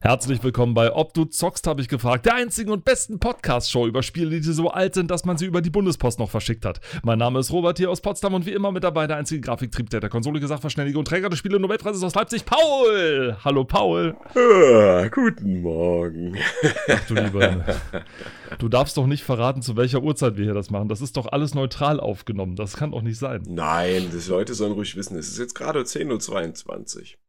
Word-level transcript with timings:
Herzlich 0.00 0.44
willkommen 0.44 0.74
bei 0.74 0.94
Ob 0.94 1.12
du 1.12 1.24
zockst, 1.24 1.66
habe 1.66 1.80
ich 1.80 1.88
gefragt. 1.88 2.24
Der 2.24 2.36
einzigen 2.36 2.70
und 2.70 2.84
besten 2.84 3.18
Podcast-Show 3.18 3.84
über 3.84 4.04
Spiele, 4.04 4.40
die 4.40 4.52
so 4.52 4.70
alt 4.70 4.94
sind, 4.94 5.10
dass 5.10 5.24
man 5.24 5.36
sie 5.36 5.44
über 5.44 5.60
die 5.60 5.70
Bundespost 5.70 6.20
noch 6.20 6.30
verschickt 6.30 6.64
hat. 6.64 6.80
Mein 7.02 7.18
Name 7.18 7.40
ist 7.40 7.50
Robert 7.50 7.78
hier 7.78 7.90
aus 7.90 8.00
Potsdam 8.00 8.32
und 8.32 8.46
wie 8.46 8.52
immer 8.52 8.70
mit 8.70 8.84
dabei 8.84 9.08
der 9.08 9.16
einzige 9.16 9.40
Grafiktrieb 9.40 9.90
der 9.90 10.08
Konsole, 10.08 10.46
Sachverständige 10.46 11.00
und 11.00 11.08
Träger 11.08 11.28
des 11.30 11.40
Spiele 11.40 11.58
Nobelpreises 11.58 12.04
aus 12.04 12.14
Leipzig, 12.14 12.44
Paul! 12.44 13.38
Hallo 13.44 13.64
Paul! 13.64 14.14
Ah, 14.36 15.08
guten 15.08 15.62
Morgen. 15.62 16.38
Ach 16.88 17.06
du 17.08 17.14
lieber. 17.14 17.64
Du 18.60 18.68
darfst 18.68 18.96
doch 18.96 19.08
nicht 19.08 19.24
verraten, 19.24 19.62
zu 19.62 19.76
welcher 19.76 20.04
Uhrzeit 20.04 20.36
wir 20.36 20.44
hier 20.44 20.54
das 20.54 20.70
machen. 20.70 20.88
Das 20.88 21.00
ist 21.00 21.16
doch 21.16 21.26
alles 21.26 21.56
neutral 21.56 21.98
aufgenommen. 21.98 22.54
Das 22.54 22.76
kann 22.76 22.92
doch 22.92 23.02
nicht 23.02 23.18
sein. 23.18 23.42
Nein, 23.48 24.12
die 24.12 24.30
Leute 24.30 24.54
sollen 24.54 24.74
ruhig 24.74 24.94
wissen, 24.94 25.18
es 25.18 25.26
ist 25.26 25.38
jetzt 25.38 25.56
gerade 25.56 25.80
10.22 25.80 26.98
Uhr. 26.98 27.27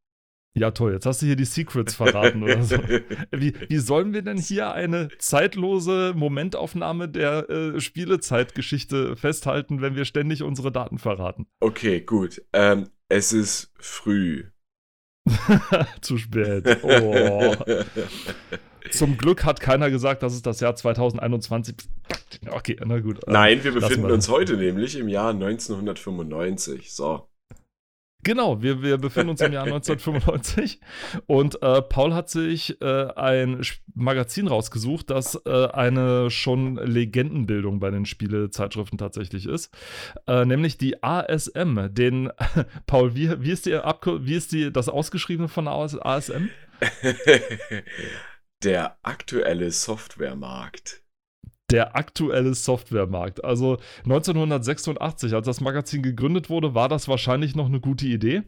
Ja, 0.55 0.71
toll, 0.71 0.93
jetzt 0.93 1.05
hast 1.05 1.21
du 1.21 1.27
hier 1.27 1.35
die 1.35 1.45
Secrets 1.45 1.95
verraten 1.95 2.43
oder 2.43 2.63
so. 2.63 2.75
Wie, 3.31 3.53
wie 3.67 3.77
sollen 3.77 4.13
wir 4.13 4.23
denn 4.23 4.37
hier 4.37 4.71
eine 4.71 5.09
zeitlose 5.19 6.13
Momentaufnahme 6.15 7.07
der 7.07 7.49
äh, 7.49 7.79
Spielezeitgeschichte 7.79 9.15
festhalten, 9.15 9.81
wenn 9.81 9.95
wir 9.95 10.05
ständig 10.05 10.43
unsere 10.43 10.71
Daten 10.71 10.97
verraten? 10.97 11.45
Okay, 11.59 12.01
gut. 12.01 12.41
Ähm, 12.51 12.89
es 13.09 13.31
ist 13.31 13.71
früh. 13.79 14.45
Zu 16.01 16.17
spät. 16.17 16.79
Oh. 16.81 17.55
Zum 18.91 19.17
Glück 19.17 19.45
hat 19.45 19.59
keiner 19.59 19.91
gesagt, 19.91 20.23
dass 20.23 20.33
es 20.33 20.41
das 20.41 20.59
Jahr 20.59 20.75
2021 20.75 21.75
Okay, 22.49 22.77
na 22.85 22.99
gut. 22.99 23.19
Nein, 23.27 23.63
wir 23.63 23.73
befinden 23.73 24.07
wir 24.07 24.13
uns 24.13 24.29
heute 24.29 24.55
nämlich 24.55 24.97
im 24.97 25.07
Jahr 25.07 25.31
1995. 25.31 26.93
So. 26.93 27.27
Genau, 28.29 28.61
wir, 28.61 28.83
wir 28.83 28.99
befinden 28.99 29.31
uns 29.31 29.41
im 29.41 29.53
Jahr 29.53 29.63
1995 29.63 30.79
und 31.25 31.63
äh, 31.63 31.81
Paul 31.81 32.13
hat 32.13 32.29
sich 32.29 32.79
äh, 32.79 33.07
ein 33.15 33.59
Magazin 33.95 34.45
rausgesucht, 34.45 35.09
das 35.09 35.33
äh, 35.47 35.65
eine 35.69 36.29
schon 36.29 36.75
Legendenbildung 36.75 37.79
bei 37.79 37.89
den 37.89 38.05
Spielezeitschriften 38.05 38.99
tatsächlich 38.99 39.47
ist, 39.47 39.75
äh, 40.27 40.45
nämlich 40.45 40.77
die 40.77 41.01
ASM. 41.01 41.91
Den 41.91 42.29
Paul, 42.85 43.15
wie, 43.15 43.41
wie 43.41 43.49
ist 43.49 43.65
die 43.65 43.71
wie 43.71 44.35
ist 44.35 44.51
die 44.51 44.71
das 44.71 44.89
ausgeschriebene 44.89 45.47
von 45.47 45.67
ASM? 45.67 46.49
Der 48.63 48.99
aktuelle 49.01 49.71
Softwaremarkt 49.71 51.01
der 51.71 51.95
aktuelle 51.95 52.53
Softwaremarkt. 52.53 53.43
Also 53.43 53.77
1986, 54.03 55.33
als 55.33 55.45
das 55.45 55.61
Magazin 55.61 56.01
gegründet 56.01 56.49
wurde, 56.49 56.75
war 56.75 56.89
das 56.89 57.07
wahrscheinlich 57.07 57.55
noch 57.55 57.67
eine 57.67 57.79
gute 57.79 58.07
Idee. 58.07 58.43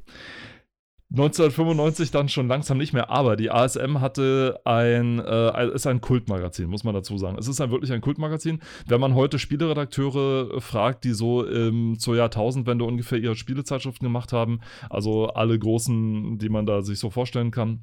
1995 1.11 2.11
dann 2.11 2.29
schon 2.29 2.47
langsam 2.47 2.77
nicht 2.77 2.93
mehr, 2.93 3.09
aber 3.09 3.35
die 3.35 3.51
ASM 3.51 3.99
hatte 3.99 4.61
ein, 4.63 5.19
äh, 5.19 5.67
ist 5.73 5.85
ein 5.85 5.99
Kultmagazin, 5.99 6.69
muss 6.69 6.85
man 6.85 6.93
dazu 6.93 7.17
sagen. 7.17 7.37
Es 7.37 7.49
ist 7.49 7.59
ein, 7.59 7.69
wirklich 7.69 7.91
ein 7.91 7.99
Kultmagazin. 7.99 8.61
Wenn 8.87 9.01
man 9.01 9.13
heute 9.13 9.37
Spieleredakteure 9.37 10.61
fragt, 10.61 11.03
die 11.03 11.11
so 11.11 11.45
ähm, 11.45 11.99
zur 11.99 12.15
Jahrtausendwende 12.15 12.85
ungefähr 12.85 13.17
ihre 13.17 13.35
Spielezeitschriften 13.35 14.05
gemacht 14.05 14.31
haben, 14.31 14.61
also 14.89 15.27
alle 15.27 15.59
großen, 15.59 16.37
die 16.37 16.49
man 16.49 16.65
da 16.65 16.81
sich 16.81 16.99
so 16.99 17.09
vorstellen 17.09 17.51
kann, 17.51 17.81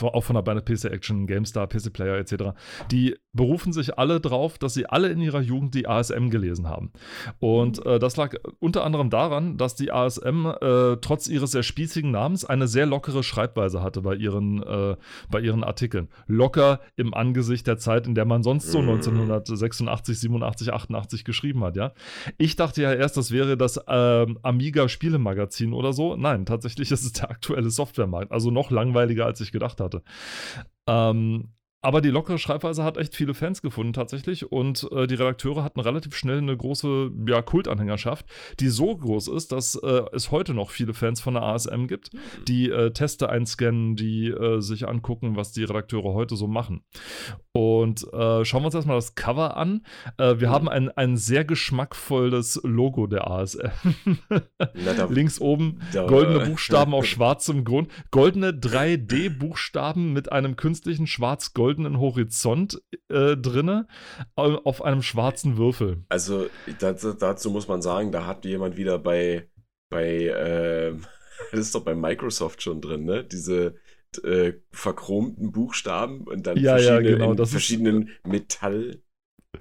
auch 0.00 0.24
von 0.24 0.34
der 0.34 0.42
Beine 0.42 0.62
PC 0.62 0.84
Action, 0.84 1.26
GameStar, 1.26 1.66
PC 1.66 1.92
Player 1.92 2.16
etc., 2.16 2.56
die 2.90 3.16
berufen 3.36 3.72
sich 3.72 3.98
alle 3.98 4.20
drauf, 4.20 4.58
dass 4.58 4.74
sie 4.74 4.86
alle 4.86 5.08
in 5.08 5.20
ihrer 5.20 5.40
Jugend 5.40 5.74
die 5.74 5.86
ASM 5.86 6.30
gelesen 6.30 6.68
haben. 6.68 6.90
Und 7.38 7.84
äh, 7.86 7.98
das 7.98 8.16
lag 8.16 8.34
unter 8.58 8.84
anderem 8.84 9.10
daran, 9.10 9.56
dass 9.56 9.74
die 9.74 9.92
ASM 9.92 10.46
äh, 10.46 10.96
trotz 11.00 11.28
ihres 11.28 11.52
sehr 11.52 11.62
spießigen 11.62 12.10
Namens 12.10 12.44
eine 12.44 12.66
sehr 12.66 12.86
lockere 12.86 13.22
Schreibweise 13.22 13.82
hatte 13.82 14.02
bei 14.02 14.14
ihren, 14.14 14.62
äh, 14.62 14.96
bei 15.30 15.40
ihren 15.40 15.62
Artikeln. 15.62 16.08
Locker 16.26 16.80
im 16.96 17.14
Angesicht 17.14 17.66
der 17.66 17.78
Zeit, 17.78 18.06
in 18.06 18.14
der 18.14 18.24
man 18.24 18.42
sonst 18.42 18.72
so 18.72 18.78
1986, 18.78 20.18
87, 20.18 20.72
88 20.72 21.24
geschrieben 21.24 21.62
hat, 21.62 21.76
ja. 21.76 21.92
Ich 22.38 22.56
dachte 22.56 22.82
ja 22.82 22.92
erst, 22.92 23.16
das 23.16 23.30
wäre 23.30 23.56
das 23.56 23.78
ähm, 23.86 24.38
Amiga 24.42 24.88
Spielemagazin 24.88 25.72
oder 25.72 25.92
so. 25.92 26.16
Nein, 26.16 26.46
tatsächlich 26.46 26.90
ist 26.90 27.04
es 27.04 27.12
der 27.12 27.30
aktuelle 27.30 27.70
Softwaremarkt. 27.70 28.32
Also 28.32 28.50
noch 28.50 28.70
langweiliger, 28.70 29.26
als 29.26 29.40
ich 29.40 29.52
gedacht 29.52 29.66
gedacht 29.66 29.80
hatte. 29.80 30.02
Ähm, 30.86 31.48
aber 31.86 32.00
die 32.00 32.10
lockere 32.10 32.36
Schreibweise 32.36 32.82
hat 32.82 32.96
echt 32.96 33.14
viele 33.14 33.32
Fans 33.32 33.62
gefunden 33.62 33.92
tatsächlich 33.92 34.50
und 34.50 34.88
äh, 34.90 35.06
die 35.06 35.14
Redakteure 35.14 35.62
hatten 35.62 35.78
relativ 35.78 36.16
schnell 36.16 36.38
eine 36.38 36.56
große 36.56 37.12
ja, 37.28 37.42
Kultanhängerschaft, 37.42 38.26
die 38.58 38.70
so 38.70 38.96
groß 38.96 39.28
ist, 39.28 39.52
dass 39.52 39.76
äh, 39.76 40.02
es 40.12 40.32
heute 40.32 40.52
noch 40.52 40.70
viele 40.70 40.94
Fans 40.94 41.20
von 41.20 41.34
der 41.34 41.44
ASM 41.44 41.86
gibt, 41.86 42.10
die 42.48 42.70
äh, 42.70 42.90
Teste 42.90 43.28
einscannen, 43.28 43.94
die 43.94 44.30
äh, 44.30 44.60
sich 44.60 44.88
angucken, 44.88 45.36
was 45.36 45.52
die 45.52 45.62
Redakteure 45.62 46.12
heute 46.12 46.34
so 46.34 46.48
machen. 46.48 46.82
Und 47.52 48.02
äh, 48.12 48.44
schauen 48.44 48.62
wir 48.62 48.66
uns 48.66 48.74
erstmal 48.74 48.96
das 48.96 49.14
Cover 49.14 49.56
an. 49.56 49.86
Äh, 50.18 50.40
wir 50.40 50.48
mhm. 50.48 50.52
haben 50.52 50.68
ein, 50.68 50.90
ein 50.90 51.16
sehr 51.16 51.44
geschmackvolles 51.44 52.60
Logo 52.64 53.06
der 53.06 53.30
ASM. 53.30 53.70
da, 54.28 55.04
Links 55.08 55.40
oben 55.40 55.78
da, 55.92 56.04
goldene 56.06 56.46
Buchstaben 56.46 56.94
auf 56.94 57.06
schwarzem 57.06 57.64
Grund, 57.64 57.92
goldene 58.10 58.50
3D-Buchstaben 58.50 60.12
mit 60.12 60.32
einem 60.32 60.56
künstlichen 60.56 61.06
schwarz-gold 61.06 61.75
goldenen 61.76 62.00
Horizont 62.00 62.82
äh, 63.08 63.36
drinne 63.36 63.86
auf 64.34 64.82
einem 64.82 65.02
schwarzen 65.02 65.56
Würfel. 65.56 66.04
Also 66.08 66.48
dazu, 66.80 67.12
dazu, 67.12 67.50
muss 67.50 67.68
man 67.68 67.82
sagen, 67.82 68.12
da 68.12 68.26
hat 68.26 68.44
jemand 68.44 68.76
wieder 68.76 68.98
bei, 68.98 69.48
bei 69.90 70.26
äh, 70.26 70.94
das 71.52 71.60
ist 71.60 71.74
doch 71.74 71.84
bei 71.84 71.94
Microsoft 71.94 72.62
schon 72.62 72.80
drin, 72.80 73.04
ne? 73.04 73.24
Diese 73.24 73.74
äh, 74.24 74.54
verchromten 74.70 75.52
Buchstaben 75.52 76.22
und 76.22 76.46
dann 76.46 76.56
ja, 76.56 76.78
verschiedene, 76.78 77.10
ja, 77.10 77.26
genau, 77.26 77.44
verschiedenen 77.44 78.10
Metall, 78.24 79.02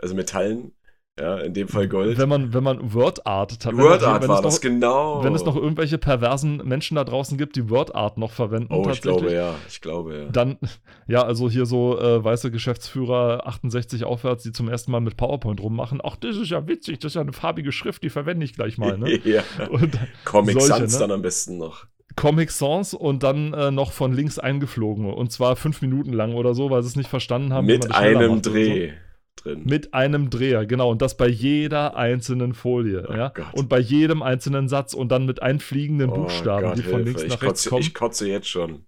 also 0.02 0.16
Metallen 0.16 0.72
ja, 1.18 1.38
in 1.38 1.54
dem 1.54 1.70
Fall 1.70 1.88
Gold. 1.88 2.18
Wenn 2.18 2.28
man, 2.28 2.54
wenn 2.54 2.64
man 2.64 2.94
Word 2.94 3.26
Art 3.26 3.66
Word 3.74 4.04
Art 4.04 4.28
war 4.28 4.42
das, 4.42 4.60
genau. 4.60 5.24
Wenn 5.24 5.34
es 5.34 5.46
noch 5.46 5.56
irgendwelche 5.56 5.98
perversen 5.98 6.58
Menschen 6.66 6.96
da 6.96 7.06
draußen 7.06 7.38
gibt, 7.38 7.56
die 7.56 7.70
Word 7.70 7.96
Art 7.96 8.18
noch 8.18 8.32
verwenden. 8.32 8.74
Oh, 8.74 8.90
ich 8.90 9.02
glaube 9.02 9.32
ja, 9.32 9.56
ich 9.70 9.80
glaube 9.80 10.18
ja. 10.18 10.26
Dann, 10.26 10.58
ja, 11.08 11.24
also 11.24 11.50
hier 11.50 11.66
so 11.66 11.98
äh, 11.98 12.22
weiße 12.22 12.52
Geschäftsführer 12.52 13.48
68 13.48 14.04
aufwärts, 14.04 14.44
die 14.44 14.52
zum 14.52 14.68
ersten 14.68 14.92
Mal 14.92 15.00
mit 15.00 15.16
PowerPoint 15.16 15.62
rummachen. 15.62 16.02
Ach, 16.04 16.18
das 16.18 16.36
ist 16.36 16.50
ja 16.50 16.68
witzig, 16.68 17.00
das 17.00 17.12
ist 17.12 17.16
ja 17.16 17.22
eine 17.22 17.34
farbige 17.34 17.72
Schrift, 17.72 18.04
die 18.04 18.10
verwende 18.10 18.44
ich 18.44 18.54
gleich 18.54 18.78
mal. 18.78 18.98
Ne? 18.98 19.18
ja. 19.24 19.44
Und 19.70 19.98
Comic 20.26 20.60
solche, 20.60 20.68
Sans 20.68 20.94
ne? 20.94 21.00
dann 21.00 21.12
am 21.12 21.22
besten 21.22 21.58
noch. 21.58 21.86
Comic 22.18 22.52
Sans 22.52 22.94
und 22.94 23.24
dann 23.24 23.54
äh, 23.54 23.72
noch 23.72 23.94
von 23.94 24.12
links 24.12 24.38
eingeflogen. 24.38 25.06
Und 25.06 25.32
zwar 25.32 25.56
fünf 25.56 25.82
Minuten 25.82 26.12
lang 26.12 26.34
oder 26.34 26.54
so, 26.54 26.70
weil 26.70 26.82
sie 26.82 26.90
es 26.90 26.96
nicht 26.98 27.10
verstanden 27.10 27.54
haben. 27.54 27.66
Mit 27.66 27.94
einem 27.94 28.42
Dreh. 28.42 28.90
So 28.90 29.05
drin. 29.46 29.64
Mit 29.66 29.94
einem 29.94 30.30
Dreher, 30.30 30.66
genau. 30.66 30.90
Und 30.90 31.02
das 31.02 31.18
bei 31.18 31.28
jeder 31.28 31.96
einzelnen 31.96 32.54
Folie. 32.54 33.08
Oh 33.10 33.14
ja? 33.14 33.34
Und 33.54 33.70
bei 33.70 33.80
jedem 33.80 34.22
einzelnen 34.22 34.68
Satz 34.68 34.94
und 34.94 35.10
dann 35.10 35.26
mit 35.26 35.42
einfliegenden 35.42 36.10
oh 36.10 36.16
Buchstaben, 36.16 36.68
Gott, 36.68 36.78
die 36.78 36.84
von 36.84 37.04
links 37.04 37.24
nach 37.24 37.42
rechts 37.42 37.46
kotze, 37.46 37.70
kommen. 37.70 37.82
Ich 37.82 37.94
kotze 37.94 38.28
jetzt 38.28 38.50
schon. 38.50 38.86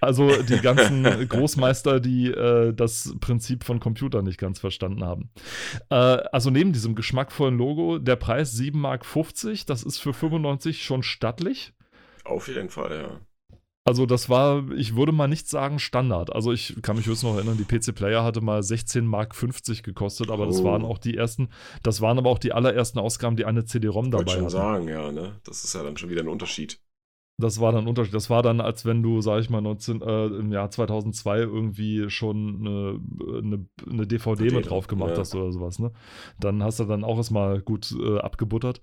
Also 0.00 0.30
die 0.42 0.60
ganzen 0.60 1.04
Großmeister, 1.28 1.98
die 2.00 2.28
äh, 2.28 2.74
das 2.74 3.14
Prinzip 3.20 3.64
von 3.64 3.80
Computern 3.80 4.24
nicht 4.24 4.38
ganz 4.38 4.58
verstanden 4.58 5.04
haben. 5.04 5.30
Äh, 5.90 5.94
also 5.94 6.50
neben 6.50 6.72
diesem 6.72 6.94
geschmackvollen 6.94 7.56
Logo, 7.56 7.98
der 7.98 8.16
Preis 8.16 8.54
7,50 8.54 8.76
Mark, 8.76 9.06
das 9.66 9.82
ist 9.82 9.98
für 9.98 10.12
95 10.12 10.82
schon 10.82 11.02
stattlich. 11.02 11.72
Auf 12.24 12.48
jeden 12.48 12.68
Fall, 12.68 12.96
ja. 12.96 13.20
Also 13.86 14.06
das 14.06 14.30
war, 14.30 14.70
ich 14.72 14.96
würde 14.96 15.12
mal 15.12 15.28
nicht 15.28 15.46
sagen 15.46 15.78
Standard. 15.78 16.34
Also 16.34 16.52
ich 16.52 16.74
kann 16.80 16.96
mich 16.96 17.06
höchstens 17.06 17.30
noch 17.30 17.36
erinnern, 17.36 17.58
die 17.58 17.64
PC 17.64 17.94
Player 17.94 18.24
hatte 18.24 18.40
mal 18.40 18.62
16 18.62 19.04
Mark 19.06 19.34
50 19.34 19.82
gekostet, 19.82 20.30
aber 20.30 20.44
oh. 20.44 20.46
das 20.50 20.64
waren 20.64 20.84
auch 20.84 20.96
die 20.96 21.16
ersten, 21.16 21.50
das 21.82 22.00
waren 22.00 22.16
aber 22.16 22.30
auch 22.30 22.38
die 22.38 22.52
allerersten 22.52 22.98
Ausgaben, 22.98 23.36
die 23.36 23.44
eine 23.44 23.66
CD-ROM 23.66 24.10
dabei 24.10 24.22
hatten. 24.22 24.30
Ich 24.30 24.34
schon 24.36 24.48
sagen, 24.50 24.88
ja, 24.88 25.12
ne? 25.12 25.38
Das 25.44 25.64
ist 25.64 25.74
ja 25.74 25.82
dann 25.82 25.98
schon 25.98 26.08
wieder 26.08 26.22
ein 26.22 26.28
Unterschied. 26.28 26.80
Das 27.36 27.60
war 27.60 27.72
dann 27.72 27.88
Unterschied. 27.88 28.14
Das 28.14 28.30
war 28.30 28.42
dann, 28.42 28.60
als 28.60 28.86
wenn 28.86 29.02
du, 29.02 29.20
sag 29.20 29.40
ich 29.40 29.50
mal, 29.50 29.60
19, 29.60 30.02
äh, 30.02 30.26
im 30.26 30.52
Jahr 30.52 30.70
2002 30.70 31.38
irgendwie 31.38 32.08
schon 32.08 32.60
eine, 32.60 33.00
eine, 33.38 33.66
eine 33.90 34.06
DVD 34.06 34.54
mit 34.54 34.70
drauf 34.70 34.86
gemacht 34.86 35.12
ja. 35.12 35.18
hast 35.18 35.34
oder 35.34 35.50
sowas. 35.50 35.80
Ne? 35.80 35.90
Dann 36.38 36.62
hast 36.62 36.78
du 36.78 36.84
dann 36.84 37.02
auch 37.02 37.16
erstmal 37.16 37.60
gut 37.60 37.92
äh, 37.92 38.18
abgebuttert. 38.18 38.80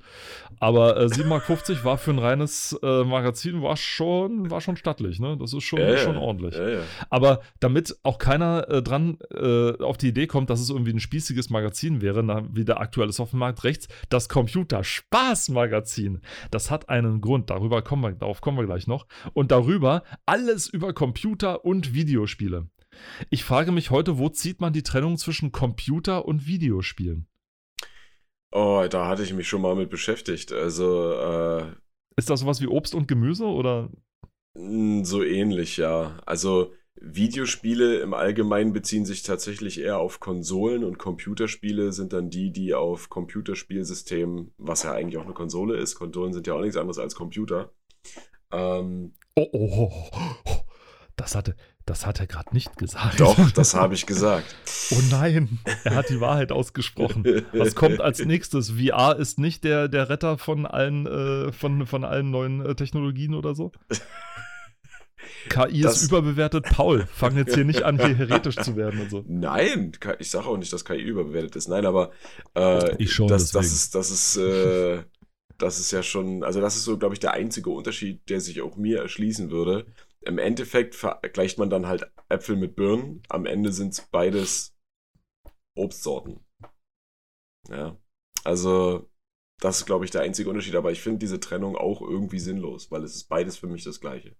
Aber 0.60 0.98
äh, 0.98 1.06
7,50 1.06 1.26
Mark 1.28 1.86
war 1.86 1.98
für 1.98 2.12
ein 2.12 2.20
reines 2.20 2.78
äh, 2.84 3.04
Magazin 3.06 3.62
war 3.62 3.78
schon, 3.78 4.52
war 4.52 4.60
schon 4.60 4.76
stattlich. 4.76 5.22
Ne? 5.22 5.38
Das 5.38 5.54
ist 5.54 5.64
schon, 5.64 5.80
ja, 5.80 5.96
schon 5.96 6.18
ordentlich. 6.18 6.54
Ja, 6.56 6.82
Aber 7.10 7.40
damit 7.62 7.98
auch 8.04 8.18
keiner 8.18 8.68
äh, 8.70 8.84
dran 8.84 9.18
äh, 9.34 9.82
auf 9.82 9.96
die 9.98 10.10
Idee 10.10 10.28
kommt, 10.28 10.50
dass 10.50 10.60
es 10.60 10.70
irgendwie 10.70 10.92
ein 10.92 11.00
spießiges 11.00 11.52
Magazin 11.52 12.02
wäre, 12.02 12.22
na, 12.22 12.44
wie 12.52 12.66
der 12.66 12.82
aktuelle 12.82 13.14
Softwaremarkt 13.14 13.64
rechts, 13.64 13.88
das 14.10 14.28
Computer-Spaß-Magazin, 14.28 16.20
das 16.52 16.70
hat 16.70 16.90
einen 16.90 17.22
Grund. 17.22 17.50
Darüber 17.50 17.82
kommen 17.82 18.04
wir 18.04 18.12
kommen 18.42 18.58
wir 18.58 18.66
gleich 18.66 18.88
noch. 18.88 19.08
Und 19.34 19.52
darüber 19.52 20.04
alles 20.26 20.68
über 20.68 20.94
Computer 20.94 21.64
und 21.66 21.94
Videospiele. 21.94 22.70
Ich 23.30 23.44
frage 23.44 23.72
mich 23.72 23.90
heute, 23.90 24.18
wo 24.18 24.30
zieht 24.30 24.60
man 24.60 24.74
die 24.74 24.84
Trennung 24.84 25.18
zwischen 25.18 25.52
Computer 25.52 26.26
und 26.26 26.46
Videospielen? 26.46 27.28
Oh, 28.52 28.86
da 28.90 29.08
hatte 29.08 29.24
ich 29.24 29.34
mich 29.34 29.48
schon 29.48 29.62
mal 29.62 29.76
mit 29.76 29.90
beschäftigt. 29.90 30.52
Also, 30.52 31.14
äh, 31.14 31.72
Ist 32.18 32.30
das 32.30 32.42
sowas 32.42 32.62
wie 32.62 32.68
Obst 32.68 32.94
und 32.94 33.08
Gemüse 33.08 33.46
oder? 33.46 33.90
So 34.54 35.24
ähnlich, 35.24 35.78
ja. 35.78 36.20
Also, 36.26 36.74
Videospiele 36.96 38.00
im 38.00 38.14
Allgemeinen 38.14 38.74
beziehen 38.74 39.06
sich 39.06 39.24
tatsächlich 39.24 39.80
eher 39.80 39.98
auf 39.98 40.20
Konsolen 40.20 40.84
und 40.84 41.00
Computerspiele 41.00 41.94
sind 41.94 42.12
dann 42.12 42.30
die, 42.30 42.52
die 42.52 42.74
auf 42.74 43.10
Computerspielsystemen, 43.10 44.54
was 44.58 44.84
ja 44.84 44.92
eigentlich 44.92 45.18
auch 45.18 45.26
eine 45.26 45.34
Konsole 45.34 45.78
ist, 45.78 45.96
Konsolen 45.96 46.34
sind 46.34 46.46
ja 46.48 46.54
auch 46.54 46.62
nichts 46.62 46.78
anderes 46.78 47.00
als 47.00 47.16
Computer. 47.16 47.74
Ähm, 48.52 49.14
oh, 49.36 49.48
oh, 49.52 49.92
oh, 50.14 50.40
oh. 50.46 50.58
Das 51.16 51.36
hatte, 51.36 51.56
das 51.86 52.06
hat 52.06 52.20
er 52.20 52.28
gerade 52.28 52.54
nicht 52.54 52.78
gesagt. 52.78 53.20
Doch, 53.20 53.52
das 53.52 53.76
habe 53.76 53.94
ich 53.94 54.06
gesagt. 54.06 54.56
Oh 54.94 55.02
nein, 55.10 55.60
er 55.86 55.96
hat 55.96 56.10
die 56.10 56.20
Wahrheit 56.20 56.52
ausgesprochen. 56.52 57.46
Was 57.54 57.76
kommt 57.76 58.02
als 58.02 58.26
nächstes? 58.26 58.72
VR 58.72 59.16
ist 59.18 59.40
nicht 59.40 59.64
der, 59.64 59.88
der 59.88 60.10
Retter 60.10 60.38
von 60.38 60.66
allen, 60.66 61.08
äh, 61.08 61.54
von, 61.54 61.88
von 61.88 62.04
allen 62.04 62.30
neuen 62.30 62.66
äh, 62.66 62.76
Technologien 62.76 63.34
oder 63.34 63.56
so? 63.56 63.72
KI 65.50 65.82
das, 65.82 66.02
ist 66.02 66.10
überbewertet. 66.10 66.66
Paul, 66.66 67.08
fang 67.14 67.38
jetzt 67.38 67.56
hier 67.56 67.64
nicht 67.64 67.84
an, 67.84 67.98
hier 67.98 68.16
heretisch 68.16 68.58
zu 68.58 68.76
werden 68.76 69.02
und 69.02 69.10
so. 69.10 69.24
Nein, 69.28 69.94
ich 70.20 70.30
sage 70.30 70.46
auch 70.46 70.58
nicht, 70.58 70.74
dass 70.74 70.84
KI 70.84 71.02
überbewertet 71.02 71.56
ist. 71.56 71.70
Nein, 71.70 71.86
aber 71.86 72.12
äh, 72.56 72.96
ich 72.98 73.14
schon, 73.14 73.28
das, 73.28 73.52
das 73.52 73.68
ist, 73.68 73.96
das 73.96 74.12
ist, 74.12 74.38
äh, 74.38 75.04
das 75.62 75.80
ist 75.80 75.92
ja 75.92 76.02
schon, 76.02 76.44
also 76.44 76.60
das 76.60 76.76
ist 76.76 76.86
so, 76.86 76.98
glaube 76.98 77.14
ich, 77.14 77.20
der 77.20 77.34
einzige 77.34 77.70
Unterschied, 77.70 78.28
der 78.30 78.42
sich 78.42 78.62
auch 78.62 78.78
mir 78.78 79.00
erschließen 79.00 79.52
würde. 79.52 79.86
Im 80.22 80.38
Endeffekt 80.38 80.96
vergleicht 80.96 81.58
man 81.58 81.70
dann 81.70 81.88
halt 81.88 82.12
Äpfel 82.30 82.56
mit 82.56 82.76
Birnen. 82.76 83.22
Am 83.30 83.46
Ende 83.46 83.72
sind 83.72 83.94
es 83.94 84.02
beides 84.02 84.76
Obstsorten. 85.76 86.40
Ja, 87.70 87.98
also 88.44 89.10
das 89.60 89.80
ist, 89.80 89.86
glaube 89.86 90.06
ich, 90.06 90.12
der 90.12 90.22
einzige 90.22 90.50
Unterschied. 90.50 90.76
Aber 90.76 90.92
ich 90.92 91.02
finde 91.02 91.20
diese 91.20 91.40
Trennung 91.40 91.76
auch 91.76 92.02
irgendwie 92.02 92.40
sinnlos, 92.40 92.90
weil 92.92 93.04
es 93.04 93.16
ist 93.16 93.30
beides 93.30 93.58
für 93.58 93.68
mich 93.68 93.84
das 93.84 94.00
Gleiche. 94.00 94.36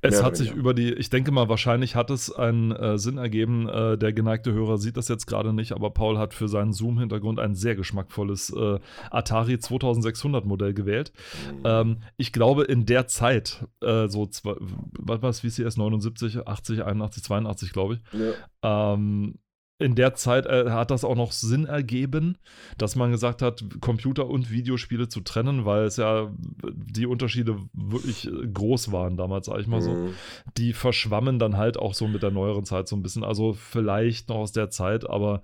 Es 0.00 0.22
hat 0.22 0.36
sich 0.36 0.52
über 0.52 0.74
die, 0.74 0.92
ich 0.92 1.10
denke 1.10 1.32
mal, 1.32 1.48
wahrscheinlich 1.48 1.96
hat 1.96 2.10
es 2.10 2.32
einen 2.32 2.72
äh, 2.72 2.98
Sinn 2.98 3.18
ergeben. 3.18 3.68
Äh, 3.68 3.98
der 3.98 4.12
geneigte 4.12 4.52
Hörer 4.52 4.78
sieht 4.78 4.96
das 4.96 5.08
jetzt 5.08 5.26
gerade 5.26 5.52
nicht, 5.52 5.72
aber 5.72 5.90
Paul 5.90 6.18
hat 6.18 6.34
für 6.34 6.48
seinen 6.48 6.72
Zoom-Hintergrund 6.72 7.40
ein 7.40 7.54
sehr 7.54 7.74
geschmackvolles 7.74 8.50
äh, 8.50 8.78
Atari 9.10 9.58
2600 9.58 10.44
Modell 10.44 10.74
gewählt. 10.74 11.12
Mhm. 11.52 11.62
Ähm, 11.64 11.96
ich 12.16 12.32
glaube, 12.32 12.64
in 12.64 12.86
der 12.86 13.06
Zeit, 13.06 13.66
äh, 13.82 14.08
so, 14.08 14.26
zwei, 14.26 14.54
was 14.58 15.22
war 15.22 15.30
es, 15.30 15.40
VCS 15.40 15.76
79, 15.76 16.46
80, 16.46 16.84
81, 16.84 17.22
82, 17.22 17.72
glaube 17.72 17.94
ich, 17.94 18.18
ja. 18.18 18.94
ähm, 18.94 19.38
in 19.78 19.94
der 19.94 20.14
Zeit 20.14 20.46
äh, 20.46 20.70
hat 20.70 20.90
das 20.90 21.04
auch 21.04 21.16
noch 21.16 21.32
Sinn 21.32 21.66
ergeben, 21.66 22.38
dass 22.78 22.96
man 22.96 23.10
gesagt 23.10 23.42
hat, 23.42 23.62
Computer 23.80 24.26
und 24.26 24.50
Videospiele 24.50 25.08
zu 25.08 25.20
trennen, 25.20 25.66
weil 25.66 25.84
es 25.84 25.98
ja 25.98 26.32
die 26.64 27.06
Unterschiede 27.06 27.58
wirklich 27.74 28.26
äh, 28.26 28.46
groß 28.46 28.92
waren 28.92 29.16
damals, 29.16 29.46
sag 29.46 29.60
ich 29.60 29.66
mal 29.66 29.82
so. 29.82 29.92
Mhm. 29.92 30.14
Die 30.56 30.72
verschwammen 30.72 31.38
dann 31.38 31.58
halt 31.58 31.78
auch 31.78 31.92
so 31.92 32.08
mit 32.08 32.22
der 32.22 32.30
neueren 32.30 32.64
Zeit 32.64 32.88
so 32.88 32.96
ein 32.96 33.02
bisschen. 33.02 33.22
Also 33.22 33.52
vielleicht 33.52 34.30
noch 34.30 34.36
aus 34.36 34.52
der 34.52 34.70
Zeit, 34.70 35.08
aber 35.08 35.42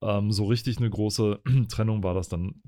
ähm, 0.00 0.32
so 0.32 0.46
richtig 0.46 0.78
eine 0.78 0.88
große 0.88 1.40
Trennung 1.68 2.02
war 2.02 2.14
das 2.14 2.28
dann 2.28 2.62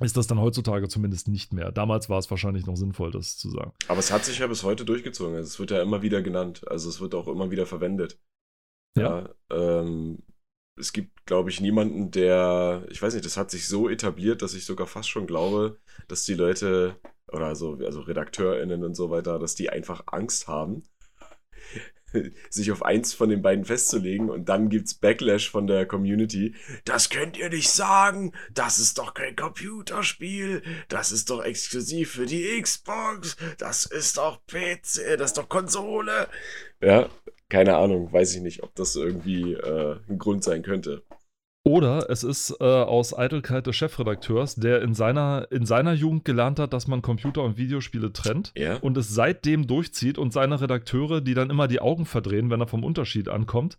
ist 0.00 0.16
das 0.16 0.26
dann 0.26 0.40
heutzutage 0.40 0.88
zumindest 0.88 1.28
nicht 1.28 1.52
mehr. 1.52 1.70
Damals 1.70 2.08
war 2.08 2.18
es 2.18 2.28
wahrscheinlich 2.28 2.66
noch 2.66 2.74
sinnvoll, 2.74 3.12
das 3.12 3.36
zu 3.36 3.48
sagen. 3.50 3.70
Aber 3.86 4.00
es 4.00 4.12
hat 4.12 4.24
sich 4.24 4.40
ja 4.40 4.48
bis 4.48 4.64
heute 4.64 4.84
durchgezogen. 4.84 5.36
Also 5.36 5.46
es 5.46 5.60
wird 5.60 5.70
ja 5.70 5.80
immer 5.82 6.02
wieder 6.02 6.20
genannt. 6.20 6.66
Also 6.66 6.88
es 6.88 7.00
wird 7.00 7.14
auch 7.14 7.28
immer 7.28 7.52
wieder 7.52 7.64
verwendet. 7.64 8.18
Ja. 8.96 9.20
ja 9.20 9.80
ähm, 9.80 10.18
es 10.76 10.92
gibt, 10.92 11.26
glaube 11.26 11.50
ich, 11.50 11.60
niemanden, 11.60 12.10
der, 12.10 12.86
ich 12.90 13.00
weiß 13.00 13.14
nicht, 13.14 13.24
das 13.24 13.36
hat 13.36 13.50
sich 13.50 13.68
so 13.68 13.88
etabliert, 13.88 14.42
dass 14.42 14.54
ich 14.54 14.64
sogar 14.64 14.86
fast 14.86 15.08
schon 15.08 15.26
glaube, 15.26 15.78
dass 16.08 16.24
die 16.24 16.34
Leute, 16.34 16.96
oder 17.28 17.46
also, 17.46 17.78
also 17.84 18.00
RedakteurInnen 18.00 18.82
und 18.82 18.94
so 18.94 19.10
weiter, 19.10 19.38
dass 19.38 19.54
die 19.54 19.70
einfach 19.70 20.04
Angst 20.06 20.48
haben, 20.48 20.82
sich 22.50 22.72
auf 22.72 22.82
eins 22.82 23.12
von 23.12 23.28
den 23.28 23.42
beiden 23.42 23.64
festzulegen 23.64 24.30
und 24.30 24.48
dann 24.48 24.68
gibt's 24.68 24.94
Backlash 24.94 25.50
von 25.50 25.66
der 25.66 25.86
Community. 25.86 26.54
Das 26.84 27.08
könnt 27.08 27.36
ihr 27.36 27.50
nicht 27.50 27.70
sagen. 27.70 28.32
Das 28.52 28.78
ist 28.78 28.98
doch 28.98 29.14
kein 29.14 29.36
Computerspiel. 29.36 30.62
Das 30.88 31.12
ist 31.12 31.30
doch 31.30 31.42
exklusiv 31.42 32.12
für 32.12 32.26
die 32.26 32.60
Xbox. 32.60 33.36
Das 33.58 33.86
ist 33.86 34.16
doch 34.18 34.44
PC. 34.46 35.18
Das 35.18 35.30
ist 35.30 35.38
doch 35.38 35.48
Konsole. 35.48 36.28
Ja, 36.80 37.08
keine 37.48 37.76
Ahnung, 37.76 38.12
weiß 38.12 38.34
ich 38.36 38.42
nicht, 38.42 38.62
ob 38.62 38.74
das 38.74 38.96
irgendwie 38.96 39.52
äh, 39.52 39.96
ein 40.08 40.18
Grund 40.18 40.44
sein 40.44 40.62
könnte. 40.62 41.02
Oder 41.66 42.10
es 42.10 42.24
ist 42.24 42.54
äh, 42.60 42.64
aus 42.64 43.16
Eitelkeit 43.16 43.66
des 43.66 43.74
Chefredakteurs, 43.74 44.54
der 44.54 44.82
in 44.82 44.92
seiner, 44.92 45.46
in 45.50 45.64
seiner 45.64 45.94
Jugend 45.94 46.26
gelernt 46.26 46.58
hat, 46.58 46.74
dass 46.74 46.88
man 46.88 47.00
Computer 47.00 47.42
und 47.42 47.56
Videospiele 47.56 48.12
trennt 48.12 48.52
ja. 48.54 48.76
und 48.76 48.98
es 48.98 49.08
seitdem 49.08 49.66
durchzieht 49.66 50.18
und 50.18 50.30
seine 50.30 50.60
Redakteure, 50.60 51.22
die 51.22 51.32
dann 51.32 51.48
immer 51.48 51.66
die 51.66 51.80
Augen 51.80 52.04
verdrehen, 52.04 52.50
wenn 52.50 52.60
er 52.60 52.66
vom 52.66 52.84
Unterschied 52.84 53.30
ankommt. 53.30 53.78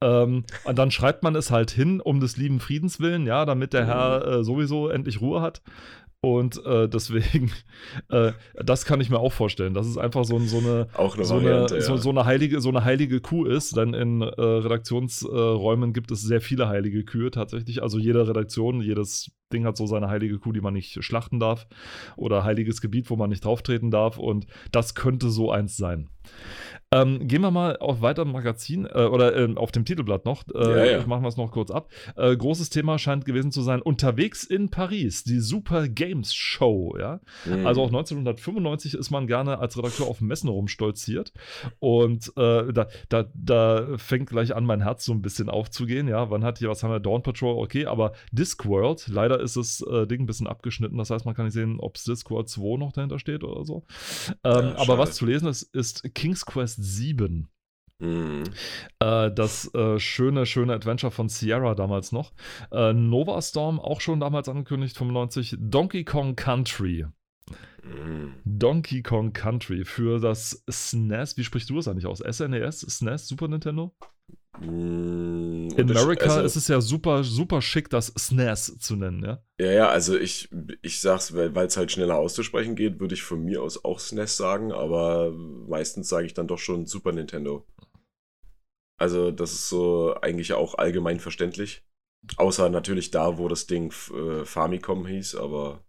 Ähm, 0.00 0.42
und 0.64 0.76
dann 0.76 0.90
schreibt 0.90 1.22
man 1.22 1.36
es 1.36 1.52
halt 1.52 1.70
hin, 1.70 2.00
um 2.00 2.18
des 2.18 2.36
lieben 2.36 2.58
Friedens 2.58 2.98
willen, 2.98 3.26
ja, 3.26 3.44
damit 3.44 3.74
der 3.74 3.86
Herr 3.86 4.26
mhm. 4.26 4.32
äh, 4.32 4.44
sowieso 4.44 4.88
endlich 4.88 5.20
Ruhe 5.20 5.40
hat. 5.40 5.62
Und 6.22 6.64
äh, 6.66 6.86
deswegen, 6.86 7.50
äh, 8.10 8.32
das 8.54 8.84
kann 8.84 9.00
ich 9.00 9.08
mir 9.08 9.18
auch 9.18 9.32
vorstellen, 9.32 9.72
dass 9.72 9.86
es 9.86 9.96
einfach 9.96 10.24
so, 10.24 10.38
so 10.40 10.58
eine, 10.58 10.88
eine 10.94 11.24
so, 11.24 11.36
Variante, 11.36 11.74
eine 11.74 11.82
ja. 11.82 11.88
so, 11.88 11.96
so, 11.96 12.10
eine 12.10 12.26
heilige, 12.26 12.60
so 12.60 12.68
eine 12.68 12.84
heilige 12.84 13.20
Kuh 13.20 13.46
ist. 13.46 13.76
Denn 13.76 13.94
in 13.94 14.20
äh, 14.20 14.26
Redaktionsräumen 14.26 15.92
gibt 15.92 16.10
es 16.10 16.20
sehr 16.20 16.40
viele 16.40 16.68
heilige 16.68 17.04
Kühe 17.04 17.30
tatsächlich. 17.30 17.82
Also 17.82 17.98
jede 17.98 18.28
Redaktion, 18.28 18.82
jedes 18.82 19.30
Ding 19.52 19.64
hat 19.64 19.76
so 19.76 19.86
seine 19.86 20.08
heilige 20.08 20.38
Kuh, 20.38 20.52
die 20.52 20.60
man 20.60 20.74
nicht 20.74 21.02
schlachten 21.02 21.40
darf. 21.40 21.66
Oder 22.16 22.44
heiliges 22.44 22.80
Gebiet, 22.80 23.10
wo 23.10 23.16
man 23.16 23.30
nicht 23.30 23.44
drauftreten 23.44 23.90
darf. 23.90 24.18
Und 24.18 24.46
das 24.72 24.94
könnte 24.94 25.30
so 25.30 25.50
eins 25.50 25.76
sein. 25.76 26.08
Ähm, 26.92 27.28
gehen 27.28 27.40
wir 27.42 27.52
mal 27.52 27.76
auf 27.76 28.02
weiter 28.02 28.24
Magazin 28.24 28.84
äh, 28.84 29.04
oder 29.04 29.36
äh, 29.36 29.54
auf 29.54 29.70
dem 29.70 29.84
Titelblatt 29.84 30.24
noch. 30.24 30.42
Äh, 30.52 30.58
ja, 30.58 30.84
ja. 30.98 31.06
Machen 31.06 31.22
wir 31.22 31.28
es 31.28 31.36
noch 31.36 31.52
kurz 31.52 31.70
ab. 31.70 31.88
Äh, 32.16 32.36
großes 32.36 32.68
Thema 32.70 32.98
scheint 32.98 33.24
gewesen 33.24 33.52
zu 33.52 33.62
sein: 33.62 33.80
Unterwegs 33.80 34.42
in 34.42 34.70
Paris, 34.70 35.22
die 35.22 35.38
Super 35.38 35.88
Games 35.88 36.34
Show. 36.34 36.96
Ja? 36.98 37.20
Mhm. 37.44 37.64
Also 37.64 37.82
auch 37.82 37.88
1995 37.88 38.94
ist 38.94 39.10
man 39.10 39.28
gerne 39.28 39.60
als 39.60 39.78
Redakteur 39.78 40.08
auf 40.08 40.20
Messen 40.20 40.48
rumstolziert. 40.48 41.32
Und 41.78 42.32
äh, 42.36 42.72
da, 42.72 42.88
da, 43.08 43.26
da 43.34 43.86
fängt 43.96 44.30
gleich 44.30 44.56
an, 44.56 44.64
mein 44.64 44.82
Herz 44.82 45.04
so 45.04 45.12
ein 45.12 45.22
bisschen 45.22 45.48
aufzugehen. 45.48 46.08
Ja, 46.08 46.28
wann 46.30 46.42
hat 46.42 46.58
hier, 46.58 46.70
was 46.70 46.82
haben 46.82 46.90
wir? 46.90 46.98
Dawn 46.98 47.22
Patrol, 47.22 47.56
okay, 47.56 47.86
aber 47.86 48.14
Discworld, 48.32 49.06
leider 49.06 49.39
ist 49.40 49.56
das 49.56 49.80
äh, 49.82 50.06
Ding 50.06 50.22
ein 50.22 50.26
bisschen 50.26 50.46
abgeschnitten. 50.46 50.98
Das 50.98 51.10
heißt, 51.10 51.24
man 51.24 51.34
kann 51.34 51.44
nicht 51.46 51.54
sehen, 51.54 51.78
ob 51.80 51.94
Discworld 51.94 52.48
2 52.48 52.78
noch 52.78 52.92
dahinter 52.92 53.18
steht 53.18 53.44
oder 53.44 53.64
so. 53.64 53.84
Ähm, 54.44 54.74
aber 54.76 54.98
was 54.98 55.14
zu 55.14 55.26
lesen 55.26 55.48
ist, 55.48 55.62
ist 55.74 56.14
King's 56.14 56.46
Quest 56.46 56.82
7. 56.82 57.48
Mhm. 58.00 58.44
Äh, 58.98 59.30
das 59.30 59.72
äh, 59.74 59.98
schöne, 59.98 60.46
schöne 60.46 60.72
Adventure 60.72 61.10
von 61.10 61.28
Sierra 61.28 61.74
damals 61.74 62.12
noch. 62.12 62.32
Äh, 62.72 62.92
Nova 62.92 63.40
Storm 63.42 63.78
auch 63.78 64.00
schon 64.00 64.20
damals 64.20 64.48
angekündigt, 64.48 64.96
95. 64.96 65.56
Donkey 65.58 66.04
Kong 66.04 66.34
Country. 66.34 67.06
Mhm. 67.82 68.34
Donkey 68.44 69.02
Kong 69.02 69.32
Country 69.32 69.84
für 69.84 70.18
das 70.18 70.64
SNES. 70.68 71.36
Wie 71.36 71.44
sprichst 71.44 71.70
du 71.70 71.76
das 71.76 71.88
eigentlich 71.88 72.06
aus? 72.06 72.18
SNES? 72.18 72.80
SNES? 72.80 73.28
Super 73.28 73.48
Nintendo? 73.48 73.94
Mm, 74.58 75.68
In 75.76 75.90
America 75.90 76.24
also, 76.24 76.40
ist 76.40 76.56
es 76.56 76.68
ja 76.68 76.80
super, 76.80 77.22
super 77.24 77.62
schick, 77.62 77.88
das 77.88 78.08
SNES 78.08 78.78
zu 78.78 78.96
nennen, 78.96 79.22
ja? 79.24 79.42
Ja, 79.58 79.72
ja, 79.72 79.88
also 79.88 80.18
ich, 80.18 80.50
ich 80.82 81.00
sag's, 81.00 81.34
weil 81.34 81.56
es 81.56 81.76
halt 81.76 81.92
schneller 81.92 82.16
auszusprechen 82.16 82.74
geht, 82.74 83.00
würde 83.00 83.14
ich 83.14 83.22
von 83.22 83.44
mir 83.44 83.62
aus 83.62 83.84
auch 83.84 84.00
SNES 84.00 84.36
sagen, 84.36 84.72
aber 84.72 85.30
meistens 85.32 86.08
sage 86.08 86.26
ich 86.26 86.34
dann 86.34 86.48
doch 86.48 86.58
schon 86.58 86.86
Super 86.86 87.12
Nintendo. 87.12 87.66
Also, 88.98 89.30
das 89.30 89.52
ist 89.52 89.68
so 89.68 90.14
eigentlich 90.20 90.52
auch 90.52 90.74
allgemein 90.74 91.20
verständlich. 91.20 91.82
Außer 92.36 92.68
natürlich 92.68 93.10
da, 93.10 93.38
wo 93.38 93.48
das 93.48 93.66
Ding 93.66 93.92
äh, 94.12 94.44
Famicom 94.44 95.06
hieß, 95.06 95.36
aber 95.36 95.82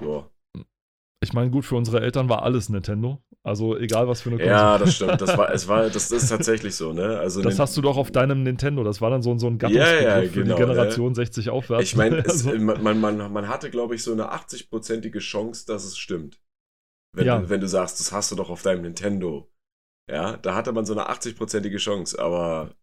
ja. 0.00 0.28
Ich 1.22 1.32
meine, 1.32 1.50
gut, 1.50 1.64
für 1.64 1.76
unsere 1.76 2.00
Eltern 2.00 2.28
war 2.28 2.42
alles 2.42 2.68
Nintendo. 2.68 3.22
Also 3.44 3.76
egal 3.76 4.06
was 4.06 4.20
für 4.20 4.30
eine 4.30 4.38
Konsole. 4.38 4.56
Ja, 4.56 4.78
das 4.78 4.94
stimmt. 4.94 5.20
Das 5.20 5.36
war, 5.36 5.50
es 5.52 5.66
war, 5.66 5.90
das 5.90 6.12
ist 6.12 6.28
tatsächlich 6.28 6.76
so, 6.76 6.92
ne? 6.92 7.18
Also 7.18 7.42
das 7.42 7.58
hast 7.58 7.76
du 7.76 7.80
doch 7.82 7.96
auf 7.96 8.12
deinem 8.12 8.44
Nintendo. 8.44 8.84
Das 8.84 9.00
war 9.00 9.10
dann 9.10 9.20
so, 9.20 9.36
so 9.36 9.48
ein 9.48 9.58
Gattungsbegriff 9.58 10.02
ja, 10.02 10.20
ja, 10.20 10.28
für 10.28 10.42
genau, 10.42 10.54
die 10.54 10.60
Generation 10.60 11.08
ne? 11.08 11.14
60 11.16 11.50
aufwärts. 11.50 11.82
Ich 11.82 11.96
meine, 11.96 12.24
also. 12.28 12.54
man, 12.54 13.00
man, 13.00 13.32
man 13.32 13.48
hatte, 13.48 13.70
glaube 13.70 13.96
ich, 13.96 14.04
so 14.04 14.12
eine 14.12 14.32
80-prozentige 14.32 15.18
Chance, 15.18 15.66
dass 15.66 15.84
es 15.84 15.98
stimmt. 15.98 16.40
Wenn, 17.14 17.26
ja. 17.26 17.40
du, 17.40 17.48
wenn 17.48 17.60
du 17.60 17.66
sagst, 17.66 17.98
das 17.98 18.12
hast 18.12 18.30
du 18.30 18.36
doch 18.36 18.48
auf 18.48 18.62
deinem 18.62 18.82
Nintendo. 18.82 19.50
Ja, 20.08 20.36
da 20.36 20.54
hatte 20.54 20.72
man 20.72 20.86
so 20.86 20.92
eine 20.92 21.10
80-prozentige 21.10 21.78
Chance, 21.78 22.18
aber 22.20 22.74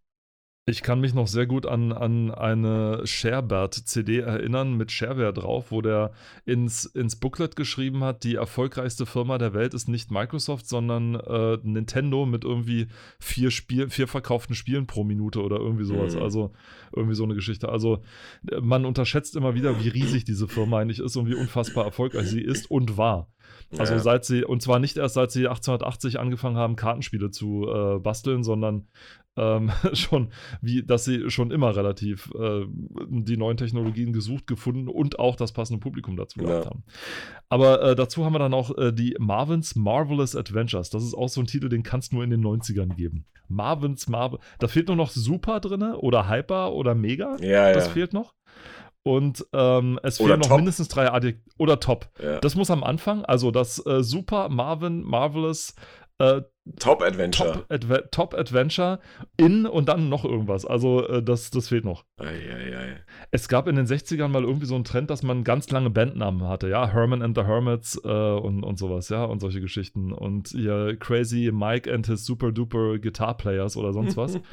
ich 0.66 0.84
kann 0.84 1.00
mich 1.00 1.14
noch 1.16 1.28
sehr 1.28 1.48
gut 1.48 1.66
an, 1.66 1.92
an 1.92 2.30
eine 2.32 3.02
Sherbert-CD 3.04 4.20
erinnern 4.20 4.76
mit 4.76 4.92
Shareware 4.92 5.34
drauf, 5.34 5.72
wo 5.72 5.82
der 5.82 6.12
ins, 6.46 6.86
ins 6.86 7.16
Booklet 7.16 7.56
geschrieben 7.56 8.04
hat, 8.04 8.24
die 8.24 8.36
erfolgreichste 8.36 9.06
Firma 9.08 9.38
der 9.40 9.54
Welt 9.54 9.74
ist 9.74 9.88
nicht 9.88 10.12
Microsoft, 10.12 10.68
sondern 10.68 11.16
äh, 11.16 11.58
Nintendo 11.64 12.26
mit 12.26 12.44
irgendwie 12.44 12.88
vier, 13.20 13.50
Spiel, 13.50 13.90
vier 13.90 14.08
verkauften 14.08 14.54
Spielen 14.54 14.86
pro 14.86 15.04
Minute 15.04 15.42
oder 15.42 15.58
irgendwie 15.58 15.86
sowas. 15.86 16.16
Mhm. 16.16 16.22
Also 16.22 16.52
irgendwie 16.96 17.16
so 17.16 17.24
eine 17.24 17.34
Geschichte. 17.36 17.70
Also 17.70 18.04
man 18.62 18.86
unterschätzt 18.86 19.36
immer 19.36 19.56
wieder, 19.56 19.84
wie 19.84 19.90
riesig 19.90 20.24
diese 20.24 20.48
Firma 20.48 20.80
eigentlich 20.80 21.00
ist 21.00 21.16
und 21.16 21.28
wie 21.28 21.36
unfassbar 21.36 21.86
erfolgreich 21.86 22.28
sie 22.28 22.42
ist 22.42 22.70
und 22.70 22.96
war. 22.98 23.28
Also 23.78 23.94
Ja. 23.94 24.00
seit 24.00 24.26
sie, 24.26 24.44
und 24.44 24.62
zwar 24.62 24.80
nicht 24.80 24.98
erst 24.98 25.16
seit 25.16 25.32
sie 25.32 25.48
1880 25.48 26.20
angefangen 26.20 26.58
haben, 26.58 26.76
Kartenspiele 26.76 27.30
zu 27.30 27.68
äh, 27.68 28.00
basteln, 28.00 28.44
sondern 28.44 28.88
ähm, 29.38 29.72
schon, 29.94 30.30
wie, 30.62 30.84
dass 30.84 31.06
sie 31.06 31.30
schon 31.30 31.52
immer 31.52 31.76
relativ 31.76 32.32
äh, 32.40 32.66
die 33.10 33.38
neuen 33.38 33.58
Technologien 33.58 34.12
gesucht, 34.14 34.48
gefunden 34.48 34.88
und 34.88 35.20
auch 35.20 35.36
das 35.36 35.52
passende 35.54 35.80
Publikum 35.80 36.16
dazu 36.18 36.40
gehabt 36.40 36.66
Ja. 36.66 36.70
haben. 36.70 36.84
Aber 37.50 37.82
äh, 37.84 37.96
dazu 37.96 38.26
haben 38.26 38.34
wir 38.34 38.40
dann 38.40 38.54
auch 38.54 38.78
äh, 38.78 38.92
die 38.92 39.16
Marvin's 39.20 39.76
Marvelous 39.76 40.36
Adventures. 40.36 40.90
Das 40.90 41.04
ist 41.04 41.14
auch 41.14 41.30
so 41.30 41.42
ein 41.42 41.48
Titel, 41.48 41.70
den 41.70 41.84
kannst 41.84 42.12
du 42.12 42.16
nur 42.18 42.24
in 42.24 42.30
den 42.32 42.44
90ern 42.44 42.96
geben. 42.96 43.26
Marvin's 43.48 44.08
Marvel. 44.08 44.40
Da 44.60 44.68
fehlt 44.68 44.88
nur 44.88 44.98
noch 44.98 45.10
Super 45.10 45.60
drin 45.60 45.82
oder 45.82 46.30
Hyper 46.30 46.74
oder 46.74 46.94
Mega. 46.96 47.38
Ja, 47.42 47.72
Das 47.74 47.88
ja. 47.88 47.92
fehlt 47.94 48.14
noch. 48.14 48.34
Und 49.02 49.46
ähm, 49.54 49.98
es 50.04 50.20
Oder 50.20 50.32
fehlen 50.34 50.40
noch 50.42 50.48
Top. 50.50 50.58
mindestens 50.58 50.88
drei 50.90 51.10
Adjektive. 51.12 51.50
Oder 51.58 51.80
Top. 51.80 52.10
ja. 52.22 52.40
Das 52.42 52.56
muss 52.56 52.70
am 52.70 52.84
Anfang, 52.84 53.24
also 53.26 53.50
das 53.50 53.84
äh, 53.86 54.04
Super 54.04 54.50
Marvin 54.50 55.02
Marvelous 55.02 55.74
äh, 56.20 56.42
Top 56.80 57.02
Adventure. 57.02 57.54
Top, 57.54 57.66
Adve 57.70 58.10
Top 58.12 58.34
Adventure 58.36 59.00
in 59.38 59.66
und 59.66 59.90
dann 59.90 60.08
noch 60.10 60.24
irgendwas. 60.24 60.66
Also 60.66 61.08
äh, 61.08 61.24
das, 61.24 61.50
das 61.50 61.70
fehlt 61.70 61.84
noch. 61.86 62.06
Eieiei. 62.18 63.04
Es 63.32 63.48
gab 63.48 63.68
in 63.68 63.76
den 63.76 63.88
60ern 63.88 64.28
mal 64.28 64.44
irgendwie 64.44 64.68
so 64.68 64.76
einen 64.76 64.84
Trend, 64.84 65.10
dass 65.10 65.24
man 65.24 65.44
ganz 65.44 65.72
lange 65.72 65.90
Bandnamen 65.90 66.44
hatte, 66.48 66.70
ja, 66.70 66.88
Herman 66.88 67.24
and 67.24 67.36
the 67.36 67.44
Hermits 67.44 68.00
äh, 68.04 68.08
und, 68.08 68.64
und 68.64 68.78
sowas, 68.78 69.10
ja, 69.10 69.24
und 69.24 69.40
solche 69.40 69.62
Geschichten. 69.62 70.12
Und 70.12 70.50
hier 70.50 70.96
Crazy 71.00 71.50
Mike 71.52 71.92
and 71.92 72.06
his 72.06 72.26
Super 72.26 72.52
Duper 72.52 73.00
Guitar 73.00 73.36
Players 73.36 73.76
oder 73.76 73.92
sonst 73.94 74.16
was. 74.18 74.40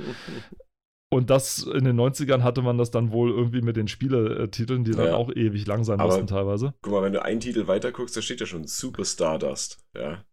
Und 1.08 1.30
das 1.30 1.62
in 1.62 1.84
den 1.84 1.98
90ern 1.98 2.42
hatte 2.42 2.62
man 2.62 2.78
das 2.78 2.90
dann 2.90 3.12
wohl 3.12 3.30
irgendwie 3.30 3.60
mit 3.62 3.76
den 3.76 3.86
Spieletiteln, 3.86 4.82
die 4.82 4.90
dann 4.90 5.06
Ja. 5.06 5.14
auch 5.14 5.30
ewig 5.30 5.64
lang 5.64 5.84
sein 5.84 5.98
mussten 6.00 6.26
teilweise. 6.26 6.74
Guck 6.82 6.92
mal, 6.92 7.02
wenn 7.02 7.12
du 7.12 7.22
einen 7.24 7.38
Titel 7.38 7.68
weiter 7.68 7.92
guckst, 7.92 8.16
da 8.16 8.22
steht 8.22 8.40
ja 8.40 8.46
schon 8.46 8.66
Super 8.66 9.04
Stardust. 9.04 9.78
Ja. 9.94 10.24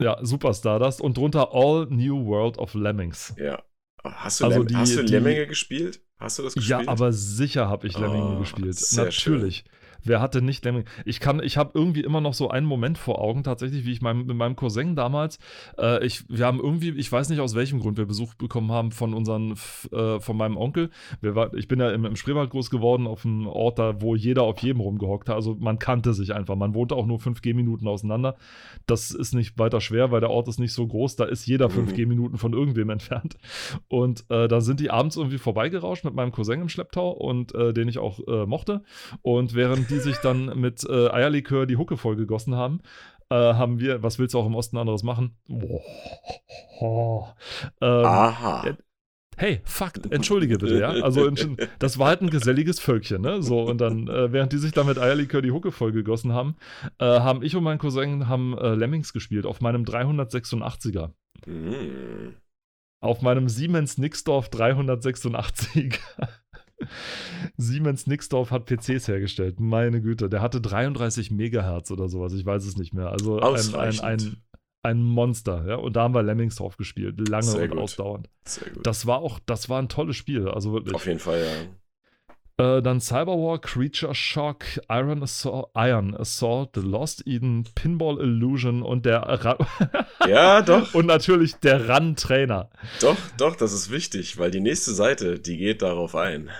Ja, 0.00 0.18
Super 0.24 0.54
Stardust 0.54 1.00
und 1.00 1.16
drunter 1.16 1.52
All 1.52 1.86
New 1.90 2.24
World 2.26 2.58
of 2.58 2.74
Lemmings. 2.74 3.34
Ja. 3.36 3.62
Hast 4.04 4.40
du, 4.40 4.44
Also 4.44 4.58
Lem 4.58 4.66
die- 4.68 4.76
hast 4.76 4.96
du 4.96 5.02
die- 5.02 5.12
Lemminge 5.12 5.46
gespielt? 5.48 6.00
Hast 6.18 6.38
du 6.38 6.44
das 6.44 6.54
gespielt? 6.54 6.82
Ja, 6.84 6.88
aber 6.88 7.12
sicher 7.12 7.68
habe 7.68 7.86
ich 7.88 7.98
Lemminge 7.98 8.36
Oh, 8.36 8.38
gespielt. 8.38 8.80
Natürlich. 8.92 9.64
Wer 10.08 10.20
hatte 10.20 10.42
nicht 10.42 10.64
Lemminge? 10.64 10.86
Ich 11.04 11.20
kann, 11.20 11.42
ich 11.42 11.56
habe 11.56 11.72
irgendwie 11.74 12.00
immer 12.00 12.20
noch 12.20 12.34
so 12.34 12.50
einen 12.50 12.66
Moment 12.66 12.96
vor 12.98 13.20
Augen, 13.20 13.42
tatsächlich, 13.42 13.84
wie 13.84 13.92
ich 13.92 14.00
mein, 14.00 14.26
mit 14.26 14.36
meinem 14.36 14.56
Cousin 14.56 14.96
damals, 14.96 15.38
äh, 15.78 16.04
ich, 16.04 16.24
wir 16.28 16.46
haben 16.46 16.60
irgendwie, 16.60 16.90
ich 16.90 17.10
weiß 17.10 17.28
nicht 17.28 17.40
aus 17.40 17.54
welchem 17.54 17.80
Grund 17.80 17.98
wir 17.98 18.06
Besuch 18.06 18.34
bekommen 18.34 18.72
haben 18.72 18.92
von 18.92 19.14
unseren, 19.14 19.54
äh, 19.92 20.20
von 20.20 20.36
meinem 20.36 20.56
Onkel. 20.56 20.90
War, 21.20 21.52
ich 21.54 21.68
bin 21.68 21.80
ja 21.80 21.90
im, 21.90 22.04
im 22.04 22.16
Spreewald 22.16 22.50
groß 22.50 22.70
geworden, 22.70 23.06
auf 23.06 23.24
einem 23.24 23.46
Ort 23.46 23.78
da, 23.78 24.00
wo 24.00 24.14
jeder 24.14 24.44
auf 24.44 24.58
jedem 24.60 24.80
rumgehockt 24.80 25.28
hat. 25.28 25.36
Also 25.36 25.56
man 25.58 25.78
kannte 25.78 26.14
sich 26.14 26.34
einfach. 26.34 26.56
Man 26.56 26.74
wohnte 26.74 26.94
auch 26.94 27.06
nur 27.06 27.18
5 27.18 27.42
Gehminuten 27.42 27.86
auseinander. 27.88 28.36
Das 28.86 29.10
ist 29.10 29.34
nicht 29.34 29.58
weiter 29.58 29.80
schwer, 29.80 30.10
weil 30.10 30.20
der 30.20 30.30
Ort 30.30 30.48
ist 30.48 30.58
nicht 30.58 30.72
so 30.72 30.86
groß. 30.86 31.16
Da 31.16 31.24
ist 31.24 31.46
jeder 31.46 31.68
5 31.70 31.88
Mhm. 31.88 31.94
Gehminuten 31.94 32.38
von 32.38 32.52
irgendwem 32.52 32.90
entfernt. 32.90 33.36
Und 33.88 34.24
äh, 34.30 34.48
da 34.48 34.60
sind 34.60 34.80
die 34.80 34.90
abends 34.90 35.16
irgendwie 35.16 35.38
vorbeigerauscht 35.38 36.04
mit 36.04 36.14
meinem 36.14 36.32
Cousin 36.32 36.60
im 36.60 36.68
Schlepptau 36.68 37.10
und 37.10 37.54
äh, 37.54 37.72
den 37.72 37.88
ich 37.88 37.98
auch 37.98 38.20
äh, 38.26 38.46
mochte. 38.46 38.82
Und 39.22 39.54
während 39.54 39.90
die 39.90 39.97
sich 39.98 40.16
dann 40.18 40.58
mit 40.58 40.84
äh, 40.88 41.08
Eierlikör 41.10 41.66
die 41.66 41.76
Hucke 41.76 41.96
vollgegossen 41.96 42.54
haben, 42.54 42.80
äh, 43.30 43.34
haben 43.34 43.80
wir, 43.80 44.02
was 44.02 44.18
willst 44.18 44.34
du 44.34 44.38
auch 44.38 44.46
im 44.46 44.54
Osten 44.54 44.76
anderes 44.76 45.02
machen? 45.02 45.36
Boah. 45.48 47.34
Ähm, 47.80 48.04
Aha. 48.04 48.62
ja, 48.66 48.76
Hey, 49.38 49.60
fuck, 49.62 49.92
entschuldige 50.10 50.58
bitte, 50.58 50.80
ja. 50.80 50.88
Also 50.88 51.30
das 51.78 51.98
war 52.00 52.08
halt 52.08 52.22
ein 52.22 52.30
geselliges 52.30 52.80
Völkchen, 52.80 53.22
ne? 53.22 53.40
So, 53.40 53.62
und 53.62 53.80
dann, 53.80 54.08
äh, 54.08 54.32
während 54.32 54.52
die 54.52 54.58
sich 54.58 54.72
da 54.72 54.82
mit 54.82 54.98
Eierlikör 54.98 55.42
die 55.42 55.52
Hucke 55.52 55.70
vollgegossen 55.70 56.32
haben, 56.32 56.56
äh, 56.98 57.04
haben 57.04 57.44
ich 57.44 57.54
und 57.54 57.62
mein 57.62 57.78
Cousin 57.78 58.26
haben 58.26 58.58
äh, 58.58 58.74
Lemmings 58.74 59.12
gespielt 59.12 59.46
auf 59.46 59.60
meinem 59.60 59.84
386er. 59.84 61.12
Hm. 61.44 62.34
Auf 63.00 63.22
meinem 63.22 63.48
Siemens 63.48 63.96
Nixdorf 63.96 64.48
386. 64.48 66.00
Siemens 67.56 68.06
Nixdorf 68.06 68.50
hat 68.50 68.66
PCs 68.66 69.08
hergestellt. 69.08 69.60
Meine 69.60 70.00
Güte, 70.00 70.28
der 70.28 70.40
hatte 70.40 70.60
33 70.60 71.30
Megahertz 71.30 71.90
oder 71.90 72.08
sowas. 72.08 72.32
Ich 72.32 72.44
weiß 72.44 72.64
es 72.64 72.76
nicht 72.76 72.94
mehr. 72.94 73.10
Also 73.10 73.40
ein, 73.40 73.74
ein, 73.74 74.00
ein, 74.00 74.36
ein 74.82 75.02
Monster. 75.02 75.66
Ja? 75.66 75.76
Und 75.76 75.96
da 75.96 76.02
haben 76.02 76.14
wir 76.14 76.22
Lemmings 76.22 76.56
drauf 76.56 76.76
gespielt. 76.76 77.28
Lange 77.28 77.44
Sehr 77.44 77.62
und 77.64 77.70
gut. 77.70 77.78
ausdauernd. 77.78 78.30
Sehr 78.44 78.70
gut. 78.70 78.86
Das 78.86 79.06
war 79.06 79.18
auch, 79.18 79.38
das 79.44 79.68
war 79.68 79.80
ein 79.80 79.88
tolles 79.88 80.16
Spiel. 80.16 80.48
Also 80.48 80.72
wirklich. 80.72 80.94
Auf 80.94 81.06
jeden 81.06 81.20
Fall, 81.20 81.40
ja. 81.40 81.74
Äh, 82.60 82.82
dann 82.82 83.00
Cyberwar, 83.00 83.60
Creature 83.60 84.14
Shock, 84.14 84.64
Iron 84.88 85.22
Assault, 85.22 85.68
Iron 85.76 86.16
Assault, 86.16 86.70
The 86.74 86.80
Lost 86.80 87.24
Eden, 87.26 87.64
Pinball 87.76 88.18
Illusion 88.20 88.82
und 88.82 89.06
der 89.06 89.20
Ra 89.20 89.56
Ja, 90.28 90.62
doch, 90.62 90.92
und 90.94 91.06
natürlich 91.06 91.54
der 91.56 91.88
Run 91.88 92.16
Trainer. 92.16 92.68
doch, 93.00 93.16
doch, 93.36 93.54
das 93.54 93.72
ist 93.72 93.90
wichtig, 93.92 94.38
weil 94.38 94.50
die 94.50 94.60
nächste 94.60 94.92
Seite, 94.92 95.38
die 95.38 95.56
geht 95.56 95.82
darauf 95.82 96.16
ein. 96.16 96.50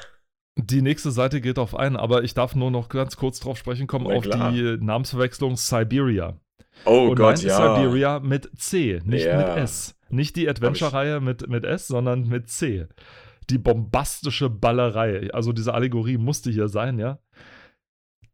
Die 0.57 0.83
nächste 0.83 1.11
Seite 1.11 1.40
geht 1.40 1.59
auf 1.59 1.75
einen, 1.76 1.97
aber 1.97 2.23
ich 2.23 2.35
darf 2.35 2.55
nur 2.55 2.71
noch 2.71 2.88
ganz 2.88 3.17
kurz 3.17 3.40
drauf 3.40 3.59
sprechen 3.59 3.87
kommen 3.88 4.07
Na 4.09 4.14
auf 4.17 4.23
klar. 4.25 4.52
die 4.52 4.76
Namensverwechslung 4.81 5.57
Siberia. 5.57 6.37
Oh 6.85 7.09
und 7.11 7.17
Gott, 7.17 7.43
ja. 7.43 7.57
Siberia 7.76 8.21
mit 8.21 8.50
C, 8.57 9.00
nicht 9.05 9.25
Ja. 9.25 9.37
mit 9.37 9.57
S. 9.64 9.97
Nicht 10.11 10.37
die 10.37 10.49
Adventure-Reihe 10.49 11.21
mit, 11.21 11.49
mit 11.49 11.64
S, 11.64 11.88
sondern 11.88 12.28
mit 12.28 12.49
C. 12.49 12.87
Die 13.50 13.59
bombastische 13.59 14.50
Ballerei. 14.50 15.31
Also 15.33 15.52
diese 15.52 15.75
Allegorie 15.75 16.19
musste 16.19 16.50
hier 16.50 16.69
sein, 16.69 16.99
ja. 16.99 17.19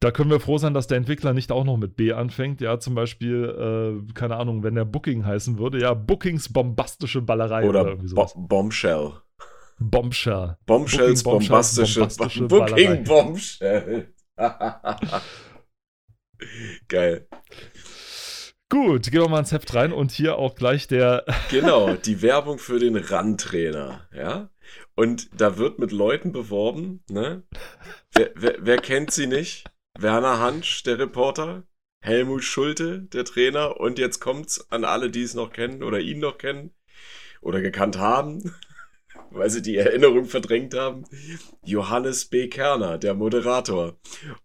Da 0.00 0.10
können 0.10 0.30
wir 0.30 0.40
froh 0.40 0.58
sein, 0.58 0.74
dass 0.74 0.86
der 0.86 0.98
Entwickler 0.98 1.32
nicht 1.32 1.50
auch 1.50 1.64
noch 1.64 1.78
mit 1.78 1.96
B 1.96 2.12
anfängt. 2.12 2.60
Ja, 2.60 2.78
zum 2.78 2.94
Beispiel, 2.94 4.04
äh, 4.08 4.12
keine 4.12 4.36
Ahnung, 4.36 4.62
wenn 4.62 4.74
der 4.74 4.84
Booking 4.84 5.24
heißen 5.24 5.58
würde, 5.58 5.80
ja, 5.80 5.94
Bookings 5.94 6.52
bombastische 6.52 7.22
Ballerei 7.22 7.66
oder, 7.66 7.82
Oder 7.82 7.96
Bo. 7.96 8.26
Bombshell. 8.36 9.12
Bombshell. 9.78 10.58
Bombshells, 10.66 11.22
Booking 11.22 11.48
bombastische, 11.48 12.00
bombastische 12.00 12.44
Ballerei. 12.44 12.86
Booking 12.86 13.04
Bombshell. 13.04 14.14
Geil. 16.88 17.26
Gut, 18.70 19.10
gehen 19.10 19.20
wir 19.22 19.28
mal 19.28 19.38
ins 19.38 19.52
Heft 19.52 19.74
rein 19.74 19.92
und 19.92 20.10
hier 20.10 20.36
auch 20.36 20.54
gleich 20.54 20.86
der 20.88 21.24
Genau, 21.50 21.94
die 22.04 22.22
Werbung 22.22 22.58
für 22.58 22.78
den 22.78 22.96
Run-Trainer, 22.96 24.08
ja. 24.12 24.50
Und 24.96 25.28
da 25.40 25.58
wird 25.58 25.78
mit 25.78 25.92
Leuten 25.92 26.32
beworben, 26.32 27.02
ne? 27.08 27.42
Wer, 28.12 28.30
wer, 28.36 28.56
wer 28.60 28.76
kennt 28.78 29.10
sie 29.10 29.26
nicht? 29.26 29.64
Werner 29.98 30.38
Hansch, 30.38 30.82
der 30.84 30.98
Reporter, 30.98 31.64
Helmut 32.00 32.44
Schulte, 32.44 33.02
der 33.02 33.24
Trainer, 33.24 33.80
und 33.80 33.98
jetzt 33.98 34.20
kommt's 34.20 34.70
an 34.70 34.84
alle, 34.84 35.10
die 35.10 35.22
es 35.22 35.34
noch 35.34 35.52
kennen 35.52 35.82
oder 35.82 36.00
ihn 36.00 36.20
noch 36.20 36.38
kennen 36.38 36.72
oder 37.40 37.60
gekannt 37.60 37.98
haben, 37.98 38.54
weil 39.30 39.50
sie 39.50 39.62
die 39.62 39.76
Erinnerung 39.76 40.26
verdrängt 40.26 40.74
haben. 40.74 41.04
Johannes 41.64 42.26
B. 42.26 42.48
Kerner, 42.48 42.98
der 42.98 43.14
Moderator. 43.14 43.98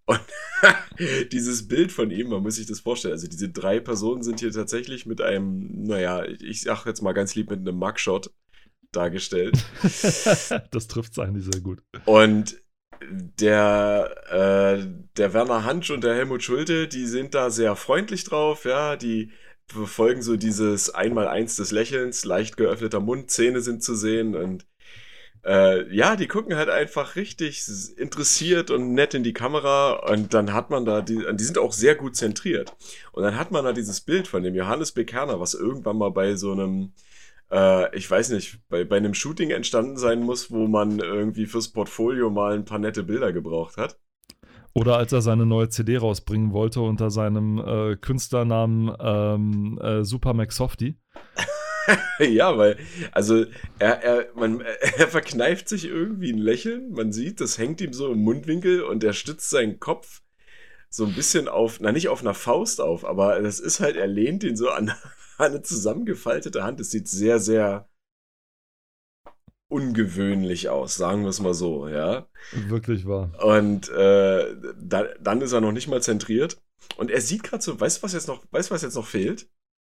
Und 0.05 0.21
dieses 1.31 1.67
Bild 1.67 1.91
von 1.91 2.09
ihm, 2.09 2.29
man 2.29 2.41
muss 2.41 2.55
sich 2.55 2.65
das 2.65 2.79
vorstellen, 2.79 3.13
also 3.13 3.27
diese 3.27 3.49
drei 3.49 3.79
Personen 3.79 4.23
sind 4.23 4.39
hier 4.39 4.51
tatsächlich 4.51 5.05
mit 5.05 5.21
einem, 5.21 5.83
naja, 5.83 6.25
ich 6.25 6.61
sag 6.61 6.85
jetzt 6.85 7.01
mal 7.01 7.13
ganz 7.13 7.35
lieb 7.35 7.51
mit 7.51 7.59
einem 7.59 7.77
Mugshot 7.77 8.31
dargestellt. 8.91 9.57
das 10.71 10.87
trifft 10.87 11.13
es 11.13 11.19
eigentlich 11.19 11.45
sehr 11.45 11.61
gut. 11.61 11.81
Und 12.05 12.61
der, 13.01 14.11
äh, 14.29 14.85
der 15.17 15.33
Werner 15.33 15.63
Hansch 15.63 15.89
und 15.89 16.03
der 16.03 16.15
Helmut 16.15 16.43
Schulte, 16.43 16.87
die 16.87 17.05
sind 17.05 17.33
da 17.33 17.49
sehr 17.49 17.75
freundlich 17.75 18.23
drauf, 18.23 18.65
ja, 18.65 18.95
die 18.95 19.31
verfolgen 19.67 20.21
so 20.21 20.35
dieses 20.35 20.89
Einmaleins 20.89 21.55
des 21.55 21.71
Lächelns, 21.71 22.25
leicht 22.25 22.57
geöffneter 22.57 22.99
Mund, 22.99 23.31
Zähne 23.31 23.61
sind 23.61 23.83
zu 23.83 23.95
sehen 23.95 24.35
und 24.35 24.65
äh, 25.45 25.93
ja, 25.95 26.15
die 26.15 26.27
gucken 26.27 26.55
halt 26.55 26.69
einfach 26.69 27.15
richtig 27.15 27.63
interessiert 27.97 28.71
und 28.71 28.93
nett 28.93 29.13
in 29.13 29.23
die 29.23 29.33
Kamera 29.33 29.93
und 30.11 30.33
dann 30.33 30.53
hat 30.53 30.69
man 30.69 30.85
da, 30.85 31.01
die, 31.01 31.23
die 31.33 31.43
sind 31.43 31.57
auch 31.57 31.71
sehr 31.71 31.95
gut 31.95 32.15
zentriert. 32.15 32.75
Und 33.13 33.23
dann 33.23 33.37
hat 33.37 33.51
man 33.51 33.63
da 33.63 33.71
dieses 33.71 34.01
Bild 34.01 34.27
von 34.27 34.43
dem 34.43 34.55
Johannes 34.55 34.91
Bekerner, 34.91 35.39
was 35.39 35.53
irgendwann 35.53 35.97
mal 35.97 36.11
bei 36.11 36.35
so 36.35 36.51
einem, 36.51 36.91
äh, 37.51 37.95
ich 37.95 38.09
weiß 38.09 38.29
nicht, 38.29 38.59
bei, 38.69 38.83
bei 38.83 38.97
einem 38.97 39.13
Shooting 39.13 39.51
entstanden 39.51 39.97
sein 39.97 40.21
muss, 40.21 40.51
wo 40.51 40.67
man 40.67 40.99
irgendwie 40.99 41.45
fürs 41.45 41.69
Portfolio 41.69 42.29
mal 42.29 42.53
ein 42.53 42.65
paar 42.65 42.79
nette 42.79 43.03
Bilder 43.03 43.33
gebraucht 43.33 43.77
hat. 43.77 43.99
Oder 44.73 44.97
als 44.97 45.11
er 45.11 45.21
seine 45.21 45.45
neue 45.45 45.69
CD 45.69 45.97
rausbringen 45.97 46.53
wollte 46.53 46.81
unter 46.81 47.09
seinem 47.09 47.57
äh, 47.57 47.95
Künstlernamen 47.95 48.95
ähm, 48.99 49.79
äh, 49.81 50.03
Super 50.03 50.33
McSofty. 50.33 50.95
ja, 52.19 52.55
weil, 52.57 52.77
also 53.11 53.45
er, 53.79 54.03
er, 54.03 54.27
man, 54.35 54.61
er 54.97 55.07
verkneift 55.07 55.67
sich 55.67 55.85
irgendwie 55.85 56.31
ein 56.31 56.37
Lächeln. 56.37 56.91
Man 56.91 57.11
sieht, 57.11 57.41
das 57.41 57.57
hängt 57.57 57.81
ihm 57.81 57.93
so 57.93 58.11
im 58.11 58.19
Mundwinkel 58.19 58.83
und 58.83 59.03
er 59.03 59.13
stützt 59.13 59.49
seinen 59.49 59.79
Kopf 59.79 60.21
so 60.91 61.05
ein 61.05 61.13
bisschen 61.13 61.47
auf, 61.47 61.79
na 61.79 61.91
nicht 61.91 62.09
auf 62.09 62.21
einer 62.21 62.33
Faust 62.33 62.81
auf, 62.81 63.05
aber 63.05 63.39
das 63.41 63.59
ist 63.59 63.79
halt, 63.79 63.95
er 63.95 64.07
lehnt 64.07 64.43
ihn 64.43 64.55
so 64.55 64.69
an 64.69 64.91
eine 65.39 65.61
zusammengefaltete 65.61 66.63
Hand. 66.63 66.79
Es 66.79 66.91
sieht 66.91 67.07
sehr, 67.07 67.39
sehr 67.39 67.89
ungewöhnlich 69.69 70.69
aus, 70.69 70.95
sagen 70.95 71.21
wir 71.21 71.29
es 71.29 71.39
mal 71.39 71.53
so, 71.53 71.87
ja. 71.87 72.27
Wirklich 72.51 73.07
wahr. 73.07 73.31
Und 73.43 73.87
äh, 73.89 74.55
da, 74.77 75.05
dann 75.19 75.41
ist 75.41 75.51
er 75.51 75.61
noch 75.61 75.71
nicht 75.71 75.87
mal 75.87 76.01
zentriert. 76.01 76.61
Und 76.97 77.11
er 77.11 77.21
sieht 77.21 77.43
gerade 77.43 77.63
so, 77.63 77.79
weißt 77.79 77.99
du, 77.99 78.03
was 78.03 78.13
jetzt 78.13 78.27
noch, 78.27 78.43
weißt 78.51 78.71
was 78.71 78.81
jetzt 78.81 78.95
noch 78.95 79.05
fehlt? 79.05 79.47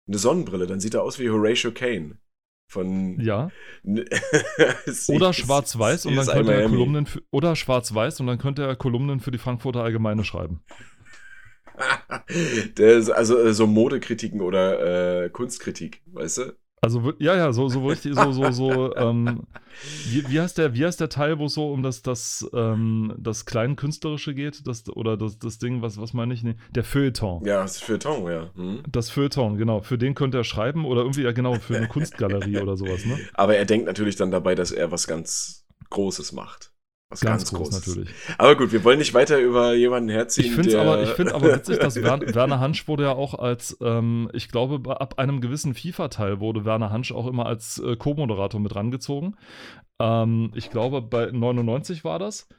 Eine 0.07 0.17
Sonnenbrille, 0.17 0.67
dann 0.67 0.79
sieht 0.79 0.93
er 0.93 1.03
aus 1.03 1.19
wie 1.19 1.29
Horatio 1.29 1.71
Kane. 1.71 2.17
Von. 2.67 3.19
Ja. 3.19 3.51
oder 3.83 5.33
schwarz-weiß 5.33 6.07
und 6.07 6.15
dann 6.15 6.25
könnte 6.25 6.53
er 6.53 6.67
Kolumnen 6.67 7.05
für, 7.05 7.21
oder 7.29 7.55
schwarz-weiß 7.55 8.21
und 8.21 8.27
dann 8.27 8.39
könnte 8.39 8.63
er 8.63 8.75
Kolumnen 8.75 9.19
für 9.19 9.31
die 9.31 9.37
Frankfurter 9.37 9.83
Allgemeine 9.83 10.23
schreiben. 10.23 10.63
Ist 12.75 13.09
also 13.09 13.37
äh, 13.39 13.53
so 13.53 13.67
Modekritiken 13.67 14.41
oder 14.41 15.23
äh, 15.25 15.29
Kunstkritik, 15.29 16.01
weißt 16.13 16.37
du? 16.39 16.55
Also 16.85 17.13
ja, 17.17 17.35
ja, 17.35 17.51
so, 17.51 17.67
so 17.67 17.83
richtig, 17.87 18.13
so, 18.13 18.31
so, 18.31 18.51
so, 18.51 18.95
ähm, 18.97 19.47
wie, 20.07 20.29
wie, 20.29 20.39
heißt 20.39 20.59
der, 20.59 20.75
wie 20.75 20.85
heißt 20.85 20.99
der 20.99 21.09
Teil, 21.09 21.39
wo 21.39 21.45
es 21.45 21.55
so 21.55 21.71
um 21.71 21.81
das, 21.81 22.03
das, 22.03 22.47
ähm, 22.53 23.11
das 23.17 23.45
Kleinkünstlerische 23.47 24.35
geht? 24.35 24.67
Das, 24.67 24.87
oder 24.89 25.17
das, 25.17 25.39
das 25.39 25.57
Ding, 25.57 25.81
was, 25.81 25.99
was 25.99 26.13
meine 26.13 26.35
ich? 26.35 26.43
Nee, 26.43 26.57
der 26.75 26.83
Feuilleton. 26.83 27.43
Ja, 27.43 27.63
das 27.63 27.79
Feuilleton, 27.79 28.31
ja. 28.31 28.51
Hm. 28.53 28.83
Das 28.87 29.09
Feuilleton, 29.09 29.57
genau. 29.57 29.81
Für 29.81 29.97
den 29.97 30.13
könnte 30.13 30.37
er 30.37 30.43
schreiben 30.43 30.85
oder 30.85 31.01
irgendwie, 31.01 31.23
ja 31.23 31.31
genau, 31.31 31.55
für 31.55 31.75
eine 31.75 31.87
Kunstgalerie 31.89 32.59
oder 32.59 32.77
sowas, 32.77 33.03
ne? 33.03 33.17
Aber 33.33 33.55
er 33.55 33.65
denkt 33.65 33.87
natürlich 33.87 34.15
dann 34.15 34.29
dabei, 34.29 34.53
dass 34.53 34.71
er 34.71 34.91
was 34.91 35.07
ganz 35.07 35.65
Großes 35.89 36.33
macht. 36.33 36.71
Was 37.15 37.21
ganz, 37.21 37.43
ganz 37.43 37.53
groß 37.53 37.69
Großes. 37.69 37.87
natürlich. 37.87 38.09
Aber 38.37 38.55
gut, 38.55 38.71
wir 38.73 38.83
wollen 38.83 38.99
nicht 38.99 39.13
weiter 39.13 39.39
über 39.39 39.73
jemanden 39.73 40.09
herziehen. 40.09 40.45
Ich 40.45 40.51
finde 40.51 40.79
aber, 40.79 41.05
find 41.07 41.31
aber 41.31 41.55
witzig, 41.55 41.79
dass 41.79 41.95
Werner 42.01 42.59
Hansch 42.59 42.87
wurde 42.87 43.03
ja 43.03 43.13
auch 43.13 43.33
als, 43.33 43.77
ähm, 43.81 44.29
ich 44.33 44.49
glaube, 44.49 44.99
ab 44.99 45.17
einem 45.17 45.39
gewissen 45.39 45.73
FIFA-Teil 45.73 46.39
wurde 46.41 46.65
Werner 46.65 46.91
Hansch 46.91 47.13
auch 47.13 47.27
immer 47.27 47.45
als 47.45 47.79
äh, 47.79 47.95
Co-Moderator 47.95 48.59
mit 48.59 48.75
rangezogen. 48.75 49.37
Ähm, 49.99 50.51
ich 50.55 50.69
glaube, 50.69 51.01
bei 51.01 51.27
99 51.31 52.03
war 52.03 52.19
das. 52.19 52.49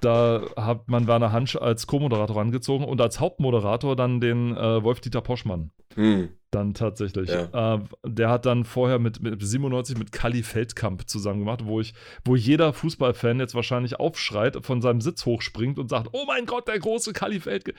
Da 0.00 0.42
hat 0.56 0.88
man 0.88 1.06
Werner 1.06 1.32
Hansch 1.32 1.56
als 1.56 1.86
Co-Moderator 1.86 2.36
rangezogen 2.36 2.86
und 2.86 3.00
als 3.00 3.20
Hauptmoderator 3.20 3.96
dann 3.96 4.20
den 4.20 4.56
äh, 4.56 4.82
Wolf-Dieter 4.82 5.20
Poschmann. 5.20 5.70
Hm. 5.94 6.30
Dann 6.50 6.72
tatsächlich. 6.72 7.28
Ja. 7.28 7.74
Äh, 7.74 7.80
der 8.06 8.30
hat 8.30 8.46
dann 8.46 8.64
vorher 8.64 8.98
mit, 8.98 9.20
mit 9.20 9.42
97 9.42 9.98
mit 9.98 10.12
Kali 10.12 10.42
Feldkamp 10.42 11.06
zusammen 11.08 11.40
gemacht, 11.40 11.66
wo 11.66 11.80
ich, 11.80 11.92
wo 12.24 12.36
jeder 12.36 12.72
Fußballfan 12.72 13.38
jetzt 13.38 13.54
wahrscheinlich 13.54 14.00
aufschreit, 14.00 14.64
von 14.64 14.80
seinem 14.80 15.02
Sitz 15.02 15.26
hochspringt 15.26 15.78
und 15.78 15.90
sagt: 15.90 16.08
Oh 16.12 16.24
mein 16.26 16.46
Gott, 16.46 16.66
der 16.68 16.78
große 16.78 17.12
Kali 17.12 17.40
Feldkamp. 17.40 17.76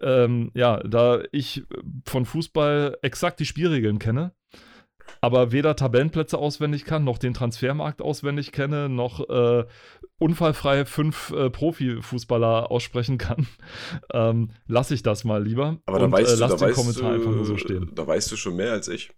Ähm, 0.00 0.50
ja, 0.54 0.78
da 0.78 1.22
ich 1.32 1.64
von 2.06 2.24
Fußball 2.24 2.96
exakt 3.02 3.40
die 3.40 3.46
Spielregeln 3.46 3.98
kenne, 3.98 4.32
aber 5.20 5.52
weder 5.52 5.76
Tabellenplätze 5.76 6.38
auswendig 6.38 6.84
kann, 6.84 7.04
noch 7.04 7.18
den 7.18 7.34
Transfermarkt 7.34 8.02
auswendig 8.02 8.52
kenne, 8.52 8.88
noch 8.88 9.28
äh, 9.28 9.64
unfallfrei 10.18 10.84
fünf 10.84 11.30
äh, 11.30 11.50
Profifußballer 11.50 12.70
aussprechen 12.70 13.18
kann, 13.18 13.46
ähm, 14.12 14.50
lasse 14.66 14.94
ich 14.94 15.02
das 15.02 15.24
mal 15.24 15.42
lieber. 15.42 15.78
Aber 15.86 15.98
da 15.98 16.10
weißt 16.10 16.34
äh, 16.34 16.38
lass 16.38 16.52
du, 16.52 16.58
da 16.58 16.66
den 16.66 16.74
Kommentar 16.74 17.10
du, 17.10 17.16
einfach 17.16 17.32
nur 17.32 17.44
so 17.44 17.56
stehen. 17.56 17.90
Da 17.94 18.06
weißt 18.06 18.30
du 18.32 18.36
schon 18.36 18.56
mehr 18.56 18.72
als 18.72 18.88
ich. 18.88 19.10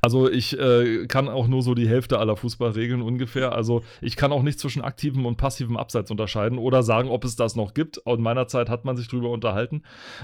Also 0.00 0.30
ich 0.30 0.58
äh, 0.58 1.06
kann 1.06 1.28
auch 1.28 1.46
nur 1.46 1.62
so 1.62 1.74
die 1.74 1.88
Hälfte 1.88 2.18
aller 2.18 2.36
Fußballregeln 2.36 3.02
ungefähr. 3.02 3.52
Also 3.52 3.82
ich 4.00 4.16
kann 4.16 4.32
auch 4.32 4.42
nicht 4.42 4.58
zwischen 4.58 4.82
aktivem 4.82 5.26
und 5.26 5.36
passivem 5.36 5.76
Abseits 5.76 6.10
unterscheiden 6.10 6.58
oder 6.58 6.82
sagen, 6.82 7.08
ob 7.08 7.24
es 7.24 7.36
das 7.36 7.56
noch 7.56 7.74
gibt. 7.74 7.98
In 8.06 8.22
meiner 8.22 8.46
Zeit 8.48 8.68
hat 8.68 8.84
man 8.84 8.96
sich 8.96 9.08
drüber 9.08 9.30
unterhalten. 9.30 9.82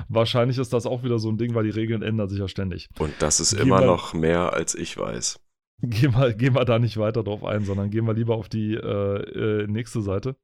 Wahrscheinlich 0.08 0.58
ist 0.58 0.72
das 0.72 0.86
auch 0.86 1.02
wieder 1.02 1.18
so 1.18 1.30
ein 1.30 1.38
Ding, 1.38 1.54
weil 1.54 1.64
die 1.64 1.70
Regeln 1.70 2.02
ändern 2.02 2.28
sich 2.28 2.38
ja 2.38 2.48
ständig. 2.48 2.88
Und 2.98 3.12
das 3.18 3.40
ist 3.40 3.56
gehen 3.56 3.66
immer 3.66 3.80
wir, 3.80 3.86
noch 3.86 4.14
mehr, 4.14 4.52
als 4.52 4.74
ich 4.74 4.96
weiß. 4.96 5.40
Gehen 5.82 6.12
wir, 6.12 6.32
gehen 6.32 6.54
wir 6.54 6.64
da 6.64 6.78
nicht 6.78 6.96
weiter 6.96 7.24
drauf 7.24 7.44
ein, 7.44 7.64
sondern 7.64 7.90
gehen 7.90 8.06
wir 8.06 8.14
lieber 8.14 8.36
auf 8.36 8.48
die 8.48 8.74
äh, 8.74 9.62
äh, 9.62 9.66
nächste 9.66 10.00
Seite. 10.00 10.36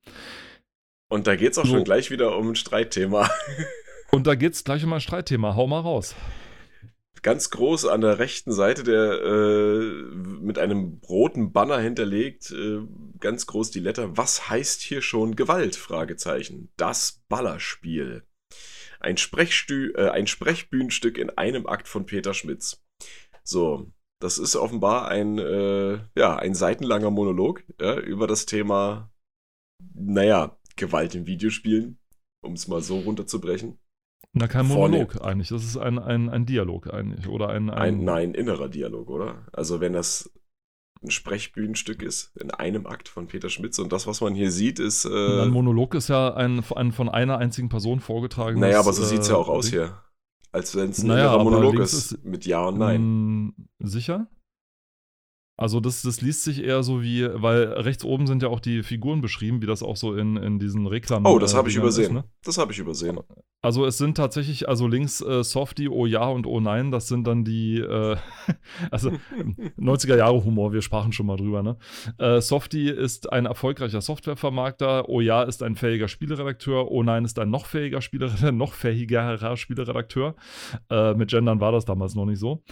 Und 1.09 1.26
da 1.26 1.37
geht 1.37 1.52
es 1.52 1.59
auch 1.59 1.64
so. 1.64 1.75
schon 1.75 1.85
gleich 1.85 2.11
wieder 2.11 2.37
um 2.37 2.50
ein 2.50 2.57
Streitthema. 2.57 3.31
Und 4.11 4.26
da 4.26 4.35
geht 4.35 4.55
es 4.55 4.64
gleich 4.64 4.85
um 4.85 4.93
ein 4.93 5.00
Streitthema. 5.00 5.55
Hau 5.55 5.67
mal 5.67 5.81
raus 5.81 6.14
ganz 7.22 7.50
groß 7.50 7.87
an 7.87 8.00
der 8.00 8.18
rechten 8.18 8.52
Seite, 8.52 8.82
der 8.82 9.20
äh, 9.22 9.92
mit 10.40 10.58
einem 10.58 11.00
roten 11.08 11.52
Banner 11.52 11.78
hinterlegt, 11.78 12.50
äh, 12.50 12.80
ganz 13.20 13.46
groß 13.46 13.70
die 13.70 13.80
Letter. 13.80 14.16
Was 14.16 14.49
heißt 14.49 14.82
hier 14.82 15.02
schon 15.02 15.36
Gewalt? 15.36 15.76
Fragezeichen. 15.76 16.71
Das 16.76 17.23
Ballerspiel. 17.28 18.25
Ein, 19.00 19.16
äh, 19.16 20.08
ein 20.10 20.26
Sprechbühnenstück 20.26 21.19
in 21.19 21.30
einem 21.30 21.66
Akt 21.66 21.88
von 21.88 22.06
Peter 22.06 22.34
Schmitz. 22.34 22.82
So, 23.45 23.93
das 24.21 24.38
ist 24.38 24.56
offenbar 24.56 25.08
ein, 25.08 25.38
äh, 25.38 26.00
ja, 26.16 26.36
ein 26.36 26.54
seitenlanger 26.54 27.10
Monolog 27.10 27.62
ja, 27.80 27.99
über 27.99 28.26
das 28.26 28.47
Thema, 28.47 29.12
naja, 29.95 30.58
Gewalt 30.76 31.14
in 31.14 31.26
Videospielen, 31.26 31.99
um 32.43 32.54
es 32.54 32.69
mal 32.69 32.82
so 32.82 32.99
runterzubrechen. 32.99 33.78
Na, 34.32 34.47
kein 34.47 34.67
Monolog 34.67 35.12
vorne. 35.12 35.26
eigentlich. 35.26 35.49
Das 35.49 35.64
ist 35.64 35.76
ein, 35.76 35.99
ein, 35.99 36.28
ein 36.28 36.47
Dialog 36.47 36.93
eigentlich. 36.93 37.28
Oder 37.28 37.49
ein, 37.49 37.71
ein, 37.71 37.78
ein. 37.78 38.04
Nein, 38.04 38.34
innerer 38.34 38.69
Dialog, 38.69 39.08
oder? 39.10 39.47
Also, 39.52 39.80
wenn 39.80 39.95
das 39.95 40.30
ein 41.02 41.10
Sprechbühnenstück 41.10 42.02
ist, 42.02 42.36
in 42.36 42.50
einem 42.50 42.86
Akt 42.86 43.08
von 43.08 43.28
Peter 43.28 43.49
Schmitz. 43.49 43.78
Und 43.78 43.93
das, 43.93 44.06
was 44.06 44.21
man 44.21 44.34
hier 44.34 44.50
sieht, 44.50 44.78
ist. 44.78 45.04
Äh, 45.04 45.43
ein 45.43 45.50
Monolog 45.50 45.95
ist 45.95 46.08
ja 46.08 46.34
ein, 46.34 46.62
ein 46.75 46.93
von 46.93 47.08
einer 47.08 47.38
einzigen 47.38 47.69
Person 47.69 48.00
vorgetragenes. 48.00 48.60
Naja, 48.60 48.80
aber 48.80 48.93
so 48.93 49.02
äh, 49.02 49.06
sieht 49.06 49.21
es 49.21 49.28
ja 49.28 49.36
auch 49.36 49.49
aus 49.49 49.69
hier. 49.69 50.02
Als 50.50 50.75
wenn 50.76 50.91
es 50.91 51.02
ein 51.02 51.08
naja, 51.08 51.26
innerer 51.26 51.45
Monolog 51.45 51.78
ist, 51.78 51.93
ist, 51.93 52.25
mit 52.25 52.47
Ja 52.47 52.67
und 52.67 52.78
Nein. 52.78 53.02
Mm, 53.02 53.54
sicher? 53.80 54.28
Also 55.58 55.80
das, 55.80 56.02
das 56.02 56.21
liest 56.21 56.44
sich 56.44 56.62
eher 56.62 56.84
so 56.84 57.02
wie, 57.02 57.28
weil 57.34 57.64
rechts 57.64 58.04
oben 58.04 58.28
sind 58.28 58.44
ja 58.44 58.49
auch 58.49 58.60
die 58.60 58.84
Figuren 58.84 59.21
beschrieben, 59.21 59.60
wie 59.60 59.66
das 59.66 59.82
auch 59.82 59.97
so 59.97 60.14
in, 60.14 60.36
in 60.36 60.60
diesen 60.60 60.86
Reklamen. 60.86 61.26
Oh, 61.26 61.40
das 61.40 61.52
habe 61.52 61.68
ich 61.68 61.75
übersehen. 61.75 62.04
Ist, 62.04 62.12
ne? 62.12 62.25
Das 62.44 62.58
habe 62.58 62.71
ich 62.71 62.78
übersehen. 62.78 63.18
Also 63.60 63.84
es 63.84 63.99
sind 63.99 64.16
tatsächlich, 64.16 64.68
also 64.68 64.86
links 64.86 65.21
äh, 65.21 65.42
Softie, 65.42 65.88
Oh 65.88 66.06
ja 66.06 66.25
und 66.28 66.47
Oh 66.47 66.60
nein, 66.60 66.92
das 66.92 67.08
sind 67.08 67.26
dann 67.26 67.44
die, 67.44 67.78
äh, 67.80 68.16
also 68.92 69.10
90er 69.76 70.16
Jahre 70.16 70.44
Humor, 70.44 70.73
wir 70.73 70.80
sprachen 70.80 71.12
schon 71.12 71.26
mal 71.26 71.36
drüber, 71.36 71.64
ne? 71.64 71.76
Äh, 72.18 72.40
Softie 72.40 72.88
ist 72.88 73.32
ein 73.32 73.47
erfolgreicher 73.47 74.00
Softwarevermarkter, 74.00 75.08
Oh 75.08 75.21
ja 75.21 75.42
ist 75.42 75.64
ein 75.64 75.75
fähiger 75.75 76.06
Spieleredakteur, 76.06 76.88
Oh 76.88 77.02
nein 77.02 77.25
ist 77.25 77.36
ein 77.40 77.50
noch 77.50 77.66
fähiger 77.66 78.00
Spieleredakteur, 78.00 78.52
noch 78.52 78.75
fähigerer 78.75 79.56
Spieleredakteur. 79.56 80.36
Äh, 80.88 81.14
mit 81.14 81.30
Gendern 81.30 81.60
war 81.60 81.73
das 81.73 81.84
damals 81.84 82.14
noch 82.14 82.26
nicht 82.26 82.38
so. 82.38 82.62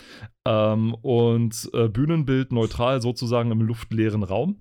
Ähm, 0.46 0.94
und 1.02 1.68
äh, 1.72 1.88
Bühnenbild 1.88 2.52
neutral 2.52 2.75
sozusagen 3.00 3.50
im 3.50 3.60
luftleeren 3.60 4.22
Raum. 4.22 4.60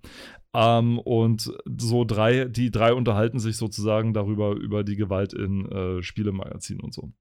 Ähm, 0.56 1.00
und 1.00 1.52
so 1.78 2.06
drei, 2.06 2.46
die 2.46 2.72
drei 2.72 2.94
unterhalten 2.94 3.40
sich 3.40 3.58
sozusagen 3.58 4.14
darüber, 4.14 4.54
über 4.54 4.84
die 4.84 4.96
Gewalt 4.96 5.34
in 5.34 5.70
äh, 5.70 6.02
Spielemagazinen 6.02 6.82
und 6.82 6.94
so. 6.94 7.12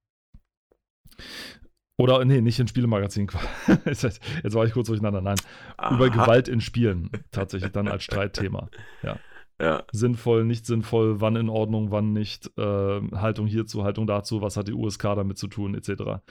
Oder, 1.96 2.24
nee, 2.24 2.40
nicht 2.40 2.59
in 2.59 2.68
Spielemagazinen. 2.68 3.28
Jetzt 3.87 4.54
war 4.54 4.64
ich 4.64 4.72
kurz 4.72 4.88
durcheinander. 4.88 5.20
Nein, 5.20 5.37
Aha. 5.76 5.94
über 5.94 6.11
Gewalt 6.11 6.48
in 6.48 6.61
Spielen 6.61 7.11
tatsächlich 7.30 7.72
dann 7.72 7.88
als 7.88 8.02
Streitthema. 8.02 8.68
Ja. 9.02 9.18
ja. 9.61 9.85
Sinnvoll, 9.92 10.44
nicht 10.44 10.66
sinnvoll, 10.66 11.20
wann 11.20 11.37
in 11.37 11.48
Ordnung, 11.48 11.92
wann 11.92 12.12
nicht. 12.12 12.50
Äh, 12.59 13.00
Haltung 13.12 13.46
hierzu, 13.46 13.85
Haltung 13.85 14.09
dazu, 14.09 14.42
was 14.42 14.57
hat 14.57 14.66
die 14.66 14.72
USK 14.72 15.02
damit 15.02 15.38
zu 15.38 15.46
tun, 15.46 15.76
etc. 15.76 16.22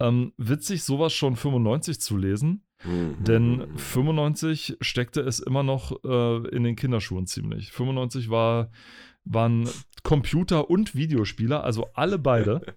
Ähm, 0.00 0.32
witzig, 0.36 0.84
sowas 0.84 1.14
schon 1.14 1.36
95 1.36 2.00
zu 2.00 2.18
lesen. 2.18 2.67
Mhm. 2.84 3.16
Denn 3.24 3.76
95 3.76 4.76
steckte 4.80 5.20
es 5.20 5.40
immer 5.40 5.62
noch 5.62 5.92
äh, 6.04 6.48
in 6.48 6.64
den 6.64 6.76
Kinderschuhen 6.76 7.26
ziemlich. 7.26 7.72
95 7.72 8.30
war, 8.30 8.70
waren 9.24 9.68
Computer 10.02 10.70
und 10.70 10.94
Videospieler, 10.94 11.64
also 11.64 11.88
alle 11.94 12.18
beide, 12.18 12.60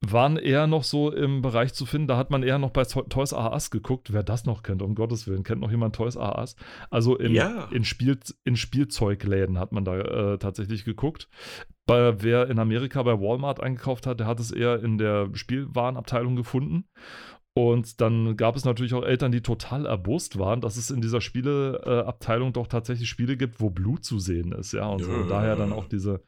waren 0.00 0.36
eher 0.36 0.66
noch 0.66 0.84
so 0.84 1.10
im 1.10 1.42
Bereich 1.42 1.74
zu 1.74 1.84
finden. 1.84 2.06
Da 2.06 2.16
hat 2.16 2.30
man 2.30 2.42
eher 2.42 2.58
noch 2.58 2.70
bei 2.70 2.84
Toys 2.84 3.32
R 3.32 3.52
Us 3.52 3.70
geguckt. 3.70 4.12
Wer 4.12 4.22
das 4.22 4.44
noch 4.44 4.62
kennt, 4.62 4.82
um 4.82 4.94
Gottes 4.94 5.26
Willen, 5.26 5.42
kennt 5.42 5.60
noch 5.60 5.70
jemand 5.70 5.96
Toys 5.96 6.14
R 6.14 6.38
Us? 6.38 6.54
Also 6.90 7.16
in, 7.16 7.34
ja. 7.34 7.64
in, 7.72 7.84
Spiel, 7.84 8.18
in 8.44 8.56
Spielzeugläden 8.56 9.58
hat 9.58 9.72
man 9.72 9.84
da 9.84 9.98
äh, 9.98 10.38
tatsächlich 10.38 10.84
geguckt. 10.84 11.28
Bei, 11.86 12.22
wer 12.22 12.48
in 12.48 12.58
Amerika 12.58 13.02
bei 13.02 13.18
Walmart 13.18 13.60
eingekauft 13.60 14.06
hat, 14.06 14.20
der 14.20 14.26
hat 14.26 14.38
es 14.38 14.52
eher 14.52 14.82
in 14.82 14.98
der 14.98 15.30
Spielwarenabteilung 15.32 16.36
gefunden. 16.36 16.84
Und 17.58 18.00
dann 18.00 18.36
gab 18.36 18.54
es 18.54 18.64
natürlich 18.64 18.94
auch 18.94 19.02
Eltern, 19.02 19.32
die 19.32 19.40
total 19.40 19.84
erbost 19.84 20.38
waren, 20.38 20.60
dass 20.60 20.76
es 20.76 20.92
in 20.92 21.00
dieser 21.00 21.20
Spieleabteilung 21.20 22.52
doch 22.52 22.68
tatsächlich 22.68 23.08
Spiele 23.08 23.36
gibt, 23.36 23.60
wo 23.60 23.68
Blut 23.68 24.04
zu 24.04 24.20
sehen 24.20 24.52
ist, 24.52 24.70
ja. 24.70 24.86
Und, 24.86 25.00
ja. 25.00 25.26
daher 25.28 25.56
dann 25.56 25.72
auch 25.72 25.86
diese. 25.88 26.22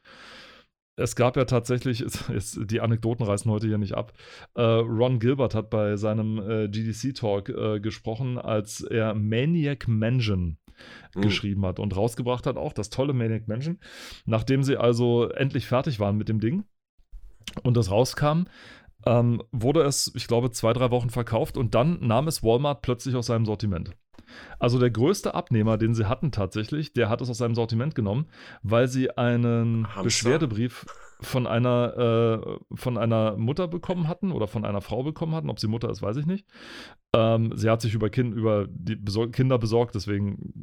Es 0.97 1.15
gab 1.15 1.37
ja 1.37 1.45
tatsächlich, 1.45 2.01
ist, 2.29 2.59
die 2.65 2.81
Anekdoten 2.81 3.25
reißen 3.25 3.49
heute 3.49 3.67
hier 3.67 3.77
nicht 3.77 3.93
ab. 3.93 4.11
Äh, 4.55 4.61
Ron 4.61 5.19
Gilbert 5.19 5.55
hat 5.55 5.69
bei 5.69 5.95
seinem 5.95 6.37
äh, 6.37 6.67
GDC-Talk 6.67 7.47
äh, 7.47 7.79
gesprochen, 7.79 8.37
als 8.37 8.81
er 8.81 9.13
Maniac 9.13 9.87
Mansion 9.87 10.57
mhm. 11.15 11.21
geschrieben 11.21 11.65
hat 11.65 11.79
und 11.79 11.95
rausgebracht 11.95 12.45
hat, 12.45 12.57
auch 12.57 12.73
das 12.73 12.89
tolle 12.89 13.13
Maniac 13.13 13.47
Mansion. 13.47 13.79
Nachdem 14.25 14.63
sie 14.63 14.75
also 14.75 15.29
endlich 15.29 15.65
fertig 15.65 16.01
waren 16.01 16.17
mit 16.17 16.27
dem 16.27 16.41
Ding 16.41 16.65
und 17.63 17.77
das 17.77 17.89
rauskam, 17.89 18.43
ähm, 19.05 19.41
wurde 19.51 19.81
es, 19.83 20.11
ich 20.15 20.27
glaube, 20.27 20.51
zwei, 20.51 20.73
drei 20.73 20.91
Wochen 20.91 21.09
verkauft 21.09 21.57
und 21.57 21.75
dann 21.75 21.99
nahm 22.01 22.27
es 22.27 22.43
Walmart 22.43 22.81
plötzlich 22.81 23.15
aus 23.15 23.27
seinem 23.27 23.45
Sortiment. 23.45 23.95
Also 24.59 24.79
der 24.79 24.91
größte 24.91 25.33
Abnehmer, 25.33 25.77
den 25.77 25.93
sie 25.93 26.07
hatten 26.07 26.31
tatsächlich, 26.31 26.93
der 26.93 27.09
hat 27.09 27.21
es 27.21 27.29
aus 27.29 27.37
seinem 27.37 27.55
Sortiment 27.55 27.95
genommen, 27.95 28.27
weil 28.63 28.87
sie 28.87 29.17
einen 29.17 29.87
Hamster? 29.87 30.03
Beschwerdebrief 30.03 30.85
von 31.21 31.45
einer, 31.47 32.41
äh, 32.41 32.75
von 32.75 32.97
einer 32.97 33.37
Mutter 33.37 33.67
bekommen 33.67 34.07
hatten 34.07 34.31
oder 34.31 34.47
von 34.47 34.65
einer 34.65 34.81
Frau 34.81 35.03
bekommen 35.03 35.35
hatten. 35.35 35.49
Ob 35.49 35.59
sie 35.59 35.67
Mutter 35.67 35.89
ist, 35.89 36.01
weiß 36.01 36.17
ich 36.17 36.25
nicht. 36.25 36.47
Ähm, 37.15 37.51
sie 37.55 37.69
hat 37.69 37.81
sich 37.81 37.93
über, 37.93 38.09
kind, 38.09 38.33
über 38.33 38.67
die 38.69 38.95
Besor 38.95 39.31
Kinder 39.31 39.59
besorgt, 39.59 39.95
deswegen 39.95 40.53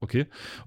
okay. 0.00 0.26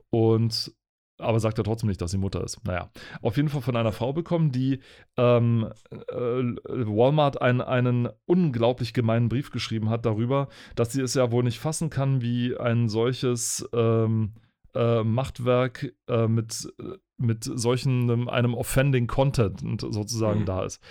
Und 0.09 0.73
aber 1.19 1.39
sagt 1.39 1.57
er 1.57 1.63
trotzdem 1.63 1.89
nicht, 1.89 2.01
dass 2.01 2.11
sie 2.11 2.17
Mutter 2.17 2.43
ist. 2.43 2.65
Naja, 2.65 2.89
auf 3.21 3.37
jeden 3.37 3.49
Fall 3.49 3.61
von 3.61 3.75
einer 3.75 3.91
Frau 3.91 4.13
bekommen, 4.13 4.51
die 4.51 4.79
ähm, 5.17 5.69
äh, 5.91 6.15
Walmart 6.15 7.41
einen, 7.41 7.61
einen 7.61 8.09
unglaublich 8.25 8.93
gemeinen 8.93 9.29
Brief 9.29 9.51
geschrieben 9.51 9.89
hat 9.89 10.05
darüber, 10.05 10.47
dass 10.75 10.91
sie 10.91 11.01
es 11.01 11.13
ja 11.13 11.31
wohl 11.31 11.43
nicht 11.43 11.59
fassen 11.59 11.89
kann, 11.89 12.21
wie 12.21 12.57
ein 12.57 12.89
solches 12.89 13.67
ähm, 13.73 14.33
äh, 14.75 15.03
Machtwerk 15.03 15.93
äh, 16.07 16.27
mit, 16.27 16.71
mit 17.17 17.43
solchen 17.43 18.29
einem 18.29 18.53
offending 18.53 19.07
Content 19.07 19.81
sozusagen 19.81 20.41
mhm. 20.41 20.45
da 20.45 20.63
ist. 20.63 20.81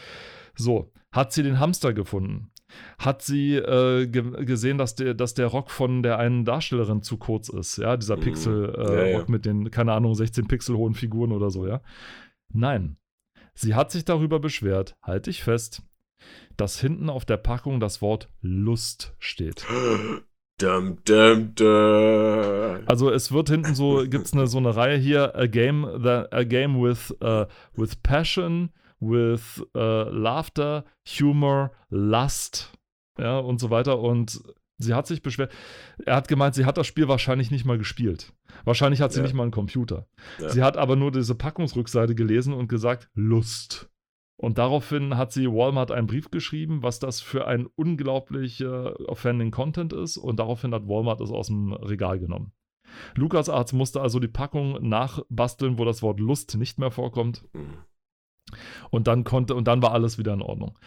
So, 0.54 0.92
hat 1.12 1.32
sie 1.32 1.42
den 1.42 1.58
Hamster 1.60 1.92
gefunden? 1.92 2.50
Hat 2.98 3.22
sie 3.22 3.56
äh, 3.56 4.06
ge 4.06 4.44
gesehen, 4.44 4.78
dass 4.78 4.94
der, 4.94 5.14
dass 5.14 5.34
der 5.34 5.46
Rock 5.46 5.70
von 5.70 6.02
der 6.02 6.18
einen 6.18 6.44
Darstellerin 6.44 7.02
zu 7.02 7.16
kurz 7.16 7.48
ist. 7.48 7.78
Ja, 7.78 7.96
dieser 7.96 8.16
mhm. 8.16 8.20
Pixel-Rock 8.20 8.90
äh, 8.90 9.12
ja, 9.12 9.18
ja. 9.18 9.24
mit 9.28 9.44
den, 9.44 9.70
keine 9.70 9.92
Ahnung, 9.92 10.14
16 10.14 10.46
Pixel 10.48 10.76
hohen 10.76 10.94
Figuren 10.94 11.32
oder 11.32 11.50
so, 11.50 11.66
ja. 11.66 11.80
Nein. 12.52 12.96
Sie 13.54 13.74
hat 13.74 13.90
sich 13.90 14.04
darüber 14.04 14.38
beschwert, 14.38 14.96
halte 15.02 15.30
ich 15.30 15.42
fest, 15.42 15.82
dass 16.56 16.80
hinten 16.80 17.10
auf 17.10 17.24
der 17.24 17.38
Packung 17.38 17.80
das 17.80 18.00
Wort 18.02 18.28
Lust 18.40 19.14
steht. 19.18 19.66
Dum, 20.60 20.98
dum, 21.04 21.54
dum. 21.54 22.82
Also 22.86 23.12
es 23.12 23.30
wird 23.30 23.48
hinten 23.48 23.76
so, 23.76 24.04
gibt 24.08 24.26
es 24.26 24.32
eine, 24.32 24.48
so 24.48 24.58
eine 24.58 24.74
Reihe 24.74 24.98
hier, 24.98 25.36
a 25.36 25.46
game, 25.46 25.86
the, 26.02 26.24
a 26.32 26.42
game 26.42 26.82
with, 26.82 27.14
uh, 27.22 27.44
with 27.76 27.94
passion, 28.02 28.70
with 29.00 29.62
uh, 29.76 30.08
laughter, 30.10 30.84
humor, 31.04 31.72
lust, 31.90 32.72
ja, 33.18 33.38
und 33.38 33.60
so 33.60 33.70
weiter. 33.70 33.98
Und 33.98 34.40
sie 34.78 34.94
hat 34.94 35.06
sich 35.06 35.22
beschwert. 35.22 35.52
Er 36.04 36.16
hat 36.16 36.28
gemeint, 36.28 36.54
sie 36.54 36.64
hat 36.64 36.78
das 36.78 36.86
Spiel 36.86 37.08
wahrscheinlich 37.08 37.50
nicht 37.50 37.64
mal 37.64 37.78
gespielt. 37.78 38.32
Wahrscheinlich 38.64 39.00
hat 39.00 39.12
sie 39.12 39.20
ja. 39.20 39.24
nicht 39.24 39.34
mal 39.34 39.42
einen 39.42 39.52
Computer. 39.52 40.06
Ja. 40.40 40.48
Sie 40.50 40.62
hat 40.62 40.76
aber 40.76 40.96
nur 40.96 41.12
diese 41.12 41.34
Packungsrückseite 41.34 42.14
gelesen 42.14 42.54
und 42.54 42.68
gesagt, 42.68 43.08
Lust. 43.14 43.90
Und 44.40 44.56
daraufhin 44.58 45.16
hat 45.16 45.32
sie 45.32 45.48
Walmart 45.48 45.90
einen 45.90 46.06
Brief 46.06 46.30
geschrieben, 46.30 46.82
was 46.84 47.00
das 47.00 47.20
für 47.20 47.48
ein 47.48 47.66
unglaublich 47.74 48.60
äh, 48.60 48.66
offending 48.66 49.50
Content 49.50 49.92
ist. 49.92 50.16
Und 50.16 50.38
daraufhin 50.38 50.72
hat 50.72 50.86
Walmart 50.86 51.20
es 51.20 51.30
aus 51.30 51.48
dem 51.48 51.72
Regal 51.72 52.20
genommen. 52.20 52.52
LucasArts 53.16 53.72
musste 53.72 54.00
also 54.00 54.20
die 54.20 54.28
Packung 54.28 54.88
nachbasteln, 54.88 55.78
wo 55.78 55.84
das 55.84 56.02
Wort 56.02 56.20
Lust 56.20 56.56
nicht 56.56 56.78
mehr 56.78 56.90
vorkommt. 56.90 57.44
Mhm. 57.52 57.78
Und 58.90 59.06
dann 59.06 59.24
konnte, 59.24 59.54
und 59.54 59.68
dann 59.68 59.82
war 59.82 59.92
alles 59.92 60.18
wieder 60.18 60.34
in 60.34 60.42
Ordnung. 60.42 60.78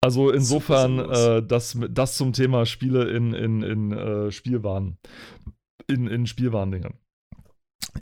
Also 0.00 0.30
insofern, 0.30 0.98
äh, 0.98 1.42
das, 1.42 1.76
das 1.90 2.16
zum 2.16 2.32
Thema 2.32 2.66
Spiele 2.66 3.10
in, 3.10 3.34
in, 3.34 3.62
in 3.62 3.92
äh, 3.92 4.30
Spielwaren. 4.30 4.98
In, 5.88 6.06
in 6.06 6.26
Spielwarendingen. 6.26 6.94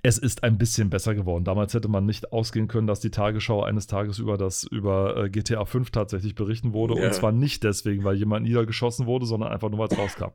Es 0.02 0.18
ist 0.18 0.42
ein 0.42 0.58
bisschen 0.58 0.90
besser 0.90 1.14
geworden. 1.14 1.44
Damals 1.44 1.72
hätte 1.72 1.88
man 1.88 2.04
nicht 2.04 2.32
ausgehen 2.32 2.68
können, 2.68 2.86
dass 2.86 3.00
die 3.00 3.10
Tagesschau 3.10 3.62
eines 3.62 3.86
Tages 3.86 4.18
über 4.18 4.36
das 4.36 4.64
über 4.64 5.16
äh, 5.16 5.30
GTA 5.30 5.64
5 5.64 5.90
tatsächlich 5.90 6.34
berichten 6.34 6.72
wurde. 6.72 6.98
Ja. 6.98 7.06
Und 7.06 7.14
zwar 7.14 7.32
nicht 7.32 7.62
deswegen, 7.62 8.04
weil 8.04 8.16
jemand 8.16 8.44
niedergeschossen 8.44 9.06
wurde, 9.06 9.24
sondern 9.24 9.52
einfach 9.52 9.70
nur, 9.70 9.78
weil 9.78 9.88
es 9.88 9.98
rauskam. 9.98 10.32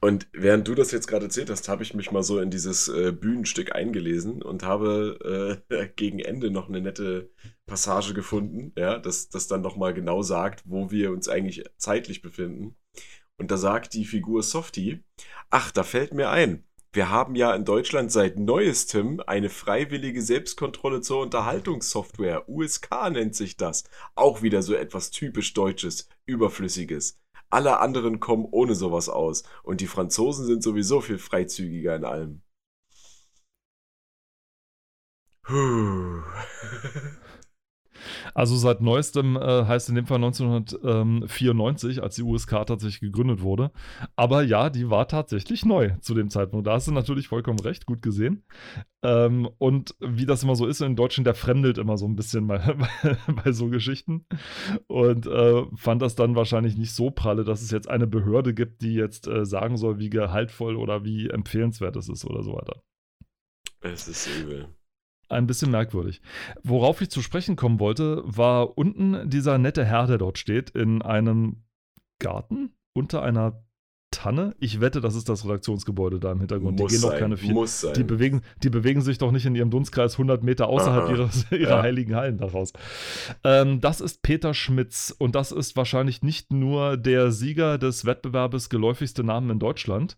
Und 0.00 0.28
während 0.32 0.68
du 0.68 0.74
das 0.74 0.90
jetzt 0.90 1.06
gerade 1.06 1.26
erzählt 1.26 1.50
hast, 1.50 1.68
habe 1.68 1.82
ich 1.82 1.94
mich 1.94 2.10
mal 2.10 2.22
so 2.22 2.38
in 2.38 2.50
dieses 2.50 2.88
äh, 2.88 3.12
Bühnenstück 3.12 3.74
eingelesen 3.74 4.42
und 4.42 4.62
habe 4.62 5.62
äh, 5.70 5.88
gegen 5.96 6.18
Ende 6.18 6.50
noch 6.50 6.68
eine 6.68 6.80
nette 6.80 7.30
Passage 7.66 8.12
gefunden, 8.12 8.72
ja, 8.76 8.98
das, 8.98 9.30
das 9.30 9.46
dann 9.46 9.62
nochmal 9.62 9.94
genau 9.94 10.22
sagt, 10.22 10.62
wo 10.66 10.90
wir 10.90 11.10
uns 11.10 11.28
eigentlich 11.28 11.64
zeitlich 11.78 12.20
befinden. 12.20 12.76
Und 13.38 13.50
da 13.50 13.56
sagt 13.56 13.94
die 13.94 14.04
Figur 14.04 14.42
Softie, 14.42 15.02
ach, 15.50 15.70
da 15.70 15.82
fällt 15.82 16.12
mir 16.12 16.28
ein, 16.28 16.64
wir 16.94 17.08
haben 17.08 17.34
ja 17.34 17.52
in 17.56 17.64
Deutschland 17.64 18.12
seit 18.12 18.38
neuestem 18.38 19.20
eine 19.26 19.50
freiwillige 19.50 20.22
Selbstkontrolle 20.22 21.00
zur 21.00 21.22
Unterhaltungssoftware. 21.22 22.48
USK 22.48 23.10
nennt 23.10 23.34
sich 23.34 23.56
das. 23.56 23.82
Auch 24.14 24.42
wieder 24.42 24.62
so 24.62 24.74
etwas 24.74 25.10
typisch 25.10 25.54
Deutsches, 25.54 26.08
Überflüssiges. 26.24 27.18
Alle 27.54 27.78
anderen 27.78 28.18
kommen 28.18 28.46
ohne 28.50 28.74
sowas 28.74 29.08
aus. 29.08 29.44
Und 29.62 29.80
die 29.80 29.86
Franzosen 29.86 30.44
sind 30.44 30.64
sowieso 30.64 31.00
viel 31.00 31.18
freizügiger 31.18 31.94
in 31.94 32.04
allem. 32.04 32.42
Puh. 35.42 36.22
Also 38.34 38.56
seit 38.56 38.80
neuestem 38.80 39.36
äh, 39.36 39.64
heißt 39.64 39.88
in 39.88 39.94
dem 39.94 40.06
Fall 40.06 40.16
1994, 40.16 42.02
als 42.02 42.16
die 42.16 42.22
USK 42.22 42.66
tatsächlich 42.66 43.00
gegründet 43.00 43.42
wurde. 43.42 43.70
Aber 44.16 44.42
ja, 44.42 44.70
die 44.70 44.90
war 44.90 45.08
tatsächlich 45.08 45.64
neu 45.64 45.90
zu 46.00 46.14
dem 46.14 46.30
Zeitpunkt. 46.30 46.66
Da 46.66 46.72
hast 46.72 46.88
du 46.88 46.92
natürlich 46.92 47.28
vollkommen 47.28 47.58
recht, 47.58 47.86
gut 47.86 48.02
gesehen. 48.02 48.44
Ähm, 49.02 49.48
und 49.58 49.94
wie 50.00 50.26
das 50.26 50.42
immer 50.42 50.56
so 50.56 50.66
ist 50.66 50.80
in 50.80 50.96
Deutschen, 50.96 51.24
der 51.24 51.34
fremdelt 51.34 51.78
immer 51.78 51.98
so 51.98 52.06
ein 52.06 52.16
bisschen 52.16 52.46
bei, 52.48 52.76
bei 53.44 53.52
so 53.52 53.68
Geschichten. 53.68 54.26
Und 54.86 55.26
äh, 55.26 55.64
fand 55.74 56.02
das 56.02 56.14
dann 56.14 56.36
wahrscheinlich 56.36 56.76
nicht 56.76 56.94
so 56.94 57.10
pralle, 57.10 57.44
dass 57.44 57.62
es 57.62 57.70
jetzt 57.70 57.88
eine 57.88 58.06
Behörde 58.06 58.54
gibt, 58.54 58.82
die 58.82 58.94
jetzt 58.94 59.26
äh, 59.26 59.44
sagen 59.44 59.76
soll, 59.76 59.98
wie 59.98 60.10
gehaltvoll 60.10 60.76
oder 60.76 61.04
wie 61.04 61.28
empfehlenswert 61.28 61.96
es 61.96 62.08
ist 62.08 62.24
oder 62.24 62.42
so 62.42 62.54
weiter. 62.54 62.82
Es 63.80 64.08
ist 64.08 64.28
übel 64.40 64.68
ein 65.34 65.46
bisschen 65.46 65.70
merkwürdig. 65.70 66.22
Worauf 66.62 67.00
ich 67.00 67.10
zu 67.10 67.22
sprechen 67.22 67.56
kommen 67.56 67.80
wollte, 67.80 68.22
war 68.24 68.78
unten 68.78 69.28
dieser 69.28 69.58
nette 69.58 69.84
Herr, 69.84 70.06
der 70.06 70.18
dort 70.18 70.38
steht, 70.38 70.70
in 70.70 71.02
einem 71.02 71.64
Garten 72.18 72.70
unter 72.94 73.22
einer 73.22 73.64
Tanne. 74.14 74.54
Ich 74.60 74.80
wette, 74.80 75.00
das 75.00 75.16
ist 75.16 75.28
das 75.28 75.44
Redaktionsgebäude 75.44 76.20
da 76.20 76.30
im 76.32 76.38
Hintergrund. 76.38 76.78
Muss 76.78 76.92
die 76.92 76.94
gehen 76.94 77.02
sein, 77.02 77.10
doch 77.10 77.18
keine 77.18 77.36
viel. 77.36 77.52
Muss 77.52 77.80
sein. 77.80 77.94
Die 77.94 78.04
bewegen, 78.04 78.42
die 78.62 78.70
bewegen 78.70 79.02
sich 79.02 79.18
doch 79.18 79.32
nicht 79.32 79.44
in 79.44 79.56
ihrem 79.56 79.70
Dunstkreis 79.70 80.14
100 80.14 80.42
Meter 80.42 80.68
außerhalb 80.68 81.10
ihrer, 81.10 81.30
ihrer 81.50 81.76
ja. 81.76 81.82
heiligen 81.82 82.14
Hallen 82.14 82.38
daraus. 82.38 82.72
Ähm, 83.42 83.80
das 83.80 84.00
ist 84.00 84.22
Peter 84.22 84.54
Schmitz 84.54 85.14
und 85.18 85.34
das 85.34 85.50
ist 85.50 85.76
wahrscheinlich 85.76 86.22
nicht 86.22 86.52
nur 86.52 86.96
der 86.96 87.32
Sieger 87.32 87.76
des 87.76 88.04
Wettbewerbes 88.04 88.68
geläufigste 88.68 89.24
Namen 89.24 89.50
in 89.50 89.58
Deutschland, 89.58 90.16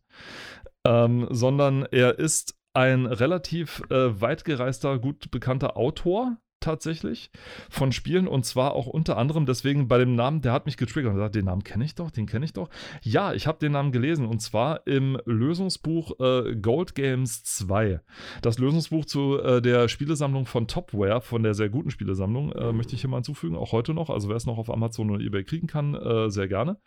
ähm, 0.87 1.27
sondern 1.31 1.87
er 1.91 2.19
ist 2.19 2.56
ein 2.77 3.07
relativ 3.07 3.83
äh, 3.91 4.21
weitgereister, 4.21 4.99
gut 4.99 5.31
bekannter 5.31 5.77
Autor, 5.77 6.37
tatsächlich 6.67 7.31
von 7.71 7.93
Spielen 7.93 8.27
und 8.27 8.45
zwar 8.45 8.75
auch 8.75 8.87
unter 8.87 9.17
anderem 9.17 9.47
deswegen 9.47 9.87
bei 9.87 9.99
dem 9.99 10.17
Namen, 10.17 10.43
der 10.43 10.53
hat 10.53 10.67
mich 10.67 10.77
getriggert 10.77 11.11
und 11.11 11.17
gesagt, 11.17 11.37
den 11.37 11.45
Namen 11.45 11.63
kenne 11.63 11.85
ich 11.85 11.95
doch, 11.95 12.11
den 12.11 12.27
kenne 12.27 12.45
ich 12.45 12.53
doch. 12.53 12.69
Ja, 13.03 13.33
ich 13.33 13.47
habe 13.47 13.59
den 13.59 13.73
Namen 13.73 13.93
gelesen 13.93 14.27
und 14.27 14.43
zwar 14.43 14.85
im 14.87 15.17
Lösungsbuch 15.27 16.19
äh, 16.19 16.57
Gold 16.57 16.97
Games 16.97 17.45
2. 17.45 18.01
Das 18.43 18.59
Lösungsbuch 18.59 19.05
zu 19.05 19.39
äh, 19.39 19.63
der 19.63 19.87
Spielesammlung 19.87 20.47
von 20.47 20.67
Topware, 20.67 21.21
von 21.21 21.45
der 21.45 21.55
sehr 21.55 21.69
guten 21.69 21.91
Spielesammlung, 21.91 22.51
äh, 22.53 22.73
möchte 22.73 22.97
ich 22.97 23.03
hier 23.03 23.11
mal 23.11 23.19
hinzufügen, 23.19 23.55
auch 23.55 23.71
heute 23.71 23.95
noch. 23.95 24.11
Also 24.11 24.29
wer 24.29 24.37
es 24.37 24.47
noch 24.47 24.59
auf 24.59 24.69
Amazon 24.69 25.11
oder 25.11 25.23
Ebay 25.23 25.45
kriegen 25.45 25.69
kann, 25.69 25.95
äh, 25.95 26.31
sehr 26.31 26.49
gerne. 26.49 26.79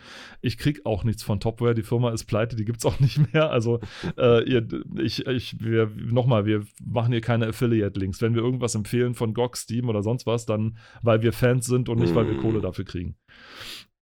Ich 0.41 0.57
kriege 0.57 0.81
auch 0.83 1.05
nichts 1.05 1.23
von 1.23 1.39
Topware, 1.39 1.73
die 1.73 1.83
Firma 1.83 2.11
ist 2.11 2.25
pleite, 2.25 2.57
die 2.57 2.65
gibt 2.65 2.79
es 2.79 2.85
auch 2.85 2.99
nicht 2.99 3.33
mehr. 3.33 3.49
Also 3.49 3.79
äh, 4.17 4.43
ihr, 4.43 4.67
ich, 4.97 5.25
ich, 5.25 5.55
wir, 5.63 5.89
nochmal, 5.95 6.45
wir 6.45 6.63
machen 6.83 7.13
hier 7.13 7.21
keine 7.21 7.47
Affiliate-Links. 7.47 8.21
Wenn 8.21 8.35
wir 8.35 8.41
irgendwas 8.41 8.75
empfehlen 8.75 9.15
von 9.15 9.33
GOG, 9.33 9.55
Steam 9.69 9.87
oder 9.87 10.01
sonst 10.01 10.25
was, 10.25 10.45
dann 10.45 10.77
weil 11.03 11.21
wir 11.21 11.33
Fans 11.33 11.65
sind 11.67 11.89
und 11.89 11.99
nicht, 11.99 12.15
weil 12.15 12.27
wir 12.27 12.35
mm. 12.35 12.41
Kohle 12.41 12.61
dafür 12.61 12.85
kriegen. 12.85 13.15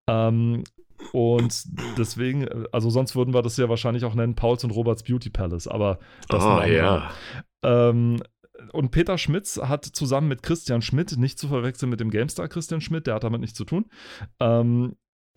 Ähm, 0.10 0.64
und 1.12 1.64
deswegen, 1.98 2.48
also 2.72 2.90
sonst 2.90 3.16
würden 3.16 3.34
wir 3.34 3.42
das 3.42 3.58
ja 3.58 3.70
wahrscheinlich 3.70 4.06
auch 4.06 4.16
nennen, 4.16 4.36
Pauls 4.36 4.64
und 4.64 4.72
Roberts 4.72 5.04
Beauty 5.04 5.30
Palace, 5.30 5.68
aber 5.68 6.00
das 6.30 6.44
Oh 6.44 6.62
ja. 6.62 7.12
Ähm, 7.64 8.22
und 8.72 8.92
Peter 8.92 9.18
Schmitz 9.18 9.60
hat 9.62 9.86
zusammen 9.86 10.28
mit 10.28 10.42
Christian 10.42 10.82
Schmidt, 10.82 11.18
nicht 11.18 11.38
zu 11.38 11.48
verwechseln 11.48 11.90
mit 11.90 12.00
dem 12.00 12.10
GameStar 12.10 12.48
Christian 12.48 12.82
Schmidt, 12.82 13.06
der 13.06 13.16
hat 13.16 13.24
damit 13.24 13.42
nichts 13.42 13.58
zu 13.58 13.66
tun, 13.66 13.86
ähm, 14.40 14.96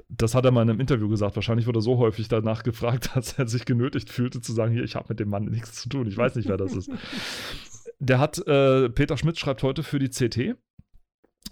das 0.08 0.34
hat 0.34 0.44
er 0.44 0.50
mal 0.50 0.62
in 0.62 0.70
einem 0.70 0.80
Interview 0.80 1.08
gesagt. 1.08 1.36
Wahrscheinlich 1.36 1.66
wurde 1.66 1.78
er 1.78 1.82
so 1.82 1.98
häufig 1.98 2.28
danach 2.28 2.62
gefragt, 2.62 3.10
dass 3.14 3.34
er 3.38 3.46
sich 3.46 3.64
genötigt 3.64 4.10
fühlte 4.10 4.40
zu 4.40 4.52
sagen, 4.52 4.72
hier, 4.72 4.84
ich 4.84 4.96
habe 4.96 5.06
mit 5.10 5.20
dem 5.20 5.28
Mann 5.28 5.44
nichts 5.44 5.82
zu 5.82 5.88
tun. 5.88 6.06
Ich 6.06 6.16
weiß 6.16 6.36
nicht, 6.36 6.48
wer 6.48 6.56
das 6.56 6.74
ist. 6.74 6.90
Der 8.00 8.18
hat, 8.18 8.38
äh, 8.46 8.88
Peter 8.88 9.16
Schmidt 9.16 9.38
schreibt 9.38 9.62
heute 9.62 9.82
für 9.82 9.98
die 9.98 10.08
CT, 10.08 10.56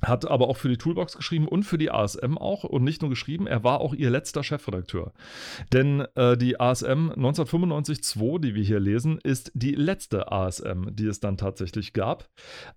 hat 0.03 0.27
aber 0.27 0.49
auch 0.49 0.57
für 0.57 0.69
die 0.69 0.79
Toolbox 0.79 1.17
geschrieben 1.17 1.47
und 1.47 1.65
für 1.65 1.77
die 1.77 1.91
ASM 1.91 2.39
auch 2.39 2.65
und 2.65 2.85
nicht 2.85 3.03
nur 3.03 3.11
geschrieben, 3.11 3.47
er 3.47 3.65
war 3.65 3.81
auch 3.81 3.95
ihr 3.95 4.11
letzter 4.11 4.43
Chefredakteur. 4.43 5.13
Denn 5.73 6.07
äh, 6.15 6.37
die 6.37 6.59
ASM 6.59 7.11
1995-2, 7.11 8.41
die 8.41 8.55
wir 8.55 8.63
hier 8.63 8.81
lesen, 8.81 9.19
ist 9.23 9.51
die 9.55 9.75
letzte 9.75 10.33
ASM, 10.33 10.95
die 10.95 11.07
es 11.07 11.21
dann 11.21 11.37
tatsächlich 11.37 11.93
gab. 11.93 12.31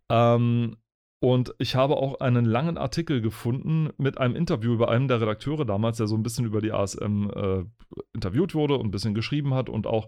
Ähm, 0.09 0.77
Und 1.23 1.53
ich 1.59 1.75
habe 1.75 1.97
auch 1.97 2.19
einen 2.19 2.45
langen 2.45 2.79
Artikel 2.79 3.21
gefunden 3.21 3.89
mit 3.99 4.17
einem 4.17 4.35
Interview 4.35 4.73
über 4.73 4.89
einen 4.89 5.07
der 5.07 5.21
Redakteure 5.21 5.65
damals, 5.65 5.97
der 5.97 6.07
so 6.07 6.15
ein 6.15 6.23
bisschen 6.23 6.45
über 6.45 6.61
die 6.61 6.71
ASM 6.71 7.29
äh, 7.29 7.63
interviewt 8.11 8.55
wurde 8.55 8.75
und 8.75 8.87
ein 8.87 8.91
bisschen 8.91 9.13
geschrieben 9.13 9.53
hat 9.53 9.69
und 9.69 9.85
auch 9.85 10.07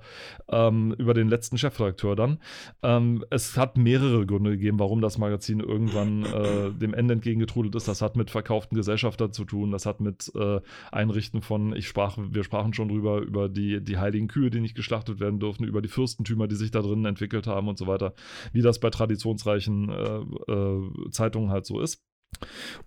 ähm, 0.49 0.95
über 0.97 1.13
den 1.13 1.29
letzten 1.29 1.59
Chefredakteur 1.59 2.15
dann. 2.15 2.39
Ähm, 2.81 3.23
es 3.29 3.57
hat 3.57 3.77
mehrere 3.77 4.25
Gründe 4.25 4.51
gegeben, 4.51 4.79
warum 4.79 5.01
das 5.01 5.19
Magazin 5.19 5.59
irgendwann 5.59 6.25
äh, 6.25 6.71
dem 6.71 6.95
Ende 6.95 7.13
entgegengetrudelt 7.13 7.75
ist. 7.75 7.87
Das 7.87 8.01
hat 8.01 8.15
mit 8.15 8.31
verkauften 8.31 8.75
Gesellschaftern 8.75 9.33
zu 9.33 9.45
tun, 9.45 9.69
das 9.69 9.85
hat 9.85 10.01
mit 10.01 10.31
äh, 10.33 10.61
Einrichten 10.91 11.43
von, 11.43 11.75
ich 11.75 11.87
sprach, 11.87 12.17
wir 12.17 12.43
sprachen 12.43 12.73
schon 12.73 12.89
drüber, 12.89 13.21
über 13.21 13.49
die, 13.49 13.83
die 13.83 13.99
heiligen 13.99 14.27
Kühe, 14.27 14.49
die 14.49 14.61
nicht 14.61 14.73
geschlachtet 14.73 15.19
werden 15.19 15.39
durften, 15.39 15.63
über 15.63 15.83
die 15.83 15.89
Fürstentümer, 15.89 16.47
die 16.47 16.55
sich 16.55 16.71
da 16.71 16.81
drinnen 16.81 17.05
entwickelt 17.05 17.45
haben 17.45 17.67
und 17.67 17.77
so 17.77 17.85
weiter, 17.85 18.15
wie 18.51 18.63
das 18.63 18.79
bei 18.79 18.89
traditionsreichen 18.89 19.89
äh, 19.89 20.51
äh 20.51 21.02
Zeitungen 21.11 21.49
halt 21.49 21.65
so 21.65 21.79
ist. 21.79 22.03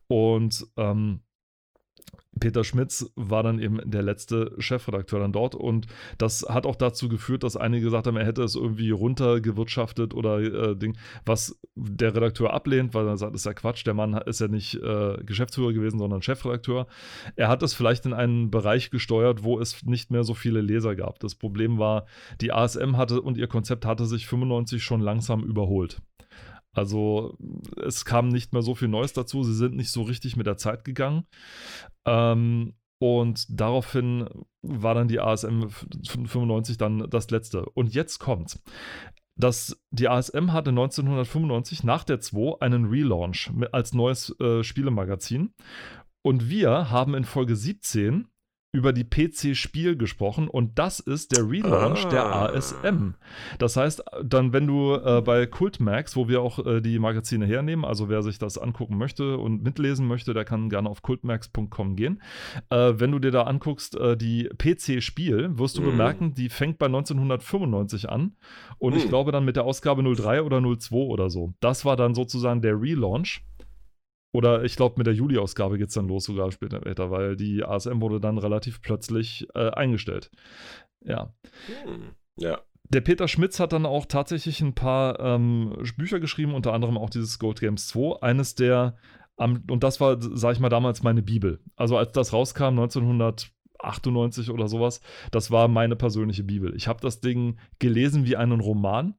Und 0.09 0.67
ähm, 0.77 1.21
Peter 2.39 2.65
Schmitz 2.65 3.11
war 3.17 3.43
dann 3.43 3.59
eben 3.59 3.81
der 3.85 4.03
letzte 4.03 4.55
Chefredakteur 4.59 5.21
dann 5.21 5.33
dort 5.33 5.55
und 5.55 5.87
das 6.19 6.47
hat 6.49 6.67
auch 6.67 6.77
dazu 6.77 7.09
geführt, 7.09 7.43
dass 7.43 7.57
einige 7.57 7.85
gesagt 7.85 8.07
haben, 8.07 8.17
er 8.17 8.27
hätte 8.27 8.43
es 8.43 8.57
irgendwie 8.57 8.91
runtergewirtschaftet 8.91 10.13
oder 10.13 10.41
äh, 10.41 10.77
Ding, 10.77 10.99
was 11.25 11.59
der 11.75 12.15
Redakteur 12.15 12.53
ablehnt, 12.53 12.93
weil 12.95 13.07
er 13.07 13.17
sagt, 13.17 13.35
das 13.35 13.43
ist 13.43 13.47
ja 13.47 13.55
Quatsch, 13.55 13.87
der 13.87 13.95
Mann 13.95 14.15
ist 14.27 14.41
ja 14.41 14.49
nicht 14.49 14.75
äh, 14.75 15.17
Geschäftsführer 15.25 15.73
gewesen, 15.73 15.99
sondern 15.99 16.23
Chefredakteur. 16.23 16.87
Er 17.37 17.49
hat 17.49 17.63
es 17.63 17.73
vielleicht 17.73 18.05
in 18.05 18.13
einen 18.13 18.51
Bereich 18.51 18.91
gesteuert, 18.91 19.43
wo 19.43 19.59
es 19.59 19.85
nicht 19.85 20.11
mehr 20.11 20.25
so 20.25 20.35
viele 20.35 20.61
Leser 20.61 20.95
gab. 20.95 21.19
Das 21.21 21.35
Problem 21.35 21.79
war, 21.79 22.07
die 22.41 22.53
ASM 22.53 22.97
hatte 22.97 23.23
und 23.23 23.39
ihr 23.39 23.49
Konzept 23.49 23.87
hatte 23.87 24.05
sich 24.05 24.27
95 24.27 24.83
schon 24.83 25.01
langsam 25.01 25.43
überholt. 25.43 26.03
Also 26.77 27.37
es 27.83 28.05
kam 28.05 28.29
nicht 28.29 28.53
mehr 28.53 28.63
so 28.63 28.75
viel 28.75 28.89
Neues 28.89 29.13
dazu. 29.13 29.43
Sie 29.43 29.55
sind 29.55 29.77
nicht 29.77 29.91
so 29.91 30.03
richtig 30.03 30.37
mit 30.37 30.47
der 30.47 30.59
Zeit 30.59 30.85
gegangen. 30.85 31.27
Ähm, 32.07 32.75
und 32.99 33.47
daraufhin 33.49 34.29
war 34.63 34.95
dann 34.95 35.09
die 35.09 35.21
ASM 35.21 35.69
95 35.69 36.79
dann 36.79 37.09
das 37.11 37.31
letzte. 37.31 37.65
Und 37.71 37.95
jetzt 37.95 38.19
kommt's. 38.19 38.63
Das, 39.39 39.79
die 39.91 40.09
ASM 40.09 40.53
hatte 40.53 40.71
1995 40.71 41.85
nach 41.85 42.05
der 42.05 42.21
2 42.21 42.61
einen 42.61 42.87
Relaunch 42.87 43.51
als 43.73 43.93
neues 43.93 44.35
äh, 44.41 44.63
Spielemagazin. 44.63 45.53
Und 46.23 46.49
wir 46.49 46.91
haben 46.91 47.15
in 47.15 47.25
Folge 47.25 47.55
17 47.55 48.29
über 48.77 48.93
die 48.93 49.05
PC-Spiel 49.05 49.97
gesprochen 49.97 50.49
und 50.49 50.79
das 50.79 51.01
ist 51.01 51.35
der 51.35 51.49
Relaunch 51.49 52.05
ah. 52.05 52.11
der 52.11 52.37
ASM. 52.37 53.15
Das 53.59 53.79
heißt, 53.79 54.05
dann, 54.23 54.53
wenn 54.53 54.67
du 54.67 54.95
äh, 54.95 55.23
bei 55.23 55.47
Cultmax, 55.47 56.15
wo 56.15 56.29
wir 56.29 56.43
auch 56.43 56.59
äh, 56.59 56.83
die 56.83 56.99
Magazine 56.99 57.47
hernehmen, 57.47 57.87
also 57.87 58.11
wer 58.11 58.23
sich 58.23 58.39
das 58.39 58.59
angucken 58.59 58.99
möchte 58.99 59.39
und 59.39 59.63
mitlesen 59.63 60.07
möchte, 60.07 60.35
der 60.35 60.45
kann 60.45 60.69
gerne 60.69 60.91
auf 60.91 61.01
cultmax.com 61.01 61.97
gehen. 61.97 62.21
Äh, 62.69 62.93
wenn 62.97 63.13
du 63.13 63.19
dir 63.19 63.31
da 63.31 63.45
anguckst, 63.45 63.97
äh, 63.97 64.15
die 64.15 64.51
PC-Spiel, 64.59 65.59
wirst 65.59 65.79
du 65.79 65.81
mhm. 65.81 65.87
bemerken, 65.87 66.35
die 66.35 66.51
fängt 66.51 66.79
bei 66.79 66.87
1995 66.87 68.11
an 68.11 68.37
und 68.77 68.93
mhm. 68.93 68.99
ich 68.99 69.09
glaube 69.09 69.33
dann 69.33 69.47
mit 69.47 69.57
der 69.57 69.65
Ausgabe 69.65 70.03
03 70.03 70.43
oder 70.43 70.61
02 70.61 70.97
oder 70.97 71.31
so. 71.31 71.55
Das 71.61 71.87
war 71.87 71.97
dann 71.97 72.15
sozusagen 72.15 72.61
der 72.61 72.79
Relaunch. 72.79 73.43
Oder 74.37 74.65
ich 74.65 74.77
glaube, 74.77 74.97
mit 74.99 75.07
der 75.07 75.15
Juli-Ausgabe 75.15 75.79
geht 75.79 75.89
es 75.89 75.95
dann 75.95 76.09
los, 76.09 76.25
sogar 76.25 76.53
später, 76.53 77.11
weil 77.11 77.37
die 77.37 77.65
ASM 77.65 78.03
wurde 78.03 78.21
dann 78.21 78.37
relativ 78.37 78.83
plötzlich 78.83 79.49
äh, 79.55 79.71
eingestellt. 79.71 80.31
Ja. 81.03 81.33
Hm. 81.85 82.11
Ja. 82.37 82.61
Der 82.91 83.01
Peter 83.01 83.29
Schmitz 83.29 83.59
hat 83.59 83.73
dann 83.73 83.87
auch 83.87 84.05
tatsächlich 84.05 84.61
ein 84.61 84.75
paar 84.75 85.19
ähm, 85.21 85.75
Bücher 85.97 86.21
geschrieben, 86.21 86.53
unter 86.53 86.75
anderem 86.75 86.99
auch 86.99 87.09
dieses 87.09 87.39
Gold 87.39 87.61
Games 87.61 87.89
2. 87.89 88.21
Eines 88.21 88.55
der, 88.55 88.99
um, 89.37 89.63
und 89.71 89.83
das 89.83 90.03
war, 90.03 90.19
sag 90.21 90.53
ich 90.53 90.61
mal, 90.61 90.69
damals 90.69 91.03
meine 91.03 91.23
Bibel. 91.23 91.61
Also 91.75 91.97
als 91.97 92.13
das 92.13 92.35
rauskam, 92.35 92.79
1998 92.79 94.51
oder 94.51 94.69
sowas, 94.69 95.01
das 95.31 95.51
war 95.51 95.67
meine 95.67 95.97
persönliche 95.97 96.45
Bibel. 96.45 96.77
Ich 96.77 96.89
habe 96.89 97.01
das 97.01 97.21
Ding 97.21 97.59
gelesen 97.79 98.27
wie 98.27 98.37
einen 98.37 98.61
Roman 98.61 99.15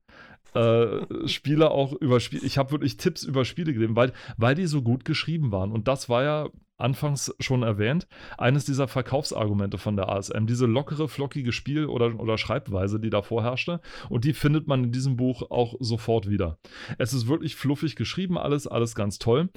äh, 0.53 1.27
Spiele 1.27 1.71
auch 1.71 1.93
über 1.93 2.19
Spiele. 2.19 2.45
Ich 2.45 2.57
habe 2.57 2.71
wirklich 2.71 2.97
Tipps 2.97 3.23
über 3.23 3.45
Spiele 3.45 3.73
gegeben, 3.73 3.95
weil, 3.95 4.13
weil 4.37 4.55
die 4.55 4.67
so 4.67 4.81
gut 4.81 5.05
geschrieben 5.05 5.51
waren. 5.51 5.71
Und 5.71 5.87
das 5.87 6.09
war 6.09 6.23
ja 6.23 6.49
anfangs 6.77 7.35
schon 7.39 7.63
erwähnt, 7.63 8.07
eines 8.37 8.65
dieser 8.65 8.87
Verkaufsargumente 8.87 9.77
von 9.77 9.95
der 9.95 10.09
ASM, 10.09 10.45
diese 10.45 10.67
lockere, 10.67 11.07
flockige 11.07 11.51
Spiel- 11.51 11.87
oder, 11.87 12.19
oder 12.19 12.37
Schreibweise, 12.37 12.99
die 12.99 13.09
da 13.09 13.21
vorherrschte. 13.21 13.81
Und 14.09 14.25
die 14.25 14.33
findet 14.33 14.67
man 14.67 14.85
in 14.85 14.91
diesem 14.91 15.17
Buch 15.17 15.49
auch 15.49 15.75
sofort 15.79 16.29
wieder. 16.29 16.59
Es 16.97 17.13
ist 17.13 17.27
wirklich 17.27 17.55
fluffig 17.55 17.95
geschrieben, 17.95 18.37
alles, 18.37 18.67
alles 18.67 18.95
ganz 18.95 19.17
toll. 19.17 19.49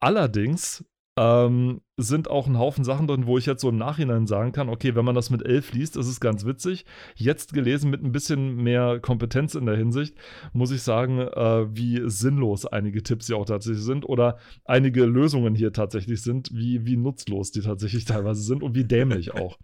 Allerdings 0.00 0.84
ähm, 1.16 1.80
sind 1.96 2.28
auch 2.28 2.48
ein 2.48 2.58
Haufen 2.58 2.84
Sachen 2.84 3.06
drin, 3.06 3.26
wo 3.26 3.38
ich 3.38 3.46
jetzt 3.46 3.60
so 3.60 3.68
im 3.68 3.76
Nachhinein 3.76 4.26
sagen 4.26 4.50
kann, 4.50 4.68
okay, 4.68 4.96
wenn 4.96 5.04
man 5.04 5.14
das 5.14 5.30
mit 5.30 5.46
elf 5.46 5.72
liest, 5.72 5.96
ist 5.96 6.08
es 6.08 6.18
ganz 6.18 6.44
witzig. 6.44 6.84
Jetzt 7.14 7.52
gelesen 7.52 7.90
mit 7.90 8.02
ein 8.02 8.10
bisschen 8.10 8.56
mehr 8.56 8.98
Kompetenz 8.98 9.54
in 9.54 9.66
der 9.66 9.76
Hinsicht, 9.76 10.16
muss 10.52 10.72
ich 10.72 10.82
sagen, 10.82 11.20
äh, 11.20 11.66
wie 11.76 12.02
sinnlos 12.06 12.66
einige 12.66 13.02
Tipps 13.02 13.28
hier 13.28 13.36
auch 13.36 13.44
tatsächlich 13.44 13.84
sind 13.84 14.04
oder 14.08 14.38
einige 14.64 15.04
Lösungen 15.04 15.54
hier 15.54 15.72
tatsächlich 15.72 16.22
sind, 16.22 16.50
wie, 16.52 16.84
wie 16.84 16.96
nutzlos 16.96 17.52
die 17.52 17.60
tatsächlich 17.60 18.04
teilweise 18.06 18.42
sind 18.42 18.62
und 18.62 18.74
wie 18.74 18.84
dämlich 18.84 19.34
auch. 19.34 19.58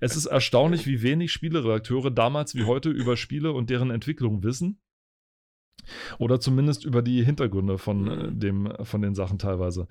es 0.00 0.16
ist 0.16 0.26
erstaunlich, 0.26 0.86
wie 0.86 1.02
wenig 1.02 1.32
Spieleredakteure 1.32 2.12
damals 2.12 2.54
wie 2.54 2.64
heute 2.64 2.90
über 2.90 3.16
Spiele 3.16 3.52
und 3.52 3.70
deren 3.70 3.90
Entwicklung 3.90 4.44
wissen. 4.44 4.78
Oder 6.18 6.40
zumindest 6.40 6.84
über 6.84 7.02
die 7.02 7.24
Hintergründe 7.24 7.78
von, 7.78 8.08
äh, 8.08 8.32
dem, 8.32 8.72
von 8.82 9.02
den 9.02 9.14
Sachen 9.14 9.38
teilweise. 9.38 9.88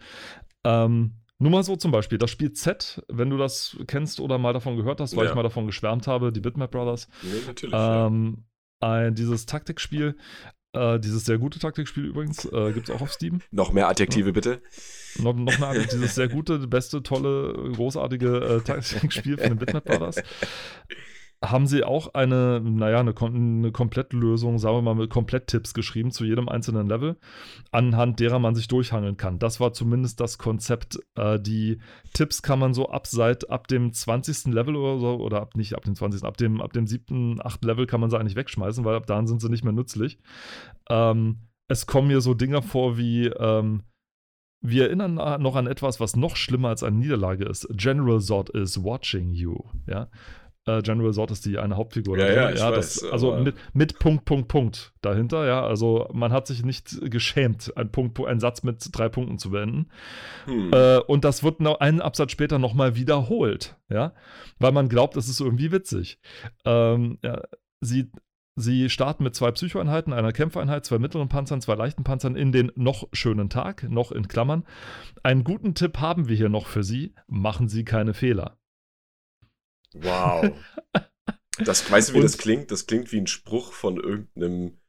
Ähm, 0.64 1.16
nur 1.40 1.52
mal 1.52 1.64
so 1.64 1.76
zum 1.76 1.92
Beispiel, 1.92 2.18
das 2.18 2.30
Spiel 2.30 2.54
Z, 2.54 3.04
wenn 3.08 3.30
du 3.30 3.38
das 3.38 3.76
kennst 3.88 4.20
oder 4.20 4.38
mal 4.38 4.54
davon 4.54 4.78
gehört 4.78 5.02
hast, 5.02 5.16
weil 5.16 5.26
ja. 5.26 5.32
ich 5.32 5.36
mal 5.36 5.44
davon 5.44 5.66
geschwärmt 5.66 6.06
habe, 6.06 6.32
die 6.32 6.40
Bitmap 6.40 6.72
Brothers. 6.72 7.08
Nee, 7.24 7.30
natürlich. 7.48 7.76
Ähm, 7.76 8.46
ein, 8.80 9.16
dieses 9.16 9.48
Taktikspiel, 9.48 10.16
äh, 10.74 11.00
dieses 11.00 11.26
sehr 11.26 11.40
gute 11.40 11.58
Taktikspiel 11.58 12.06
übrigens, 12.06 12.46
äh, 12.46 12.74
gibt 12.74 12.90
es 12.90 12.96
auch 12.96 13.02
auf 13.02 13.12
Steam. 13.12 13.42
Noch 13.52 13.74
mehr 13.74 13.88
Adjektive 13.88 14.28
ja. 14.28 14.34
bitte. 14.34 14.62
Noch, 15.18 15.34
noch 15.34 15.58
mehr, 15.58 15.74
dieses 15.74 16.14
sehr 16.14 16.28
gute, 16.30 16.60
beste, 16.68 17.02
tolle, 17.02 17.72
großartige 17.74 18.38
äh, 18.38 18.62
Taktikspiel 18.62 19.38
von 19.38 19.50
den 19.50 19.58
Bitmap 19.58 19.86
Brothers 19.86 20.22
haben 21.44 21.66
sie 21.66 21.84
auch 21.84 22.14
eine, 22.14 22.62
naja, 22.64 23.00
eine, 23.00 23.16
eine 23.20 23.72
Komplettlösung, 23.72 24.60
sagen 24.60 24.78
wir 24.78 24.82
mal, 24.84 24.96
mit 24.96 25.10
Kompletttipps 25.10 25.74
geschrieben 25.74 26.12
zu 26.12 26.24
jedem 26.24 26.48
einzelnen 26.48 26.88
Level, 26.88 27.18
anhand 27.72 28.20
derer 28.20 28.38
man 28.38 28.54
sich 28.54 28.68
durchhangeln 28.68 29.18
kann. 29.18 29.40
Das 29.40 29.60
war 29.60 29.74
zumindest 29.74 30.20
das 30.20 30.38
Konzept. 30.38 31.00
Äh, 31.16 31.40
die 31.40 31.80
Tipps 32.14 32.44
kann 32.44 32.60
man 32.60 32.76
so 32.76 32.90
ab 32.90 33.08
seit 33.08 33.50
ab 33.50 33.68
dem 33.68 33.92
20. 33.92 34.54
Level 34.54 34.76
oder 34.76 35.00
so, 35.00 35.16
oder 35.16 35.42
ab 35.42 35.56
nicht 35.56 35.74
ab 35.76 35.84
dem 35.84 35.96
20., 35.96 36.24
ab 36.24 36.38
dem, 36.38 36.62
ab 36.62 36.74
dem 36.74 36.86
7., 36.86 37.40
8. 37.44 37.66
Level 37.66 37.88
kann 37.88 38.02
man 38.02 38.12
sie 38.12 38.20
eigentlich 38.20 38.36
wegschmeißen, 38.36 38.86
weil 38.86 38.96
ab 38.96 39.08
dann 39.08 39.26
sind 39.26 39.42
sie 39.42 39.50
nicht 39.50 39.64
mehr 39.64 39.74
nützlich. 39.74 40.20
Ähm, 40.90 41.48
es 41.68 41.88
kommen 41.88 42.10
mir 42.10 42.22
so 42.22 42.36
Dinger 42.36 42.62
vor 42.62 42.98
wie, 42.98 43.28
ähm, 43.28 43.84
wir 44.64 44.84
erinnern 44.86 45.16
noch 45.42 45.56
an 45.56 45.66
etwas, 45.66 46.00
was 46.00 46.16
noch 46.16 46.36
schlimmer 46.36 46.70
als 46.70 46.84
eine 46.84 46.98
Niederlage 46.98 47.46
ist. 47.46 47.68
General 47.72 48.20
Zod 48.22 48.52
is 48.52 48.84
watching 48.84 49.32
you. 49.32 49.58
Ja? 49.88 50.08
Äh, 50.66 50.82
General 50.82 51.12
Zod 51.12 51.32
ist 51.32 51.46
die 51.46 51.58
eine 51.58 51.76
Hauptfigur. 51.76 52.18
Ja, 52.20 52.32
ja, 52.32 52.52
ja 52.52 52.72
das, 52.72 53.04
also 53.04 53.36
mit, 53.36 53.56
mit 53.74 53.98
Punkt, 53.98 54.26
Punkt, 54.26 54.48
Punkt 54.48 54.94
dahinter, 55.02 55.46
ja. 55.46 55.66
Also 55.66 56.08
man 56.14 56.32
hat 56.32 56.46
sich 56.48 56.64
nicht 56.64 57.10
geschämt, 57.10 57.76
einen, 57.76 57.92
Punkt, 57.92 58.20
einen 58.20 58.40
Satz 58.40 58.62
mit 58.62 58.88
drei 58.92 59.10
Punkten 59.10 59.40
zu 59.40 59.50
beenden. 59.52 59.90
Hm. 60.46 60.72
Äh, 60.72 61.00
und 61.00 61.26
das 61.26 61.44
wird 61.44 61.62
noch 61.62 61.80
einen 61.80 62.02
Absatz 62.02 62.32
später 62.32 62.60
nochmal 62.60 62.96
wiederholt, 62.96 63.78
ja. 63.90 64.14
Weil 64.60 64.72
man 64.72 64.88
glaubt, 64.88 65.18
es 65.18 65.28
ist 65.28 65.42
irgendwie 65.42 65.72
witzig. 65.72 66.20
Ähm, 66.66 67.18
ja, 67.24 67.42
sie 67.80 68.12
Sie 68.58 68.90
starten 68.90 69.24
mit 69.24 69.34
zwei 69.34 69.52
Psychoeinheiten, 69.52 70.12
einer 70.12 70.34
Kämpfereinheit, 70.34 70.86
zwei 70.86 71.00
mittleren 71.00 71.30
Panzern, 71.30 71.62
zwei 71.62 71.76
leichten 71.76 72.04
Panzern 72.04 72.36
in 72.36 72.52
den 72.52 72.72
noch 72.76 73.08
schönen 73.14 73.50
Tag, 73.50 73.90
noch 73.90 74.12
in 74.12 74.28
Klammern. 74.28 74.66
Einen 75.24 75.46
guten 75.46 75.74
Tipp 75.74 76.00
haben 76.00 76.28
wir 76.28 76.36
hier 76.36 76.50
noch 76.50 76.68
für 76.68 76.84
Sie. 76.84 77.16
Machen 77.28 77.70
Sie 77.70 77.86
keine 77.86 78.14
Fehler. 78.14 78.61
Wow. 79.94 80.56
Das, 81.58 81.92
weißt 81.92 82.10
du, 82.10 82.14
wie 82.14 82.18
Und, 82.18 82.24
das 82.24 82.38
klingt? 82.38 82.72
Das 82.72 82.88
klingt 82.88 83.12
wie 83.12 83.20
ein 83.20 83.28
Spruch 83.28 83.74
von 83.74 83.98
irgendeinem 83.98 84.80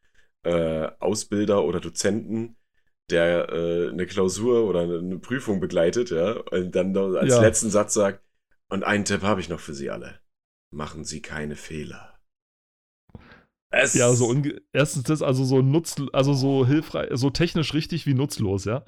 äh, 0.44 0.88
Ausbilder 1.00 1.64
oder 1.64 1.80
Dozenten, 1.80 2.56
der 3.10 3.48
äh, 3.50 3.88
eine 3.90 4.06
Klausur 4.06 4.64
oder 4.68 4.82
eine 4.82 5.18
Prüfung 5.18 5.60
begleitet, 5.60 6.10
ja, 6.10 6.32
und 6.32 6.74
dann 6.74 6.96
als 6.96 7.30
ja. 7.30 7.40
letzten 7.40 7.70
Satz 7.70 7.94
sagt, 7.94 8.22
und 8.68 8.84
einen 8.84 9.04
Tipp 9.04 9.22
habe 9.22 9.40
ich 9.40 9.48
noch 9.48 9.60
für 9.60 9.74
Sie 9.74 9.90
alle. 9.90 10.20
Machen 10.70 11.04
Sie 11.04 11.20
keine 11.20 11.56
Fehler. 11.56 12.11
Es 13.74 13.94
Ja, 13.94 14.12
so 14.12 14.34
erstens 14.74 15.04
das, 15.04 15.22
also 15.22 15.44
so 15.44 15.62
nutz, 15.62 15.96
also 16.12 16.34
so 16.34 16.66
hilfreich, 16.66 17.08
so 17.12 17.30
technisch 17.30 17.72
richtig 17.72 18.06
wie 18.06 18.12
nutzlos, 18.12 18.66
ja. 18.66 18.84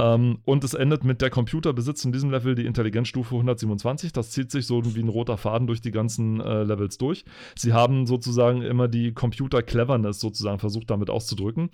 Ähm, 0.00 0.38
und 0.44 0.64
es 0.64 0.74
endet 0.74 1.04
mit 1.04 1.22
der 1.22 1.30
Computer 1.30 1.72
besitzt 1.72 2.04
in 2.04 2.12
diesem 2.12 2.30
Level 2.32 2.56
die 2.56 2.66
Intelligenzstufe 2.66 3.36
127. 3.36 4.12
Das 4.12 4.32
zieht 4.32 4.50
sich 4.50 4.66
so 4.66 4.82
wie 4.96 5.00
ein 5.00 5.08
roter 5.08 5.36
Faden 5.36 5.68
durch 5.68 5.80
die 5.80 5.92
ganzen 5.92 6.40
äh, 6.40 6.64
Levels 6.64 6.98
durch. 6.98 7.24
Sie 7.56 7.72
haben 7.72 8.06
sozusagen 8.06 8.62
immer 8.62 8.88
die 8.88 9.14
Computer 9.14 9.62
Cleverness 9.62 10.18
sozusagen 10.18 10.58
versucht 10.58 10.90
damit 10.90 11.08
auszudrücken 11.08 11.70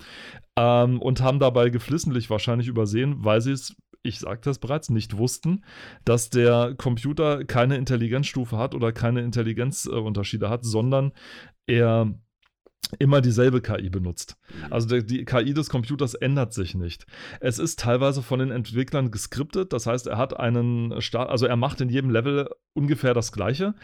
ähm, 0.55 1.01
und 1.01 1.21
haben 1.21 1.39
dabei 1.39 1.69
geflissentlich 1.69 2.29
wahrscheinlich 2.29 2.67
übersehen, 2.67 3.15
weil 3.25 3.41
sie 3.41 3.51
es 3.51 3.75
ich 4.05 4.19
sagte 4.19 4.49
es 4.49 4.59
bereits, 4.59 4.89
nicht 4.89 5.17
wussten, 5.17 5.63
dass 6.03 6.29
der 6.29 6.75
Computer 6.77 7.45
keine 7.45 7.77
Intelligenzstufe 7.77 8.57
hat 8.57 8.75
oder 8.75 8.91
keine 8.91 9.21
Intelligenzunterschiede 9.21 10.49
hat, 10.49 10.65
sondern 10.65 11.13
er 11.67 12.13
immer 12.99 13.21
dieselbe 13.21 13.61
KI 13.61 13.89
benutzt. 13.89 14.37
Also 14.69 14.87
der, 14.87 15.01
die 15.01 15.25
KI 15.25 15.53
des 15.53 15.69
Computers 15.69 16.13
ändert 16.13 16.53
sich 16.53 16.75
nicht. 16.75 17.05
Es 17.39 17.59
ist 17.59 17.79
teilweise 17.79 18.21
von 18.21 18.39
den 18.39 18.51
Entwicklern 18.51 19.11
geskriptet, 19.11 19.73
das 19.73 19.87
heißt, 19.87 20.07
er 20.07 20.17
hat 20.17 20.39
einen 20.39 21.01
Start, 21.01 21.29
also 21.29 21.45
er 21.45 21.55
macht 21.55 21.81
in 21.81 21.89
jedem 21.89 22.09
Level 22.09 22.49
ungefähr 22.73 23.13
das 23.13 23.31
Gleiche, 23.31 23.75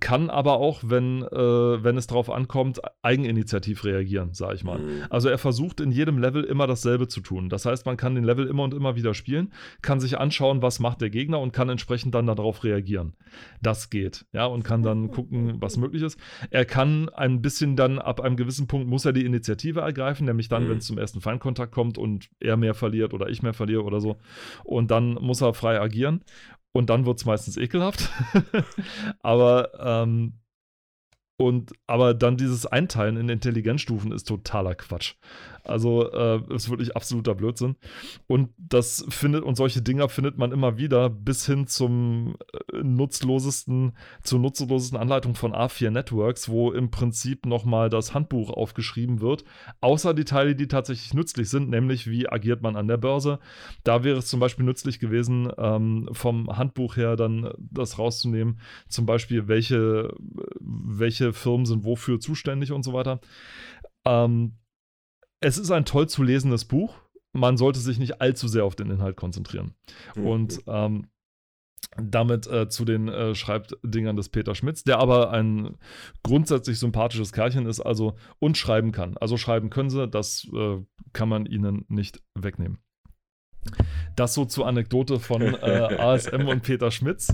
kann 0.00 0.30
aber 0.30 0.54
auch, 0.58 0.80
wenn, 0.84 1.22
äh, 1.22 1.84
wenn 1.84 1.96
es 1.96 2.06
darauf 2.06 2.30
ankommt, 2.30 2.80
eigeninitiativ 3.02 3.84
reagieren, 3.84 4.34
sage 4.34 4.54
ich 4.56 4.64
mal. 4.64 4.78
Mhm. 4.78 5.02
Also 5.10 5.28
er 5.28 5.38
versucht 5.38 5.80
in 5.80 5.90
jedem 5.90 6.18
Level 6.18 6.44
immer 6.44 6.66
dasselbe 6.66 7.08
zu 7.08 7.20
tun. 7.20 7.48
Das 7.48 7.64
heißt, 7.66 7.86
man 7.86 7.96
kann 7.96 8.14
den 8.14 8.24
Level 8.24 8.46
immer 8.46 8.64
und 8.64 8.74
immer 8.74 8.96
wieder 8.96 9.14
spielen, 9.14 9.52
kann 9.82 10.00
sich 10.00 10.18
anschauen, 10.18 10.62
was 10.62 10.80
macht 10.80 11.00
der 11.00 11.10
Gegner 11.10 11.40
und 11.40 11.52
kann 11.52 11.68
entsprechend 11.68 12.14
dann 12.14 12.26
darauf 12.26 12.64
reagieren. 12.64 13.14
Das 13.62 13.90
geht, 13.90 14.26
ja, 14.32 14.46
und 14.46 14.64
kann 14.64 14.82
dann 14.82 15.10
gucken, 15.10 15.56
was 15.60 15.76
möglich 15.76 16.02
ist. 16.02 16.18
Er 16.50 16.64
kann 16.64 17.08
ein 17.10 17.42
bisschen 17.42 17.76
dann 17.76 17.98
ab 17.98 18.20
einem 18.20 18.36
gewissen 18.36 18.66
Punkt 18.66 18.88
muss 18.88 19.04
er 19.04 19.12
die 19.12 19.24
Initiative 19.24 19.80
ergreifen, 19.80 20.26
nämlich 20.26 20.48
dann, 20.48 20.64
Mhm. 20.64 20.70
wenn 20.70 20.78
es 20.78 20.86
zum 20.86 20.98
ersten 20.98 21.20
Feindkontakt 21.20 21.72
kommt 21.72 21.98
und 21.98 22.28
er 22.40 22.56
mehr 22.56 22.74
verliert 22.74 23.14
oder 23.14 23.28
ich 23.28 23.42
mehr 23.42 23.54
verliere 23.54 23.82
oder 23.84 24.00
so. 24.00 24.16
Und 24.64 24.90
dann 24.90 25.14
muss 25.14 25.40
er 25.40 25.54
frei 25.54 25.80
agieren. 25.80 26.20
Und 26.76 26.90
dann 26.90 27.06
wird 27.06 27.18
es 27.18 27.24
meistens 27.24 27.56
ekelhaft. 27.56 28.10
aber 29.22 29.70
ähm, 29.78 30.34
und 31.38 31.72
aber 31.86 32.14
dann 32.14 32.36
dieses 32.36 32.66
Einteilen 32.66 33.16
in 33.16 33.28
Intelligenzstufen 33.28 34.12
ist 34.12 34.24
totaler 34.28 34.74
Quatsch. 34.74 35.14
Also 35.66 36.10
äh, 36.12 36.40
ist 36.54 36.70
wirklich 36.70 36.96
absoluter 36.96 37.34
Blödsinn. 37.34 37.76
Und 38.26 38.50
das 38.56 39.04
findet, 39.08 39.42
und 39.42 39.56
solche 39.56 39.82
Dinger 39.82 40.08
findet 40.08 40.38
man 40.38 40.52
immer 40.52 40.78
wieder 40.78 41.10
bis 41.10 41.44
hin 41.44 41.66
zum 41.66 42.36
äh, 42.72 42.82
nutzlosesten, 42.82 43.96
zur 44.22 44.38
nutzlosesten 44.38 44.98
Anleitung 44.98 45.34
von 45.34 45.52
A4 45.52 45.90
Networks, 45.90 46.48
wo 46.48 46.70
im 46.70 46.90
Prinzip 46.90 47.46
nochmal 47.46 47.90
das 47.90 48.14
Handbuch 48.14 48.50
aufgeschrieben 48.50 49.20
wird, 49.20 49.44
außer 49.80 50.14
die 50.14 50.24
Teile, 50.24 50.54
die 50.54 50.68
tatsächlich 50.68 51.14
nützlich 51.14 51.50
sind, 51.50 51.68
nämlich 51.68 52.08
wie 52.08 52.28
agiert 52.28 52.62
man 52.62 52.76
an 52.76 52.88
der 52.88 52.96
Börse. 52.96 53.40
Da 53.82 54.04
wäre 54.04 54.18
es 54.18 54.28
zum 54.28 54.40
Beispiel 54.40 54.64
nützlich 54.64 55.00
gewesen, 55.00 55.50
ähm, 55.58 56.08
vom 56.12 56.56
Handbuch 56.56 56.96
her 56.96 57.16
dann 57.16 57.50
das 57.58 57.98
rauszunehmen, 57.98 58.60
zum 58.88 59.06
Beispiel, 59.06 59.48
welche, 59.48 60.14
welche 60.66 61.32
Firmen 61.32 61.66
sind 61.66 61.84
wofür 61.84 62.20
zuständig 62.20 62.72
und 62.72 62.82
so 62.82 62.92
weiter. 62.92 63.20
Ähm, 64.04 64.58
es 65.40 65.58
ist 65.58 65.70
ein 65.70 65.84
toll 65.84 66.08
zu 66.08 66.22
lesendes 66.22 66.64
Buch. 66.64 66.94
Man 67.32 67.56
sollte 67.56 67.80
sich 67.80 67.98
nicht 67.98 68.20
allzu 68.20 68.48
sehr 68.48 68.64
auf 68.64 68.76
den 68.76 68.90
Inhalt 68.90 69.16
konzentrieren. 69.16 69.74
Mhm. 70.14 70.26
Und 70.26 70.58
ähm, 70.66 71.06
damit 71.96 72.46
äh, 72.46 72.68
zu 72.68 72.84
den 72.84 73.08
äh, 73.08 73.34
Schreibdingern 73.34 74.16
des 74.16 74.28
Peter 74.28 74.54
Schmitz, 74.54 74.84
der 74.84 74.98
aber 74.98 75.30
ein 75.30 75.76
grundsätzlich 76.22 76.78
sympathisches 76.78 77.32
Kerlchen 77.32 77.66
ist, 77.66 77.80
also 77.80 78.16
und 78.38 78.58
schreiben 78.58 78.92
kann. 78.92 79.16
Also 79.18 79.36
schreiben 79.36 79.70
können 79.70 79.90
sie, 79.90 80.08
das 80.08 80.46
äh, 80.52 80.82
kann 81.12 81.28
man 81.28 81.46
ihnen 81.46 81.84
nicht 81.88 82.22
wegnehmen. 82.34 82.78
Das 84.16 84.34
so 84.34 84.44
zur 84.44 84.66
Anekdote 84.66 85.20
von 85.20 85.42
äh, 85.42 85.96
ASM 85.98 86.48
und 86.48 86.62
Peter 86.62 86.90
Schmitz. 86.90 87.32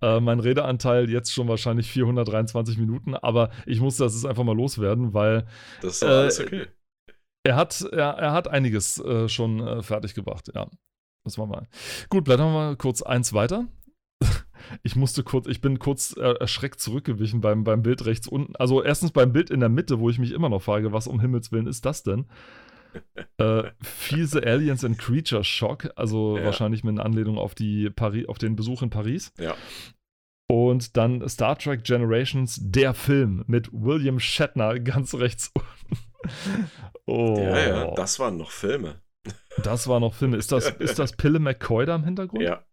Äh, 0.00 0.20
mein 0.20 0.40
Redeanteil 0.40 1.10
jetzt 1.10 1.32
schon 1.32 1.48
wahrscheinlich 1.48 1.90
423 1.90 2.78
Minuten, 2.78 3.14
aber 3.14 3.50
ich 3.66 3.80
musste 3.80 4.04
das 4.04 4.14
jetzt 4.14 4.26
einfach 4.26 4.44
mal 4.44 4.56
loswerden, 4.56 5.14
weil 5.14 5.46
Das 5.82 5.96
ist 5.96 6.02
äh, 6.02 6.06
alles 6.06 6.40
okay. 6.40 6.66
er 7.44 7.56
hat, 7.56 7.82
er, 7.92 8.10
er 8.10 8.32
hat 8.32 8.48
einiges 8.48 8.98
äh, 8.98 9.28
schon 9.28 9.60
äh, 9.60 9.82
fertig 9.82 10.14
gebracht, 10.14 10.50
ja. 10.54 10.68
Das 11.24 11.38
war 11.38 11.46
mal. 11.46 11.66
Gut, 12.10 12.24
blättern 12.24 12.48
wir 12.48 12.52
mal 12.52 12.76
kurz 12.76 13.02
eins 13.02 13.32
weiter. 13.32 13.66
Ich 14.82 14.96
musste 14.96 15.22
kurz, 15.22 15.46
ich 15.46 15.60
bin 15.60 15.78
kurz 15.78 16.16
äh, 16.16 16.36
erschreckt 16.40 16.80
zurückgewichen 16.80 17.42
beim, 17.42 17.64
beim 17.64 17.82
Bild 17.82 18.06
rechts 18.06 18.26
unten. 18.26 18.56
Also 18.56 18.82
erstens 18.82 19.10
beim 19.10 19.30
Bild 19.30 19.50
in 19.50 19.60
der 19.60 19.68
Mitte, 19.68 20.00
wo 20.00 20.08
ich 20.08 20.18
mich 20.18 20.32
immer 20.32 20.48
noch 20.48 20.62
frage, 20.62 20.90
was 20.90 21.06
um 21.06 21.20
Himmels 21.20 21.52
Willen 21.52 21.66
ist 21.66 21.84
das 21.84 22.02
denn? 22.02 22.24
Äh, 23.38 23.64
fiese 23.82 24.42
Aliens 24.46 24.84
and 24.84 24.98
Creature 24.98 25.44
Shock, 25.44 25.88
also 25.96 26.38
Ja. 26.38 26.44
wahrscheinlich 26.44 26.84
mit 26.84 26.92
einer 26.94 27.04
Anlehnung 27.04 27.38
auf, 27.38 27.54
die 27.54 27.90
Pari 27.90 28.26
auf 28.26 28.38
den 28.38 28.56
Besuch 28.56 28.82
in 28.82 28.90
Paris. 28.90 29.32
Ja. 29.38 29.54
Und 30.46 30.96
dann 30.96 31.26
Star 31.28 31.58
Trek 31.58 31.84
Generations, 31.84 32.58
der 32.62 32.92
Film 32.94 33.44
mit 33.46 33.70
William 33.72 34.20
Shatner 34.20 34.78
ganz 34.80 35.14
rechts 35.14 35.50
unten. 35.54 36.02
Oh. 37.06 37.36
Ja, 37.38 37.58
ja, 37.58 37.90
das 37.96 38.18
waren 38.18 38.38
noch 38.38 38.50
Filme. 38.50 39.02
Das 39.62 39.88
war 39.88 40.00
noch 40.00 40.14
Filme. 40.14 40.38
Ist 40.38 40.52
das, 40.52 40.70
ist 40.70 40.98
das 40.98 41.12
Pille 41.12 41.38
McCoy 41.38 41.84
da 41.84 41.96
im 41.96 42.04
Hintergrund? 42.04 42.42
Ja. 42.42 42.64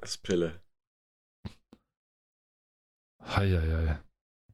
Das 0.00 0.10
ist 0.16 0.22
Pille. 0.24 0.60
Heieiei. 3.22 4.00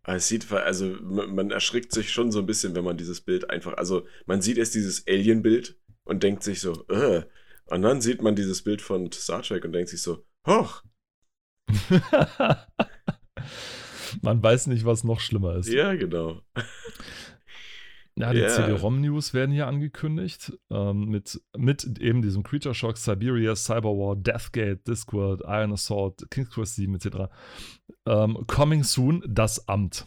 Aber 0.07 0.17
Es 0.17 0.29
sieht, 0.29 0.51
also 0.53 0.87
man 1.03 1.35
man 1.35 1.51
erschrickt 1.51 1.93
sich 1.93 2.13
schon 2.13 2.31
so 2.31 2.39
ein 2.39 2.47
bisschen, 2.47 2.77
wenn 2.77 2.85
man 2.85 2.97
dieses 2.97 3.21
Bild 3.21 3.51
einfach, 3.51 3.75
also 3.75 4.07
man 4.25 4.41
sieht 4.41 4.57
erst 4.57 4.77
dieses 4.77 5.05
Alien-Bild 5.09 5.77
und 6.05 6.23
denkt 6.23 6.43
sich 6.43 6.61
so, 6.61 6.87
äh. 6.89 7.25
Und 7.69 7.83
dann 7.83 8.01
sieht 8.01 8.23
man 8.23 8.37
dieses 8.37 8.63
Bild 8.63 8.81
von 8.81 9.11
Star 9.11 9.43
Trek 9.43 9.65
und 9.65 9.73
denkt 9.73 9.91
sich 9.91 10.01
so, 10.01 10.25
hoch, 10.47 10.85
Man 14.23 14.43
weiß 14.43 14.69
nicht, 14.69 14.85
was 14.85 15.05
noch 15.05 15.21
schlimmer 15.21 15.57
ist. 15.57 15.69
ja, 15.69 15.95
genau. 15.95 16.41
Ja, 18.19 18.33
die 18.33 18.41
Ja. 18.41 18.49
CD-ROM-News 18.49 19.35
werden 19.35 19.53
hier 19.53 19.67
angekündigt. 19.67 20.59
Ähm, 20.71 21.05
mit, 21.07 21.41
mit 21.57 21.99
eben 22.01 22.23
diesem 22.23 22.43
Creature 22.43 22.75
Shock, 22.75 22.97
Siberia, 22.97 23.55
Cyberwar, 23.55 24.17
Deathgate, 24.17 24.87
Discworld, 24.89 25.43
Iron 25.47 25.73
Assault, 25.73 26.27
King's 26.31 26.51
Quest 26.51 26.77
7 26.77 26.95
etc. 26.95 27.31
Ähm, 28.07 28.45
coming 28.47 28.85
soon, 28.85 29.23
das 29.29 29.69
Amt. 29.69 30.07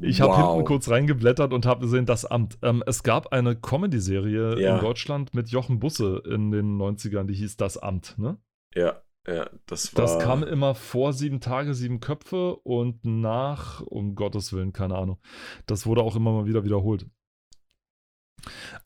Ich 0.00 0.20
habe 0.22 0.32
Wow. 0.32 0.52
hinten 0.52 0.64
kurz 0.64 0.88
reingeblättert 0.88 1.52
und 1.52 1.66
habe 1.66 1.80
gesehen, 1.82 2.06
das 2.06 2.24
Amt. 2.24 2.56
Ähm, 2.62 2.82
es 2.86 3.02
gab 3.02 3.32
eine 3.32 3.54
Comedy-Serie 3.56 4.58
Ja. 4.58 4.76
in 4.76 4.80
Deutschland 4.80 5.34
mit 5.34 5.50
Jochen 5.50 5.80
Busse 5.80 6.22
in 6.26 6.50
den 6.50 6.78
90ern, 6.78 7.26
die 7.26 7.34
hieß 7.34 7.56
Das 7.58 7.76
Amt. 7.76 8.14
Ne? 8.18 8.38
Ja, 8.74 9.02
ja, 9.26 9.48
das 9.66 9.94
war. 9.96 10.02
Das 10.02 10.18
kam 10.18 10.42
immer 10.42 10.74
vor 10.74 11.12
sieben 11.12 11.40
Tage, 11.40 11.74
sieben 11.74 12.00
Köpfe 12.00 12.56
und 12.56 13.04
nach, 13.04 13.80
um 13.80 14.14
Gottes 14.14 14.52
Willen, 14.52 14.72
keine 14.72 14.96
Ahnung. 14.96 15.18
Das 15.66 15.86
wurde 15.86 16.02
auch 16.02 16.16
immer 16.16 16.32
mal 16.32 16.46
wieder 16.46 16.64
wiederholt. 16.64 17.06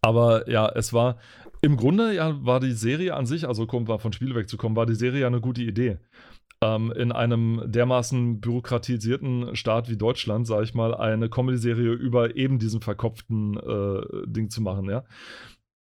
Aber 0.00 0.48
ja, 0.48 0.68
es 0.68 0.92
war 0.92 1.18
im 1.60 1.76
Grunde 1.76 2.14
ja 2.14 2.44
war 2.44 2.60
die 2.60 2.72
Serie 2.72 3.14
an 3.14 3.26
sich, 3.26 3.48
also 3.48 3.66
kommt 3.66 3.88
war 3.88 3.98
von 3.98 4.12
Spiele 4.12 4.34
wegzukommen, 4.34 4.76
war 4.76 4.86
die 4.86 4.94
Serie 4.94 5.22
ja 5.22 5.26
eine 5.26 5.40
gute 5.40 5.62
Idee. 5.62 5.98
Ähm, 6.60 6.92
in 6.92 7.12
einem 7.12 7.62
dermaßen 7.66 8.40
bürokratisierten 8.40 9.54
Staat 9.54 9.88
wie 9.88 9.96
Deutschland, 9.96 10.46
sage 10.46 10.64
ich 10.64 10.74
mal, 10.74 10.92
eine 10.94 11.28
Comedy-Serie 11.28 11.92
über 11.92 12.34
eben 12.34 12.58
diesen 12.58 12.80
verkopften 12.80 13.56
äh, 13.56 14.26
Ding 14.26 14.50
zu 14.50 14.60
machen, 14.60 14.90
ja. 14.90 15.04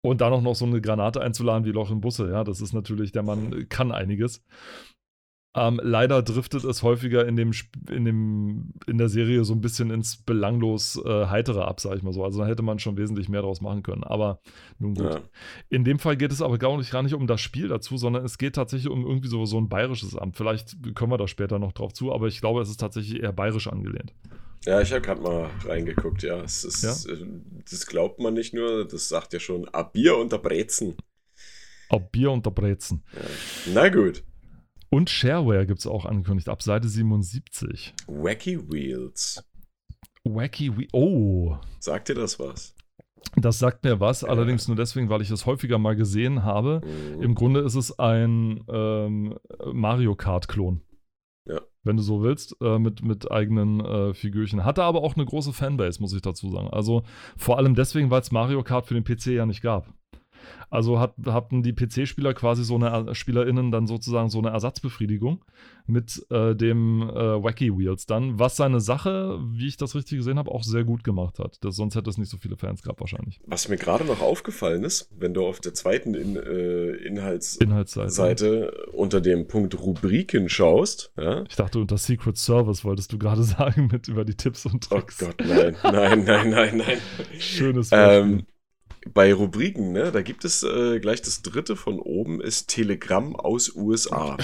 Und 0.06 0.20
dann 0.20 0.34
auch 0.34 0.42
noch 0.42 0.56
so 0.56 0.66
eine 0.66 0.82
Granate 0.82 1.22
einzuladen 1.22 1.66
wie 1.66 1.72
Loch 1.72 1.90
im 1.90 2.02
Busse, 2.02 2.30
ja, 2.30 2.44
das 2.44 2.60
ist 2.60 2.74
natürlich, 2.74 3.14
der 3.14 3.24
Mann 3.24 3.68
kann 3.70 3.92
einiges. 3.92 4.44
Ähm, 5.56 5.80
leider 5.84 6.24
driftet 6.24 6.64
es 6.64 6.82
häufiger 6.82 7.28
in 7.28 7.36
dem, 7.36 7.52
in 7.90 8.06
dem, 8.06 8.74
in 8.88 8.98
der 8.98 9.08
Serie 9.08 9.46
so 9.46 9.54
ein 9.54 9.62
bisschen 9.62 9.92
ins 9.92 10.18
belanglos 10.18 11.00
äh, 11.06 11.28
heitere 11.28 11.62
ab, 11.62 11.80
sag 11.80 11.96
ich 11.96 12.02
mal 12.02 12.12
so. 12.12 12.24
Also 12.24 12.40
da 12.40 12.48
hätte 12.48 12.64
man 12.64 12.80
schon 12.80 12.98
wesentlich 12.98 13.30
mehr 13.30 13.44
draus 13.44 13.62
machen 13.62 13.84
können. 13.84 14.04
Aber 14.04 14.40
nun 14.80 14.96
gut. 14.96 15.14
Ja. 15.14 15.22
In 15.70 15.84
dem 15.84 16.00
Fall 16.00 16.18
geht 16.18 16.32
es 16.32 16.42
aber 16.42 16.58
gar 16.58 16.76
nicht, 16.76 16.92
gar 16.92 17.04
nicht 17.04 17.14
um 17.14 17.28
das 17.28 17.40
Spiel 17.40 17.68
dazu, 17.68 17.98
sondern 17.98 18.26
es 18.26 18.40
geht 18.40 18.56
tatsächlich 18.56 18.92
um 18.92 19.06
irgendwie 19.06 19.28
so, 19.28 19.46
so 19.46 19.60
ein 19.60 19.70
bayerisches 19.70 20.18
Amt. 20.18 20.38
Vielleicht 20.38 20.96
kommen 20.96 21.12
wir 21.12 21.18
da 21.18 21.28
später 21.28 21.60
noch 21.60 21.72
drauf 21.72 21.94
zu, 21.94 22.12
aber 22.12 22.28
ich 22.28 22.40
glaube, 22.42 22.62
es 22.62 22.70
ist 22.70 22.80
tatsächlich 22.80 23.22
eher 23.22 23.32
bayerisch 23.32 23.68
angelehnt. 23.68 24.12
Ja, 24.66 24.82
ich 24.82 24.92
habe 24.92 25.02
gerade 25.02 25.22
mal 25.22 25.50
reingeguckt, 25.66 26.24
ja. 26.24 26.42
Es 26.42 26.64
ist, 26.64 26.84
Ja? 26.84 27.14
äh, 27.14 27.26
Das 27.70 27.86
glaubt 27.86 28.20
man 28.20 28.34
nicht 28.34 28.54
nur, 28.54 28.88
das 28.88 29.10
sagt 29.10 29.34
ja 29.34 29.40
schon, 29.40 29.68
a 29.74 29.84
Bier 29.84 30.18
unter 30.18 30.38
Brezen. 30.40 30.96
Ob 31.90 32.12
Bier 32.12 32.32
unter 32.32 32.52
Brezen. 32.52 33.04
Ja. 33.14 33.74
Na 33.74 33.90
gut. 33.90 34.24
Und 34.90 35.10
Shareware 35.10 35.66
gibt 35.66 35.80
es 35.80 35.88
auch 35.88 36.06
angekündigt, 36.06 36.50
ab 36.50 36.62
Seite 36.62 36.88
77. 36.88 37.94
Wacky 38.08 38.72
Wheels. 38.72 39.44
Wacky 40.24 40.76
We 40.78 40.88
Oh, 40.94 41.58
Sagt 41.80 42.10
dir 42.10 42.16
das 42.16 42.40
was? 42.40 42.74
das 43.36 43.58
sagt 43.60 43.84
mir 43.84 44.00
was, 44.00 44.22
Ja. 44.22 44.30
allerdings 44.30 44.68
nur 44.68 44.78
deswegen, 44.78 45.10
weil 45.10 45.22
ich 45.22 45.32
es 45.32 45.46
häufiger 45.46 45.78
mal 45.80 45.96
gesehen 45.96 46.44
habe. 46.44 46.82
Mhm. 47.16 47.22
Im 47.24 47.36
Grunde 47.36 47.62
ist 47.62 47.76
es 47.76 47.98
ein 48.00 48.64
ähm, 48.70 49.38
Mario 49.74 50.16
Kart-Klon. 50.16 50.82
Ja. 51.46 51.62
Wenn 51.84 51.98
du 51.98 52.04
so 52.04 52.24
willst, 52.24 52.56
äh, 52.62 52.80
mit, 52.80 53.04
mit 53.04 53.30
eigenen 53.30 53.82
äh, 53.82 54.14
Figürchen. 54.14 54.64
Hatte 54.64 54.84
aber 54.84 55.04
auch 55.04 55.16
eine 55.16 55.26
große 55.26 55.52
Fanbase, 55.52 56.02
muss 56.02 56.14
ich 56.14 56.22
dazu 56.22 56.50
sagen. 56.50 56.70
Also 56.70 57.04
vor 57.36 57.58
allem 57.58 57.76
deswegen, 57.76 58.10
weil 58.10 58.22
es 58.22 58.32
Mario 58.32 58.64
Kart 58.64 58.86
für 58.86 58.94
den 58.94 59.04
PC 59.04 59.28
ja 59.28 59.46
nicht 59.46 59.62
gab. 59.62 59.94
Also 60.70 61.00
hat, 61.00 61.14
hatten 61.26 61.64
die 61.64 61.74
PC-Spieler 61.74 62.34
quasi 62.34 62.64
so 62.64 62.76
eine 62.76 63.14
SpielerInnen 63.14 63.72
dann 63.72 63.88
sozusagen 63.88 64.30
so 64.30 64.40
eine 64.40 64.50
Ersatzbefriedigung 64.50 65.44
mit 65.86 66.26
äh, 66.30 66.56
dem 66.56 67.02
äh, 67.02 67.44
Wacky 67.44 67.78
Wheels 67.78 68.06
dann, 68.06 68.40
was 68.40 68.56
seine 68.56 68.80
Sache, 68.80 69.40
wie 69.52 69.68
ich 69.68 69.78
das 69.78 69.96
richtig 69.96 70.20
gesehen 70.20 70.38
habe, 70.38 70.52
auch 70.52 70.64
sehr 70.64 70.84
gut 70.84 71.04
gemacht 71.04 71.40
hat. 71.40 71.58
Das, 71.62 71.76
sonst 71.76 71.96
hätte 71.96 72.10
es 72.10 72.18
nicht 72.18 72.30
so 72.30 72.38
viele 72.38 72.56
Fans 72.56 72.82
gehabt 72.82 73.02
wahrscheinlich. 73.02 73.40
Was 73.46 73.68
mir 73.68 73.78
gerade 73.78 74.06
noch 74.06 74.22
aufgefallen 74.22 74.84
ist, 74.84 75.10
wenn 75.18 75.34
du 75.34 75.46
auf 75.46 75.60
der 75.60 75.74
zweiten 75.74 76.14
In, 76.14 76.36
äh, 76.38 76.92
Inhalts 77.06 77.58
Inhaltsseite 77.58 78.12
Seite 78.12 78.72
unter 78.94 79.20
dem 79.22 79.48
Punkt 79.48 79.78
Rubriken 79.80 80.50
schaust, 80.50 81.12
ja? 81.18 81.44
Ich 81.50 81.56
dachte, 81.56 81.80
unter 81.80 81.98
Secret 81.98 82.38
Service 82.38 82.86
wolltest 82.86 83.12
du 83.12 83.18
gerade 83.18 83.44
sagen, 83.44 83.90
mit 83.92 84.08
über 84.08 84.24
die 84.26 84.36
Tipps 84.36 84.66
und 84.66 84.88
Oh 84.90 84.96
Tricks. 84.96 85.18
Gott, 85.18 85.36
nein, 85.46 85.76
nein, 85.84 86.24
nein, 86.24 86.50
nein, 86.50 86.78
nein. 86.78 86.98
Schönes 87.40 87.90
Beispiel. 87.90 88.38
Ähm, 88.38 88.46
bei 89.10 89.34
Rubriken, 89.34 89.92
ne, 89.92 90.12
da 90.12 90.22
gibt 90.22 90.46
es 90.46 90.64
äh, 90.64 91.00
gleich 91.00 91.22
das 91.22 91.42
dritte 91.42 91.76
von 91.76 92.00
oben, 92.00 92.42
ist 92.42 92.68
Telegramm 92.68 93.36
aus 93.36 93.76
USA. 93.76 94.38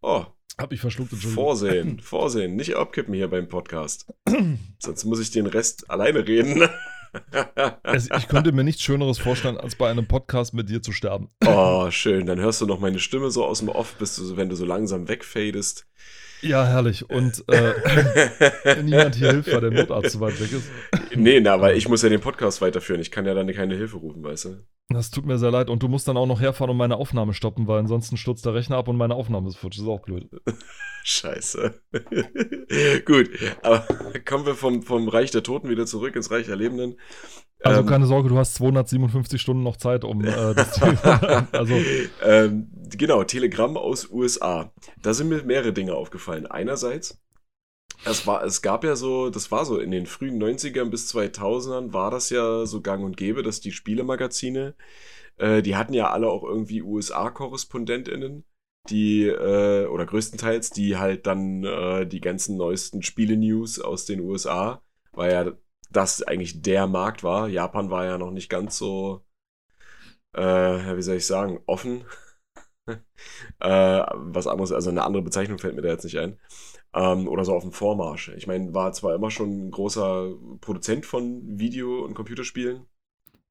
Oh, 0.00 0.24
Hab 0.58 0.72
ich 0.72 0.80
verschluckt, 0.80 1.12
Entschuldigung. 1.12 1.44
Vorsehen, 1.44 2.00
Vorsehen, 2.00 2.56
nicht 2.56 2.76
abkippen 2.76 3.14
hier 3.14 3.28
beim 3.28 3.48
Podcast. 3.48 4.06
Sonst 4.78 5.04
muss 5.04 5.20
ich 5.20 5.30
den 5.30 5.46
Rest 5.46 5.90
alleine 5.90 6.26
reden. 6.26 6.68
Also 7.82 8.14
ich 8.16 8.28
könnte 8.28 8.52
mir 8.52 8.64
nichts 8.64 8.82
Schöneres 8.82 9.18
vorstellen, 9.18 9.56
als 9.56 9.76
bei 9.76 9.90
einem 9.90 10.06
Podcast 10.06 10.52
mit 10.52 10.68
dir 10.68 10.82
zu 10.82 10.92
sterben. 10.92 11.30
oh, 11.46 11.90
schön. 11.90 12.26
Dann 12.26 12.38
hörst 12.38 12.60
du 12.60 12.66
noch 12.66 12.80
meine 12.80 12.98
Stimme 12.98 13.30
so 13.30 13.46
aus 13.46 13.60
dem 13.60 13.70
Off, 13.70 13.94
bis 13.94 14.16
du, 14.16 14.36
wenn 14.36 14.50
du 14.50 14.56
so 14.56 14.66
langsam 14.66 15.08
wegfadest. 15.08 15.86
Ja, 16.40 16.66
herrlich. 16.66 17.08
Und 17.08 17.44
äh, 17.48 18.82
niemand 18.82 19.16
hier 19.16 19.32
hilft, 19.32 19.52
weil 19.52 19.60
der 19.60 19.70
Notarzt 19.70 20.12
so 20.12 20.20
weit 20.20 20.40
weg 20.40 20.52
ist. 20.52 20.70
nee, 21.14 21.40
na, 21.40 21.60
weil 21.60 21.76
ich 21.76 21.88
muss 21.88 22.02
ja 22.02 22.08
den 22.08 22.20
Podcast 22.20 22.60
weiterführen. 22.60 23.00
Ich 23.00 23.10
kann 23.10 23.26
ja 23.26 23.34
dann 23.34 23.52
keine 23.52 23.74
Hilfe 23.74 23.96
rufen, 23.96 24.22
weißt 24.22 24.44
du? 24.46 24.56
Das 24.90 25.10
tut 25.10 25.26
mir 25.26 25.36
sehr 25.38 25.50
leid. 25.50 25.68
Und 25.68 25.82
du 25.82 25.88
musst 25.88 26.08
dann 26.08 26.16
auch 26.16 26.26
noch 26.26 26.40
herfahren 26.40 26.70
und 26.70 26.76
meine 26.76 26.96
Aufnahme 26.96 27.34
stoppen, 27.34 27.66
weil 27.66 27.78
ansonsten 27.78 28.16
stürzt 28.16 28.46
der 28.46 28.54
Rechner 28.54 28.76
ab 28.76 28.88
und 28.88 28.96
meine 28.96 29.14
Aufnahme 29.14 29.48
ist 29.48 29.56
futsch. 29.56 29.76
Das 29.76 29.82
ist 29.82 29.88
auch 29.88 30.00
blöd. 30.00 30.28
Scheiße. 31.04 31.80
Gut, 33.04 33.30
aber 33.62 33.86
kommen 34.26 34.46
wir 34.46 34.54
vom, 34.54 34.82
vom 34.82 35.08
Reich 35.08 35.30
der 35.30 35.42
Toten 35.42 35.68
wieder 35.68 35.86
zurück 35.86 36.16
ins 36.16 36.30
Reich 36.30 36.46
der 36.46 36.56
Lebenden. 36.56 36.98
Also 37.62 37.80
Ähm, 37.80 37.86
keine 37.86 38.06
Sorge, 38.06 38.28
du 38.28 38.38
hast 38.38 38.54
257 38.54 39.40
Stunden 39.40 39.62
noch 39.62 39.76
Zeit, 39.76 40.04
um 40.04 40.24
äh, 40.24 40.54
das 40.54 40.72
zu. 40.72 40.84
also, 41.52 41.74
ähm, 42.24 42.70
genau, 42.90 43.24
Telegramm 43.24 43.76
aus 43.76 44.10
USA. 44.10 44.72
Da 45.02 45.14
sind 45.14 45.28
mir 45.28 45.42
mehrere 45.44 45.72
Dinge 45.72 45.94
aufgefallen. 45.94 46.46
Einerseits, 46.46 47.20
es, 48.04 48.26
war, 48.26 48.44
es 48.44 48.62
gab 48.62 48.84
ja 48.84 48.96
so, 48.96 49.30
das 49.30 49.50
war 49.50 49.64
so 49.64 49.78
in 49.78 49.90
den 49.90 50.06
frühen 50.06 50.42
90ern 50.42 50.90
bis 50.90 51.12
2000ern 51.14 51.92
war 51.92 52.10
das 52.10 52.30
ja 52.30 52.64
so 52.66 52.80
gang 52.80 53.04
und 53.04 53.16
gäbe, 53.16 53.42
dass 53.42 53.60
die 53.60 53.72
Spielemagazine, 53.72 54.74
äh, 55.36 55.62
die 55.62 55.76
hatten 55.76 55.94
ja 55.94 56.10
alle 56.10 56.28
auch 56.28 56.44
irgendwie 56.44 56.82
USA-KorrespondentInnen, 56.82 58.44
die, 58.88 59.26
äh, 59.26 59.86
oder 59.86 60.06
größtenteils, 60.06 60.70
die 60.70 60.96
halt 60.96 61.26
dann 61.26 61.64
äh, 61.64 62.06
die 62.06 62.20
ganzen 62.20 62.56
neuesten 62.56 63.02
Spiele-News 63.02 63.80
aus 63.80 64.04
den 64.06 64.20
USA, 64.20 64.82
weil 65.12 65.32
ja 65.32 65.52
das 65.90 66.22
eigentlich 66.22 66.62
der 66.62 66.86
Markt 66.86 67.24
war. 67.24 67.48
Japan 67.48 67.90
war 67.90 68.04
ja 68.04 68.18
noch 68.18 68.30
nicht 68.30 68.48
ganz 68.48 68.78
so, 68.78 69.24
äh, 70.34 70.42
wie 70.96 71.02
soll 71.02 71.16
ich 71.16 71.26
sagen, 71.26 71.60
offen. 71.66 72.04
äh, 73.60 74.02
was 74.14 74.46
anderes, 74.46 74.72
also 74.72 74.90
eine 74.90 75.04
andere 75.04 75.22
Bezeichnung 75.22 75.58
fällt 75.58 75.76
mir 75.76 75.82
da 75.82 75.88
jetzt 75.90 76.04
nicht 76.04 76.18
ein. 76.18 76.38
Ähm, 76.94 77.28
oder 77.28 77.44
so 77.44 77.54
auf 77.54 77.62
dem 77.62 77.72
Vormarsch. 77.72 78.30
Ich 78.36 78.46
meine, 78.46 78.74
war 78.74 78.92
zwar 78.92 79.14
immer 79.14 79.30
schon 79.30 79.68
ein 79.68 79.70
großer 79.70 80.32
Produzent 80.60 81.06
von 81.06 81.58
Video- 81.58 82.04
und 82.04 82.14
Computerspielen, 82.14 82.86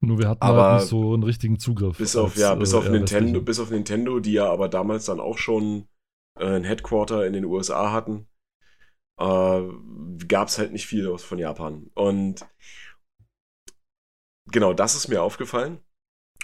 nur 0.00 0.18
wir 0.18 0.28
hatten 0.28 0.42
Aber 0.42 0.62
halt 0.64 0.70
nicht 0.70 0.86
so 0.86 1.14
einen 1.14 1.22
richtigen 1.24 1.58
Zugriff. 1.58 1.96
bis 1.98 2.16
auf, 2.16 2.32
als, 2.32 2.40
ja, 2.40 2.54
bis 2.54 2.72
äh, 2.72 2.76
auf 2.76 2.88
Nintendo, 2.90 3.40
bis 3.40 3.60
auf 3.60 3.70
Nintendo, 3.70 4.20
die 4.20 4.32
ja 4.32 4.50
aber 4.50 4.68
damals 4.68 5.06
dann 5.06 5.20
auch 5.20 5.38
schon 5.38 5.88
äh, 6.38 6.44
ein 6.46 6.64
Headquarter 6.64 7.26
in 7.26 7.32
den 7.32 7.44
USA 7.44 7.92
hatten, 7.92 8.26
äh, 9.18 9.62
gab 10.28 10.48
es 10.48 10.58
halt 10.58 10.72
nicht 10.72 10.86
viel 10.86 11.08
aus 11.08 11.24
von 11.24 11.38
Japan. 11.38 11.90
Und 11.94 12.46
genau, 14.50 14.72
das 14.72 14.94
ist 14.94 15.08
mir 15.08 15.22
aufgefallen. 15.22 15.78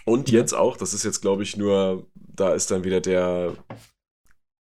Und 0.06 0.30
Ja. 0.30 0.40
jetzt 0.40 0.54
auch, 0.54 0.76
das 0.76 0.94
ist 0.94 1.04
jetzt, 1.04 1.22
glaube 1.22 1.42
ich, 1.44 1.56
nur, 1.56 2.08
da 2.34 2.54
ist 2.54 2.70
dann 2.70 2.84
wieder 2.84 3.00
der 3.00 3.56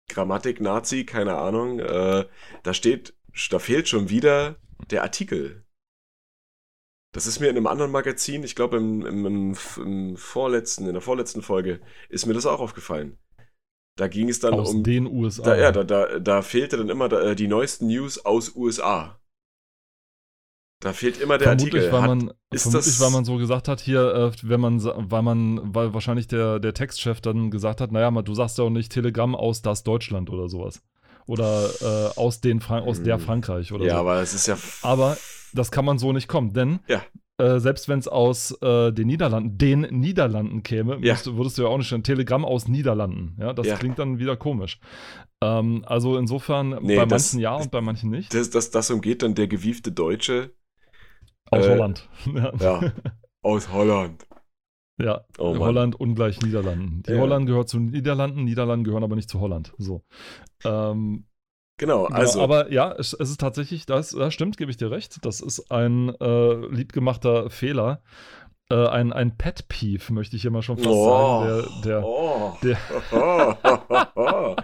Grammatik-Nazi, 0.09 1.05
keine 1.05 1.35
Ahnung. 1.35 1.79
Äh, 1.79 2.25
da 2.63 2.73
steht, 2.73 3.15
da 3.49 3.59
fehlt 3.59 3.87
schon 3.87 4.09
wieder 4.09 4.57
der 4.89 5.03
Artikel. 5.03 5.63
Das 7.13 7.27
ist 7.27 7.39
mir 7.39 7.49
in 7.49 7.57
einem 7.57 7.67
anderen 7.67 7.91
Magazin, 7.91 8.43
ich 8.43 8.55
glaube 8.55 8.77
im, 8.77 9.05
im, 9.05 9.25
im, 9.25 9.57
im 9.77 10.17
vorletzten, 10.17 10.87
in 10.87 10.93
der 10.93 11.01
vorletzten 11.01 11.43
Folge, 11.43 11.79
ist 12.09 12.25
mir 12.25 12.33
das 12.33 12.45
auch 12.45 12.59
aufgefallen. 12.59 13.17
Da 13.95 14.07
ging 14.07 14.29
es 14.29 14.39
dann 14.39 14.55
aus 14.55 14.73
um. 14.73 14.83
den 14.83 15.05
USA. 15.05 15.43
Da, 15.43 15.55
ja, 15.55 15.71
da, 15.71 15.83
da, 15.83 16.19
da 16.19 16.41
fehlte 16.41 16.77
dann 16.77 16.89
immer 16.89 17.11
äh, 17.11 17.35
die 17.35 17.47
neuesten 17.47 17.87
News 17.87 18.25
aus 18.25 18.55
USA. 18.55 19.19
Da 20.83 20.91
fehlt 20.93 21.19
immer 21.19 21.37
der 21.37 21.47
vermutlich, 21.47 21.83
Artikel. 21.85 21.91
weil 21.93 22.01
Hat- 22.01 22.07
man, 22.09 22.33
ist 22.51 22.63
vermutlich, 22.63 22.85
das- 22.93 22.99
weil 23.01 23.11
man 23.11 23.23
so 23.25 23.37
gesagt 23.37 23.67
hat, 23.69 23.79
hier, 23.79 24.13
äh, 24.13 24.31
wenn 24.43 24.59
man, 24.59 24.83
weil 24.83 25.21
man, 25.21 25.73
weil 25.73 25.93
wahrscheinlich 25.93 26.27
der, 26.27 26.59
der 26.59 26.73
Textchef 26.73 27.21
dann 27.21 27.51
gesagt 27.51 27.79
hat, 27.81 27.91
naja, 27.91 28.11
mal, 28.11 28.21
du 28.21 28.33
sagst 28.35 28.57
ja 28.57 28.65
auch 28.65 28.69
nicht 28.69 28.91
Telegramm 28.91 29.33
aus 29.35 29.61
das 29.61 29.83
Deutschland 29.83 30.29
oder 30.29 30.49
sowas. 30.49 30.81
Oder 31.25 31.69
äh, 31.81 32.19
aus, 32.19 32.41
den 32.41 32.61
aus 32.61 33.01
der 33.01 33.15
Hm. 33.15 33.21
Frankreich 33.23 33.71
oder 33.71 33.85
ja, 33.85 33.93
so. 33.93 33.99
aber 34.01 34.21
es 34.21 34.33
ist 34.33 34.45
ja. 34.47 34.57
Aber 34.81 35.15
das 35.53 35.71
kann 35.71 35.85
man 35.85 35.97
so 35.97 36.11
nicht 36.11 36.27
kommen, 36.27 36.51
denn 36.51 36.79
Ja. 36.89 37.01
äh, 37.37 37.61
selbst 37.61 37.87
wenn 37.87 37.99
es 37.99 38.09
aus 38.09 38.51
äh, 38.61 38.91
den 38.91 39.07
Niederlanden, 39.07 39.57
den 39.57 39.81
Niederlanden 39.89 40.63
käme, 40.63 40.95
Ja. 41.01 41.13
müsste, 41.13 41.37
würdest 41.37 41.57
du 41.57 41.61
ja 41.61 41.69
auch 41.69 41.77
nicht 41.77 41.87
stellen, 41.87 42.03
Telegramm 42.03 42.43
aus 42.43 42.67
Niederlanden. 42.67 43.37
Ja, 43.39 43.53
das 43.53 43.67
Ja. 43.67 43.77
klingt 43.77 43.99
dann 43.99 44.19
wieder 44.19 44.35
komisch. 44.35 44.79
Ähm, 45.41 45.83
also 45.87 46.17
insofern 46.17 46.77
Nee, 46.81 46.97
bei 46.97 47.05
das- 47.05 47.31
manchen 47.33 47.39
ja 47.41 47.55
und 47.55 47.71
bei 47.71 47.79
manchen 47.79 48.09
nicht. 48.09 48.33
Das, 48.33 48.49
das, 48.49 48.71
das 48.71 48.89
umgeht 48.91 49.23
dann 49.23 49.33
der 49.33 49.47
gewiefte 49.47 49.93
Deutsche. 49.93 50.51
Aus 51.59 51.65
äh, 51.65 51.69
Holland. 51.71 52.09
Ja. 52.33 52.53
Ja, 52.59 52.91
aus 53.41 53.71
Holland. 53.71 54.25
Ja, 55.01 55.25
Oh. 55.39 55.57
Holland 55.57 55.99
ungleich 55.99 56.39
Niederlanden. 56.41 57.03
Die 57.03 57.11
Ja. 57.13 57.19
Holland 57.19 57.47
gehört 57.47 57.67
zu 57.69 57.79
Niederlanden, 57.79 58.43
Niederlanden 58.43 58.83
gehören 58.83 59.03
aber 59.03 59.15
nicht 59.15 59.29
zu 59.29 59.39
Holland. 59.39 59.73
So. 59.77 60.03
Ähm, 60.63 61.25
Genau, 61.79 62.05
genau, 62.05 62.15
also. 62.19 62.39
aber 62.41 62.71
ja, 62.71 62.91
es, 62.91 63.13
es 63.13 63.31
ist 63.31 63.39
tatsächlich, 63.41 63.87
das, 63.87 64.11
das 64.11 64.31
stimmt, 64.31 64.57
gebe 64.57 64.69
ich 64.69 64.77
dir 64.77 64.91
recht. 64.91 65.25
Das 65.25 65.41
ist 65.41 65.71
ein 65.71 66.09
äh, 66.19 66.53
liebgemachter 66.67 67.49
Fehler. 67.49 68.03
Äh, 68.73 68.87
ein, 68.87 69.13
ein 69.13 69.37
Pet 69.37 69.67
Peeve, 69.67 70.11
möchte 70.11 70.35
ich 70.35 70.41
hier 70.41 70.49
mal 70.49 70.63
schon 70.63 70.77
fast 70.77 70.89
Oh. 70.89 71.09
sagen. 71.09 71.67
Der, 71.83 71.99
der 71.99 72.03
oh. 72.03 72.57
der- 72.63 72.77
oh. 74.15 74.55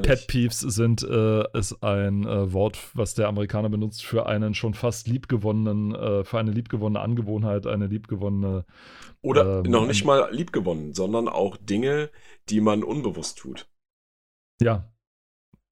Pet 0.00 0.26
Peeves 0.26 0.60
sind, 0.60 1.02
äh, 1.02 1.44
ist 1.58 1.82
ein 1.82 2.26
äh, 2.26 2.50
Wort, 2.54 2.78
was 2.94 3.12
der 3.14 3.28
Amerikaner 3.28 3.68
benutzt 3.68 4.02
für 4.04 4.24
einen 4.24 4.54
schon 4.54 4.72
fast 4.72 5.06
liebgewonnenen, 5.06 5.94
äh, 5.94 6.24
für 6.24 6.38
eine 6.38 6.50
liebgewonnene 6.50 7.00
Angewohnheit, 7.00 7.66
eine 7.66 7.88
liebgewonnene 7.88 8.64
Oder 9.20 9.62
ähm, 9.64 9.70
noch 9.70 9.86
nicht 9.86 10.06
mal 10.06 10.32
liebgewonnen, 10.32 10.94
sondern 10.94 11.28
auch 11.28 11.58
Dinge, 11.58 12.08
die 12.48 12.62
man 12.62 12.82
unbewusst 12.82 13.36
tut. 13.38 13.68
ja, 14.62 14.88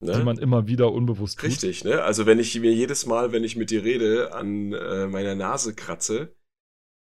Ne? 0.03 0.13
die 0.13 0.23
man 0.23 0.39
immer 0.39 0.67
wieder 0.67 0.93
unbewusst 0.93 1.39
tut. 1.39 1.51
Richtig, 1.51 1.85
ne? 1.85 2.03
Also 2.03 2.25
wenn 2.25 2.39
ich 2.39 2.59
mir 2.59 2.73
jedes 2.73 3.05
Mal, 3.05 3.33
wenn 3.33 3.45
ich 3.45 3.57
mit 3.57 3.71
dir 3.71 3.85
rede, 3.85 4.33
an 4.35 4.73
äh, 4.73 5.07
meiner 5.07 5.35
Nase 5.35 5.75
kratze 5.75 6.35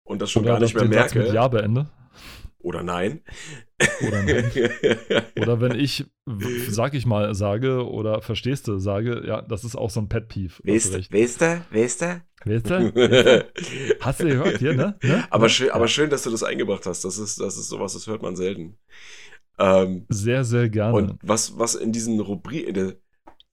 und 0.05 0.23
das 0.23 0.31
schon 0.31 0.43
Oder 0.45 0.53
gar 0.55 0.61
nicht 0.61 0.75
mehr 0.75 0.85
den 0.85 0.93
Satz 0.93 1.15
merke. 1.15 1.29
mit 1.29 1.35
Ja 1.35 1.49
beende. 1.49 1.91
Oder 2.59 2.83
nein. 2.83 3.21
Oder 4.07 4.23
nein. 4.23 4.51
Oder 5.39 5.61
wenn 5.61 5.79
ich, 5.79 6.07
sag 6.71 6.95
ich 6.95 7.05
mal, 7.05 7.35
sage 7.35 7.87
oder 7.87 8.23
verstehst 8.23 8.69
du, 8.69 8.79
sage, 8.79 9.23
ja, 9.27 9.43
das 9.43 9.65
ist 9.65 9.77
auch 9.77 9.91
so 9.91 10.01
ein 10.01 10.09
Pet 10.09 10.29
Peeve. 10.29 10.55
Recht. 10.65 11.13
weißt 11.13 11.41
du, 11.43 11.65
weißt 11.71 12.01
du? 12.03 12.23
Weißt 12.47 12.71
du? 12.71 13.45
Hast 14.01 14.21
du 14.21 14.25
gehört 14.25 14.59
hier, 14.59 14.75
ne? 14.75 14.97
ne? 15.03 15.25
aber, 15.31 15.45
ne? 15.45 15.51
schön, 15.51 15.71
aber 15.71 15.89
schön, 15.89 16.09
dass 16.09 16.23
du 16.23 16.31
das 16.31 16.43
eingebracht 16.43 16.87
hast. 16.87 17.05
Das 17.05 17.19
ist, 17.19 17.39
das 17.41 17.59
ist 17.59 17.69
sowas, 17.69 17.93
das 17.93 18.07
hört 18.07 18.23
man 18.23 18.35
selten. 18.37 18.79
Ähm, 19.59 20.07
Sehr, 20.09 20.43
sehr 20.45 20.69
gerne. 20.69 20.95
und 20.97 21.19
was, 21.23 21.59
was 21.59 21.75
in 21.75 21.93
diesen 21.93 22.19
Rubriken, 22.19 22.95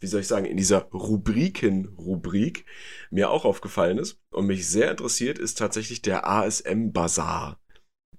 wie 0.01 0.07
soll 0.07 0.21
ich 0.21 0.27
sagen, 0.27 0.45
in 0.45 0.57
dieser 0.57 0.81
Rubriken-Rubrik 0.91 2.65
mir 3.09 3.29
auch 3.29 3.45
aufgefallen 3.45 3.97
ist 3.97 4.19
und 4.31 4.47
mich 4.47 4.67
sehr 4.67 4.91
interessiert, 4.91 5.39
ist 5.39 5.57
tatsächlich 5.57 6.01
der 6.01 6.27
ASM-Bazar. 6.27 7.61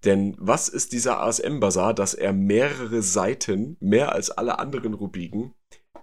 Denn 0.05 0.35
was 0.39 0.69
ist 0.69 0.93
dieser 0.93 1.21
ASM-Bazar, 1.21 1.93
dass 1.93 2.15
er 2.15 2.33
mehrere 2.33 3.03
Seiten, 3.03 3.77
mehr 3.81 4.13
als 4.13 4.31
alle 4.31 4.59
anderen 4.59 4.95
Rubriken, 4.95 5.55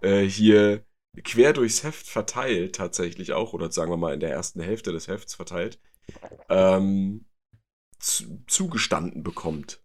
äh, 0.01 0.21
hier 0.21 0.85
quer 1.23 1.53
durchs 1.53 1.83
Heft 1.83 2.07
verteilt, 2.07 2.75
tatsächlich 2.75 3.33
auch, 3.33 3.53
oder 3.53 3.71
sagen 3.71 3.91
wir 3.91 3.97
mal 3.97 4.13
in 4.13 4.19
der 4.19 4.31
ersten 4.31 4.61
Hälfte 4.61 4.91
des 4.91 5.07
Hefts 5.07 5.33
verteilt, 5.33 5.79
ähm, 6.49 7.25
zu, 7.97 8.43
zugestanden 8.47 9.23
bekommt. 9.23 9.83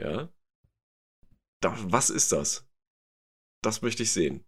Ja? 0.00 0.28
Da, 1.60 1.76
was 1.84 2.10
ist 2.10 2.32
das? 2.32 2.66
das 3.64 3.82
möchte 3.82 4.02
ich 4.02 4.12
sehen. 4.12 4.44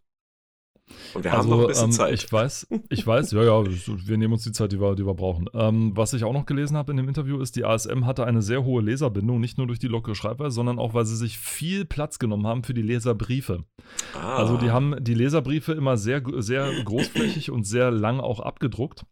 Und 1.14 1.24
wir 1.24 1.32
also, 1.32 1.42
haben 1.42 1.50
noch 1.50 1.60
ein 1.62 1.68
bisschen 1.68 1.84
ähm, 1.86 1.92
Zeit. 1.92 2.14
Ich 2.14 2.32
weiß, 2.32 2.68
ich 2.90 3.06
weiß, 3.06 3.32
ja, 3.32 3.42
ja, 3.42 3.64
wir 3.64 4.16
nehmen 4.16 4.34
uns 4.34 4.44
die 4.44 4.52
Zeit, 4.52 4.72
die 4.72 4.80
wir, 4.80 4.94
die 4.94 5.06
wir 5.06 5.14
brauchen. 5.14 5.48
Ähm, 5.54 5.92
was 5.96 6.12
ich 6.12 6.24
auch 6.24 6.32
noch 6.32 6.46
gelesen 6.46 6.76
habe 6.76 6.92
in 6.92 6.96
dem 6.96 7.08
Interview 7.08 7.40
ist, 7.40 7.56
die 7.56 7.64
ASM 7.64 8.06
hatte 8.06 8.24
eine 8.24 8.42
sehr 8.42 8.64
hohe 8.64 8.82
Leserbindung, 8.82 9.40
nicht 9.40 9.58
nur 9.58 9.66
durch 9.66 9.78
die 9.78 9.88
lockere 9.88 10.14
Schreibweise, 10.14 10.54
sondern 10.54 10.78
auch, 10.78 10.94
weil 10.94 11.04
sie 11.04 11.16
sich 11.16 11.38
viel 11.38 11.84
Platz 11.84 12.18
genommen 12.18 12.46
haben 12.46 12.62
für 12.62 12.74
die 12.74 12.82
Leserbriefe. 12.82 13.64
Ah. 14.14 14.36
Also 14.36 14.56
die 14.56 14.70
haben 14.70 14.96
die 15.00 15.14
Leserbriefe 15.14 15.72
immer 15.72 15.96
sehr, 15.96 16.22
sehr 16.36 16.70
großflächig 16.84 17.50
und 17.50 17.64
sehr 17.66 17.90
lang 17.90 18.20
auch 18.20 18.40
abgedruckt. 18.40 19.04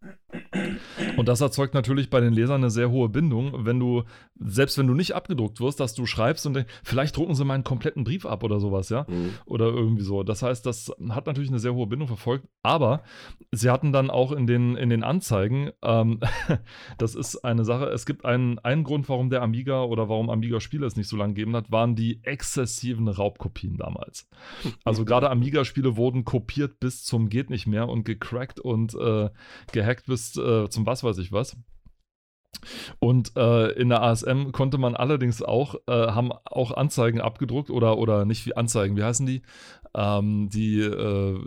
Und 1.17 1.29
das 1.29 1.41
erzeugt 1.41 1.75
natürlich 1.75 2.11
bei 2.11 2.21
den 2.21 2.33
Lesern 2.33 2.63
eine 2.63 2.71
sehr 2.71 2.91
hohe 2.91 3.09
Bindung, 3.09 3.65
wenn 3.65 3.79
du, 3.79 4.03
selbst 4.39 4.79
wenn 4.79 4.87
du 4.87 4.95
nicht 4.95 5.15
abgedruckt 5.15 5.61
wirst, 5.61 5.81
dass 5.81 5.95
du 5.95 6.07
schreibst 6.07 6.47
und 6.47 6.55
denkst, 6.55 6.73
vielleicht 6.83 7.17
drucken 7.17 7.35
sie 7.35 7.45
meinen 7.45 7.65
kompletten 7.65 8.05
Brief 8.05 8.27
ab 8.27 8.43
oder 8.43 8.61
sowas, 8.61 8.89
ja. 8.89 9.07
Mhm. 9.09 9.31
Oder 9.47 9.67
irgendwie 9.67 10.03
so. 10.03 10.23
Das 10.23 10.43
heißt, 10.43 10.67
das 10.67 10.93
hat 11.11 11.27
natürlich 11.27 11.51
eine 11.51 11.59
sehr 11.65 11.75
hohe 11.75 11.87
Bindung 11.87 12.07
verfolgt, 12.07 12.47
aber 12.63 13.03
sie 13.51 13.71
hatten 13.71 13.93
dann 13.93 14.11
auch 14.11 14.31
in 14.33 14.47
den, 14.47 14.77
in 14.77 14.91
den 14.91 15.03
Anzeigen, 15.03 15.71
ähm, 15.83 16.21
das 16.99 17.15
ist 17.15 17.39
eine 17.39 17.65
Sache, 17.65 17.87
es 17.87 18.07
gibt 18.07 18.25
einen, 18.25 18.59
einen 18.61 18.85
Grund, 18.85 19.09
warum 19.09 19.31
der 19.31 19.43
Amiga 19.43 19.83
oder 19.83 20.09
warum 20.09 20.31
Amiga-Spiele 20.31 20.87
es 20.87 20.97
nicht 20.97 21.09
so 21.09 21.17
lange 21.17 21.35
gegeben 21.35 21.57
hat, 21.57 21.73
waren 21.73 21.97
die 21.97 22.23
exzessiven 22.23 23.09
Raubkopien 23.09 23.77
damals. 23.77 24.29
Also 24.85 25.05
gerade 25.05 25.31
Amiga-Spiele 25.31 25.97
wurden 25.97 26.25
kopiert 26.25 26.79
bis 26.79 27.05
zum 27.05 27.29
geht 27.29 27.51
nicht 27.51 27.67
mehr 27.67 27.89
und 27.89 28.05
gecrackt 28.05 28.61
und 28.61 28.95
äh, 28.95 29.31
gehackt 29.73 30.07
bis 30.07 30.37
äh, 30.37 30.69
zum 30.69 30.87
was 30.87 31.03
weiß 31.03 31.19
ich 31.19 31.33
was. 31.33 31.57
Und 32.99 33.37
äh, 33.37 33.73
in 33.73 33.89
der 33.89 34.03
ASM 34.03 34.53
konnte 34.53 34.79
man 34.79 34.95
allerdings 34.95 35.43
auch, 35.43 35.75
äh, 35.87 35.93
haben 35.93 36.33
auch 36.33 36.73
Anzeigen 36.73 37.21
abgedruckt 37.21 37.71
oder, 37.71 37.99
oder 37.99 38.25
nicht 38.25 38.47
wie 38.47 38.57
Anzeigen, 38.57 38.97
wie 38.97 39.03
heißen 39.03 39.27
die? 39.27 39.43
Ähm, 39.97 40.49
die, 40.53 40.81
äh, 40.81 41.39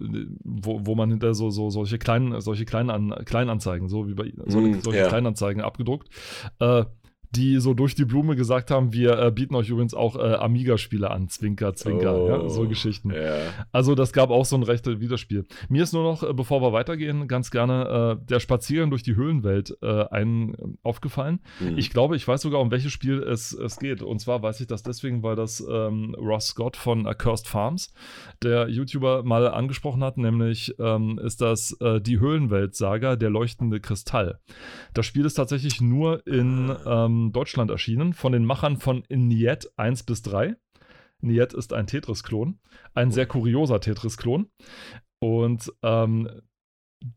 wo, 0.44 0.86
wo 0.86 0.96
man 0.96 1.10
hinter 1.10 1.34
so, 1.34 1.50
so 1.50 1.70
solche 1.70 1.98
kleinen, 1.98 2.40
solche 2.40 2.66
kleinen 2.66 2.90
An 2.90 3.14
Kleinanzeigen, 3.26 3.90
so 3.90 4.08
wie 4.08 4.14
bei 4.14 4.32
so, 4.46 4.60
mm, 4.60 4.82
solche 4.82 5.00
yeah. 5.00 5.10
Kleinanzeigen 5.10 5.62
abgedruckt. 5.62 6.10
Äh, 6.60 6.86
die 7.32 7.60
so 7.60 7.74
durch 7.74 7.96
die 7.96 8.06
Blume 8.06 8.36
gesagt 8.36 8.72
haben, 8.72 8.94
wir 8.94 9.20
äh, 9.20 9.32
bieten 9.32 9.56
euch 9.56 9.70
übrigens 9.70 9.94
auch 9.94 10.16
äh, 10.16 10.36
Amiga-Spiele 10.36 11.10
an, 11.12 11.30
Zwinker, 11.30 11.74
Zwinker, 11.76 12.18
oh, 12.18 12.28
ja, 12.28 12.50
so 12.50 12.68
Geschichten. 12.68 13.12
Yeah. 13.12 13.38
Also 13.72 13.96
das 13.96 14.14
gab 14.14 14.30
auch 14.30 14.46
so 14.46 14.56
ein 14.56 14.64
rechtes 14.64 15.00
Widerspiel. 15.00 15.46
Mir 15.70 15.84
ist 15.84 15.94
nur 15.94 16.04
noch, 16.04 16.24
äh, 16.24 16.34
bevor 16.34 16.62
wir 16.62 16.74
weitergehen, 16.74 17.28
ganz 17.28 17.52
gerne 17.52 18.18
äh, 18.22 18.26
der 18.26 18.40
Spaziergang 18.40 18.90
durch 18.90 19.04
die 19.04 19.16
Höhlenwelt 19.16 19.78
äh, 19.82 20.06
ein, 20.10 20.78
aufgefallen. 20.84 21.40
Mhm. 21.60 21.78
Ich 21.78 21.90
glaube, 21.90 22.16
ich 22.16 22.28
weiß 22.28 22.42
sogar, 22.42 22.62
um 22.62 22.72
welches 22.72 22.92
Spiel 22.92 23.22
es, 23.24 23.54
es 23.54 23.78
geht. 23.78 24.02
Und 24.02 24.20
zwar 24.20 24.42
weiß 24.42 24.62
ich 24.62 24.68
das 24.68 24.84
deswegen, 24.84 25.24
weil 25.24 25.36
das 25.36 25.66
ähm, 25.70 26.16
Ross 26.18 26.48
Scott 26.48 26.78
von 26.78 27.08
Accursed 27.08 27.48
Farms, 27.48 27.94
der 28.44 28.70
YouTuber, 28.70 29.24
mal 29.24 29.48
angesprochen 29.48 30.04
hat, 30.04 30.18
nämlich 30.18 30.76
ähm, 30.80 31.20
ist 31.24 31.42
das 31.42 31.74
äh, 31.82 32.00
die 32.00 32.20
Höhlenwelt-Saga, 32.20 33.16
der 33.16 33.30
leuchtende 33.30 33.80
Kristall. 33.80 34.40
Das 34.94 35.06
Spiel 35.06 35.26
ist 35.26 35.36
tatsächlich 35.36 35.82
nur 35.82 36.26
in 36.26 36.72
ah. 36.72 37.06
Deutschland 37.32 37.72
erschienen, 37.72 38.14
von 38.14 38.32
den 38.32 38.46
Machern 38.46 38.78
von 38.78 39.04
Niet 39.10 39.72
1 39.78 40.04
bis 40.04 40.22
3. 40.22 40.56
Niet 41.22 41.54
ist 41.54 41.74
ein 41.74 41.88
Tetris-Klon, 41.88 42.60
ein 42.94 43.12
sehr 43.12 43.26
kurioser 43.26 43.80
Tetris-Klon. 43.80 44.50
Und 45.20 45.74
ähm, 45.82 46.30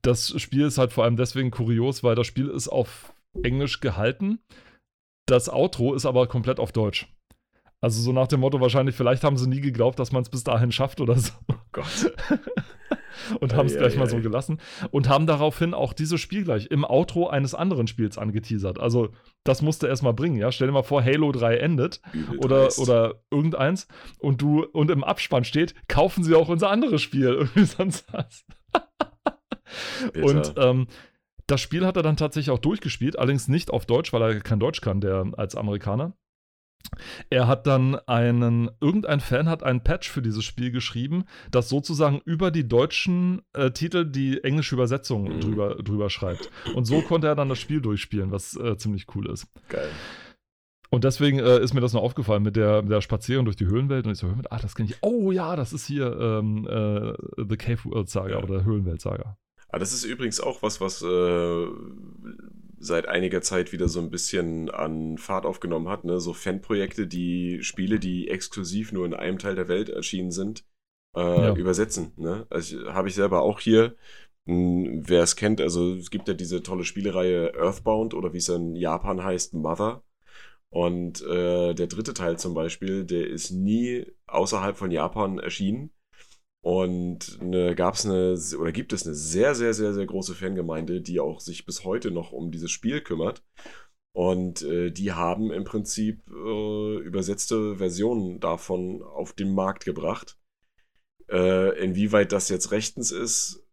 das 0.02 0.40
Spiel 0.40 0.66
ist 0.66 0.78
halt 0.78 0.92
vor 0.92 1.04
allem 1.04 1.16
deswegen 1.16 1.50
kurios, 1.50 2.02
weil 2.02 2.14
das 2.14 2.26
Spiel 2.26 2.48
ist 2.48 2.68
auf 2.68 3.14
Englisch 3.42 3.80
gehalten. 3.80 4.40
Das 5.26 5.48
Outro 5.48 5.94
ist 5.94 6.06
aber 6.06 6.26
komplett 6.26 6.58
auf 6.58 6.72
Deutsch. 6.72 7.08
Also 7.82 8.02
so 8.02 8.12
nach 8.12 8.26
dem 8.26 8.40
Motto 8.40 8.60
wahrscheinlich, 8.60 8.94
vielleicht 8.94 9.24
haben 9.24 9.38
sie 9.38 9.48
nie 9.48 9.60
geglaubt, 9.60 9.98
dass 9.98 10.12
man 10.12 10.22
es 10.22 10.28
bis 10.28 10.44
dahin 10.44 10.72
schafft 10.72 11.00
oder 11.00 11.18
so. 11.18 11.32
Oh 11.50 11.72
Gott. 11.72 12.12
und 13.40 13.54
haben 13.54 13.66
es 13.66 13.76
gleich 13.76 13.96
mal 13.96 14.08
so 14.08 14.18
gelassen 14.18 14.60
und 14.90 15.08
haben 15.08 15.26
daraufhin 15.26 15.72
auch 15.72 15.92
dieses 15.92 16.20
Spiel 16.20 16.42
gleich 16.42 16.66
im 16.66 16.84
Outro 16.84 17.28
eines 17.28 17.54
anderen 17.54 17.86
Spiels 17.86 18.18
angeteasert. 18.18 18.80
Also 18.80 19.10
das 19.44 19.62
musste 19.62 19.86
erst 19.86 20.02
mal 20.02 20.12
bringen, 20.12 20.36
ja. 20.36 20.50
Stell 20.50 20.66
dir 20.66 20.72
mal 20.72 20.82
vor, 20.82 21.04
Halo 21.04 21.30
3 21.30 21.58
endet 21.58 22.00
oder, 22.38 22.76
oder 22.78 23.22
irgendeins 23.30 23.86
und 24.18 24.42
du 24.42 24.64
und 24.64 24.90
im 24.90 25.04
Abspann 25.04 25.44
steht, 25.44 25.74
kaufen 25.86 26.24
sie 26.24 26.34
auch 26.34 26.48
unser 26.48 26.70
anderes 26.70 27.02
Spiel. 27.02 27.26
Irgendwie 27.40 27.64
sonst 27.66 28.12
was. 28.12 28.44
und 30.20 30.54
ähm, 30.56 30.88
das 31.46 31.60
Spiel 31.60 31.86
hat 31.86 31.96
er 31.96 32.02
dann 32.02 32.16
tatsächlich 32.16 32.50
auch 32.50 32.58
durchgespielt, 32.58 33.16
allerdings 33.18 33.46
nicht 33.46 33.70
auf 33.70 33.86
Deutsch, 33.86 34.12
weil 34.12 34.22
er 34.22 34.40
kein 34.40 34.60
Deutsch 34.60 34.80
kann, 34.80 35.00
der 35.00 35.26
als 35.36 35.54
Amerikaner. 35.54 36.14
Er 37.28 37.46
hat 37.46 37.66
dann 37.66 37.94
einen, 38.06 38.70
irgendein 38.80 39.20
Fan 39.20 39.48
hat 39.48 39.62
einen 39.62 39.82
Patch 39.82 40.10
für 40.10 40.22
dieses 40.22 40.44
Spiel 40.44 40.70
geschrieben, 40.70 41.24
das 41.50 41.68
sozusagen 41.68 42.20
über 42.24 42.50
die 42.50 42.66
deutschen 42.66 43.42
äh, 43.52 43.70
Titel 43.70 44.04
die 44.04 44.42
englische 44.42 44.74
Übersetzung 44.74 45.24
mhm. 45.24 45.40
drüber, 45.40 45.74
drüber 45.76 46.10
schreibt. 46.10 46.50
Und 46.74 46.84
so 46.84 47.00
konnte 47.02 47.28
er 47.28 47.34
dann 47.34 47.48
das 47.48 47.58
Spiel 47.58 47.80
durchspielen, 47.80 48.30
was 48.30 48.56
äh, 48.56 48.76
ziemlich 48.76 49.06
cool 49.14 49.30
ist. 49.30 49.46
Geil. 49.68 49.88
Und 50.92 51.04
deswegen 51.04 51.38
äh, 51.38 51.60
ist 51.60 51.72
mir 51.72 51.80
das 51.80 51.92
noch 51.92 52.02
aufgefallen 52.02 52.42
mit 52.42 52.56
der, 52.56 52.82
mit 52.82 52.90
der 52.90 53.00
Spazierung 53.00 53.44
durch 53.44 53.56
die 53.56 53.66
Höhlenwelt. 53.66 54.06
Und 54.06 54.12
ich 54.12 54.18
so, 54.18 54.34
ah, 54.50 54.58
das 54.58 54.74
kenne 54.74 54.88
ich. 54.90 54.96
Oh 55.02 55.30
ja, 55.30 55.54
das 55.54 55.72
ist 55.72 55.86
hier 55.86 56.18
ähm, 56.18 56.66
äh, 56.66 57.14
The 57.48 57.56
Cave 57.56 57.84
World 57.84 58.10
Saga 58.10 58.30
ja. 58.30 58.42
oder 58.42 58.64
Höhlenwelt 58.64 59.00
Saga. 59.00 59.36
Ah, 59.68 59.78
das 59.78 59.92
ist 59.92 60.02
übrigens 60.02 60.40
auch 60.40 60.62
was, 60.64 60.80
was 60.80 61.00
äh, 61.02 61.66
seit 62.80 63.06
einiger 63.06 63.42
Zeit 63.42 63.72
wieder 63.72 63.88
so 63.88 64.00
ein 64.00 64.10
bisschen 64.10 64.70
an 64.70 65.18
Fahrt 65.18 65.44
aufgenommen 65.44 65.88
hat. 65.88 66.04
Ne? 66.04 66.18
So 66.18 66.32
Fanprojekte, 66.32 67.06
die 67.06 67.62
Spiele, 67.62 68.00
die 68.00 68.28
exklusiv 68.28 68.90
nur 68.92 69.04
in 69.04 69.14
einem 69.14 69.38
Teil 69.38 69.54
der 69.54 69.68
Welt 69.68 69.90
erschienen 69.90 70.30
sind, 70.30 70.64
äh, 71.14 71.20
ja. 71.20 71.54
übersetzen. 71.54 72.12
Ne? 72.16 72.46
Also 72.48 72.92
habe 72.92 73.08
ich 73.08 73.14
selber 73.14 73.42
auch 73.42 73.60
hier. 73.60 73.96
Hm, 74.46 75.02
wer 75.06 75.22
es 75.22 75.36
kennt, 75.36 75.60
also 75.60 75.94
es 75.94 76.10
gibt 76.10 76.26
ja 76.26 76.34
diese 76.34 76.62
tolle 76.62 76.84
Spielereihe 76.84 77.52
Earthbound 77.54 78.14
oder 78.14 78.32
wie 78.32 78.38
es 78.38 78.48
in 78.48 78.74
Japan 78.74 79.22
heißt, 79.22 79.52
Mother. 79.52 80.02
Und 80.70 81.20
äh, 81.22 81.74
der 81.74 81.86
dritte 81.88 82.14
Teil 82.14 82.38
zum 82.38 82.54
Beispiel, 82.54 83.04
der 83.04 83.26
ist 83.26 83.50
nie 83.50 84.06
außerhalb 84.26 84.76
von 84.76 84.90
Japan 84.90 85.38
erschienen. 85.38 85.90
Und 86.62 87.40
ne, 87.42 87.74
gab 87.74 87.94
es 87.94 88.04
eine, 88.04 88.36
oder 88.58 88.72
gibt 88.72 88.92
es 88.92 89.06
eine 89.06 89.14
sehr, 89.14 89.54
sehr, 89.54 89.72
sehr, 89.72 89.94
sehr 89.94 90.06
große 90.06 90.34
Fangemeinde, 90.34 91.00
die 91.00 91.18
auch 91.18 91.40
sich 91.40 91.64
bis 91.64 91.84
heute 91.84 92.10
noch 92.10 92.32
um 92.32 92.50
dieses 92.50 92.70
Spiel 92.70 93.00
kümmert. 93.00 93.42
Und 94.12 94.62
äh, 94.62 94.90
die 94.90 95.12
haben 95.12 95.52
im 95.52 95.64
Prinzip 95.64 96.22
äh, 96.28 96.96
übersetzte 96.98 97.76
Versionen 97.76 98.40
davon 98.40 99.02
auf 99.02 99.32
den 99.32 99.54
Markt 99.54 99.84
gebracht. 99.84 100.36
Äh, 101.30 101.78
inwieweit 101.82 102.32
das 102.32 102.48
jetzt 102.48 102.72
rechtens 102.72 103.12
ist, 103.12 103.64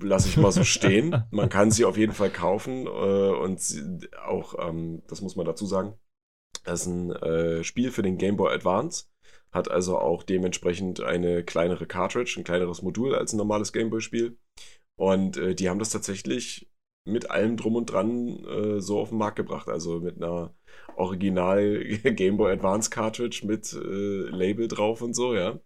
lasse 0.00 0.28
ich 0.28 0.38
mal 0.38 0.52
so 0.52 0.64
stehen. 0.64 1.24
Man 1.30 1.50
kann 1.50 1.70
sie 1.70 1.84
auf 1.84 1.98
jeden 1.98 2.14
Fall 2.14 2.30
kaufen 2.30 2.86
äh, 2.86 2.88
und 2.88 3.60
sie, 3.60 4.08
auch, 4.26 4.54
ähm, 4.58 5.02
das 5.06 5.20
muss 5.20 5.36
man 5.36 5.46
dazu 5.46 5.66
sagen, 5.66 5.94
das 6.64 6.82
ist 6.82 6.86
ein 6.86 7.10
äh, 7.12 7.62
Spiel 7.62 7.90
für 7.90 8.02
den 8.02 8.16
Game 8.16 8.36
Boy 8.36 8.54
Advance 8.54 9.04
hat 9.52 9.70
also 9.70 9.98
auch 9.98 10.22
dementsprechend 10.22 11.00
eine 11.00 11.44
kleinere 11.44 11.86
Cartridge, 11.86 12.34
ein 12.38 12.44
kleineres 12.44 12.82
Modul 12.82 13.14
als 13.14 13.32
ein 13.32 13.38
normales 13.38 13.72
Gameboy-Spiel. 13.72 14.38
Und 14.96 15.36
äh, 15.36 15.54
die 15.54 15.68
haben 15.68 15.78
das 15.78 15.90
tatsächlich 15.90 16.70
mit 17.04 17.30
allem 17.30 17.56
drum 17.56 17.76
und 17.76 17.86
dran 17.86 18.44
äh, 18.44 18.80
so 18.80 18.98
auf 19.00 19.08
den 19.10 19.18
Markt 19.18 19.36
gebracht. 19.36 19.68
Also 19.68 20.00
mit 20.00 20.16
einer 20.16 20.54
Original 20.96 21.82
Game 22.14 22.36
Boy 22.36 22.52
Advance 22.52 22.90
Cartridge 22.90 23.42
mit 23.46 23.72
äh, 23.72 24.28
Label 24.28 24.68
drauf 24.68 25.02
und 25.02 25.14
so, 25.14 25.34
ja. 25.34 25.58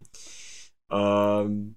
Ähm, 0.91 1.77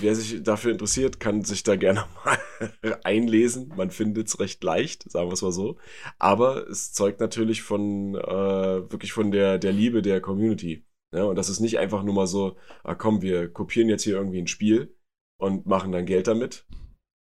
wer 0.00 0.14
sich 0.14 0.42
dafür 0.42 0.72
interessiert, 0.72 1.20
kann 1.20 1.44
sich 1.44 1.62
da 1.62 1.76
gerne 1.76 2.04
mal 2.24 2.98
einlesen. 3.04 3.72
Man 3.76 3.90
findet 3.90 4.28
es 4.28 4.40
recht 4.40 4.62
leicht, 4.64 5.10
sagen 5.10 5.28
wir 5.28 5.34
es 5.34 5.42
mal 5.42 5.52
so. 5.52 5.78
Aber 6.18 6.68
es 6.68 6.92
zeugt 6.92 7.20
natürlich 7.20 7.62
von 7.62 8.14
äh, 8.16 8.90
wirklich 8.90 9.12
von 9.12 9.30
der, 9.30 9.58
der 9.58 9.72
Liebe 9.72 10.02
der 10.02 10.20
Community. 10.20 10.84
Ja, 11.12 11.24
und 11.24 11.36
das 11.36 11.48
ist 11.48 11.60
nicht 11.60 11.78
einfach 11.78 12.02
nur 12.02 12.14
mal 12.14 12.26
so, 12.26 12.56
ah 12.84 12.94
komm, 12.94 13.22
wir 13.22 13.52
kopieren 13.52 13.88
jetzt 13.88 14.04
hier 14.04 14.16
irgendwie 14.16 14.40
ein 14.40 14.46
Spiel 14.46 14.94
und 15.38 15.66
machen 15.66 15.92
dann 15.92 16.06
Geld 16.06 16.26
damit, 16.26 16.66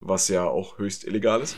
was 0.00 0.28
ja 0.28 0.44
auch 0.44 0.78
höchst 0.78 1.04
illegal 1.04 1.40
ist. 1.40 1.56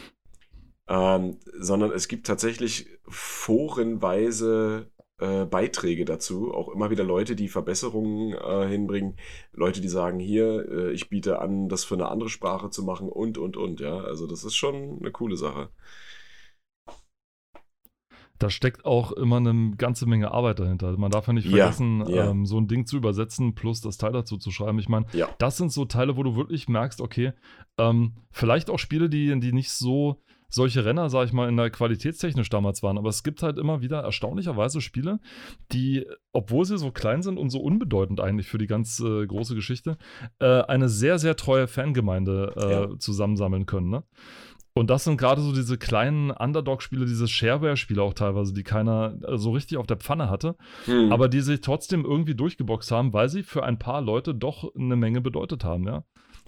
Ähm, 0.88 1.38
sondern 1.58 1.92
es 1.92 2.08
gibt 2.08 2.26
tatsächlich 2.26 2.88
forenweise 3.08 4.90
äh, 5.18 5.44
Beiträge 5.44 6.04
dazu, 6.04 6.52
auch 6.52 6.68
immer 6.68 6.90
wieder 6.90 7.04
Leute, 7.04 7.36
die 7.36 7.48
Verbesserungen 7.48 8.32
äh, 8.34 8.68
hinbringen, 8.68 9.16
Leute, 9.52 9.80
die 9.80 9.88
sagen, 9.88 10.18
hier, 10.18 10.68
äh, 10.68 10.92
ich 10.92 11.08
biete 11.08 11.40
an, 11.40 11.68
das 11.68 11.84
für 11.84 11.94
eine 11.94 12.08
andere 12.08 12.28
Sprache 12.30 12.70
zu 12.70 12.84
machen 12.84 13.08
und, 13.08 13.38
und, 13.38 13.56
und, 13.56 13.80
ja. 13.80 14.00
Also 14.00 14.26
das 14.26 14.44
ist 14.44 14.56
schon 14.56 14.98
eine 15.00 15.12
coole 15.12 15.36
Sache 15.36 15.70
da 18.40 18.48
steckt 18.48 18.86
auch 18.86 19.12
immer 19.12 19.36
eine 19.36 19.72
ganze 19.76 20.06
Menge 20.06 20.32
Arbeit 20.32 20.60
dahinter. 20.60 20.96
Man 20.96 21.10
darf 21.10 21.26
ja 21.26 21.34
nicht 21.34 21.48
vergessen, 21.48 22.04
ja, 22.08 22.16
ja. 22.16 22.30
Ähm, 22.30 22.46
so 22.46 22.58
ein 22.58 22.68
Ding 22.68 22.86
zu 22.86 22.96
übersetzen 22.96 23.54
plus 23.54 23.82
das 23.82 23.98
Teil 23.98 24.12
dazu 24.12 24.38
zu 24.38 24.50
schreiben. 24.50 24.78
Ich 24.78 24.88
meine, 24.88 25.06
ja. 25.12 25.28
das 25.38 25.58
sind 25.58 25.70
so 25.70 25.84
Teile, 25.84 26.16
wo 26.16 26.22
du 26.22 26.36
wirklich 26.36 26.66
merkst, 26.66 27.02
okay, 27.02 27.32
ähm, 27.76 28.14
vielleicht 28.30 28.70
auch 28.70 28.78
Spiele, 28.78 29.10
die, 29.10 29.38
die 29.40 29.52
nicht 29.52 29.70
so 29.70 30.22
solche 30.50 30.84
Renner, 30.84 31.08
sag 31.10 31.26
ich 31.26 31.32
mal, 31.32 31.48
in 31.48 31.56
der 31.56 31.70
qualitätstechnisch 31.70 32.48
damals 32.48 32.82
waren. 32.82 32.98
Aber 32.98 33.08
es 33.08 33.22
gibt 33.22 33.42
halt 33.42 33.58
immer 33.58 33.82
wieder 33.82 34.00
erstaunlicherweise 34.00 34.80
Spiele, 34.80 35.20
die, 35.72 36.06
obwohl 36.32 36.64
sie 36.64 36.76
so 36.76 36.90
klein 36.90 37.22
sind 37.22 37.38
und 37.38 37.50
so 37.50 37.60
unbedeutend 37.60 38.20
eigentlich 38.20 38.48
für 38.48 38.58
die 38.58 38.66
ganz 38.66 39.00
äh, 39.00 39.26
große 39.26 39.54
Geschichte, 39.54 39.96
äh, 40.40 40.62
eine 40.62 40.88
sehr, 40.88 41.18
sehr 41.18 41.36
treue 41.36 41.68
Fangemeinde 41.68 42.90
äh, 42.94 42.98
zusammensammeln 42.98 43.66
können. 43.66 43.90
Ne? 43.90 44.02
Und 44.80 44.88
das 44.88 45.04
sind 45.04 45.18
gerade 45.18 45.42
so 45.42 45.52
diese 45.52 45.76
kleinen 45.76 46.30
Underdog-Spiele, 46.30 47.04
diese 47.04 47.28
Shareware-Spiele 47.28 48.02
auch 48.02 48.14
teilweise, 48.14 48.54
die 48.54 48.62
keiner 48.62 49.14
äh, 49.28 49.36
so 49.36 49.50
richtig 49.50 49.76
auf 49.76 49.86
der 49.86 49.98
Pfanne 49.98 50.30
hatte, 50.30 50.56
hm. 50.86 51.12
aber 51.12 51.28
die 51.28 51.42
sich 51.42 51.60
trotzdem 51.60 52.02
irgendwie 52.02 52.34
durchgeboxt 52.34 52.90
haben, 52.90 53.12
weil 53.12 53.28
sie 53.28 53.42
für 53.42 53.62
ein 53.62 53.78
paar 53.78 54.00
Leute 54.00 54.34
doch 54.34 54.74
eine 54.74 54.96
Menge 54.96 55.20
bedeutet 55.20 55.64
haben, 55.64 55.84
ja. 55.84 56.04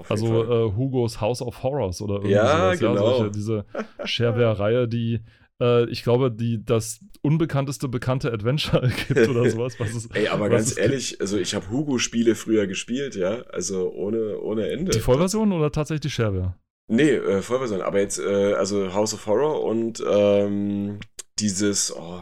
Also 0.09 0.45
äh, 0.45 0.73
Hugos 0.75 1.21
House 1.21 1.43
of 1.43 1.63
Horrors 1.63 2.01
oder 2.01 2.15
irgendwie 2.15 2.33
ja, 2.33 2.57
sowas, 2.57 2.79
genau. 2.79 2.95
ja, 2.95 3.01
solche, 3.01 3.31
diese 3.33 3.67
Shareware-Reihe, 4.03 4.89
die 4.89 5.21
äh, 5.61 5.85
ich 5.91 6.03
glaube, 6.03 6.33
die 6.33 6.65
das 6.65 7.05
unbekannteste 7.21 7.87
bekannte 7.89 8.33
Adventure 8.33 8.91
gibt 9.09 9.29
oder 9.29 9.51
sowas. 9.51 9.79
Was 9.79 9.95
es, 9.95 10.07
Ey, 10.07 10.29
aber 10.29 10.49
ganz 10.49 10.79
ehrlich, 10.79 11.11
gibt. 11.11 11.21
also 11.21 11.37
ich 11.37 11.55
habe 11.55 11.69
Hugo-Spiele 11.69 12.35
früher 12.35 12.67
gespielt, 12.67 13.15
ja, 13.15 13.43
also 13.51 13.93
ohne, 13.93 14.41
ohne 14.41 14.71
Ende. 14.71 14.91
Die 14.91 15.01
Vollversion 15.01 15.53
oder 15.53 15.71
tatsächlich 15.71 16.01
die 16.01 16.11
Shareware? 16.11 16.57
Nee, 16.93 17.13
äh, 17.13 17.41
Vollversion, 17.41 17.81
aber 17.81 18.01
jetzt, 18.01 18.19
äh, 18.19 18.53
also 18.53 18.93
House 18.93 19.15
of 19.15 19.27
Horror 19.27 19.65
und 19.65 20.05
ähm, 20.07 21.01
dieses, 21.39 21.91
oh, 21.97 22.21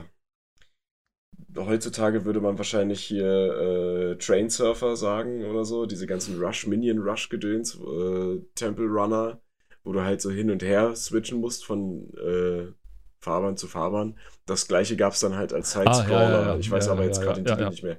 heutzutage 1.57 2.25
würde 2.25 2.41
man 2.41 2.57
wahrscheinlich 2.57 3.01
hier 3.01 3.27
äh, 3.27 4.17
Train 4.19 4.49
Surfer 4.49 4.95
sagen 4.95 5.45
oder 5.45 5.65
so, 5.65 5.87
diese 5.87 6.07
ganzen 6.07 6.41
Rush, 6.41 6.69
Minion 6.69 7.01
Rush 7.01 7.31
Gedöns, 7.31 7.81
äh, 7.81 8.39
Temple 8.55 8.87
Runner, 8.87 9.41
wo 9.83 9.93
du 9.93 10.03
halt 10.03 10.21
so 10.21 10.31
hin 10.31 10.53
und 10.53 10.63
her 10.63 10.95
switchen 10.95 11.41
musst 11.41 11.65
von 11.65 12.09
äh, 12.15 12.73
Fahrbahn 13.19 13.57
zu 13.57 13.67
Fahrbahn. 13.67 14.17
Das 14.47 14.69
gleiche 14.69 14.97
gab 14.97 15.15
es 15.15 15.21
dann 15.21 15.35
halt 15.35 15.53
als 15.53 15.73
Sidescroller. 15.73 16.17
Ah, 16.17 16.23
ja, 16.23 16.41
ja, 16.43 16.47
ja. 16.47 16.57
Ich 16.59 16.71
weiß 16.71 16.87
aber 16.87 17.03
jetzt 17.03 17.21
gerade 17.21 17.43
den 17.43 17.47
Titel 17.47 17.69
nicht 17.71 17.83
mehr. 17.83 17.99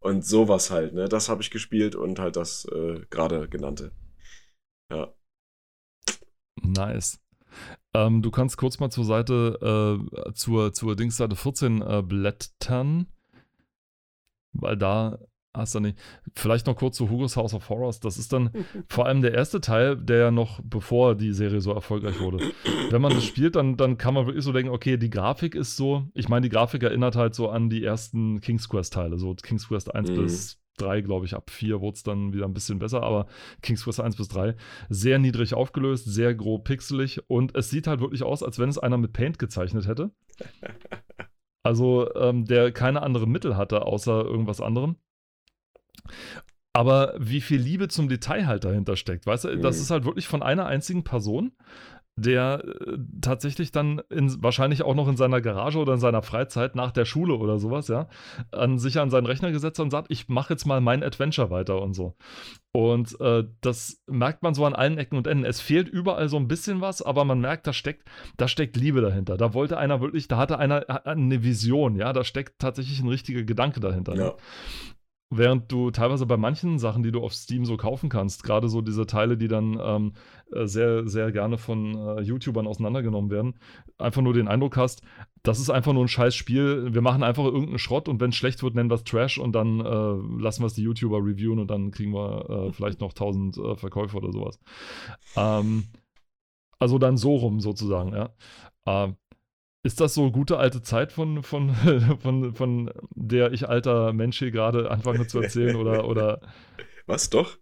Und 0.00 0.24
sowas 0.24 0.70
halt, 0.70 0.94
ne? 0.94 1.10
Das 1.10 1.28
habe 1.28 1.42
ich 1.42 1.50
gespielt 1.50 1.94
und 1.94 2.18
halt 2.18 2.36
das 2.36 2.66
äh, 2.72 3.00
gerade 3.10 3.50
genannte. 3.50 3.92
Ja. 4.90 5.12
Nice. 6.62 7.20
Ähm, 7.94 8.22
du 8.22 8.30
kannst 8.30 8.56
kurz 8.58 8.78
mal 8.78 8.90
zur 8.90 9.04
Seite, 9.04 10.04
äh, 10.28 10.32
zur, 10.34 10.72
zur 10.72 10.96
Dingsseite 10.96 11.36
14 11.36 11.82
äh, 11.82 12.02
blättern, 12.02 13.06
weil 14.52 14.76
da 14.76 15.18
hast 15.56 15.74
du 15.74 15.80
nicht. 15.80 15.98
Vielleicht 16.34 16.66
noch 16.66 16.76
kurz 16.76 16.96
zu 16.96 17.08
Hugo's 17.08 17.36
House 17.36 17.54
of 17.54 17.68
Horrors. 17.68 18.00
Das 18.00 18.18
ist 18.18 18.32
dann 18.32 18.50
vor 18.88 19.06
allem 19.06 19.22
der 19.22 19.34
erste 19.34 19.60
Teil, 19.60 19.96
der 19.96 20.18
ja 20.18 20.30
noch 20.30 20.60
bevor 20.62 21.14
die 21.14 21.32
Serie 21.32 21.60
so 21.60 21.72
erfolgreich 21.72 22.20
wurde. 22.20 22.52
Wenn 22.90 23.00
man 23.00 23.14
das 23.14 23.24
spielt, 23.24 23.56
dann, 23.56 23.76
dann 23.76 23.96
kann 23.96 24.14
man 24.14 24.26
wirklich 24.26 24.44
so 24.44 24.52
denken, 24.52 24.72
okay, 24.72 24.96
die 24.96 25.10
Grafik 25.10 25.54
ist 25.54 25.76
so, 25.76 26.06
ich 26.14 26.28
meine, 26.28 26.42
die 26.42 26.50
Grafik 26.50 26.82
erinnert 26.82 27.16
halt 27.16 27.34
so 27.34 27.48
an 27.48 27.70
die 27.70 27.82
ersten 27.82 28.40
King's 28.40 28.68
Quest-Teile, 28.68 29.18
so 29.18 29.34
King's 29.34 29.68
Quest 29.68 29.94
1 29.94 30.10
mhm. 30.10 30.14
bis 30.16 30.58
3, 30.76 31.00
glaube 31.00 31.26
ich, 31.26 31.34
ab 31.34 31.50
4 31.50 31.80
wurde 31.80 31.96
es 31.96 32.02
dann 32.02 32.32
wieder 32.32 32.44
ein 32.46 32.54
bisschen 32.54 32.78
besser, 32.78 33.02
aber 33.02 33.26
King's 33.62 33.84
Quest 33.84 34.00
1 34.00 34.16
bis 34.16 34.28
3 34.28 34.54
sehr 34.88 35.18
niedrig 35.18 35.54
aufgelöst, 35.54 36.06
sehr 36.06 36.34
grob 36.34 36.64
pixelig 36.64 37.20
und 37.28 37.56
es 37.56 37.70
sieht 37.70 37.86
halt 37.86 38.00
wirklich 38.00 38.22
aus, 38.22 38.42
als 38.42 38.58
wenn 38.58 38.68
es 38.68 38.78
einer 38.78 38.98
mit 38.98 39.12
Paint 39.12 39.38
gezeichnet 39.38 39.86
hätte. 39.86 40.10
Also, 41.66 42.14
ähm, 42.14 42.44
der 42.44 42.70
keine 42.70 43.02
anderen 43.02 43.32
Mittel 43.32 43.56
hatte, 43.56 43.86
außer 43.86 44.24
irgendwas 44.24 44.60
anderem. 44.60 44.94
Aber 46.72 47.14
wie 47.18 47.40
viel 47.40 47.60
Liebe 47.60 47.88
zum 47.88 48.08
Detail 48.08 48.46
halt 48.46 48.62
dahinter 48.62 48.96
steckt, 48.96 49.26
weißt 49.26 49.44
du, 49.44 49.56
das 49.58 49.76
mhm. 49.76 49.82
ist 49.82 49.90
halt 49.90 50.04
wirklich 50.04 50.28
von 50.28 50.42
einer 50.42 50.66
einzigen 50.66 51.02
Person 51.02 51.56
der 52.16 52.64
äh, 52.64 52.98
tatsächlich 53.20 53.72
dann 53.72 54.00
in, 54.08 54.42
wahrscheinlich 54.42 54.82
auch 54.82 54.94
noch 54.94 55.06
in 55.06 55.16
seiner 55.16 55.42
Garage 55.42 55.78
oder 55.78 55.94
in 55.94 56.00
seiner 56.00 56.22
Freizeit 56.22 56.74
nach 56.74 56.90
der 56.90 57.04
Schule 57.04 57.34
oder 57.34 57.58
sowas, 57.58 57.88
ja, 57.88 58.08
an 58.52 58.78
sich 58.78 58.98
an 58.98 59.10
seinen 59.10 59.26
Rechner 59.26 59.52
gesetzt 59.52 59.78
hat 59.78 59.84
und 59.84 59.90
sagt, 59.90 60.10
ich 60.10 60.28
mache 60.28 60.54
jetzt 60.54 60.64
mal 60.64 60.80
mein 60.80 61.02
Adventure 61.02 61.50
weiter 61.50 61.80
und 61.80 61.92
so. 61.92 62.16
Und 62.72 63.20
äh, 63.20 63.44
das 63.60 64.02
merkt 64.06 64.42
man 64.42 64.54
so 64.54 64.64
an 64.64 64.74
allen 64.74 64.98
Ecken 64.98 65.16
und 65.16 65.26
Enden. 65.26 65.44
Es 65.44 65.60
fehlt 65.60 65.88
überall 65.88 66.28
so 66.28 66.36
ein 66.36 66.48
bisschen 66.48 66.80
was, 66.80 67.02
aber 67.02 67.24
man 67.24 67.40
merkt, 67.40 67.66
da 67.66 67.72
steckt, 67.72 68.08
da 68.36 68.48
steckt 68.48 68.76
Liebe 68.76 69.00
dahinter. 69.00 69.36
Da 69.36 69.54
wollte 69.54 69.78
einer 69.78 70.00
wirklich, 70.00 70.28
da 70.28 70.38
hatte 70.38 70.58
einer 70.58 71.06
eine 71.06 71.42
Vision, 71.42 71.96
ja, 71.96 72.12
da 72.12 72.24
steckt 72.24 72.58
tatsächlich 72.58 73.00
ein 73.00 73.08
richtiger 73.08 73.44
Gedanke 73.44 73.80
dahinter. 73.80 74.14
Ne? 74.14 74.20
Ja. 74.20 74.34
Während 75.28 75.72
du 75.72 75.90
teilweise 75.90 76.24
bei 76.24 76.36
manchen 76.36 76.78
Sachen, 76.78 77.02
die 77.02 77.10
du 77.10 77.20
auf 77.20 77.34
Steam 77.34 77.64
so 77.64 77.76
kaufen 77.76 78.08
kannst, 78.08 78.44
gerade 78.44 78.68
so 78.68 78.80
diese 78.80 79.06
Teile, 79.06 79.36
die 79.36 79.48
dann 79.48 79.76
ähm, 79.82 80.12
äh, 80.52 80.66
sehr, 80.66 81.08
sehr 81.08 81.32
gerne 81.32 81.58
von 81.58 81.96
äh, 81.96 82.20
YouTubern 82.20 82.68
auseinandergenommen 82.68 83.28
werden, 83.32 83.58
einfach 83.98 84.22
nur 84.22 84.34
den 84.34 84.46
Eindruck 84.46 84.76
hast, 84.76 85.02
das 85.42 85.58
ist 85.58 85.68
einfach 85.68 85.92
nur 85.92 86.04
ein 86.04 86.08
scheiß 86.08 86.36
Spiel. 86.36 86.94
Wir 86.94 87.02
machen 87.02 87.24
einfach 87.24 87.44
irgendeinen 87.44 87.80
Schrott 87.80 88.08
und 88.08 88.20
wenn 88.20 88.30
es 88.30 88.36
schlecht 88.36 88.62
wird, 88.62 88.76
nennen 88.76 88.88
wir 88.88 88.94
es 88.94 89.04
Trash 89.04 89.38
und 89.38 89.52
dann 89.52 89.80
äh, 89.80 90.42
lassen 90.42 90.62
wir 90.62 90.66
es 90.66 90.74
die 90.74 90.82
YouTuber 90.82 91.18
reviewen 91.18 91.58
und 91.58 91.72
dann 91.72 91.90
kriegen 91.90 92.12
wir 92.12 92.68
äh, 92.68 92.72
vielleicht 92.72 93.00
noch 93.00 93.10
1000 93.10 93.58
äh, 93.58 93.76
Verkäufe 93.76 94.16
oder 94.16 94.30
sowas. 94.30 94.60
Ähm, 95.34 95.84
also 96.78 96.98
dann 96.98 97.16
so 97.16 97.34
rum 97.34 97.58
sozusagen, 97.58 98.12
ja. 98.12 99.16
Ist 99.86 100.00
das 100.00 100.14
so 100.14 100.32
gute 100.32 100.56
alte 100.56 100.82
Zeit, 100.82 101.12
von, 101.12 101.44
von, 101.44 101.72
von, 102.20 102.54
von 102.56 102.90
der 103.14 103.52
ich 103.52 103.68
alter 103.68 104.12
Mensch 104.12 104.40
hier 104.40 104.50
gerade 104.50 104.90
anfange 104.90 105.28
zu 105.28 105.40
erzählen? 105.40 105.76
Oder, 105.76 106.08
oder 106.08 106.40
Was, 107.06 107.30
doch? 107.30 107.56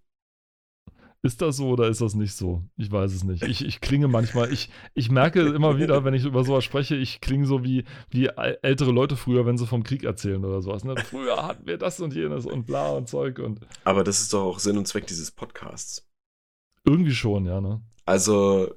Ist 1.20 1.42
das 1.42 1.58
so 1.58 1.68
oder 1.68 1.86
ist 1.88 2.00
das 2.00 2.14
nicht 2.14 2.34
so? 2.34 2.62
Ich 2.78 2.90
weiß 2.90 3.12
es 3.12 3.24
nicht. 3.24 3.42
Ich, 3.42 3.62
ich 3.62 3.82
klinge 3.82 4.08
manchmal, 4.08 4.50
ich, 4.50 4.70
ich 4.94 5.10
merke 5.10 5.42
immer 5.42 5.76
wieder, 5.76 6.02
wenn 6.04 6.14
ich 6.14 6.24
über 6.24 6.44
sowas 6.44 6.64
spreche, 6.64 6.96
ich 6.96 7.20
klinge 7.20 7.44
so 7.44 7.62
wie, 7.62 7.84
wie 8.08 8.28
ältere 8.62 8.90
Leute 8.90 9.16
früher, 9.16 9.44
wenn 9.44 9.58
sie 9.58 9.66
vom 9.66 9.82
Krieg 9.82 10.02
erzählen 10.02 10.42
oder 10.46 10.62
sowas. 10.62 10.82
Ne? 10.82 10.94
Früher 10.96 11.46
hatten 11.46 11.66
wir 11.66 11.76
das 11.76 12.00
und 12.00 12.14
jenes 12.14 12.46
und 12.46 12.64
bla 12.64 12.92
und 12.92 13.06
Zeug 13.06 13.38
und. 13.38 13.60
Aber 13.84 14.02
das 14.02 14.20
ist 14.20 14.32
doch 14.32 14.44
auch 14.44 14.58
Sinn 14.60 14.78
und 14.78 14.88
Zweck 14.88 15.06
dieses 15.06 15.30
Podcasts. 15.30 16.08
Irgendwie 16.86 17.14
schon, 17.14 17.44
ja, 17.44 17.60
ne? 17.60 17.82
Also, 18.06 18.74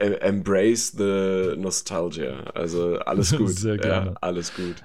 embrace 0.00 0.92
the 0.96 1.54
nostalgia. 1.56 2.44
Also 2.54 2.98
alles 2.98 3.32
gut. 3.36 3.50
Sehr 3.50 3.78
gerne. 3.78 4.10
Ja, 4.10 4.16
alles 4.20 4.54
gut. 4.54 4.76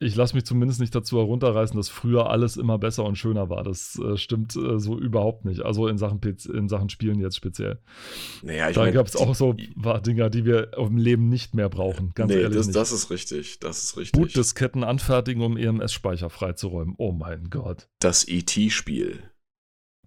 Ich 0.00 0.14
lasse 0.14 0.36
mich 0.36 0.44
zumindest 0.44 0.80
nicht 0.80 0.94
dazu 0.94 1.18
herunterreißen, 1.18 1.76
dass 1.76 1.88
früher 1.88 2.30
alles 2.30 2.56
immer 2.56 2.78
besser 2.78 3.04
und 3.04 3.16
schöner 3.16 3.50
war. 3.50 3.64
Das 3.64 3.98
äh, 3.98 4.16
stimmt 4.16 4.54
äh, 4.54 4.78
so 4.78 4.96
überhaupt 4.96 5.44
nicht. 5.44 5.62
Also 5.62 5.88
in 5.88 5.98
Sachen, 5.98 6.20
PC, 6.20 6.46
in 6.46 6.68
Sachen 6.68 6.88
Spielen 6.88 7.18
jetzt 7.18 7.36
speziell. 7.36 7.80
Naja, 8.42 8.68
ich 8.68 8.76
da 8.76 8.88
gab 8.90 9.08
es 9.08 9.16
auch 9.16 9.34
so 9.34 9.54
Dinger, 9.54 10.30
die 10.30 10.44
wir 10.44 10.74
im 10.78 10.98
Leben 10.98 11.28
nicht 11.28 11.54
mehr 11.54 11.68
brauchen. 11.68 12.12
Ganz 12.14 12.32
nee, 12.32 12.40
ehrlich. 12.40 12.56
Das, 12.58 12.70
das, 12.70 12.92
ist 12.92 13.10
richtig. 13.10 13.58
Das 13.58 13.82
ist 13.82 13.96
richtig. 13.96 14.12
Bootdisketten 14.12 14.84
anfertigen, 14.84 15.42
um 15.42 15.56
EMS-Speicher 15.56 16.30
freizuräumen. 16.30 16.94
Oh 16.96 17.10
mein 17.10 17.50
Gott. 17.50 17.88
Das 17.98 18.24
ET-Spiel. 18.28 19.24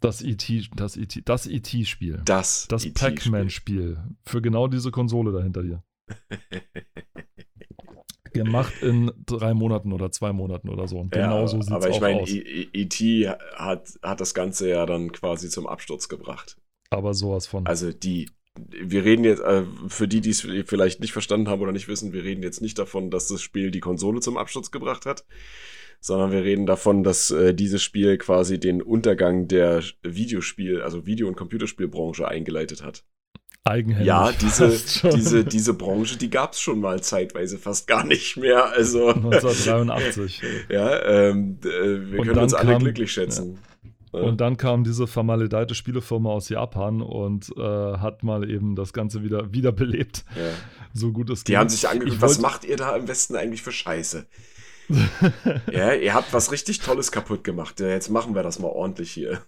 Das 0.01 0.21
E.T. 0.21 0.63
Das 0.75 0.97
E.T. 0.97 1.21
Das 1.23 1.47
E.T.-Spiel. 1.47 2.21
Das. 2.25 2.67
Das 2.67 2.85
e 2.85 2.89
Pac-Man-Spiel. 2.89 3.97
Für 4.25 4.41
genau 4.41 4.67
diese 4.67 4.91
Konsole 4.91 5.31
dahinter 5.31 5.61
dir. 5.61 5.83
Gemacht 8.33 8.73
in 8.81 9.11
drei 9.25 9.53
Monaten 9.53 9.93
oder 9.93 10.11
zwei 10.11 10.33
Monaten 10.33 10.69
oder 10.69 10.87
so. 10.87 10.97
Und 10.97 11.11
genau 11.11 11.41
ja, 11.41 11.47
so 11.47 11.61
sieht 11.61 11.69
es 11.69 11.71
aus. 11.71 11.83
Aber 11.83 11.93
ich 11.93 12.01
meine, 12.01 12.23
E.T. 12.23 13.29
hat, 13.55 13.93
hat 14.01 14.21
das 14.21 14.33
Ganze 14.33 14.69
ja 14.69 14.85
dann 14.85 15.11
quasi 15.11 15.49
zum 15.49 15.67
Absturz 15.67 16.09
gebracht. 16.09 16.57
Aber 16.89 17.13
sowas 17.13 17.45
von. 17.45 17.67
Also 17.67 17.93
die. 17.93 18.29
Wir 18.67 19.05
reden 19.05 19.23
jetzt, 19.23 19.41
äh, 19.41 19.63
für 19.87 20.09
die, 20.09 20.19
die 20.19 20.31
es 20.31 20.41
vielleicht 20.41 20.99
nicht 20.99 21.13
verstanden 21.13 21.47
haben 21.47 21.61
oder 21.61 21.71
nicht 21.71 21.87
wissen, 21.87 22.11
wir 22.11 22.25
reden 22.25 22.43
jetzt 22.43 22.61
nicht 22.61 22.77
davon, 22.77 23.09
dass 23.09 23.29
das 23.29 23.41
Spiel 23.41 23.71
die 23.71 23.79
Konsole 23.79 24.19
zum 24.19 24.35
Absturz 24.35 24.71
gebracht 24.71 25.05
hat, 25.05 25.23
sondern 26.01 26.31
wir 26.31 26.43
reden 26.43 26.65
davon, 26.65 27.03
dass 27.03 27.29
äh, 27.29 27.53
dieses 27.53 27.81
Spiel 27.83 28.17
quasi 28.17 28.59
den 28.59 28.81
Untergang 28.81 29.47
der 29.47 29.83
Videospiel, 30.01 30.81
also 30.81 31.05
Video- 31.05 31.27
und 31.27 31.37
Computerspielbranche 31.37 32.27
eingeleitet 32.27 32.83
hat. 32.83 33.03
Eigenhändig. 33.63 34.07
Ja, 34.07 34.31
diese, 34.41 34.71
diese, 35.15 35.45
diese 35.45 35.75
Branche, 35.75 36.17
die 36.17 36.31
gab 36.31 36.53
es 36.53 36.59
schon 36.59 36.79
mal 36.79 37.01
zeitweise 37.01 37.59
fast 37.59 37.85
gar 37.85 38.03
nicht 38.03 38.35
mehr. 38.35 38.71
Also 38.71 39.09
1983. 39.09 40.41
ja, 40.69 41.03
ähm, 41.03 41.59
äh, 41.63 42.11
wir 42.11 42.19
und 42.19 42.27
können 42.27 42.39
uns 42.39 42.55
alle 42.55 42.71
kam, 42.71 42.81
glücklich 42.81 43.11
schätzen. 43.11 43.59
Ja. 44.11 44.21
Und 44.21 44.41
dann 44.41 44.57
kam 44.57 44.83
diese 44.83 45.05
vermaledeite 45.05 45.75
Spielefirma 45.75 46.31
aus 46.31 46.49
Japan 46.49 47.03
und 47.03 47.53
äh, 47.55 47.61
hat 47.61 48.23
mal 48.23 48.49
eben 48.49 48.75
das 48.75 48.91
Ganze 48.91 49.23
wieder 49.23 49.53
wiederbelebt. 49.53 50.25
Ja. 50.35 50.49
So 50.93 51.11
gut 51.11 51.29
es 51.29 51.43
geht. 51.43 51.49
Die 51.49 51.57
haben 51.57 51.69
sich 51.69 51.87
angeguckt, 51.87 52.19
was 52.21 52.41
macht 52.41 52.65
ihr 52.65 52.77
da 52.77 52.95
im 52.95 53.07
Westen 53.07 53.35
eigentlich 53.35 53.61
für 53.61 53.71
Scheiße? 53.71 54.25
ja, 55.71 55.93
ihr 55.93 56.13
habt 56.13 56.33
was 56.33 56.51
richtig 56.51 56.79
Tolles 56.79 57.11
kaputt 57.11 57.43
gemacht. 57.43 57.79
Jetzt 57.79 58.09
machen 58.09 58.35
wir 58.35 58.43
das 58.43 58.59
mal 58.59 58.69
ordentlich 58.69 59.11
hier. 59.11 59.41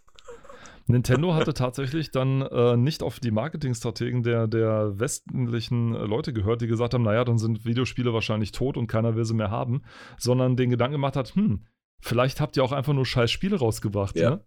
Nintendo 0.87 1.33
hatte 1.33 1.53
tatsächlich 1.53 2.11
dann 2.11 2.41
äh, 2.41 2.75
nicht 2.75 3.03
auf 3.03 3.19
die 3.19 3.31
Marketingstrategen 3.31 4.23
der, 4.23 4.47
der 4.47 4.99
westlichen 4.99 5.95
äh, 5.95 5.99
Leute 5.99 6.33
gehört, 6.33 6.61
die 6.61 6.67
gesagt 6.67 6.93
haben, 6.93 7.03
naja, 7.03 7.23
dann 7.23 7.37
sind 7.37 7.65
Videospiele 7.65 8.13
wahrscheinlich 8.13 8.51
tot 8.51 8.75
und 8.75 8.87
keiner 8.87 9.15
will 9.15 9.23
sie 9.23 9.33
mehr 9.33 9.51
haben, 9.51 9.83
sondern 10.17 10.57
den 10.57 10.69
Gedanken 10.69 10.93
gemacht 10.93 11.15
hat, 11.15 11.35
hm, 11.35 11.65
vielleicht 12.01 12.41
habt 12.41 12.57
ihr 12.57 12.63
auch 12.63 12.73
einfach 12.73 12.93
nur 12.93 13.05
scheiß 13.05 13.31
Spiele 13.31 13.57
rausgebracht, 13.57 14.17
ja. 14.17 14.31
ne? 14.31 14.43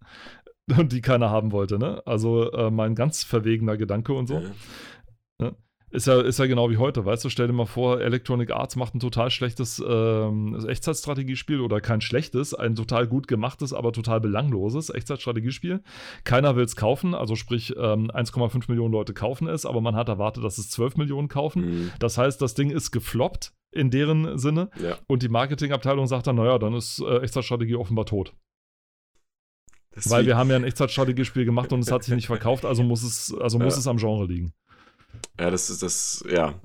Die 0.87 1.01
keiner 1.01 1.29
haben 1.29 1.53
wollte, 1.53 1.79
ne? 1.79 2.03
Also 2.05 2.51
äh, 2.51 2.69
mein 2.69 2.93
ganz 2.93 3.23
verwegener 3.23 3.77
Gedanke 3.77 4.13
und 4.13 4.27
so. 4.27 4.39
Ja. 4.39 4.51
Ne? 5.39 5.55
Ist 5.89 6.05
ja, 6.05 6.19
ist 6.19 6.37
ja 6.37 6.47
genau 6.47 6.69
wie 6.69 6.75
heute, 6.75 7.05
weißt 7.05 7.23
du? 7.23 7.29
Stell 7.29 7.47
dir 7.47 7.53
mal 7.53 7.65
vor, 7.65 8.01
Electronic 8.01 8.51
Arts 8.51 8.75
macht 8.75 8.93
ein 8.93 8.99
total 8.99 9.31
schlechtes 9.31 9.81
ähm, 9.87 10.53
Echtzeitstrategiespiel 10.67 11.61
oder 11.61 11.79
kein 11.79 12.01
schlechtes, 12.01 12.53
ein 12.53 12.75
total 12.75 13.07
gut 13.07 13.29
gemachtes, 13.29 13.71
aber 13.71 13.93
total 13.93 14.19
belangloses 14.19 14.89
Echtzeitstrategiespiel. 14.89 15.81
Keiner 16.25 16.57
will 16.57 16.65
es 16.65 16.75
kaufen, 16.75 17.15
also 17.15 17.37
sprich 17.37 17.73
ähm, 17.77 18.11
1,5 18.11 18.65
Millionen 18.67 18.91
Leute 18.91 19.13
kaufen 19.13 19.47
es, 19.47 19.65
aber 19.65 19.79
man 19.79 19.95
hat 19.95 20.09
erwartet, 20.09 20.43
dass 20.43 20.57
es 20.57 20.69
12 20.71 20.97
Millionen 20.97 21.29
kaufen. 21.29 21.65
Mhm. 21.65 21.91
Das 21.99 22.17
heißt, 22.17 22.41
das 22.41 22.53
Ding 22.53 22.69
ist 22.69 22.91
gefloppt 22.91 23.53
in 23.71 23.89
deren 23.89 24.37
Sinne 24.37 24.69
ja. 24.83 24.97
und 25.07 25.23
die 25.23 25.29
Marketingabteilung 25.29 26.07
sagt 26.07 26.27
dann, 26.27 26.35
naja, 26.35 26.59
dann 26.59 26.73
ist 26.73 26.99
äh, 26.99 27.19
Echtzeitstrategie 27.19 27.75
offenbar 27.75 28.05
tot. 28.05 28.33
Weil 30.05 30.25
wir 30.25 30.37
haben 30.37 30.49
ja 30.49 30.57
ein 30.57 30.63
Echtzeitstrategiespiel 30.63 31.45
gemacht 31.45 31.71
und 31.71 31.79
es 31.79 31.91
hat 31.91 32.03
sich 32.03 32.13
nicht 32.13 32.27
verkauft, 32.27 32.65
also 32.65 32.83
muss 32.83 33.03
es, 33.03 33.33
also 33.33 33.57
muss 33.57 33.77
es 33.77 33.87
am 33.87 33.97
Genre 33.97 34.25
liegen. 34.25 34.53
Ja, 35.39 35.51
das 35.51 35.69
ist 35.69 35.83
das, 35.83 36.23
ja. 36.29 36.59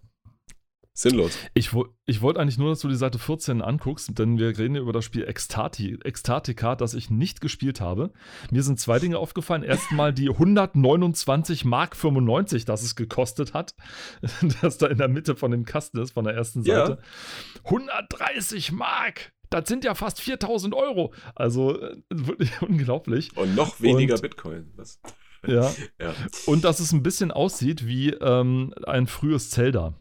Sinnlos. 0.95 1.39
Ich, 1.55 1.71
ich 2.05 2.21
wollte 2.21 2.39
eigentlich 2.39 2.59
nur, 2.59 2.69
dass 2.69 2.81
du 2.81 2.89
die 2.89 2.97
Seite 2.97 3.19
14 3.19 3.63
anguckst, 3.63 4.19
denn 4.19 4.39
wir 4.39 4.59
reden 4.59 4.75
ja 4.75 4.83
über 4.83 4.93
das 4.93 5.07
Spiel 5.07 5.25
Extati, 5.25 5.99
Extatica, 6.05 6.77
das 6.77 6.93
ich 6.93 7.09
nicht 7.09 7.41
gespielt 7.41 7.81
habe. 7.81 8.13
Mir 8.51 8.63
sind 8.63 8.79
zwei 8.79 8.99
Dinge 8.99 9.17
aufgefallen. 9.17 9.63
Erstmal 9.63 10.13
die 10.13 10.29
129 10.29 11.65
Mark 11.65 11.97
95, 11.97 12.67
das 12.67 12.83
es 12.83 12.95
gekostet 12.95 13.55
hat, 13.55 13.75
das 14.61 14.77
da 14.77 14.87
in 14.87 14.99
der 14.99 15.09
Mitte 15.09 15.35
von 15.35 15.51
dem 15.51 15.65
Kasten 15.65 15.99
ist, 15.99 16.13
von 16.13 16.25
der 16.25 16.35
ersten 16.35 16.63
Seite. 16.63 16.99
Ja. 17.01 17.65
130 17.65 18.73
Mark! 18.73 19.33
Das 19.49 19.69
sind 19.69 19.85
ja 19.85 19.95
fast 19.95 20.21
4000 20.21 20.75
Euro. 20.75 21.13
Also 21.35 21.81
äh, 21.81 21.97
wirklich 22.11 22.51
unglaublich. 22.63 23.35
Und 23.37 23.55
noch 23.55 23.81
weniger 23.81 24.15
Und, 24.15 24.23
Bitcoin. 24.23 24.73
Was? 24.77 25.01
Ja. 25.47 25.73
ja. 26.01 26.15
Und 26.47 26.65
dass 26.65 26.81
es 26.81 26.93
ein 26.93 27.03
bisschen 27.03 27.31
aussieht 27.31 27.87
wie 27.87 28.11
ähm, 28.11 28.73
ein 28.87 29.07
frühes 29.07 29.51
Zelda. 29.51 29.95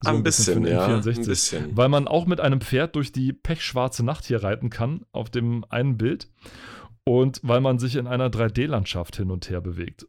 So 0.00 0.10
ein, 0.10 0.22
bisschen, 0.22 0.62
bisschen 0.62 0.76
ja. 0.76 0.86
Ein 0.86 1.02
bisschen. 1.02 1.76
Weil 1.76 1.88
man 1.88 2.06
auch 2.06 2.26
mit 2.26 2.40
einem 2.40 2.60
Pferd 2.60 2.94
durch 2.94 3.12
die 3.12 3.32
pechschwarze 3.32 4.04
Nacht 4.04 4.26
hier 4.26 4.42
reiten 4.42 4.68
kann, 4.68 5.06
auf 5.12 5.30
dem 5.30 5.64
einen 5.70 5.96
Bild. 5.96 6.28
Und 7.04 7.40
weil 7.42 7.60
man 7.60 7.78
sich 7.78 7.96
in 7.96 8.06
einer 8.06 8.28
3D-Landschaft 8.28 9.16
hin 9.16 9.30
und 9.30 9.48
her 9.48 9.60
bewegt. 9.60 10.06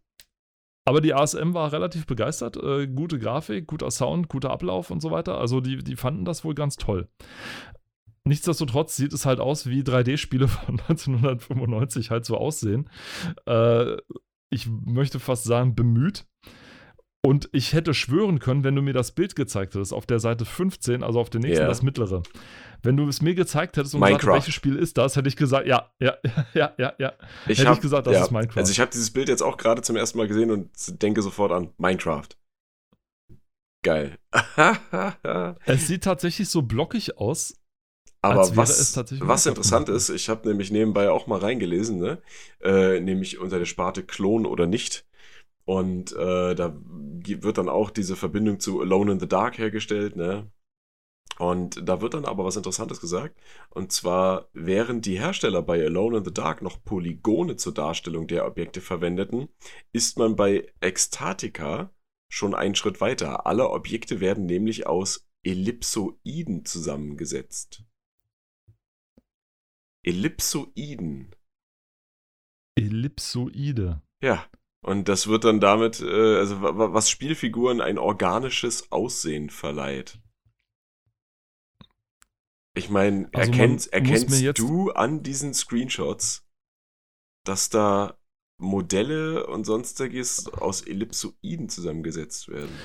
Aber 0.86 1.02
die 1.02 1.14
ASM 1.14 1.54
war 1.54 1.72
relativ 1.72 2.06
begeistert. 2.06 2.58
Äh, 2.58 2.88
gute 2.88 3.18
Grafik, 3.20 3.68
guter 3.68 3.90
Sound, 3.90 4.30
guter 4.30 4.52
Ablauf 4.52 4.92
und 4.92 5.02
so 5.02 5.12
weiter. 5.12 5.40
Also 5.40 5.60
die, 5.60 5.78
die 5.78 5.96
fanden 5.96 6.26
das 6.26 6.44
wohl 6.44 6.54
ganz 6.54 6.76
toll. 6.76 7.08
Nichtsdestotrotz 8.28 8.96
sieht 8.96 9.14
es 9.14 9.26
halt 9.26 9.40
aus, 9.40 9.68
wie 9.68 9.82
3D-Spiele 9.82 10.48
von 10.66 10.80
1995 10.80 12.12
halt 12.12 12.26
so 12.26 12.38
aussehen. 12.38 12.90
Äh, 13.46 13.98
ich 14.50 14.68
möchte 14.68 15.20
fast 15.20 15.44
sagen, 15.44 15.76
bemüht. 15.76 16.26
Und 17.24 17.50
ich 17.54 17.74
hätte 17.74 17.96
schwören 17.96 18.38
können, 18.38 18.64
wenn 18.64 18.76
du 18.76 18.84
mir 18.84 18.94
das 18.94 19.12
Bild 19.12 19.36
gezeigt 19.36 19.74
hättest, 19.74 19.94
auf 19.94 20.06
der 20.06 20.20
Seite 20.20 20.46
15, 20.46 21.02
also 21.02 21.20
auf 21.20 21.32
der 21.32 21.42
nächsten, 21.42 21.62
yeah. 21.62 21.68
das 21.68 21.82
mittlere. 21.82 22.22
Wenn 22.84 22.98
du 22.98 23.08
es 23.08 23.20
mir 23.20 23.34
gezeigt 23.34 23.78
hättest 23.78 23.96
und 23.96 24.02
Minecraft. 24.02 24.20
gesagt, 24.20 24.34
welches 24.36 24.54
Spiel 24.54 24.76
ist 24.76 25.00
das, 25.00 25.16
hätte 25.16 25.28
ich 25.28 25.36
gesagt, 25.36 25.66
ja, 25.66 25.92
ja, 26.00 26.14
ja, 26.54 26.74
ja, 26.78 26.94
ja. 27.00 27.14
Ich 27.48 27.58
hätte 27.58 27.70
hab, 27.70 27.78
ich 27.78 27.82
gesagt, 27.82 28.06
das 28.06 28.14
ja. 28.14 28.24
ist 28.26 28.32
Minecraft. 28.32 28.58
Also 28.60 28.72
ich 28.72 28.80
habe 28.80 28.92
dieses 28.92 29.10
Bild 29.10 29.28
jetzt 29.28 29.42
auch 29.42 29.58
gerade 29.58 29.82
zum 29.82 29.96
ersten 29.96 30.20
Mal 30.20 30.28
gesehen 30.28 30.52
und 30.52 30.70
denke 31.02 31.24
sofort 31.24 31.52
an 31.52 31.74
Minecraft. 31.80 32.30
Geil. 33.84 34.20
es 35.66 35.88
sieht 35.88 36.04
tatsächlich 36.04 36.50
so 36.50 36.62
blockig 36.62 37.18
aus, 37.18 37.56
aber 38.22 38.56
was, 38.56 38.98
was 39.20 39.46
interessant 39.46 39.90
ist, 39.90 40.10
ich 40.10 40.30
habe 40.30 40.48
nämlich 40.48 40.72
nebenbei 40.72 41.12
auch 41.12 41.28
mal 41.28 41.40
reingelesen, 41.40 42.00
ne? 42.00 42.22
Äh, 42.62 43.00
nämlich 43.00 43.38
unter 43.38 43.60
der 43.60 43.66
Sparte 43.66 44.04
Klon 44.04 44.46
oder 44.46 44.66
nicht. 44.66 45.06
Und 45.66 46.12
äh, 46.14 46.56
da 46.56 46.76
wird 46.84 47.58
dann 47.58 47.70
auch 47.70 47.90
diese 47.90 48.16
Verbindung 48.16 48.60
zu 48.60 48.82
Alone 48.82 49.14
in 49.14 49.20
the 49.20 49.28
Dark 49.28 49.58
hergestellt, 49.58 50.16
ne? 50.16 50.52
Und 51.38 51.88
da 51.88 52.02
wird 52.02 52.14
dann 52.14 52.26
aber 52.26 52.46
was 52.46 52.56
Interessantes 52.56 53.02
gesagt. 53.02 53.38
Und 53.70 53.92
zwar, 53.92 54.48
während 54.54 55.06
die 55.06 55.20
Hersteller 55.20 55.62
bei 55.62 55.84
Alone 55.84 56.20
in 56.20 56.26
the 56.26 56.34
Dark 56.34 56.62
noch 56.62 56.84
Polygone 56.84 57.58
zur 57.58 57.74
Darstellung 57.74 58.28
der 58.28 58.46
Objekte 58.48 58.80
verwendeten, 58.80 59.50
ist 59.92 60.18
man 60.18 60.36
bei 60.36 60.72
Extatica 60.80 61.92
schon 62.30 62.56
einen 62.56 62.76
Schritt 62.76 63.02
weiter. 63.02 63.46
Alle 63.46 63.70
Objekte 63.70 64.20
werden 64.20 64.46
nämlich 64.46 64.88
aus 64.88 65.28
Ellipsoiden 65.44 66.64
zusammengesetzt. 66.66 67.84
Ellipsoiden. 70.06 71.36
Ellipsoide. 72.78 74.02
Ja. 74.22 74.46
Und 74.84 75.10
das 75.10 75.26
wird 75.26 75.46
dann 75.46 75.60
damit, 75.60 76.00
äh, 76.00 76.38
also 76.38 76.62
was 76.62 77.10
Spielfiguren 77.10 77.82
ein 77.82 77.98
organisches 77.98 78.92
Aussehen 78.92 79.50
verleiht. 79.50 80.20
Ich 82.78 82.90
meine, 82.92 83.30
also 83.34 83.52
erkennst, 83.52 83.92
erkennst 83.92 84.60
du 84.60 84.92
an 84.92 85.24
diesen 85.24 85.56
Screenshots, 85.56 86.46
dass 87.46 87.70
da 87.70 88.20
Modelle 88.62 89.48
und 89.48 89.64
sonstiges 89.64 90.48
aus 90.54 90.82
Ellipsoiden 90.82 91.68
zusammengesetzt 91.70 92.48
werden? 92.50 92.78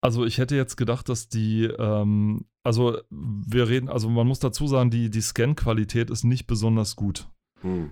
Also 0.00 0.24
ich 0.24 0.38
hätte 0.38 0.54
jetzt 0.56 0.76
gedacht, 0.76 1.08
dass 1.08 1.28
die, 1.28 1.64
ähm, 1.64 2.46
also 2.62 2.98
wir 3.10 3.68
reden, 3.68 3.88
also 3.88 4.08
man 4.08 4.26
muss 4.26 4.38
dazu 4.38 4.66
sagen, 4.66 4.90
die, 4.90 5.10
die 5.10 5.20
Scan-Qualität 5.20 6.10
ist 6.10 6.24
nicht 6.24 6.46
besonders 6.46 6.94
gut. 6.94 7.28
Hm. 7.62 7.90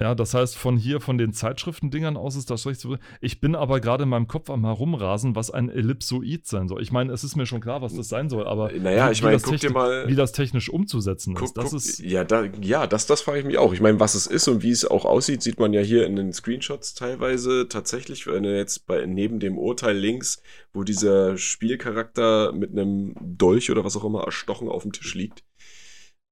Ja, 0.00 0.14
das 0.14 0.32
heißt, 0.32 0.56
von 0.56 0.78
hier, 0.78 1.02
von 1.02 1.18
den 1.18 1.34
Zeitschriftendingern 1.34 2.16
aus 2.16 2.34
ist 2.34 2.48
das 2.50 2.62
schlecht 2.62 2.80
zu. 2.80 2.96
Ich 3.20 3.38
bin 3.38 3.54
aber 3.54 3.80
gerade 3.80 4.04
in 4.04 4.08
meinem 4.08 4.28
Kopf 4.28 4.48
am 4.48 4.64
Herumrasen, 4.64 5.36
was 5.36 5.50
ein 5.50 5.68
Ellipsoid 5.68 6.46
sein 6.46 6.68
soll. 6.68 6.80
Ich 6.80 6.90
meine, 6.90 7.12
es 7.12 7.22
ist 7.22 7.36
mir 7.36 7.44
schon 7.44 7.60
klar, 7.60 7.82
was 7.82 7.94
das 7.94 8.08
sein 8.08 8.30
soll, 8.30 8.46
aber 8.46 8.72
naja, 8.72 9.08
wie, 9.08 9.12
ich 9.12 9.22
meine, 9.22 9.38
guck 9.38 9.58
dir 9.58 9.70
mal. 9.70 10.08
Wie 10.08 10.14
das 10.14 10.32
technisch 10.32 10.70
umzusetzen 10.70 11.34
guck, 11.34 11.44
ist. 11.44 11.56
Das 11.58 11.64
guck, 11.66 11.74
ist 11.74 11.98
ja, 11.98 12.24
da, 12.24 12.44
ja, 12.62 12.86
das, 12.86 13.06
das 13.06 13.20
frage 13.20 13.40
ich 13.40 13.44
mich 13.44 13.58
auch. 13.58 13.74
Ich 13.74 13.82
meine, 13.82 14.00
was 14.00 14.14
es 14.14 14.26
ist 14.26 14.48
und 14.48 14.62
wie 14.62 14.70
es 14.70 14.86
auch 14.86 15.04
aussieht, 15.04 15.42
sieht 15.42 15.60
man 15.60 15.74
ja 15.74 15.82
hier 15.82 16.06
in 16.06 16.16
den 16.16 16.32
Screenshots 16.32 16.94
teilweise 16.94 17.68
tatsächlich, 17.68 18.26
wenn 18.26 18.44
du 18.44 18.56
jetzt 18.56 18.86
bei, 18.86 19.04
neben 19.04 19.38
dem 19.38 19.58
Urteil 19.58 19.98
links, 19.98 20.42
wo 20.72 20.82
dieser 20.82 21.36
Spielcharakter 21.36 22.52
mit 22.52 22.70
einem 22.70 23.14
Dolch 23.20 23.70
oder 23.70 23.84
was 23.84 23.98
auch 23.98 24.04
immer 24.04 24.22
erstochen 24.22 24.70
auf 24.70 24.82
dem 24.82 24.92
Tisch 24.92 25.14
liegt. 25.14 25.44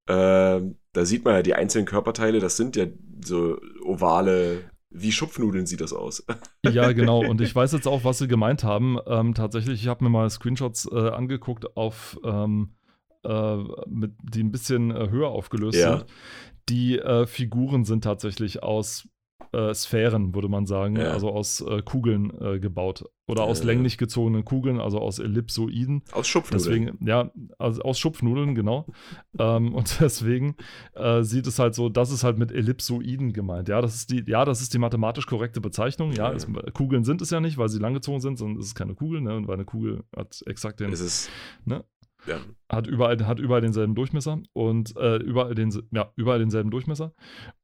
Äh, 0.09 0.63
da 0.99 1.05
sieht 1.05 1.25
man 1.25 1.35
ja 1.35 1.43
die 1.43 1.55
einzelnen 1.55 1.87
Körperteile, 1.87 2.41
das 2.41 2.57
sind 2.57 2.75
ja 2.75 2.87
so 3.25 3.61
ovale, 3.85 4.65
wie 4.91 5.13
Schupfnudeln 5.13 5.65
sieht 5.65 5.81
das 5.81 5.93
aus. 5.93 6.27
Ja, 6.69 6.91
genau. 6.91 7.25
Und 7.29 7.41
ich 7.41 7.55
weiß 7.55 7.71
jetzt 7.73 7.87
auch, 7.87 8.03
was 8.03 8.19
sie 8.19 8.27
gemeint 8.27 8.65
haben. 8.65 8.99
Ähm, 9.07 9.33
tatsächlich, 9.35 9.81
ich 9.81 9.87
habe 9.87 10.03
mir 10.03 10.11
mal 10.11 10.29
Screenshots 10.29 10.91
äh, 10.91 11.11
angeguckt, 11.11 11.77
auf, 11.77 12.19
ähm, 12.25 12.75
äh, 13.25 13.57
mit, 13.87 14.15
die 14.23 14.43
ein 14.43 14.51
bisschen 14.51 14.91
äh, 14.91 15.09
höher 15.09 15.29
aufgelöst 15.29 15.79
ja. 15.79 15.99
sind. 15.99 16.07
Die 16.69 16.99
äh, 16.99 17.27
Figuren 17.27 17.85
sind 17.85 18.03
tatsächlich 18.03 18.65
aus 18.65 19.09
äh, 19.59 19.75
Sphären, 19.75 20.35
würde 20.35 20.49
man 20.49 20.67
sagen, 20.67 20.97
ja. 20.97 21.11
also 21.11 21.31
aus 21.31 21.61
äh, 21.61 21.83
Kugeln 21.83 22.33
äh, 22.41 22.59
gebaut. 22.59 23.05
Oder 23.27 23.43
aus 23.43 23.63
länglich 23.63 23.99
gezogenen 23.99 24.43
Kugeln, 24.45 24.81
also 24.81 25.01
aus 25.01 25.19
Ellipsoiden. 25.19 26.03
Aus 26.13 26.27
Schupfnudeln. 26.27 26.87
Deswegen, 26.87 27.07
ja, 27.07 27.31
also 27.59 27.83
aus 27.83 27.99
Schupfnudeln, 27.99 28.55
genau. 28.55 28.87
ähm, 29.39 29.75
und 29.75 30.01
deswegen 30.01 30.57
äh, 30.95 31.23
sieht 31.23 31.47
es 31.47 31.59
halt 31.59 31.75
so, 31.75 31.91
das 31.91 32.11
ist 32.11 32.25
halt 32.25 32.39
mit 32.39 32.53
Ellipsoiden 32.53 33.35
gemeint. 33.35 33.69
Ja, 33.69 33.83
das 33.83 33.95
ist 33.95 34.11
die, 34.11 34.25
ja, 34.27 34.47
das 34.47 34.63
ist 34.63 34.73
die 34.73 34.79
mathematisch 34.79 35.27
korrekte 35.27 35.61
Bezeichnung. 35.61 36.13
Ja, 36.13 36.31
ja. 36.31 36.33
Es, 36.33 36.47
Kugeln 36.73 37.05
sind 37.05 37.21
es 37.21 37.29
ja 37.29 37.41
nicht, 37.41 37.59
weil 37.59 37.69
sie 37.69 37.79
langgezogen 37.79 38.21
sind, 38.21 38.39
sondern 38.39 38.61
es 38.61 38.69
ist 38.69 38.75
keine 38.75 38.95
Kugel, 38.95 39.21
ne? 39.21 39.37
Und 39.37 39.47
weil 39.47 39.57
eine 39.57 39.67
Kugel 39.67 40.05
hat 40.17 40.43
exakt 40.47 40.81
den. 40.81 40.91
Es 40.91 41.01
ist, 41.01 41.29
ne? 41.67 41.85
Ja. 42.29 42.41
Hat 42.69 42.87
überall, 42.87 43.27
hat 43.27 43.39
überall 43.39 43.63
denselben 43.63 43.95
Durchmesser 43.95 44.41
und 44.53 44.95
äh, 44.97 45.17
überall, 45.17 45.55
den, 45.55 45.73
ja, 45.91 46.13
überall 46.17 46.39
denselben 46.39 46.71
Durchmesser. 46.71 47.15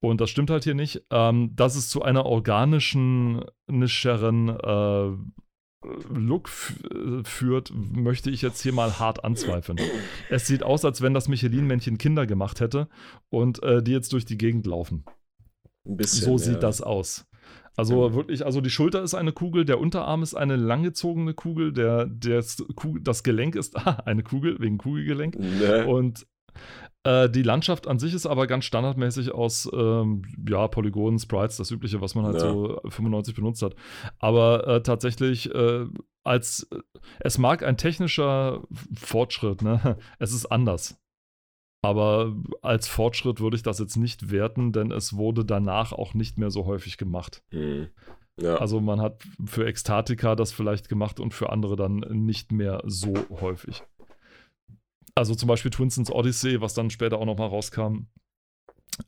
Und 0.00 0.20
das 0.20 0.30
stimmt 0.30 0.50
halt 0.50 0.64
hier 0.64 0.74
nicht. 0.74 1.04
Ähm, 1.10 1.54
dass 1.54 1.76
es 1.76 1.88
zu 1.90 2.02
einer 2.02 2.24
organischen, 2.24 3.44
nischeren 3.66 4.48
äh, 4.48 5.10
Look 6.08 6.48
führt, 6.48 7.72
möchte 7.74 8.30
ich 8.30 8.40
jetzt 8.40 8.62
hier 8.62 8.72
mal 8.72 8.98
hart 8.98 9.22
anzweifeln. 9.22 9.78
Es 10.30 10.46
sieht 10.46 10.62
aus, 10.62 10.84
als 10.84 11.02
wenn 11.02 11.12
das 11.12 11.28
Michelin-Männchen 11.28 11.98
Kinder 11.98 12.26
gemacht 12.26 12.60
hätte 12.60 12.88
und 13.28 13.62
äh, 13.62 13.82
die 13.82 13.92
jetzt 13.92 14.12
durch 14.14 14.24
die 14.24 14.38
Gegend 14.38 14.66
laufen. 14.66 15.04
Bisschen, 15.84 16.24
so 16.24 16.38
sieht 16.38 16.54
ja. 16.54 16.60
das 16.60 16.80
aus. 16.80 17.26
Also 17.76 18.08
mhm. 18.08 18.14
wirklich, 18.14 18.44
also 18.44 18.60
die 18.60 18.70
Schulter 18.70 19.02
ist 19.02 19.14
eine 19.14 19.32
Kugel, 19.32 19.64
der 19.64 19.80
Unterarm 19.80 20.22
ist 20.22 20.34
eine 20.34 20.56
langgezogene 20.56 21.34
Kugel, 21.34 21.72
der, 21.72 22.08
Kugel, 22.76 23.02
das 23.02 23.22
Gelenk 23.22 23.56
ist 23.56 23.76
ah, 23.86 24.02
eine 24.04 24.22
Kugel, 24.22 24.56
wegen 24.60 24.78
Kugelgelenk. 24.78 25.36
Nee. 25.38 25.82
Und 25.82 26.26
äh, 27.04 27.28
die 27.28 27.42
Landschaft 27.42 27.86
an 27.86 27.98
sich 27.98 28.14
ist 28.14 28.26
aber 28.26 28.46
ganz 28.46 28.64
standardmäßig 28.64 29.32
aus 29.32 29.68
ähm, 29.72 30.22
ja, 30.48 30.68
Polygonen, 30.68 31.18
Sprites, 31.18 31.56
das 31.56 31.70
übliche, 31.70 32.00
was 32.00 32.14
man 32.14 32.24
halt 32.24 32.36
ja. 32.36 32.40
so 32.40 32.80
95 32.88 33.34
benutzt 33.34 33.62
hat. 33.62 33.74
Aber 34.18 34.66
äh, 34.66 34.82
tatsächlich, 34.82 35.54
äh, 35.54 35.86
als 36.22 36.68
es 37.20 37.38
mag 37.38 37.62
ein 37.62 37.76
technischer 37.76 38.62
Fortschritt, 38.94 39.62
ne? 39.62 39.98
Es 40.18 40.32
ist 40.32 40.46
anders. 40.46 40.98
Aber 41.84 42.34
als 42.62 42.88
Fortschritt 42.88 43.40
würde 43.40 43.56
ich 43.56 43.62
das 43.62 43.78
jetzt 43.78 43.96
nicht 43.96 44.30
werten, 44.30 44.72
denn 44.72 44.90
es 44.90 45.16
wurde 45.16 45.44
danach 45.44 45.92
auch 45.92 46.14
nicht 46.14 46.38
mehr 46.38 46.50
so 46.50 46.66
häufig 46.66 46.96
gemacht. 46.96 47.42
Mhm. 47.50 47.88
Ja. 48.40 48.56
Also 48.56 48.80
man 48.80 49.00
hat 49.00 49.22
für 49.44 49.66
Ekstatika 49.66 50.34
das 50.34 50.50
vielleicht 50.52 50.88
gemacht 50.88 51.20
und 51.20 51.34
für 51.34 51.50
andere 51.50 51.76
dann 51.76 51.98
nicht 52.10 52.50
mehr 52.52 52.82
so 52.84 53.14
häufig. 53.30 53.82
Also 55.14 55.34
zum 55.34 55.46
Beispiel 55.46 55.70
Twinsons 55.70 56.10
Odyssey, 56.10 56.60
was 56.60 56.74
dann 56.74 56.90
später 56.90 57.18
auch 57.18 57.26
nochmal 57.26 57.48
rauskam, 57.48 58.06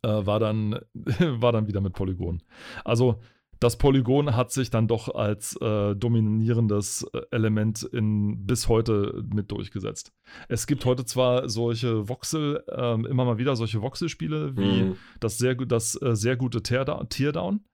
äh, 0.03 0.09
war, 0.09 0.39
dann, 0.39 0.79
war 0.95 1.53
dann 1.53 1.67
wieder 1.67 1.81
mit 1.81 1.95
Polygon. 1.95 2.43
Also 2.85 3.21
das 3.61 3.79
Polygon 3.79 4.37
hat 4.37 4.53
sich 4.53 4.71
dann 4.71 4.89
doch 4.89 5.15
als 5.15 5.57
äh, 5.61 5.95
dominierendes 5.95 7.07
äh, 7.13 7.21
Element 7.31 7.83
in, 7.83 8.47
bis 8.47 8.69
heute 8.69 9.25
mit 9.33 9.51
durchgesetzt. 9.51 10.13
Es 10.49 10.67
gibt 10.67 10.85
heute 10.85 11.05
zwar 11.05 11.49
solche 11.49 12.09
Voxel, 12.09 12.63
äh, 12.69 12.95
immer 12.95 13.25
mal 13.25 13.39
wieder 13.39 13.57
solche 13.57 13.83
Voxelspiele 13.83 14.57
wie 14.57 14.83
mhm. 14.83 14.97
das 15.21 15.39
sehr, 15.39 15.55
das, 15.55 16.01
äh, 16.01 16.15
sehr 16.15 16.37
gute 16.37 16.63
Teardown, 16.63 17.09
Teardown. 17.09 17.65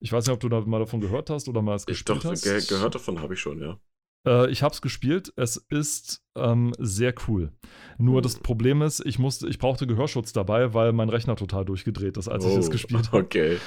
Ich 0.00 0.12
weiß 0.12 0.26
nicht, 0.26 0.34
ob 0.34 0.40
du 0.40 0.48
da 0.48 0.60
mal 0.60 0.78
davon 0.78 1.00
gehört 1.00 1.30
hast 1.30 1.48
oder 1.48 1.62
mal 1.62 1.74
es 1.74 1.86
gespielt 1.86 2.24
doch, 2.24 2.30
hast. 2.30 2.42
Ge 2.44 2.60
gehört 2.68 2.94
davon 2.94 3.20
habe 3.20 3.34
ich 3.34 3.40
schon, 3.40 3.60
ja. 3.60 3.78
Äh, 4.26 4.50
ich 4.50 4.62
habe 4.62 4.72
es 4.72 4.82
gespielt. 4.82 5.32
Es 5.36 5.56
ist 5.56 6.22
ähm, 6.36 6.72
sehr 6.78 7.14
cool. 7.26 7.52
Nur 7.98 8.18
mhm. 8.18 8.22
das 8.22 8.38
Problem 8.38 8.82
ist, 8.82 9.04
ich 9.04 9.18
musste, 9.18 9.48
ich 9.48 9.58
brauchte 9.58 9.86
Gehörschutz 9.86 10.32
dabei, 10.32 10.74
weil 10.74 10.92
mein 10.92 11.08
Rechner 11.08 11.36
total 11.36 11.64
durchgedreht 11.64 12.16
ist, 12.16 12.28
als 12.28 12.44
oh, 12.44 12.50
ich 12.50 12.56
es 12.56 12.70
gespielt 12.70 13.08
habe. 13.12 13.24
Okay. 13.24 13.58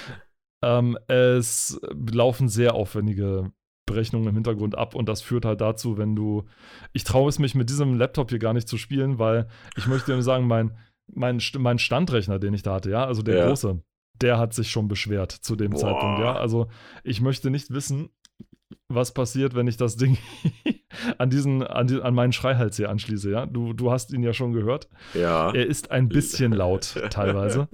Ähm, 0.61 0.97
es 1.07 1.79
laufen 2.11 2.49
sehr 2.49 2.75
aufwendige 2.75 3.51
Berechnungen 3.85 4.29
im 4.29 4.35
Hintergrund 4.35 4.77
ab 4.77 4.95
und 4.95 5.09
das 5.09 5.21
führt 5.21 5.45
halt 5.45 5.61
dazu, 5.61 5.97
wenn 5.97 6.15
du. 6.15 6.45
Ich 6.93 7.03
traue 7.03 7.29
es 7.29 7.39
mich 7.39 7.55
mit 7.55 7.69
diesem 7.69 7.95
Laptop 7.95 8.29
hier 8.29 8.39
gar 8.39 8.53
nicht 8.53 8.67
zu 8.67 8.77
spielen, 8.77 9.19
weil 9.19 9.47
ich 9.75 9.87
möchte 9.87 10.11
nur 10.11 10.21
sagen, 10.21 10.47
mein, 10.47 10.77
mein, 11.07 11.41
mein 11.57 11.79
Standrechner, 11.79 12.39
den 12.39 12.53
ich 12.53 12.63
da 12.63 12.75
hatte, 12.75 12.91
ja, 12.91 13.05
also 13.05 13.21
der 13.21 13.37
ja. 13.37 13.47
große, 13.47 13.81
der 14.21 14.37
hat 14.37 14.53
sich 14.53 14.71
schon 14.71 14.87
beschwert 14.87 15.31
zu 15.31 15.55
dem 15.55 15.71
Boah. 15.71 15.79
Zeitpunkt, 15.79 16.19
ja. 16.19 16.35
Also 16.35 16.67
ich 17.03 17.21
möchte 17.21 17.49
nicht 17.49 17.71
wissen, 17.71 18.09
was 18.87 19.13
passiert, 19.13 19.55
wenn 19.55 19.67
ich 19.67 19.77
das 19.77 19.95
Ding 19.95 20.17
an 21.17 21.29
diesen, 21.29 21.63
an, 21.65 21.87
die, 21.87 22.01
an 22.01 22.13
meinen 22.13 22.33
Schreihals 22.33 22.77
hier 22.77 22.89
anschließe, 22.89 23.31
ja. 23.31 23.45
Du, 23.45 23.73
du 23.73 23.91
hast 23.91 24.13
ihn 24.13 24.23
ja 24.23 24.33
schon 24.33 24.53
gehört. 24.53 24.89
Ja. 25.13 25.51
Er 25.51 25.65
ist 25.65 25.91
ein 25.91 26.09
bisschen 26.09 26.51
laut 26.51 26.95
teilweise. 27.09 27.67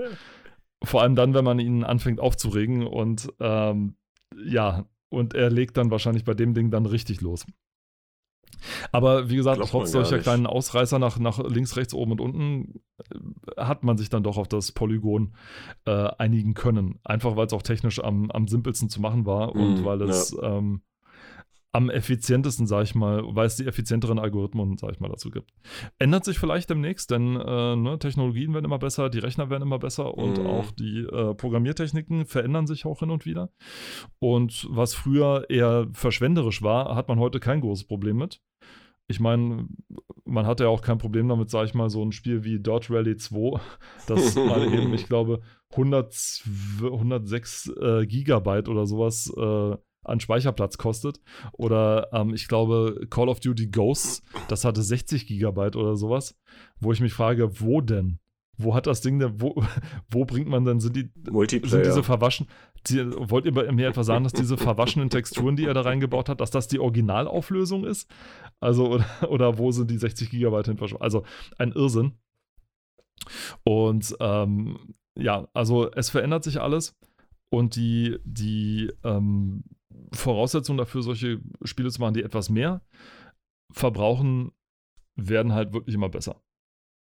Vor 0.83 1.01
allem 1.01 1.15
dann, 1.15 1.33
wenn 1.33 1.45
man 1.45 1.59
ihn 1.59 1.83
anfängt 1.83 2.19
aufzuregen 2.19 2.85
und 2.85 3.33
ähm, 3.39 3.95
ja, 4.35 4.85
und 5.09 5.33
er 5.33 5.49
legt 5.49 5.77
dann 5.77 5.91
wahrscheinlich 5.91 6.23
bei 6.23 6.33
dem 6.33 6.53
Ding 6.53 6.69
dann 6.69 6.85
richtig 6.85 7.21
los. 7.21 7.45
Aber 8.91 9.29
wie 9.29 9.35
gesagt, 9.35 9.57
Glaubt 9.57 9.71
trotz 9.71 9.91
solcher 9.91 10.19
kleinen 10.19 10.47
Ausreißer 10.47 10.99
nach, 10.99 11.19
nach 11.19 11.39
links, 11.39 11.75
rechts, 11.77 11.93
oben 11.93 12.13
und 12.13 12.21
unten 12.21 12.81
äh, 12.97 13.61
hat 13.61 13.83
man 13.83 13.97
sich 13.97 14.09
dann 14.09 14.23
doch 14.23 14.37
auf 14.37 14.47
das 14.47 14.71
Polygon 14.71 15.35
äh, 15.85 16.09
einigen 16.17 16.53
können. 16.53 16.99
Einfach 17.03 17.35
weil 17.35 17.47
es 17.47 17.53
auch 17.53 17.61
technisch 17.61 18.03
am, 18.03 18.31
am 18.31 18.47
simpelsten 18.47 18.89
zu 18.89 19.01
machen 19.01 19.25
war 19.25 19.55
mm, 19.55 19.59
und 19.59 19.85
weil 19.85 20.01
es 20.01 20.31
ja. 20.31 20.57
ähm, 20.57 20.81
am 21.73 21.89
effizientesten, 21.89 22.65
sag 22.65 22.83
ich 22.83 22.95
mal, 22.95 23.23
weil 23.27 23.45
es 23.45 23.57
die 23.57 23.65
effizienteren 23.65 24.19
Algorithmen, 24.19 24.77
sag 24.77 24.91
ich 24.91 24.99
mal, 24.99 25.09
dazu 25.09 25.29
gibt. 25.29 25.51
Ändert 25.99 26.25
sich 26.25 26.39
vielleicht 26.39 26.69
demnächst, 26.69 27.11
denn 27.11 27.35
äh, 27.35 27.75
ne, 27.75 27.99
Technologien 27.99 28.53
werden 28.53 28.65
immer 28.65 28.79
besser, 28.79 29.09
die 29.09 29.19
Rechner 29.19 29.49
werden 29.49 29.63
immer 29.63 29.79
besser 29.79 30.17
und 30.17 30.39
mhm. 30.39 30.47
auch 30.47 30.71
die 30.71 31.01
äh, 31.01 31.35
Programmiertechniken 31.35 32.25
verändern 32.25 32.67
sich 32.67 32.85
auch 32.85 32.99
hin 32.99 33.11
und 33.11 33.25
wieder. 33.25 33.51
Und 34.19 34.67
was 34.69 34.95
früher 34.95 35.49
eher 35.49 35.87
verschwenderisch 35.91 36.61
war, 36.61 36.95
hat 36.95 37.09
man 37.09 37.19
heute 37.19 37.39
kein 37.39 37.61
großes 37.61 37.85
Problem 37.85 38.17
mit. 38.17 38.41
Ich 39.09 39.19
meine, 39.19 39.67
man 40.25 40.45
hatte 40.45 40.65
ja 40.65 40.69
auch 40.69 40.81
kein 40.81 40.97
Problem 40.97 41.29
damit, 41.29 41.49
sag 41.49 41.65
ich 41.65 41.73
mal, 41.73 41.89
so 41.89 42.03
ein 42.03 42.11
Spiel 42.11 42.43
wie 42.43 42.59
Dirt 42.59 42.89
Rally 42.89 43.15
2, 43.15 43.59
das 44.07 44.35
mal 44.35 44.65
eben, 44.73 44.93
ich 44.93 45.05
glaube, 45.05 45.41
100, 45.71 46.43
106 46.81 47.71
äh, 47.79 48.05
Gigabyte 48.05 48.67
oder 48.67 48.85
sowas 48.85 49.33
äh, 49.37 49.77
an 50.07 50.19
Speicherplatz 50.19 50.77
kostet. 50.77 51.19
Oder 51.53 52.09
ähm, 52.13 52.33
ich 52.33 52.47
glaube, 52.47 53.07
Call 53.09 53.29
of 53.29 53.39
Duty 53.39 53.67
Ghosts, 53.67 54.23
das 54.47 54.65
hatte 54.65 54.81
60 54.81 55.27
Gigabyte 55.27 55.75
oder 55.75 55.95
sowas, 55.95 56.37
wo 56.79 56.91
ich 56.91 57.01
mich 57.01 57.13
frage, 57.13 57.59
wo 57.59 57.81
denn? 57.81 58.19
Wo 58.59 58.73
hat 58.73 58.87
das 58.87 59.01
Ding 59.01 59.19
denn, 59.19 59.39
wo, 59.39 59.63
wo 60.09 60.25
bringt 60.25 60.47
man 60.47 60.65
denn, 60.65 60.79
sind 60.79 60.95
die, 60.95 61.11
sind 61.63 61.85
diese 61.85 62.03
verwaschen, 62.03 62.47
die, 62.87 63.05
wollt 63.05 63.45
ihr 63.45 63.51
mir 63.71 63.87
etwa 63.87 64.03
sagen, 64.03 64.23
dass 64.23 64.33
diese 64.33 64.57
verwaschenen 64.57 65.09
Texturen, 65.09 65.55
die 65.55 65.65
er 65.65 65.73
da 65.73 65.81
reingebaut 65.81 66.29
hat, 66.29 66.41
dass 66.41 66.51
das 66.51 66.67
die 66.67 66.79
Originalauflösung 66.79 67.85
ist? 67.85 68.09
Also, 68.59 68.87
oder, 68.87 69.05
oder 69.29 69.57
wo 69.57 69.71
sind 69.71 69.91
die 69.91 69.97
60 69.97 70.29
Gigabyte 70.29 70.67
hin 70.67 70.77
verschwunden? 70.77 71.03
Also, 71.03 71.23
ein 71.57 71.71
Irrsinn. 71.71 72.13
Und 73.63 74.15
ähm, 74.19 74.95
ja, 75.15 75.47
also 75.53 75.91
es 75.91 76.09
verändert 76.09 76.43
sich 76.43 76.61
alles 76.61 76.95
und 77.49 77.75
die, 77.75 78.17
die 78.23 78.91
ähm, 79.03 79.63
Voraussetzungen 80.11 80.77
dafür, 80.77 81.01
solche 81.01 81.41
Spiele 81.63 81.91
zu 81.91 82.01
machen, 82.01 82.13
die 82.13 82.23
etwas 82.23 82.49
mehr 82.49 82.81
verbrauchen, 83.71 84.51
werden 85.15 85.53
halt 85.53 85.73
wirklich 85.73 85.95
immer 85.95 86.09
besser. 86.09 86.41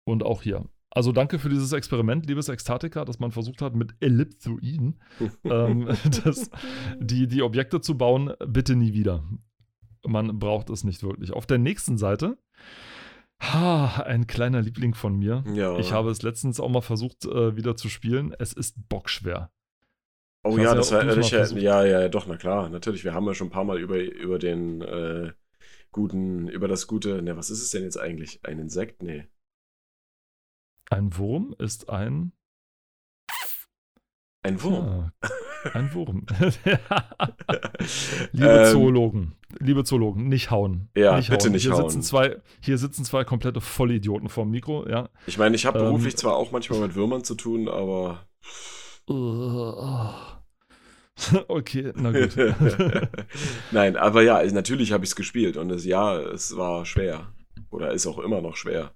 Und 0.04 0.22
auch 0.22 0.42
hier. 0.42 0.64
Also 0.90 1.12
danke 1.12 1.38
für 1.38 1.48
dieses 1.48 1.72
Experiment, 1.72 2.26
liebes 2.26 2.48
Ekstatika, 2.48 3.04
dass 3.04 3.18
man 3.18 3.32
versucht 3.32 3.60
hat, 3.60 3.74
mit 3.74 3.94
Ellipsoiden 4.00 5.00
ähm, 5.44 5.88
das, 6.24 6.50
die, 6.98 7.26
die 7.26 7.42
Objekte 7.42 7.80
zu 7.80 7.98
bauen. 7.98 8.32
Bitte 8.46 8.76
nie 8.76 8.94
wieder. 8.94 9.24
Man 10.06 10.38
braucht 10.38 10.70
es 10.70 10.84
nicht 10.84 11.02
wirklich. 11.02 11.32
Auf 11.32 11.46
der 11.46 11.58
nächsten 11.58 11.98
Seite 11.98 12.38
Ha, 13.42 14.02
ein 14.02 14.26
kleiner 14.26 14.62
Liebling 14.62 14.94
von 14.94 15.18
mir. 15.18 15.44
Ja. 15.54 15.78
Ich 15.78 15.92
habe 15.92 16.10
es 16.10 16.22
letztens 16.22 16.58
auch 16.58 16.70
mal 16.70 16.80
versucht, 16.80 17.26
äh, 17.26 17.54
wieder 17.54 17.76
zu 17.76 17.88
spielen. 17.88 18.34
Es 18.38 18.52
ist 18.52 18.88
bockschwer. 18.88 19.50
Oh 20.46 20.58
ja, 20.58 20.74
das 20.74 20.92
war 20.92 21.04
ehrlich, 21.04 21.30
ja, 21.30 21.84
ja, 21.84 22.00
ja, 22.02 22.08
doch, 22.08 22.26
na 22.26 22.36
klar, 22.36 22.68
natürlich. 22.68 23.02
Wir 23.04 23.14
haben 23.14 23.26
ja 23.26 23.34
schon 23.34 23.48
ein 23.48 23.50
paar 23.50 23.64
Mal 23.64 23.80
über, 23.80 23.98
über 23.98 24.38
den 24.38 24.80
äh, 24.80 25.32
guten, 25.90 26.46
über 26.48 26.68
das 26.68 26.86
gute, 26.86 27.20
ne, 27.22 27.36
was 27.36 27.50
ist 27.50 27.62
es 27.62 27.70
denn 27.70 27.82
jetzt 27.82 27.98
eigentlich? 27.98 28.40
Ein 28.44 28.60
Insekt? 28.60 29.02
Nee. 29.02 29.26
Ein 30.88 31.16
Wurm 31.16 31.54
ist 31.58 31.90
ein. 31.90 32.32
Ein 34.42 34.62
Wurm. 34.62 35.10
Ja, 35.24 35.30
ein 35.72 35.92
Wurm. 35.92 36.26
liebe 38.32 38.48
ähm, 38.48 38.72
Zoologen, 38.72 39.34
liebe 39.58 39.82
Zoologen, 39.82 40.28
nicht 40.28 40.52
hauen. 40.52 40.88
Ja, 40.94 41.16
nicht 41.16 41.30
bitte 41.30 41.46
hauen. 41.46 41.52
nicht 41.52 41.64
hier 41.64 41.72
hauen. 41.72 41.90
Sitzen 41.90 42.02
zwei, 42.02 42.40
hier 42.60 42.78
sitzen 42.78 43.04
zwei 43.04 43.24
komplette 43.24 43.60
Vollidioten 43.60 44.28
vorm 44.28 44.50
Mikro, 44.50 44.88
ja. 44.88 45.08
Ich 45.26 45.38
meine, 45.38 45.56
ich 45.56 45.66
habe 45.66 45.80
beruflich 45.80 46.14
ähm, 46.14 46.18
zwar 46.18 46.36
auch 46.36 46.52
manchmal 46.52 46.78
mit 46.78 46.94
Würmern 46.94 47.24
zu 47.24 47.34
tun, 47.34 47.68
aber. 47.68 48.26
Uh, 49.08 49.72
oh. 49.76 50.35
okay, 51.48 51.92
na 51.96 52.12
gut. 52.12 52.36
Nein, 53.70 53.96
aber 53.96 54.22
ja, 54.22 54.42
natürlich 54.52 54.92
habe 54.92 55.04
ich 55.04 55.10
es 55.10 55.16
gespielt 55.16 55.56
und 55.56 55.70
es, 55.70 55.84
ja, 55.84 56.18
es 56.18 56.56
war 56.56 56.84
schwer. 56.84 57.32
Oder 57.70 57.92
ist 57.92 58.06
auch 58.06 58.18
immer 58.18 58.40
noch 58.40 58.56
schwer. 58.56 58.92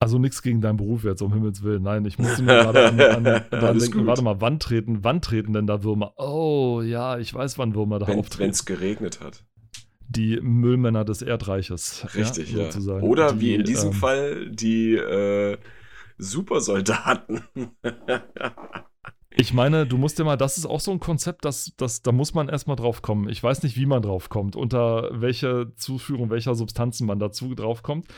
Also 0.00 0.18
nichts 0.18 0.42
gegen 0.42 0.60
deinen 0.60 0.76
Beruf 0.76 1.02
jetzt, 1.04 1.22
um 1.22 1.32
Himmels 1.32 1.62
Willen. 1.62 1.82
Nein, 1.82 2.04
ich 2.04 2.18
musste 2.18 2.42
mir 2.42 2.54
gerade 2.62 2.88
an, 2.88 3.00
an, 3.00 3.26
an 3.50 3.78
denken, 3.78 4.06
warte 4.06 4.22
mal, 4.22 4.40
wann 4.40 4.60
treten, 4.60 5.02
wann 5.02 5.20
treten 5.20 5.52
denn 5.52 5.66
da 5.66 5.82
Würmer? 5.82 6.12
Oh, 6.16 6.82
ja, 6.82 7.18
ich 7.18 7.34
weiß, 7.34 7.58
wann 7.58 7.74
Würmer 7.74 7.98
da 7.98 8.06
Wenn, 8.06 8.20
auftreten. 8.20 8.44
Wenn 8.44 8.50
es 8.50 8.64
geregnet 8.64 9.20
hat. 9.20 9.44
Die 10.08 10.40
Müllmänner 10.40 11.04
des 11.04 11.20
Erdreiches. 11.20 12.06
Richtig, 12.14 12.52
ja. 12.52 12.68
ja. 12.68 13.00
Oder 13.00 13.32
die, 13.32 13.40
wie 13.40 13.54
in 13.56 13.64
diesem 13.64 13.90
ähm, 13.90 13.94
Fall 13.94 14.50
die 14.50 14.94
äh, 14.94 15.58
Supersoldaten. 16.16 17.42
Ich 19.40 19.52
meine, 19.52 19.86
du 19.86 19.98
musst 19.98 20.18
dir 20.18 20.24
mal, 20.24 20.36
das 20.36 20.58
ist 20.58 20.66
auch 20.66 20.80
so 20.80 20.90
ein 20.90 20.98
Konzept, 20.98 21.44
das, 21.44 21.72
das, 21.76 22.02
da 22.02 22.10
muss 22.10 22.34
man 22.34 22.48
erstmal 22.48 22.74
drauf 22.74 23.02
kommen. 23.02 23.28
Ich 23.28 23.40
weiß 23.40 23.62
nicht, 23.62 23.76
wie 23.76 23.86
man 23.86 24.02
drauf 24.02 24.30
kommt, 24.30 24.56
unter 24.56 25.10
welche 25.12 25.72
Zuführung 25.76 26.28
welcher 26.28 26.56
Substanzen 26.56 27.06
man 27.06 27.20
dazu 27.20 27.54
drauf 27.54 27.84
kommt. 27.84 28.08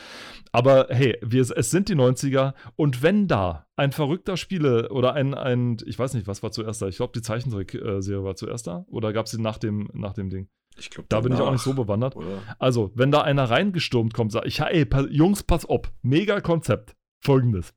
Aber 0.51 0.87
hey, 0.89 1.19
wir, 1.21 1.41
es 1.41 1.69
sind 1.69 1.89
die 1.89 1.95
90er 1.95 2.55
und 2.75 3.03
wenn 3.03 3.27
da 3.27 3.67
ein 3.75 3.91
verrückter 3.91 4.35
Spiele 4.35 4.89
oder 4.89 5.13
ein, 5.13 5.35
ein 5.35 5.77
ich 5.85 5.99
weiß 5.99 6.15
nicht, 6.15 6.25
was 6.25 6.41
war 6.41 6.51
zuerst 6.51 6.81
da? 6.81 6.87
Ich 6.87 6.97
glaube, 6.97 7.13
die 7.13 7.21
Zeichentrickserie 7.21 8.23
war 8.23 8.35
zuerst 8.35 8.65
da 8.65 8.83
oder 8.87 9.13
gab 9.13 9.27
es 9.27 9.33
sie 9.33 9.39
nach 9.39 9.59
dem, 9.59 9.91
nach 9.93 10.13
dem 10.13 10.31
Ding? 10.31 10.49
Ich 10.75 10.89
glaube, 10.89 11.05
da 11.07 11.21
bin 11.21 11.33
ich 11.33 11.39
auch 11.39 11.51
nicht 11.51 11.61
so 11.61 11.75
bewandert. 11.75 12.15
Oder? 12.15 12.41
Also, 12.57 12.91
wenn 12.95 13.11
da 13.11 13.21
einer 13.21 13.47
reingestürmt 13.47 14.15
kommt, 14.15 14.31
sag 14.31 14.47
ich, 14.47 14.59
ey, 14.59 14.87
Jungs, 15.11 15.43
pass 15.43 15.65
auf, 15.65 15.81
mega 16.01 16.41
Konzept. 16.41 16.95
Folgendes. 17.23 17.75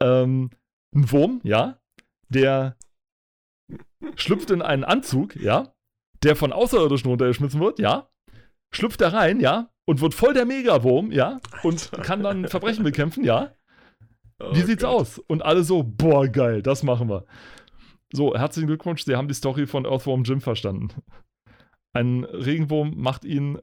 Ähm, 0.00 0.50
ein 0.94 1.10
Wurm, 1.10 1.40
ja, 1.42 1.80
der 2.30 2.76
schlüpft 4.16 4.50
in 4.50 4.62
einen 4.62 4.84
Anzug, 4.84 5.36
ja, 5.36 5.74
der 6.22 6.36
von 6.36 6.52
Außerirdischen 6.52 7.08
runtergeschmissen 7.10 7.60
wird, 7.60 7.78
ja, 7.78 8.08
schlüpft 8.72 9.00
da 9.00 9.08
rein, 9.08 9.40
ja, 9.40 9.70
und 9.86 10.00
wird 10.00 10.14
voll 10.14 10.34
der 10.34 10.46
Megawurm, 10.46 11.12
ja, 11.12 11.40
und 11.62 11.90
kann 11.92 12.22
dann 12.22 12.48
Verbrechen 12.48 12.84
bekämpfen, 12.84 13.24
ja. 13.24 13.52
Oh 14.42 14.54
Wie 14.54 14.62
sieht's 14.62 14.82
Gott. 14.82 14.92
aus? 14.92 15.18
Und 15.18 15.42
alle 15.42 15.64
so, 15.64 15.82
boah, 15.82 16.26
geil, 16.26 16.62
das 16.62 16.82
machen 16.82 17.08
wir. 17.08 17.26
So, 18.12 18.34
herzlichen 18.34 18.68
Glückwunsch, 18.68 19.04
Sie 19.04 19.14
haben 19.14 19.28
die 19.28 19.34
Story 19.34 19.66
von 19.66 19.84
Earthworm 19.84 20.24
Jim 20.24 20.40
verstanden. 20.40 20.88
Ein 21.92 22.24
Regenwurm 22.24 22.94
macht 22.96 23.24
ihn, 23.24 23.58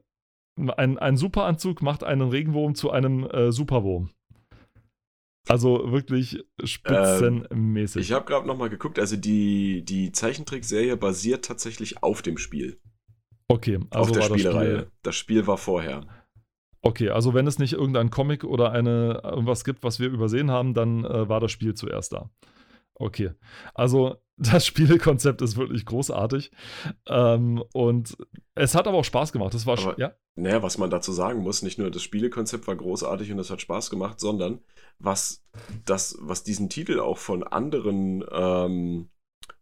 ein, 0.56 0.98
ein 0.98 1.16
Superanzug 1.16 1.82
macht 1.82 2.04
einen 2.04 2.28
Regenwurm 2.28 2.74
zu 2.74 2.90
einem 2.90 3.24
äh, 3.24 3.52
Superwurm. 3.52 4.10
Also 5.48 5.90
wirklich 5.90 6.44
spitzenmäßig. 6.62 7.96
Ähm, 7.96 8.02
ich 8.02 8.12
habe 8.12 8.26
gerade 8.26 8.46
nochmal 8.46 8.68
geguckt, 8.68 8.98
also 8.98 9.16
die, 9.16 9.84
die 9.84 10.12
Zeichentrickserie 10.12 10.96
basiert 10.96 11.44
tatsächlich 11.44 12.02
auf 12.02 12.22
dem 12.22 12.38
Spiel. 12.38 12.80
Okay, 13.48 13.78
also 13.90 14.10
auf 14.10 14.16
der 14.16 14.22
Spielereihe. 14.22 14.72
Das 14.72 14.80
Spiel, 14.80 14.92
das 15.02 15.16
Spiel 15.16 15.46
war 15.46 15.58
vorher. 15.58 16.06
Okay, 16.82 17.08
also 17.08 17.34
wenn 17.34 17.46
es 17.46 17.58
nicht 17.58 17.72
irgendein 17.72 18.10
Comic 18.10 18.44
oder 18.44 18.72
eine 18.72 19.22
irgendwas 19.24 19.64
gibt, 19.64 19.82
was 19.82 19.98
wir 19.98 20.08
übersehen 20.08 20.50
haben, 20.50 20.74
dann 20.74 21.04
äh, 21.04 21.28
war 21.28 21.40
das 21.40 21.50
Spiel 21.50 21.74
zuerst 21.74 22.12
da. 22.12 22.30
Okay, 22.98 23.30
also 23.74 24.16
das 24.36 24.66
Spielkonzept 24.66 25.42
ist 25.42 25.56
wirklich 25.56 25.84
großartig 25.84 26.50
ähm, 27.08 27.62
und 27.72 28.16
es 28.54 28.74
hat 28.74 28.86
aber 28.86 28.98
auch 28.98 29.04
Spaß 29.04 29.32
gemacht. 29.32 29.54
Das 29.54 29.66
war 29.66 29.78
aber, 29.78 29.98
ja. 29.98 30.14
Naja, 30.36 30.62
was 30.62 30.78
man 30.78 30.90
dazu 30.90 31.12
sagen 31.12 31.42
muss, 31.42 31.62
nicht 31.62 31.78
nur 31.78 31.90
das 31.90 32.02
Spielekonzept 32.02 32.66
war 32.68 32.76
großartig 32.76 33.32
und 33.32 33.38
es 33.40 33.50
hat 33.50 33.60
Spaß 33.60 33.90
gemacht, 33.90 34.20
sondern 34.20 34.60
was 34.98 35.44
das, 35.84 36.16
was 36.20 36.44
diesen 36.44 36.68
Titel 36.68 37.00
auch 37.00 37.18
von 37.18 37.42
anderen 37.42 38.24
ähm, 38.30 39.10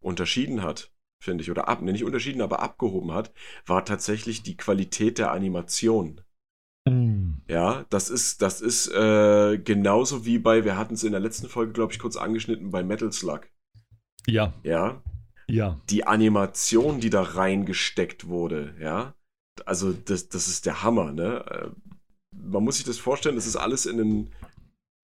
unterschieden 0.00 0.62
hat, 0.62 0.92
finde 1.18 1.42
ich, 1.42 1.50
oder 1.50 1.68
ab, 1.68 1.80
nicht 1.80 2.04
unterschieden, 2.04 2.42
aber 2.42 2.60
abgehoben 2.60 3.12
hat, 3.12 3.32
war 3.64 3.84
tatsächlich 3.84 4.42
die 4.42 4.56
Qualität 4.56 5.18
der 5.18 5.32
Animation. 5.32 6.20
Mm. 6.86 7.34
Ja, 7.48 7.84
das 7.90 8.10
ist, 8.10 8.42
das 8.42 8.60
ist 8.60 8.88
äh, 8.88 9.58
genauso 9.58 10.24
wie 10.24 10.38
bei, 10.38 10.64
wir 10.64 10.76
hatten 10.76 10.94
es 10.94 11.04
in 11.04 11.12
der 11.12 11.20
letzten 11.20 11.48
Folge, 11.48 11.72
glaube 11.72 11.92
ich, 11.92 11.98
kurz 11.98 12.16
angeschnitten, 12.16 12.70
bei 12.70 12.82
Metal 12.82 13.12
Slug. 13.12 13.42
Ja. 14.26 14.52
Ja. 14.62 15.02
Ja. 15.48 15.80
Die 15.90 16.06
Animation, 16.06 17.00
die 17.00 17.10
da 17.10 17.22
reingesteckt 17.22 18.28
wurde, 18.28 18.74
ja. 18.80 19.14
Also, 19.64 19.92
das, 19.92 20.28
das 20.28 20.48
ist 20.48 20.66
der 20.66 20.82
Hammer, 20.82 21.12
ne? 21.12 21.44
Äh, 21.46 21.70
man 22.32 22.62
muss 22.64 22.76
sich 22.76 22.84
das 22.84 22.98
vorstellen, 22.98 23.36
das 23.36 23.46
ist 23.46 23.56
alles 23.56 23.86
in 23.86 24.00
einem, 24.00 24.28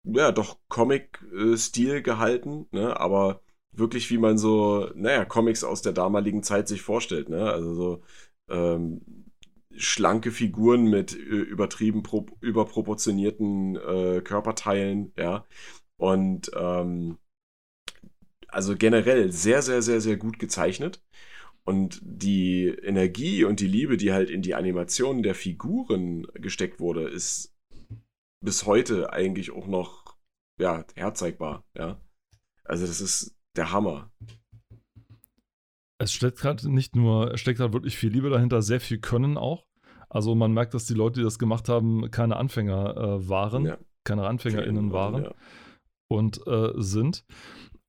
ja, 0.05 0.33
doch 0.33 0.59
Comic-Stil 0.69 2.03
gehalten, 2.03 2.67
ne? 2.73 2.99
Aber 2.99 3.41
wirklich, 3.73 4.11
wie 4.11 4.19
man 4.19 4.39
so, 4.39 4.91
naja, 4.95 5.25
Comics 5.25 5.65
aus 5.65 5.83
der 5.83 5.93
damaligen 5.93 6.43
Zeit 6.43 6.69
sich 6.69 6.83
vorstellt, 6.83 7.29
ne? 7.29 7.51
Also 7.51 7.75
so, 7.75 8.03
ähm, 8.51 9.24
schlanke 9.77 10.31
Figuren 10.31 10.89
mit 10.89 11.15
äh, 11.15 11.17
übertrieben 11.19 12.03
pro, 12.03 12.27
überproportionierten 12.41 13.77
äh, 13.77 14.21
Körperteilen, 14.23 15.13
ja. 15.17 15.47
Und 15.97 16.51
ähm, 16.57 17.19
also 18.49 18.77
generell 18.77 19.33
sehr, 19.33 19.63
sehr, 19.63 19.83
sehr, 19.83 20.01
sehr 20.01 20.17
gut 20.17 20.39
gezeichnet. 20.39 21.03
Und 21.65 22.01
die 22.03 22.69
Energie 22.69 23.45
und 23.45 23.61
die 23.61 23.67
Liebe, 23.67 23.97
die 23.97 24.13
halt 24.13 24.29
in 24.31 24.43
die 24.43 24.55
Animation 24.55 25.23
der 25.23 25.35
Figuren 25.35 26.27
gesteckt 26.35 26.79
wurde, 26.79 27.09
ist 27.09 27.55
bis 28.43 28.67
heute 28.67 29.13
eigentlich 29.13 29.51
auch 29.51 29.67
noch 29.67 30.19
ja, 30.61 30.85
herzeigbar, 30.95 31.65
ja. 31.77 32.01
Also 32.65 32.87
das 32.87 33.01
ist 33.01 33.37
der 33.57 33.73
Hammer. 33.73 34.13
Es 36.05 36.13
steckt 36.13 36.39
gerade 36.39 36.71
nicht 36.71 36.95
nur, 36.95 37.33
es 37.33 37.41
steckt 37.41 37.61
halt 37.61 37.73
wirklich 37.73 37.97
viel 37.97 38.11
Liebe 38.11 38.29
dahinter, 38.29 38.61
sehr 38.61 38.79
viel 38.79 38.99
Können 38.99 39.39
auch. 39.39 39.65
Also 40.11 40.35
man 40.35 40.53
merkt, 40.53 40.75
dass 40.75 40.85
die 40.85 40.93
Leute, 40.93 41.21
die 41.21 41.25
das 41.25 41.39
gemacht 41.39 41.71
haben, 41.71 42.11
keine 42.11 42.37
Anfänger 42.37 42.97
äh, 42.97 43.29
waren, 43.29 43.65
ja. 43.65 43.79
keine 44.05 44.27
AnfängerInnen 44.27 44.93
waren 44.93 45.25
ja. 45.25 45.35
und 46.09 46.47
äh, 46.47 46.73
sind. 46.77 47.25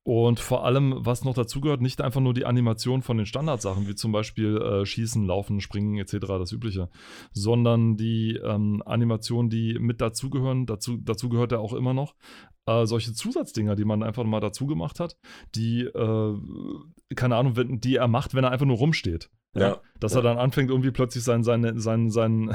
Und 0.02 0.40
vor 0.40 0.64
allem, 0.64 0.94
was 0.96 1.24
noch 1.24 1.34
dazugehört, 1.34 1.82
nicht 1.82 2.00
einfach 2.00 2.22
nur 2.22 2.32
die 2.32 2.46
Animation 2.46 3.02
von 3.02 3.18
den 3.18 3.26
Standardsachen, 3.26 3.86
wie 3.86 3.96
zum 3.96 4.12
Beispiel 4.12 4.56
äh, 4.56 4.86
Schießen, 4.86 5.26
Laufen, 5.26 5.60
Springen 5.60 5.98
etc., 5.98 6.26
das 6.26 6.52
Übliche, 6.52 6.88
sondern 7.32 7.96
die 7.96 8.36
ähm, 8.36 8.82
Animationen, 8.86 9.50
die 9.50 9.78
mit 9.78 10.00
dazugehören, 10.00 10.64
dazu, 10.64 10.96
dazu 10.96 11.28
gehört 11.28 11.52
ja 11.52 11.58
auch 11.58 11.74
immer 11.74 11.92
noch, 11.92 12.14
äh, 12.66 12.86
solche 12.86 13.12
Zusatzdinger, 13.12 13.76
die 13.76 13.84
man 13.84 14.02
einfach 14.02 14.24
mal 14.24 14.40
dazu 14.40 14.66
gemacht 14.66 15.00
hat, 15.00 15.16
die, 15.54 15.82
äh, 15.82 16.34
keine 17.14 17.36
Ahnung, 17.36 17.80
die 17.80 17.96
er 17.96 18.08
macht, 18.08 18.34
wenn 18.34 18.44
er 18.44 18.50
einfach 18.50 18.66
nur 18.66 18.78
rumsteht. 18.78 19.30
Ja, 19.58 19.80
dass 20.00 20.12
ja. 20.12 20.18
er 20.18 20.22
dann 20.22 20.38
anfängt, 20.38 20.70
irgendwie 20.70 20.90
plötzlich 20.90 21.24
seinen, 21.24 21.42
seinen, 21.42 21.80
seinen, 21.80 22.10
seinen, 22.10 22.54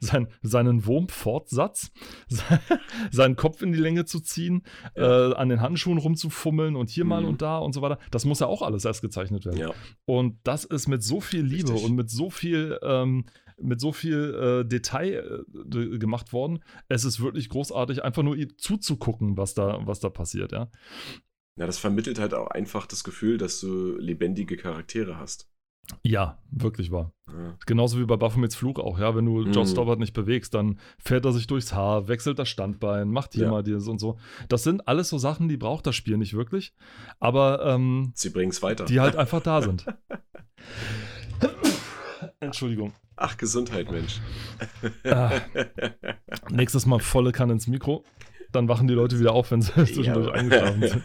seinen, 0.00 0.28
seinen 0.42 0.86
Wurmfortsatz, 0.86 1.90
seinen 3.10 3.36
Kopf 3.36 3.62
in 3.62 3.72
die 3.72 3.78
Länge 3.78 4.04
zu 4.04 4.20
ziehen, 4.20 4.62
ja. 4.96 5.30
äh, 5.30 5.34
an 5.34 5.48
den 5.48 5.60
Handschuhen 5.60 5.98
rumzufummeln 5.98 6.76
und 6.76 6.90
hier 6.90 7.04
mhm. 7.04 7.10
mal 7.10 7.24
und 7.24 7.40
da 7.40 7.58
und 7.58 7.72
so 7.72 7.80
weiter. 7.80 7.98
Das 8.10 8.24
muss 8.24 8.40
ja 8.40 8.46
auch 8.46 8.62
alles 8.62 8.84
erst 8.84 9.00
gezeichnet 9.00 9.46
werden. 9.46 9.58
Ja. 9.58 9.70
Und 10.04 10.38
das 10.44 10.64
ist 10.64 10.88
mit 10.88 11.02
so 11.02 11.20
viel 11.20 11.42
Liebe 11.42 11.72
Richtig. 11.72 11.88
und 11.88 11.96
mit 11.96 12.10
so 12.10 12.28
viel, 12.28 12.78
ähm, 12.82 13.24
mit 13.62 13.80
so 13.80 13.92
viel 13.92 14.34
äh, 14.34 14.68
Detail 14.68 15.44
äh, 15.54 15.98
gemacht 15.98 16.32
worden. 16.32 16.62
Es 16.88 17.04
ist 17.04 17.20
wirklich 17.20 17.48
großartig, 17.48 18.04
einfach 18.04 18.22
nur 18.22 18.36
zuzugucken, 18.56 19.36
was 19.36 19.54
da, 19.54 19.80
was 19.86 20.00
da 20.00 20.10
passiert, 20.10 20.52
ja. 20.52 20.70
Ja, 21.58 21.66
das 21.66 21.78
vermittelt 21.78 22.18
halt 22.18 22.32
auch 22.34 22.48
einfach 22.48 22.86
das 22.86 23.04
Gefühl, 23.04 23.36
dass 23.36 23.60
du 23.60 23.96
lebendige 23.98 24.56
Charaktere 24.56 25.18
hast. 25.18 25.52
Ja, 26.02 26.38
wirklich 26.50 26.90
wahr. 26.90 27.12
Ja. 27.28 27.56
Genauso 27.66 27.98
wie 27.98 28.04
bei 28.04 28.16
Baphomets 28.16 28.54
Fluch 28.54 28.78
auch, 28.78 28.98
ja. 28.98 29.14
Wenn 29.14 29.26
du 29.26 29.40
mhm. 29.40 29.52
Josh 29.52 29.70
Stobbart 29.70 29.98
nicht 29.98 30.14
bewegst, 30.14 30.54
dann 30.54 30.78
fährt 30.98 31.24
er 31.24 31.32
sich 31.32 31.46
durchs 31.46 31.72
Haar, 31.74 32.08
wechselt 32.08 32.38
das 32.38 32.48
Standbein, 32.48 33.10
macht 33.10 33.34
hier 33.34 33.44
ja. 33.44 33.50
mal 33.50 33.62
dieses 33.62 33.88
und 33.88 33.98
so. 33.98 34.18
Das 34.48 34.62
sind 34.62 34.88
alles 34.88 35.08
so 35.08 35.18
Sachen, 35.18 35.48
die 35.48 35.56
braucht 35.56 35.86
das 35.86 35.96
Spiel 35.96 36.16
nicht 36.16 36.34
wirklich. 36.34 36.74
Aber 37.20 37.64
ähm, 37.66 38.12
sie 38.14 38.30
bringen 38.30 38.52
es 38.52 38.62
weiter. 38.62 38.84
Die 38.84 39.00
halt 39.00 39.16
einfach 39.16 39.42
da 39.42 39.60
sind. 39.60 39.84
Entschuldigung. 42.40 42.92
Ach, 43.16 43.36
Gesundheit, 43.36 43.90
Mensch. 43.90 44.20
ah, 45.04 45.40
nächstes 46.50 46.86
Mal 46.86 46.98
volle 46.98 47.32
Kanne 47.32 47.52
ins 47.54 47.66
Mikro. 47.66 48.04
Dann 48.50 48.68
wachen 48.68 48.86
die 48.86 48.94
Leute 48.94 49.18
wieder 49.18 49.32
auf, 49.32 49.50
wenn 49.50 49.62
sie 49.62 49.72
zwischendurch 49.72 50.26
ja. 50.26 50.32
eingeschlafen 50.32 50.88
sind. 50.88 51.02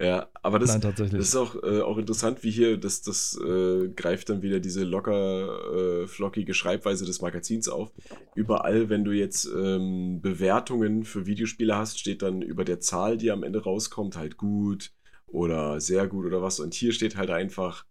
Ja, 0.00 0.30
aber 0.42 0.58
das, 0.58 0.70
Nein, 0.70 0.94
das 0.96 1.12
ist 1.12 1.36
auch, 1.36 1.54
äh, 1.62 1.80
auch 1.80 1.98
interessant, 1.98 2.42
wie 2.42 2.50
hier, 2.50 2.78
das, 2.78 3.02
das 3.02 3.38
äh, 3.38 3.88
greift 3.88 4.30
dann 4.30 4.40
wieder 4.40 4.58
diese 4.58 4.84
locker 4.84 6.02
äh, 6.02 6.06
flockige 6.06 6.54
Schreibweise 6.54 7.04
des 7.04 7.20
Magazins 7.20 7.68
auf. 7.68 7.92
Überall, 8.34 8.88
wenn 8.88 9.04
du 9.04 9.12
jetzt 9.12 9.44
ähm, 9.44 10.20
Bewertungen 10.22 11.04
für 11.04 11.26
Videospiele 11.26 11.76
hast, 11.76 11.98
steht 11.98 12.22
dann 12.22 12.40
über 12.40 12.64
der 12.64 12.80
Zahl, 12.80 13.18
die 13.18 13.30
am 13.30 13.42
Ende 13.42 13.62
rauskommt, 13.62 14.16
halt 14.16 14.38
gut 14.38 14.92
oder 15.26 15.78
sehr 15.80 16.06
gut 16.06 16.24
oder 16.24 16.40
was. 16.40 16.58
Und 16.58 16.72
hier 16.72 16.92
steht 16.92 17.16
halt 17.16 17.30
einfach, 17.30 17.84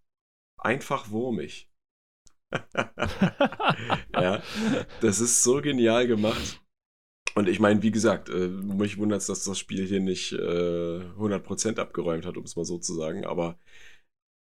einfach 0.57 1.09
wurmig. 1.11 1.69
ja, 4.13 4.43
das 5.01 5.19
ist 5.19 5.43
so 5.43 5.61
genial 5.61 6.07
gemacht. 6.07 6.61
Und 7.35 7.49
ich 7.49 7.59
meine, 7.59 7.81
wie 7.81 7.91
gesagt, 7.91 8.29
äh, 8.29 8.47
mich 8.47 8.97
wundert 8.97 9.21
es, 9.21 9.27
dass 9.27 9.43
das 9.43 9.57
Spiel 9.57 9.85
hier 9.87 9.99
nicht 9.99 10.33
äh, 10.33 10.37
100% 10.37 11.79
abgeräumt 11.79 12.25
hat, 12.25 12.37
um 12.37 12.43
es 12.43 12.55
mal 12.55 12.65
so 12.65 12.77
zu 12.77 12.93
sagen, 12.93 13.25
aber 13.25 13.57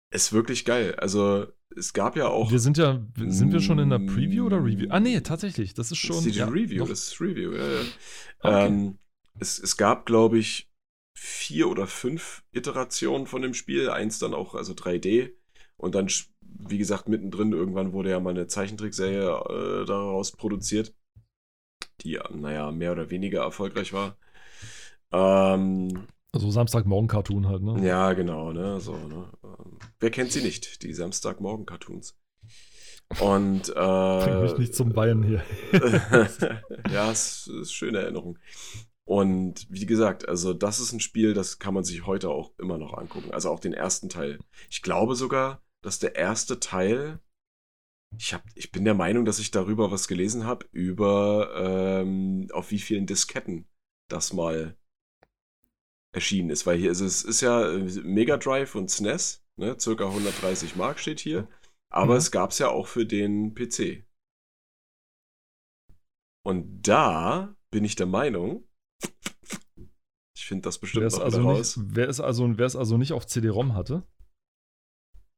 es 0.09 0.23
ist 0.23 0.33
wirklich 0.33 0.65
geil. 0.65 0.95
Also, 0.95 1.47
es 1.75 1.93
gab 1.93 2.17
ja 2.17 2.27
auch. 2.27 2.51
Wir 2.51 2.59
sind 2.59 2.77
ja, 2.77 3.05
sind 3.15 3.53
wir 3.53 3.61
schon 3.61 3.79
in 3.79 3.89
der 3.89 3.99
Preview 3.99 4.45
oder 4.45 4.57
Review? 4.57 4.87
Ah, 4.89 4.99
nee, 4.99 5.21
tatsächlich, 5.21 5.73
das 5.73 5.91
ist 5.91 5.99
schon. 5.99 6.17
Das 6.17 6.25
ist 6.25 6.35
die 6.35 6.39
ja, 6.39 6.47
Review, 6.47 6.79
noch. 6.79 6.89
das 6.89 7.07
ist 7.07 7.21
Review, 7.21 7.53
ja, 7.53 7.71
ja. 7.71 7.81
Okay. 8.39 8.67
Ähm, 8.67 8.97
es, 9.39 9.59
es 9.59 9.77
gab, 9.77 10.05
glaube 10.05 10.39
ich, 10.39 10.69
vier 11.15 11.69
oder 11.69 11.87
fünf 11.87 12.43
Iterationen 12.51 13.27
von 13.27 13.41
dem 13.41 13.53
Spiel, 13.53 13.89
eins 13.89 14.19
dann 14.19 14.33
auch, 14.33 14.55
also 14.55 14.73
3D. 14.73 15.33
Und 15.81 15.95
dann, 15.95 16.07
wie 16.41 16.77
gesagt, 16.77 17.09
mittendrin 17.09 17.53
irgendwann 17.53 17.93
wurde 17.93 18.11
ja 18.11 18.19
mal 18.19 18.29
eine 18.29 18.47
Zeichentrickserie 18.47 19.23
äh, 19.23 19.85
daraus 19.85 20.31
produziert 20.31 20.93
die, 22.03 22.19
naja, 22.33 22.71
mehr 22.71 22.91
oder 22.91 23.09
weniger 23.09 23.41
erfolgreich 23.41 23.93
war. 23.93 24.17
Ähm, 25.11 26.07
also 26.31 26.49
Samstagmorgen-Cartoon 26.49 27.47
halt, 27.47 27.61
ne? 27.61 27.85
Ja, 27.85 28.13
genau, 28.13 28.53
ne? 28.53 28.79
So, 28.79 28.95
ne? 28.95 29.29
Ähm, 29.43 29.79
wer 29.99 30.09
kennt 30.09 30.31
sie 30.31 30.41
nicht, 30.41 30.83
die 30.83 30.93
Samstagmorgen-Cartoons? 30.93 32.17
Und 33.19 33.69
äh, 33.69 33.73
Bring 33.73 34.41
mich 34.41 34.57
nicht 34.57 34.73
zum 34.73 34.93
Bayern 34.93 35.23
hier. 35.23 35.43
ja, 36.89 37.11
es 37.11 37.47
ist 37.47 37.73
schöne 37.73 37.99
Erinnerung. 37.99 38.39
Und 39.03 39.67
wie 39.69 39.85
gesagt, 39.85 40.29
also 40.29 40.53
das 40.53 40.79
ist 40.79 40.93
ein 40.93 41.01
Spiel, 41.01 41.33
das 41.33 41.59
kann 41.59 41.73
man 41.73 41.83
sich 41.83 42.05
heute 42.05 42.29
auch 42.29 42.53
immer 42.57 42.77
noch 42.77 42.93
angucken. 42.93 43.31
Also 43.31 43.49
auch 43.49 43.59
den 43.59 43.73
ersten 43.73 44.07
Teil. 44.07 44.39
Ich 44.69 44.81
glaube 44.81 45.15
sogar, 45.15 45.61
dass 45.81 45.99
der 45.99 46.15
erste 46.15 46.59
Teil 46.59 47.19
ich, 48.17 48.33
hab, 48.33 48.43
ich 48.55 48.71
bin 48.71 48.83
der 48.83 48.93
Meinung, 48.93 49.25
dass 49.25 49.39
ich 49.39 49.51
darüber 49.51 49.91
was 49.91 50.07
gelesen 50.07 50.45
habe, 50.45 50.67
über 50.71 51.53
ähm, 51.55 52.47
auf 52.51 52.71
wie 52.71 52.79
vielen 52.79 53.05
Disketten 53.05 53.67
das 54.09 54.33
mal 54.33 54.77
erschienen 56.13 56.49
ist. 56.49 56.65
Weil 56.65 56.77
hier 56.77 56.91
ist 56.91 56.99
es 56.99 57.23
ist 57.23 57.41
ja 57.41 57.71
äh, 57.71 57.79
Mega 58.01 58.37
Drive 58.37 58.75
und 58.75 58.91
SNES, 58.91 59.45
e 59.57 59.61
ne, 59.61 59.79
circa 59.79 60.07
130 60.07 60.75
Mark 60.75 60.99
steht 60.99 61.19
hier. 61.19 61.47
Aber 61.89 62.13
mhm. 62.13 62.19
es 62.19 62.31
gab 62.31 62.51
es 62.51 62.59
ja 62.59 62.69
auch 62.69 62.87
für 62.87 63.05
den 63.05 63.53
PC. 63.53 64.05
Und 66.43 66.81
da 66.81 67.55
bin 67.69 67.85
ich 67.85 67.95
der 67.95 68.07
Meinung, 68.07 68.67
ich 70.35 70.45
finde 70.45 70.63
das 70.63 70.79
bestimmt 70.79 71.11
noch 71.11 71.19
also 71.19 71.41
raus. 71.41 71.77
Nicht, 71.77 71.95
wer, 71.95 72.09
es 72.09 72.19
also, 72.19 72.57
wer 72.57 72.65
es 72.65 72.75
also 72.75 72.97
nicht 72.97 73.13
auf 73.13 73.27
CD-ROM 73.27 73.75
hatte? 73.75 74.03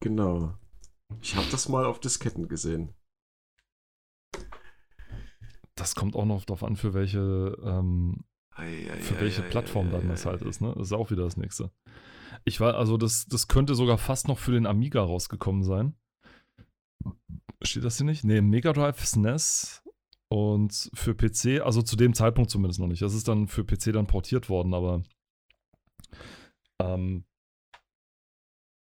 Genau. 0.04 0.54
Ich 1.22 1.34
habe 1.38 1.48
das 1.50 1.70
mal 1.70 1.86
auf 1.86 2.02
Disketten 2.02 2.50
gesehen. 2.50 2.94
Das 5.76 5.96
kommt 5.96 6.18
auch 6.18 6.26
noch 6.26 6.44
darauf 6.44 6.66
an, 6.66 6.76
für 6.76 6.94
welche, 6.94 7.58
ähm, 7.64 8.26
für 8.54 9.22
welche 9.22 9.44
Plattform 9.44 9.92
dann 9.92 10.10
das 10.10 10.26
halt 10.26 10.42
ist, 10.42 10.60
ne? 10.60 10.74
Das 10.76 10.88
ist 10.88 10.94
auch 10.94 11.10
wieder 11.10 11.24
das 11.24 11.38
nächste. 11.38 11.72
Ich 12.44 12.60
war, 12.60 12.76
also 12.76 12.98
das, 12.98 13.28
das 13.28 13.48
könnte 13.48 13.76
sogar 13.76 13.98
fast 13.98 14.28
noch 14.28 14.40
für 14.40 14.52
den 14.52 14.66
Amiga 14.66 15.02
rausgekommen 15.02 15.64
sein. 15.64 15.96
Steht 17.62 17.86
das 17.86 17.96
hier 17.96 18.06
nicht? 18.06 18.26
Nee, 18.26 18.42
Mega 18.42 18.74
Drive, 18.74 19.06
SNES 19.06 19.84
und 20.30 20.92
für 20.94 21.16
PC, 21.16 21.62
also 21.66 21.82
zu 21.82 21.96
dem 21.96 22.14
Zeitpunkt 22.14 22.52
zumindest 22.52 22.82
noch 22.82 22.88
nicht. 22.88 23.02
Das 23.02 23.14
ist 23.14 23.30
dann 23.30 23.48
für 23.48 23.64
PC 23.64 23.94
dann 23.94 24.08
portiert 24.08 24.50
worden, 24.50 24.74
aber 24.74 25.02
ähm, 26.82 27.24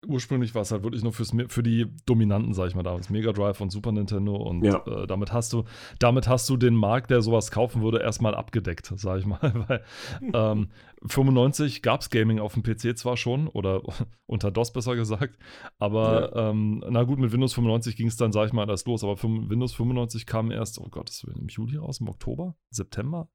ursprünglich 0.07 0.55
war 0.55 0.63
es 0.63 0.71
halt 0.71 0.83
wirklich 0.83 1.03
nur 1.03 1.13
fürs, 1.13 1.33
für 1.49 1.63
die 1.63 1.87
Dominanten, 2.07 2.55
sag 2.55 2.69
ich 2.69 2.75
mal, 2.75 2.83
damals 2.83 3.11
Mega 3.11 3.33
Drive 3.33 3.61
und 3.61 3.71
Super 3.71 3.93
Nintendo 3.93 4.37
und 4.37 4.65
ja. 4.65 4.85
äh, 4.87 5.07
damit 5.07 5.33
hast 5.33 5.53
du, 5.53 5.65
damit 5.99 6.29
hast 6.29 6.49
du 6.49 6.57
den 6.57 6.75
Markt, 6.75 7.11
der 7.11 7.23
sowas 7.23 7.51
kaufen 7.51 7.83
würde, 7.83 8.01
erstmal 8.01 8.35
abgedeckt, 8.35 8.93
sag 8.97 9.19
ich 9.19 9.27
mal. 9.27 9.41
Weil 9.69 9.85
ähm, 10.33 10.69
95 11.07 11.83
gab 11.83 12.01
es 12.01 12.11
Gaming 12.11 12.39
auf 12.39 12.55
dem 12.55 12.63
PC 12.63 12.97
zwar 12.97 13.17
schon 13.17 13.49
oder 13.49 13.83
unter 14.27 14.51
DOS 14.51 14.73
besser 14.73 14.97
gesagt, 14.97 15.39
aber 15.79 16.35
ja. 16.35 16.51
ähm, 16.51 16.83
na 16.89 17.03
gut, 17.05 17.19
mit 17.19 17.33
Windows 17.33 17.55
95 17.55 17.97
ging 17.97 18.09
es 18.09 18.17
dann, 18.17 18.33
sag 18.33 18.47
ich 18.47 18.53
mal, 18.53 18.69
erst 18.69 18.87
los, 18.87 19.05
aber 19.05 19.23
Windows 19.23 19.75
95 19.75 20.27
kam 20.27 20.51
erst, 20.51 20.79
oh 20.79 20.89
Gott, 20.91 21.09
das 21.09 21.25
im 21.25 21.49
Juli 21.49 21.77
raus, 21.77 22.01
im 22.01 22.09
Oktober, 22.09 22.57
September? 22.71 23.29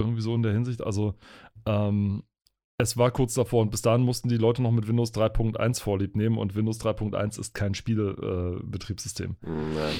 Irgendwie 0.00 0.22
so 0.22 0.34
in 0.34 0.42
der 0.42 0.52
Hinsicht, 0.52 0.82
also 0.82 1.14
ähm, 1.66 2.22
es 2.78 2.96
war 2.96 3.10
kurz 3.10 3.34
davor 3.34 3.62
und 3.62 3.70
bis 3.70 3.82
dahin 3.82 4.04
mussten 4.04 4.28
die 4.28 4.36
Leute 4.36 4.62
noch 4.62 4.70
mit 4.70 4.86
Windows 4.86 5.12
3.1 5.12 5.82
Vorlieb 5.82 6.14
nehmen 6.16 6.38
und 6.38 6.54
Windows 6.54 6.80
3.1 6.80 7.40
ist 7.40 7.52
kein 7.52 7.74
Spielebetriebssystem. 7.74 9.36
Äh, 9.44 9.48
Nein. 9.48 9.94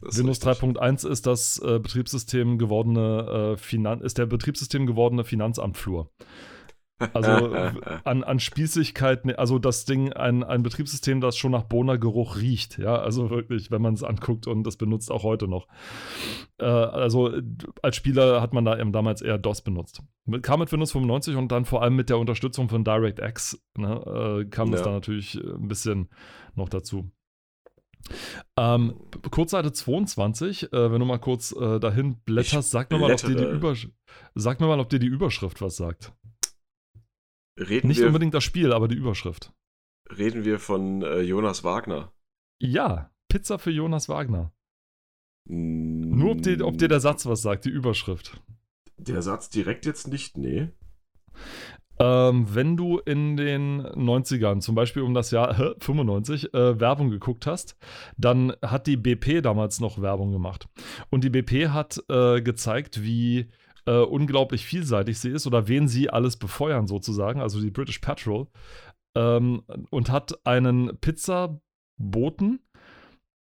Windows 0.00 0.40
3.1 0.40 1.06
ist 1.08 1.26
das 1.26 1.58
äh, 1.58 1.80
Betriebssystem 1.80 2.56
gewordene 2.56 3.54
äh, 3.54 3.56
Finan 3.58 4.00
ist 4.00 4.16
der 4.16 4.26
Betriebssystem 4.26 4.86
gewordene 4.86 5.24
Finanzamtflur. 5.24 6.10
Also 7.12 7.30
an, 8.04 8.24
an 8.24 8.40
Spießigkeit, 8.40 9.38
also 9.38 9.58
das 9.58 9.84
Ding, 9.84 10.12
ein, 10.12 10.44
ein 10.44 10.62
Betriebssystem, 10.62 11.20
das 11.20 11.36
schon 11.36 11.52
nach 11.52 11.64
Bohnergeruch 11.64 12.36
riecht, 12.36 12.78
ja, 12.78 12.96
also 12.96 13.30
wirklich, 13.30 13.70
wenn 13.70 13.82
man 13.82 13.94
es 13.94 14.02
anguckt 14.02 14.46
und 14.46 14.64
das 14.64 14.76
benutzt 14.76 15.10
auch 15.10 15.22
heute 15.22 15.48
noch. 15.48 15.66
Äh, 16.58 16.64
also 16.64 17.32
als 17.82 17.96
Spieler 17.96 18.40
hat 18.40 18.52
man 18.52 18.64
da 18.64 18.78
eben 18.78 18.92
damals 18.92 19.22
eher 19.22 19.38
DOS 19.38 19.62
benutzt. 19.62 20.02
Kam 20.42 20.60
mit 20.60 20.70
Windows 20.72 20.92
95 20.92 21.36
und 21.36 21.50
dann 21.50 21.64
vor 21.64 21.82
allem 21.82 21.96
mit 21.96 22.10
der 22.10 22.18
Unterstützung 22.18 22.68
von 22.68 22.84
DirectX 22.84 23.60
ne, 23.76 24.42
äh, 24.42 24.44
kam 24.46 24.68
ja. 24.68 24.72
das 24.72 24.82
da 24.82 24.90
natürlich 24.90 25.34
ein 25.34 25.68
bisschen 25.68 26.08
noch 26.54 26.68
dazu. 26.68 27.10
Ähm, 28.56 28.94
Kurzseite 29.30 29.72
22, 29.72 30.72
äh, 30.72 30.92
wenn 30.92 31.00
du 31.00 31.06
mal 31.06 31.18
kurz 31.18 31.52
äh, 31.52 31.78
dahin 31.78 32.16
blätterst, 32.24 32.70
sag 32.70 32.90
mir, 32.90 32.98
mal, 32.98 33.12
ob 33.12 33.20
dir 33.20 33.34
die 33.34 33.90
sag 34.34 34.60
mir 34.60 34.66
mal, 34.66 34.80
ob 34.80 34.88
dir 34.88 34.98
die 34.98 35.06
Überschrift 35.06 35.60
was 35.60 35.76
sagt. 35.76 36.12
Reden 37.60 37.88
Nicht 37.88 38.00
wir, 38.00 38.06
unbedingt 38.06 38.34
das 38.34 38.44
Spiel, 38.44 38.72
aber 38.72 38.88
die 38.88 38.96
Überschrift. 38.96 39.52
Reden 40.16 40.44
wir 40.44 40.58
von 40.58 41.02
äh, 41.02 41.20
Jonas 41.20 41.62
Wagner? 41.62 42.12
Ja, 42.58 43.10
Pizza 43.28 43.58
für 43.58 43.70
Jonas 43.70 44.08
Wagner. 44.08 44.52
Mm. 45.46 46.18
Nur 46.18 46.32
ob 46.32 46.42
dir, 46.42 46.66
ob 46.66 46.78
dir 46.78 46.88
der 46.88 47.00
Satz 47.00 47.26
was 47.26 47.42
sagt, 47.42 47.64
die 47.66 47.70
Überschrift. 47.70 48.42
Der 48.96 49.22
Satz 49.22 49.50
direkt 49.50 49.86
jetzt 49.86 50.08
nicht, 50.08 50.36
nee. 50.36 50.68
Ähm, 51.98 52.46
wenn 52.54 52.78
du 52.78 52.98
in 52.98 53.36
den 53.36 53.82
90ern, 53.82 54.60
zum 54.60 54.74
Beispiel 54.74 55.02
um 55.02 55.12
das 55.12 55.30
Jahr 55.30 55.58
äh, 55.60 55.74
95, 55.80 56.54
äh, 56.54 56.80
Werbung 56.80 57.10
geguckt 57.10 57.46
hast, 57.46 57.76
dann 58.16 58.54
hat 58.62 58.86
die 58.86 58.96
BP 58.96 59.42
damals 59.42 59.80
noch 59.80 60.00
Werbung 60.00 60.32
gemacht. 60.32 60.66
Und 61.10 61.24
die 61.24 61.30
BP 61.30 61.68
hat 61.68 62.02
äh, 62.08 62.40
gezeigt, 62.40 63.02
wie 63.02 63.50
äh, 63.86 63.98
unglaublich 64.00 64.64
vielseitig 64.64 65.18
sie 65.18 65.30
ist 65.30 65.46
oder 65.46 65.68
wen 65.68 65.88
sie 65.88 66.10
alles 66.10 66.36
befeuern 66.36 66.86
sozusagen, 66.86 67.40
also 67.40 67.60
die 67.60 67.70
British 67.70 67.98
Petrol, 67.98 68.46
ähm, 69.16 69.62
und 69.90 70.10
hat 70.10 70.46
einen 70.46 70.98
Pizzaboten 71.00 72.60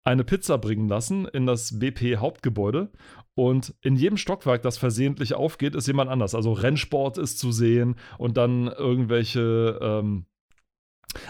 eine 0.05 0.23
Pizza 0.23 0.57
bringen 0.59 0.87
lassen 0.87 1.25
in 1.25 1.47
das 1.47 1.79
BP-Hauptgebäude 1.79 2.91
und 3.35 3.73
in 3.81 3.95
jedem 3.95 4.17
Stockwerk, 4.17 4.61
das 4.61 4.77
versehentlich 4.77 5.33
aufgeht, 5.33 5.75
ist 5.75 5.87
jemand 5.87 6.11
anders. 6.11 6.35
Also 6.35 6.53
Rennsport 6.53 7.17
ist 7.17 7.39
zu 7.39 7.51
sehen 7.51 7.95
und 8.19 8.37
dann 8.37 8.67
irgendwelche 8.67 9.79
ähm, 9.81 10.25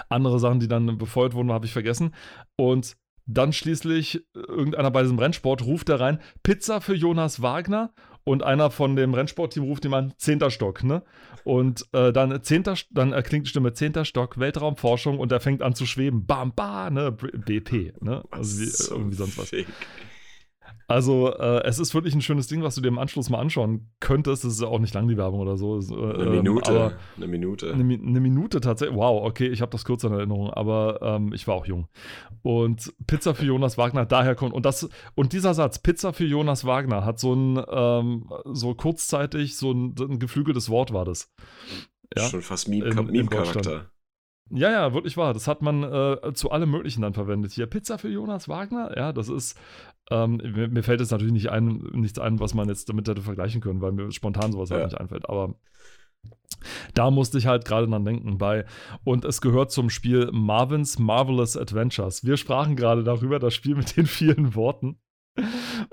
andere 0.10 0.40
Sachen, 0.40 0.60
die 0.60 0.68
dann 0.68 0.98
befeuert 0.98 1.34
wurden, 1.34 1.52
habe 1.52 1.66
ich 1.66 1.74
vergessen. 1.74 2.14
Und 2.58 2.98
dann 3.26 3.54
schließlich 3.54 4.26
irgendeiner 4.36 4.92
bei 4.92 5.02
diesem 5.02 5.20
Rennsport 5.20 5.64
ruft 5.64 5.90
er 5.90 6.00
rein, 6.00 6.20
Pizza 6.44 6.82
für 6.82 6.96
Jonas 6.96 7.42
Wagner 7.42 7.94
und 8.26 8.44
einer 8.44 8.72
von 8.72 8.96
dem 8.98 9.14
Rennsportteam 9.14 9.64
ruft 9.64 9.86
ihm 9.86 9.94
an, 9.94 10.14
zehnter 10.18 10.52
Stock, 10.52 10.84
ne? 10.84 11.04
Und 11.46 11.86
äh, 11.94 12.12
dann 12.12 12.42
zehnter, 12.44 12.76
dann 12.90 13.14
erklingt 13.14 13.46
die 13.46 13.50
Stimme, 13.52 13.74
zehnter 13.74 14.04
Stock, 14.04 14.40
Weltraumforschung 14.40 15.20
und 15.20 15.32
er 15.32 15.40
fängt 15.40 15.62
an 15.62 15.76
zu 15.76 15.86
schweben. 15.86 16.26
Bam, 16.26 16.52
bam, 16.54 16.96
ne? 16.96 17.12
BP, 17.12 17.94
ne? 18.02 18.24
Also 18.32 18.60
wie, 18.60 18.94
irgendwie 18.94 19.16
sonst 19.16 19.38
was. 19.38 19.52
Also, 20.88 21.34
äh, 21.34 21.64
es 21.64 21.80
ist 21.80 21.96
wirklich 21.96 22.14
ein 22.14 22.22
schönes 22.22 22.48
Ding, 22.48 22.62
was 22.62 22.76
du 22.76 22.82
dir 22.82 22.90
im 22.90 23.00
Anschluss 23.00 23.30
mal 23.30 23.40
anschauen 23.40 23.90
könntest. 24.00 24.46
Es 24.46 24.54
ist 24.54 24.64
auch 24.64 24.80
nicht 24.80 24.94
lang, 24.94 25.08
die 25.08 25.18
Werbung 25.18 25.40
oder 25.40 25.58
so. 25.58 25.80
Äh, 25.80 26.22
eine 26.22 26.30
Minute. 26.30 26.98
eine 27.18 27.28
Minute. 27.28 27.74
Eine, 27.74 27.94
eine, 27.94 28.20
Minute 28.20 28.62
tatsächlich. 28.62 28.96
Wow, 28.96 29.26
okay, 29.26 29.48
ich 29.48 29.62
habe 29.62 29.72
das 29.72 29.84
kurz 29.84 30.04
in 30.04 30.12
Erinnerung, 30.12 30.52
aber 30.52 31.00
ähm, 31.02 31.34
ich 31.34 31.48
war 31.48 31.56
auch 31.56 31.66
jung. 31.66 31.88
Und 32.44 32.94
Pizza 33.08 33.34
für 33.34 33.46
Jonas 33.46 33.78
Wagner, 33.78 34.06
daher 34.06 34.36
kommt. 34.36 34.54
Und, 34.54 34.66
das, 34.66 34.88
und 35.16 35.34
dieser 35.34 35.56
Satz, 35.56 35.80
Pizza 35.80 36.14
für 36.14 36.26
Jonas 36.26 36.66
Wagner, 36.66 37.04
hat 37.04 37.20
so 37.20 37.34
ein, 37.34 37.64
ähm, 37.68 38.30
so 38.46 38.76
kurzzeitig, 38.76 39.58
so 39.58 39.72
ein, 39.72 39.96
ein 40.00 40.20
geflügeltes 40.20 40.70
Wort 40.70 40.94
war 40.94 41.06
das. 41.06 41.34
Ja? 42.16 42.24
Schon 42.24 42.42
fast 42.42 42.68
Meme-Charakter. 42.68 43.90
Ja, 44.52 44.72
ja, 44.72 44.94
wirklich 44.94 45.18
wahr. 45.18 45.34
Das 45.34 45.48
hat 45.48 45.62
man 45.62 45.84
äh, 45.84 46.34
zu 46.34 46.52
allem 46.52 46.70
Möglichen 46.70 47.02
dann 47.02 47.14
verwendet. 47.14 47.52
Hier 47.52 47.66
Pizza 47.66 47.98
für 47.98 48.10
Jonas 48.10 48.48
Wagner. 48.48 48.96
Ja, 48.96 49.12
das 49.12 49.30
ist. 49.30 49.58
Ähm, 50.12 50.38
mir, 50.38 50.68
mir, 50.68 50.84
fällt 50.84 51.00
jetzt 51.00 51.12
natürlich 51.12 51.34
nicht 51.34 51.50
ein, 51.50 51.78
nichts 51.94 52.20
ein, 52.20 52.40
was 52.40 52.54
man 52.54 52.70
jetzt 52.70 52.88
damit 52.90 53.08
hätte 53.08 53.24
vergleichen 53.24 53.60
können, 53.60 53.82
weil 53.82 53.92
mir 53.92 54.12
spontan 54.12 54.52
sowas 54.52 54.70
halt 54.70 54.78
ja. 54.78 54.84
halt 54.84 54.92
nicht 54.92 55.02
einfällt. 55.02 55.28
Aber 55.28 55.56
da 56.94 57.10
musste 57.10 57.40
ich 57.40 57.48
halt 57.48 57.66
gerade 57.66 57.88
dran 57.88 58.06
denken 58.06 58.38
bei. 58.38 58.66
Und 59.04 59.26
es 59.26 59.42
gehört 59.42 59.72
zum 59.72 59.90
Spiel 59.90 60.30
Marvin's 60.32 61.00
Marvelous 61.00 61.58
Adventures. 61.58 62.24
Wir 62.24 62.38
sprachen 62.38 62.76
gerade 62.76 63.04
darüber, 63.04 63.40
das 63.40 63.56
Spiel 63.56 63.76
mit 63.76 63.98
den 63.98 64.06
vielen 64.06 64.54
Worten. 64.54 65.00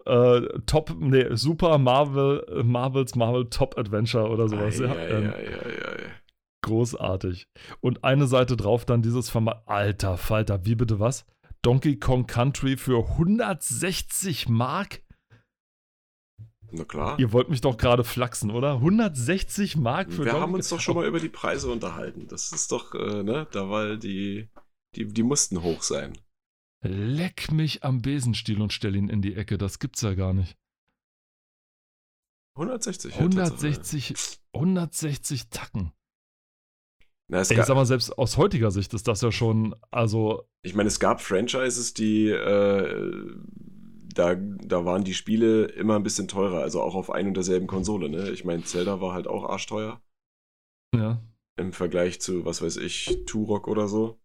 Äh, 0.05 0.43
Top, 0.67 0.95
nee, 1.01 1.27
Super 1.35 1.79
Marvel, 1.79 2.63
Marvels 2.65 3.17
Marvel 3.17 3.49
Top 3.49 3.77
Adventure 3.79 4.29
oder 4.29 4.49
sowas. 4.49 4.81
Ei, 4.81 4.85
ja, 4.85 4.93
ei, 4.93 5.09
ähm, 5.09 5.33
ei, 5.33 6.22
Großartig. 6.63 7.49
Und 7.81 8.05
eine 8.05 8.27
Seite 8.27 8.57
drauf 8.57 8.85
dann 8.85 9.03
dieses 9.03 9.31
Format. 9.31 9.63
Alter 9.67 10.17
Falter, 10.17 10.65
wie 10.65 10.75
bitte 10.75 11.01
was? 11.01 11.27
Donkey 11.63 11.99
Kong 11.99 12.27
Country 12.27 12.77
für 12.77 13.09
160 13.11 14.49
Mark? 14.49 15.03
Na 16.71 16.85
klar. 16.85 17.19
Ihr 17.19 17.33
wollt 17.33 17.51
mich 17.51 17.61
doch 17.61 17.77
gerade 17.77 18.03
flachsen, 18.05 18.51
oder? 18.51 18.75
160 18.75 19.77
Mark 19.77 20.11
für 20.11 20.25
Wir 20.25 20.33
Donkey 20.33 20.41
haben 20.41 20.55
uns 20.55 20.69
doch 20.71 20.81
schon 20.81 20.95
mal 20.95 21.07
über 21.07 21.21
die 21.21 21.29
Preise 21.29 21.71
unterhalten. 21.71 22.27
Das 22.29 22.51
ist 22.53 22.73
doch, 22.73 22.95
äh, 22.95 23.23
ne, 23.23 23.47
da 23.53 23.69
war 23.69 23.97
die, 23.97 24.49
die, 24.97 25.07
die 25.07 25.23
mussten 25.23 25.63
hoch 25.63 25.83
sein. 25.83 26.17
Leck 26.83 27.53
mich 27.53 27.85
am 27.85 28.03
Besenstiel 28.03 28.61
und 28.61 28.73
stell 28.73 28.97
ihn 28.97 29.09
in 29.09 29.23
die 29.23 29.35
Ecke. 29.35 29.59
Das 29.59 29.79
gibt's 29.79 30.01
ja 30.01 30.15
gar 30.15 30.33
nicht. 30.33 30.57
160. 32.57 33.15
160, 33.15 34.15
160 34.53 35.49
Tacken. 35.51 35.93
Na, 37.33 37.39
Ey, 37.39 37.59
ich 37.59 37.65
sag 37.65 37.75
mal, 37.75 37.87
selbst 37.87 38.19
aus 38.19 38.37
heutiger 38.37 38.71
Sicht 38.71 38.93
ist 38.93 39.09
das 39.09 39.23
ja 39.23 39.33
schon, 39.33 39.75
also. 39.91 40.47
Ich 40.61 40.75
meine, 40.75 40.89
es 40.89 41.01
gab 41.01 41.23
Franchises, 41.23 41.95
die, 41.95 42.29
äh, 42.29 43.35
da, 44.15 44.35
da 44.35 44.85
waren 44.85 45.03
die 45.03 45.15
Spiele 45.15 45.65
immer 45.65 45.97
ein 45.97 46.03
bisschen 46.03 46.29
teurer, 46.29 46.61
also 46.61 46.83
auch 46.83 46.95
auf 46.95 47.11
ein 47.11 47.29
und 47.29 47.35
derselben 47.35 47.67
Konsole, 47.67 48.11
ne? 48.11 48.29
Ich 48.33 48.45
meine, 48.45 48.65
Zelda 48.65 49.01
war 49.01 49.15
halt 49.15 49.29
auch 49.29 49.49
arschteuer. 49.49 50.03
Ja. 50.95 51.23
Im 51.57 51.73
Vergleich 51.73 52.21
zu, 52.21 52.45
was 52.45 52.61
weiß 52.61 52.77
ich, 52.77 53.25
Turok 53.25 53.67
oder 53.67 53.89
so. 53.89 54.21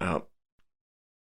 Ja 0.00 0.26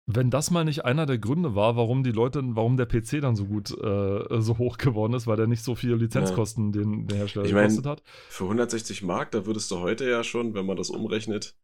wenn 0.05 0.29
das 0.29 0.51
mal 0.51 0.65
nicht 0.65 0.83
einer 0.83 1.05
der 1.05 1.17
Gründe 1.17 1.55
war, 1.55 1.75
warum 1.75 2.03
die 2.03 2.11
Leute, 2.11 2.41
warum 2.43 2.75
der 2.75 2.85
PC 2.85 3.21
dann 3.21 3.35
so 3.35 3.45
gut, 3.45 3.71
äh, 3.71 4.41
so 4.41 4.57
hoch 4.57 4.77
geworden 4.77 5.13
ist, 5.13 5.27
weil 5.27 5.37
der 5.37 5.47
nicht 5.47 5.63
so 5.63 5.75
viele 5.75 5.95
Lizenzkosten 5.95 6.73
ja. 6.73 6.81
den 6.81 7.07
der 7.07 7.17
Hersteller 7.19 7.45
ich 7.45 7.53
mein, 7.53 7.69
gekostet 7.69 7.85
hat. 7.85 8.03
Für 8.29 8.43
160 8.43 9.03
Mark, 9.03 9.31
da 9.31 9.45
würdest 9.45 9.71
du 9.71 9.79
heute 9.79 10.09
ja 10.09 10.23
schon, 10.23 10.53
wenn 10.53 10.65
man 10.65 10.77
das 10.77 10.89
umrechnet, 10.89 11.55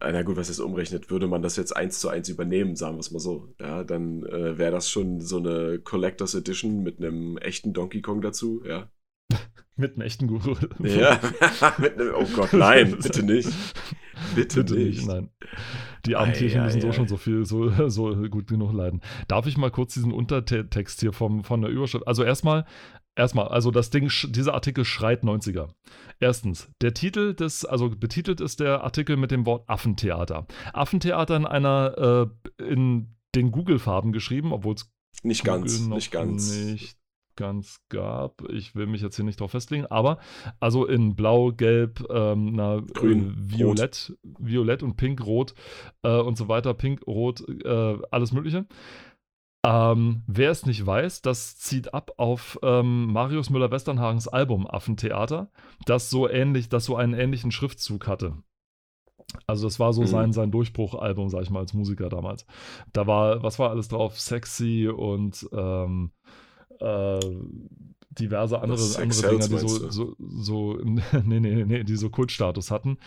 äh, 0.00 0.12
na 0.12 0.22
gut, 0.22 0.36
was 0.36 0.48
ist 0.48 0.60
umrechnet, 0.60 1.10
würde 1.10 1.26
man 1.26 1.42
das 1.42 1.56
jetzt 1.56 1.76
eins 1.76 1.98
zu 1.98 2.08
eins 2.08 2.28
übernehmen, 2.28 2.76
sagen 2.76 2.96
wir 2.96 3.00
es 3.00 3.10
mal 3.10 3.18
so. 3.18 3.52
Ja, 3.60 3.82
dann 3.84 4.24
äh, 4.24 4.58
wäre 4.58 4.70
das 4.70 4.88
schon 4.88 5.20
so 5.20 5.38
eine 5.38 5.80
Collectors 5.80 6.34
Edition 6.34 6.82
mit 6.82 6.98
einem 6.98 7.36
echten 7.38 7.72
Donkey 7.72 8.00
Kong 8.00 8.20
dazu, 8.20 8.62
ja. 8.64 8.90
mit 9.76 9.94
einem 9.94 10.02
echten 10.02 10.28
Guru. 10.28 10.54
Ja, 10.78 11.20
mit 11.78 11.94
einem, 11.94 12.14
oh 12.14 12.26
Gott, 12.34 12.52
nein, 12.52 12.96
bitte 13.02 13.22
nicht. 13.22 13.50
Bitte, 14.34 14.64
bitte 14.64 14.74
nicht. 14.74 14.96
nicht. 14.96 15.06
Nein. 15.06 15.30
Die 16.06 16.16
armen 16.16 16.32
Tierchen 16.32 16.64
müssen 16.64 16.80
so 16.80 16.92
schon 16.92 17.08
so 17.08 17.16
viel, 17.16 17.44
so, 17.44 17.70
so 17.88 18.14
gut 18.28 18.46
genug 18.46 18.72
leiden. 18.72 19.00
Darf 19.26 19.46
ich 19.46 19.56
mal 19.56 19.70
kurz 19.70 19.94
diesen 19.94 20.12
Untertext 20.12 21.00
hier 21.00 21.12
vom, 21.12 21.44
von 21.44 21.62
der 21.62 21.70
Überschrift? 21.70 22.06
Also 22.06 22.24
erstmal, 22.24 22.64
erstmal, 23.16 23.48
also 23.48 23.70
das 23.70 23.90
Ding, 23.90 24.10
dieser 24.28 24.54
Artikel 24.54 24.84
schreit 24.84 25.22
90er. 25.22 25.68
Erstens, 26.20 26.70
der 26.80 26.94
Titel 26.94 27.34
des, 27.34 27.64
also 27.64 27.90
betitelt 27.90 28.40
ist 28.40 28.60
der 28.60 28.84
Artikel 28.84 29.16
mit 29.16 29.30
dem 29.30 29.46
Wort 29.46 29.68
Affentheater. 29.68 30.46
Affentheater 30.72 31.36
in 31.36 31.46
einer, 31.46 32.30
äh, 32.58 32.62
in 32.62 33.14
den 33.34 33.50
Google-Farben 33.50 34.12
geschrieben, 34.12 34.52
obwohl 34.52 34.74
es 34.74 34.90
nicht 35.22 35.44
ganz, 35.44 35.80
nicht 35.80 36.10
ganz. 36.10 36.54
Nicht 36.56 36.96
ganz 37.38 37.80
gab. 37.88 38.42
Ich 38.50 38.74
will 38.74 38.86
mich 38.86 39.00
jetzt 39.00 39.14
hier 39.16 39.24
nicht 39.24 39.40
drauf 39.40 39.52
festlegen, 39.52 39.86
aber 39.86 40.18
also 40.58 40.84
in 40.84 41.14
Blau, 41.14 41.52
Gelb, 41.52 42.04
ähm, 42.10 42.52
na, 42.52 42.80
Grün, 42.80 43.32
Violett, 43.38 44.12
Rot. 44.24 44.38
Violett 44.40 44.82
und 44.82 44.96
Pink, 44.96 45.24
Rot 45.24 45.54
äh, 46.02 46.18
und 46.18 46.36
so 46.36 46.48
weiter, 46.48 46.74
Pink, 46.74 47.06
Rot, 47.06 47.48
äh, 47.48 47.98
alles 48.10 48.32
Mögliche. 48.32 48.66
Ähm, 49.64 50.22
wer 50.26 50.50
es 50.50 50.66
nicht 50.66 50.84
weiß, 50.84 51.22
das 51.22 51.58
zieht 51.58 51.94
ab 51.94 52.12
auf 52.16 52.58
ähm, 52.62 53.12
Marius 53.12 53.50
Müller-Westernhagens 53.50 54.26
Album 54.26 54.66
Affentheater, 54.66 55.50
das 55.86 56.10
so 56.10 56.28
ähnlich, 56.28 56.68
das 56.68 56.84
so 56.84 56.96
einen 56.96 57.14
ähnlichen 57.14 57.52
Schriftzug 57.52 58.08
hatte. 58.08 58.34
Also 59.46 59.66
das 59.66 59.78
war 59.78 59.92
so 59.92 60.02
mhm. 60.02 60.06
sein, 60.06 60.32
sein 60.32 60.50
Durchbruchalbum, 60.50 61.28
sag 61.28 61.42
ich 61.42 61.50
mal, 61.50 61.60
als 61.60 61.74
Musiker 61.74 62.08
damals. 62.08 62.46
Da 62.92 63.06
war, 63.06 63.42
was 63.42 63.58
war 63.58 63.70
alles 63.70 63.88
drauf? 63.88 64.18
Sexy 64.18 64.88
und 64.88 65.48
ähm, 65.52 66.12
äh, 66.80 67.20
diverse 68.18 68.60
andere, 68.60 68.80
andere 68.96 69.28
Dinge, 69.30 69.48
die 69.48 69.58
so, 69.58 69.90
so, 69.90 70.16
so, 70.18 70.74
nee, 71.24 71.40
nee, 71.40 71.64
nee, 71.64 71.84
die 71.84 71.96
so 71.96 72.10
Kultstatus 72.10 72.70
hatten. 72.70 72.98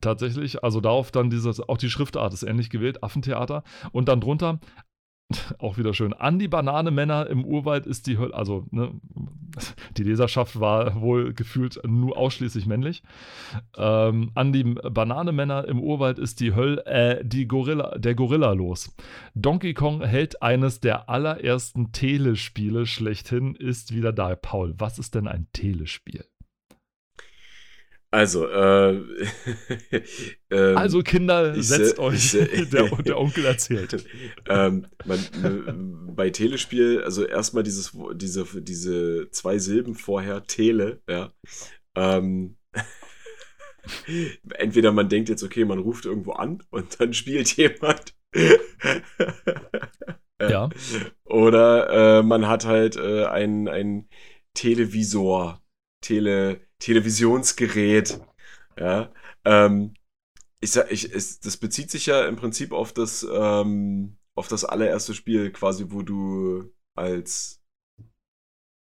Tatsächlich, 0.00 0.62
also 0.64 0.80
darauf 0.80 1.10
dann 1.10 1.30
dieses, 1.30 1.60
auch 1.60 1.78
die 1.78 1.90
Schriftart 1.90 2.34
ist 2.34 2.42
ähnlich 2.42 2.70
gewählt, 2.70 3.02
Affentheater. 3.02 3.62
Und 3.92 4.08
dann 4.08 4.20
drunter 4.20 4.60
auch 5.58 5.78
wieder 5.78 5.94
schön. 5.94 6.12
An 6.12 6.38
die 6.38 6.48
Banane-Männer 6.48 7.26
im 7.28 7.44
Urwald 7.44 7.86
ist 7.86 8.06
die 8.06 8.18
Hölle. 8.18 8.34
Also, 8.34 8.66
ne, 8.70 8.92
die 9.96 10.02
Leserschaft 10.02 10.58
war 10.58 11.00
wohl 11.00 11.34
gefühlt 11.34 11.80
nur 11.86 12.16
ausschließlich 12.16 12.66
männlich. 12.66 13.02
Ähm, 13.76 14.30
an 14.34 14.52
die 14.52 14.64
Banane-Männer 14.64 15.66
im 15.68 15.80
Urwald 15.80 16.18
ist 16.18 16.40
die 16.40 16.54
Hölle, 16.54 16.84
äh, 16.86 17.24
die 17.24 17.46
Gorilla, 17.46 17.98
der 17.98 18.14
Gorilla 18.14 18.52
los. 18.52 18.94
Donkey 19.34 19.74
Kong 19.74 20.02
hält 20.02 20.42
eines 20.42 20.80
der 20.80 21.08
allerersten 21.08 21.92
Telespiele 21.92 22.86
schlechthin, 22.86 23.54
ist 23.54 23.94
wieder 23.94 24.12
da. 24.12 24.32
Paul, 24.34 24.74
was 24.78 24.98
ist 24.98 25.14
denn 25.14 25.28
ein 25.28 25.46
Telespiel? 25.52 26.24
Also, 28.12 28.46
äh, 28.46 28.90
ähm, 30.50 30.76
also 30.76 31.00
Kinder, 31.00 31.60
setzt 31.62 31.96
äh, 31.96 32.00
euch, 32.00 32.34
äh, 32.34 32.66
der, 32.72 32.90
der, 32.90 33.18
Onkel 33.18 33.46
erzählt. 33.46 34.04
ähm, 34.48 34.86
man, 35.06 35.18
äh, 35.18 36.12
bei 36.12 36.28
Telespiel, 36.28 37.02
also 37.02 37.24
erstmal 37.24 37.62
dieses, 37.62 37.96
diese, 38.14 38.44
diese 38.60 39.30
zwei 39.30 39.56
Silben 39.56 39.94
vorher, 39.94 40.44
Tele, 40.44 41.00
ja. 41.08 41.32
Ähm, 41.94 42.58
entweder 44.58 44.92
man 44.92 45.08
denkt 45.08 45.30
jetzt, 45.30 45.42
okay, 45.42 45.64
man 45.64 45.78
ruft 45.78 46.04
irgendwo 46.04 46.32
an 46.32 46.62
und 46.68 47.00
dann 47.00 47.14
spielt 47.14 47.56
jemand. 47.56 48.14
ja. 50.38 50.68
Oder 51.24 52.18
äh, 52.18 52.22
man 52.22 52.46
hat 52.46 52.66
halt 52.66 52.96
äh, 52.96 53.24
ein, 53.24 53.68
ein 53.68 54.06
Televisor, 54.52 55.62
Tele 56.02 56.60
Televisionsgerät. 56.82 58.20
Ja. 58.78 59.12
Ähm, 59.44 59.94
ich 60.60 60.72
sag, 60.72 60.90
ich, 60.90 61.12
es, 61.12 61.40
das 61.40 61.56
bezieht 61.56 61.90
sich 61.90 62.06
ja 62.06 62.26
im 62.26 62.36
Prinzip 62.36 62.72
auf 62.72 62.92
das, 62.92 63.26
ähm, 63.32 64.16
auf 64.34 64.48
das 64.48 64.64
allererste 64.64 65.14
Spiel, 65.14 65.50
quasi, 65.50 65.86
wo 65.88 66.02
du 66.02 66.72
als 66.94 67.62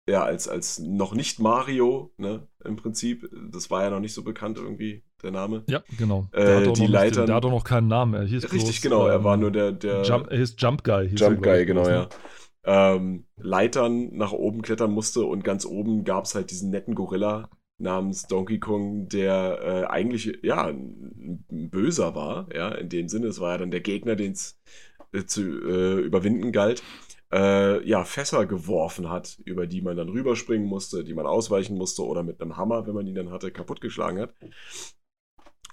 ja, 0.08 0.22
als, 0.22 0.46
als 0.46 0.78
noch 0.78 1.14
nicht 1.14 1.40
Mario, 1.40 2.12
ne, 2.16 2.46
im 2.64 2.76
Prinzip, 2.76 3.28
das 3.50 3.70
war 3.70 3.82
ja 3.82 3.90
noch 3.90 3.98
nicht 3.98 4.14
so 4.14 4.22
bekannt 4.22 4.56
irgendwie, 4.56 5.02
der 5.22 5.32
Name. 5.32 5.64
Ja, 5.66 5.82
genau. 5.98 6.28
Äh, 6.30 6.72
die 6.72 6.86
Leiter. 6.86 7.26
Der 7.26 7.34
hat 7.34 7.44
doch 7.44 7.50
noch 7.50 7.64
keinen 7.64 7.88
Namen. 7.88 8.14
Er 8.14 8.24
hieß 8.24 8.44
Richtig, 8.52 8.80
bloß, 8.80 8.82
genau, 8.82 9.06
er 9.08 9.24
war 9.24 9.34
ähm, 9.34 9.40
nur 9.40 9.50
der. 9.50 9.72
der 9.72 10.02
Jump, 10.02 10.28
er 10.30 10.38
hieß 10.38 10.54
Jump 10.58 10.84
Guy. 10.84 11.06
Jump 11.06 11.42
Guy, 11.42 11.66
genau, 11.66 11.88
ja. 11.88 12.08
Ähm, 12.62 13.26
Leitern 13.36 14.16
nach 14.16 14.32
oben 14.32 14.62
klettern 14.62 14.92
musste 14.92 15.24
und 15.24 15.42
ganz 15.42 15.64
oben 15.64 16.04
gab 16.04 16.24
es 16.24 16.34
halt 16.36 16.50
diesen 16.50 16.70
netten 16.70 16.94
Gorilla, 16.94 17.48
namens 17.78 18.26
Donkey 18.26 18.58
Kong, 18.58 19.08
der 19.08 19.60
äh, 19.62 19.86
eigentlich 19.86 20.38
ja 20.42 20.66
ein, 20.66 21.44
Böser 21.48 22.14
war, 22.14 22.48
ja, 22.54 22.70
in 22.70 22.88
dem 22.88 23.08
Sinne, 23.08 23.26
es 23.28 23.40
war 23.40 23.52
ja 23.52 23.58
dann 23.58 23.70
der 23.70 23.80
Gegner, 23.80 24.16
den 24.16 24.32
es 24.32 24.58
äh, 25.12 25.24
zu 25.24 25.42
äh, 25.42 26.00
überwinden 26.00 26.52
galt, 26.52 26.82
äh, 27.32 27.86
ja, 27.86 28.04
Fässer 28.04 28.46
geworfen 28.46 29.10
hat, 29.10 29.38
über 29.44 29.66
die 29.66 29.82
man 29.82 29.96
dann 29.96 30.08
rüberspringen 30.08 30.66
musste, 30.66 31.04
die 31.04 31.14
man 31.14 31.26
ausweichen 31.26 31.76
musste 31.76 32.04
oder 32.04 32.22
mit 32.22 32.40
einem 32.40 32.56
Hammer, 32.56 32.86
wenn 32.86 32.94
man 32.94 33.06
ihn 33.06 33.14
dann 33.14 33.30
hatte, 33.30 33.50
kaputtgeschlagen 33.50 34.20
hat. 34.20 34.34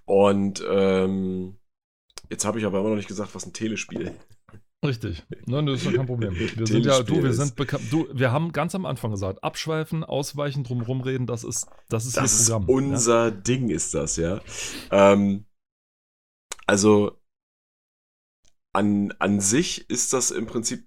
Und 0.06 0.64
ähm, 0.70 1.58
jetzt 2.30 2.46
habe 2.46 2.60
ich 2.60 2.66
aber 2.66 2.80
immer 2.80 2.90
noch 2.90 2.96
nicht 2.98 3.08
gesagt, 3.08 3.36
was 3.36 3.46
ein 3.46 3.54
Telespiel 3.54 4.14
Richtig. 4.84 5.24
Nein, 5.46 5.66
das 5.66 5.80
ist 5.80 5.86
ja 5.86 5.94
kein 5.94 6.06
Problem. 6.06 6.36
Wir 6.36 6.68
sind 6.68 6.86
ja, 6.86 7.02
du, 7.02 7.24
wir 7.24 7.34
sind 7.34 7.56
bekannt. 7.56 7.84
Du, 7.90 8.08
wir 8.12 8.32
haben 8.32 8.52
ganz 8.52 8.76
am 8.76 8.86
Anfang 8.86 9.12
gesagt, 9.12 9.44
abschweifen, 9.44 10.04
ausweichen, 10.04 10.64
drumherum 10.64 11.02
reden, 11.02 11.26
das 11.26 11.44
ist 11.46 11.68
das 11.90 12.06
ist 12.06 12.18
das 12.18 12.50
Programm. 12.50 12.64
Ist 12.64 12.70
unser 12.70 13.26
ja? 13.26 13.32
Ding 13.32 13.70
ist 13.70 13.94
das, 13.94 14.18
ja. 14.18 14.42
Ähm, 14.92 15.46
also 16.68 17.18
an, 18.74 19.14
an 19.20 19.40
sich 19.40 19.90
ist 19.90 20.12
das 20.14 20.32
im 20.32 20.48
Prinzip, 20.48 20.86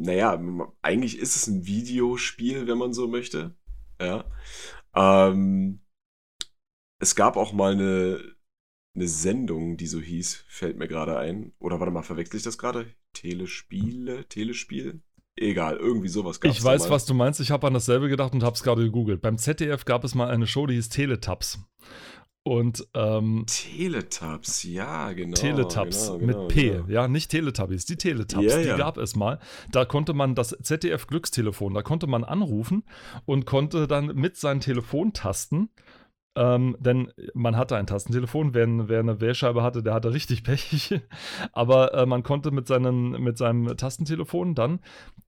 naja, 0.00 0.40
eigentlich 0.82 1.18
ist 1.18 1.36
es 1.36 1.46
ein 1.46 1.66
Videospiel, 1.66 2.66
wenn 2.66 2.78
man 2.78 2.92
so 2.92 3.06
möchte. 3.06 3.54
Ja. 4.00 4.24
Ähm, 4.94 5.82
es 6.98 7.14
gab 7.14 7.36
auch 7.36 7.52
mal 7.52 7.72
eine 7.72 8.20
eine 8.94 9.08
Sendung, 9.08 9.76
die 9.76 9.86
so 9.86 10.00
hieß, 10.00 10.44
fällt 10.48 10.76
mir 10.76 10.88
gerade 10.88 11.18
ein. 11.18 11.52
Oder 11.58 11.80
warte 11.80 11.92
mal, 11.92 12.02
verwechsel 12.02 12.38
ich 12.38 12.42
das 12.42 12.58
gerade? 12.58 12.86
Telespiele? 13.12 14.24
Telespiel? 14.28 15.00
Egal, 15.36 15.76
irgendwie 15.76 16.08
sowas 16.08 16.40
gab 16.40 16.50
es. 16.50 16.58
Ich 16.58 16.64
weiß, 16.64 16.84
mal. 16.84 16.90
was 16.90 17.06
du 17.06 17.14
meinst. 17.14 17.40
Ich 17.40 17.50
habe 17.50 17.66
an 17.66 17.74
dasselbe 17.74 18.08
gedacht 18.08 18.34
und 18.34 18.42
habe 18.42 18.54
es 18.54 18.62
gerade 18.62 18.82
gegoogelt. 18.82 19.22
Beim 19.22 19.38
ZDF 19.38 19.84
gab 19.84 20.04
es 20.04 20.14
mal 20.14 20.28
eine 20.28 20.46
Show, 20.46 20.66
die 20.66 20.74
hieß 20.74 20.88
Teletubs. 20.88 21.60
Und 22.42 22.86
ähm, 22.94 23.44
Teletubs, 23.46 24.62
ja, 24.64 25.12
genau. 25.12 25.34
Teletubs 25.34 26.06
genau, 26.06 26.18
genau, 26.18 26.42
mit 26.42 26.48
P, 26.48 26.70
genau. 26.70 26.88
ja, 26.88 27.06
nicht 27.06 27.30
Teletubbies, 27.30 27.84
die 27.84 27.96
Teletubs, 27.96 28.44
yeah, 28.44 28.62
die 28.62 28.68
ja. 28.68 28.76
gab 28.78 28.96
es 28.96 29.14
mal. 29.14 29.38
Da 29.70 29.84
konnte 29.84 30.14
man 30.14 30.34
das 30.34 30.56
ZDF 30.62 31.06
Glückstelefon, 31.06 31.74
da 31.74 31.82
konnte 31.82 32.06
man 32.06 32.24
anrufen 32.24 32.84
und 33.26 33.44
konnte 33.44 33.86
dann 33.86 34.06
mit 34.14 34.38
seinen 34.38 34.60
Telefontasten 34.60 35.68
ähm, 36.36 36.76
denn 36.78 37.12
man 37.34 37.56
hatte 37.56 37.76
ein 37.76 37.86
Tastentelefon. 37.86 38.54
Wer, 38.54 38.88
wer, 38.88 39.00
eine 39.00 39.20
Wählscheibe 39.20 39.64
hatte, 39.64 39.82
der 39.82 39.94
hatte 39.94 40.12
richtig 40.12 40.44
Pech. 40.44 41.00
Aber 41.52 41.92
äh, 41.94 42.06
man 42.06 42.22
konnte 42.22 42.52
mit, 42.52 42.68
seinen, 42.68 43.10
mit 43.22 43.36
seinem 43.36 43.76
Tastentelefon 43.76 44.54
dann 44.54 44.78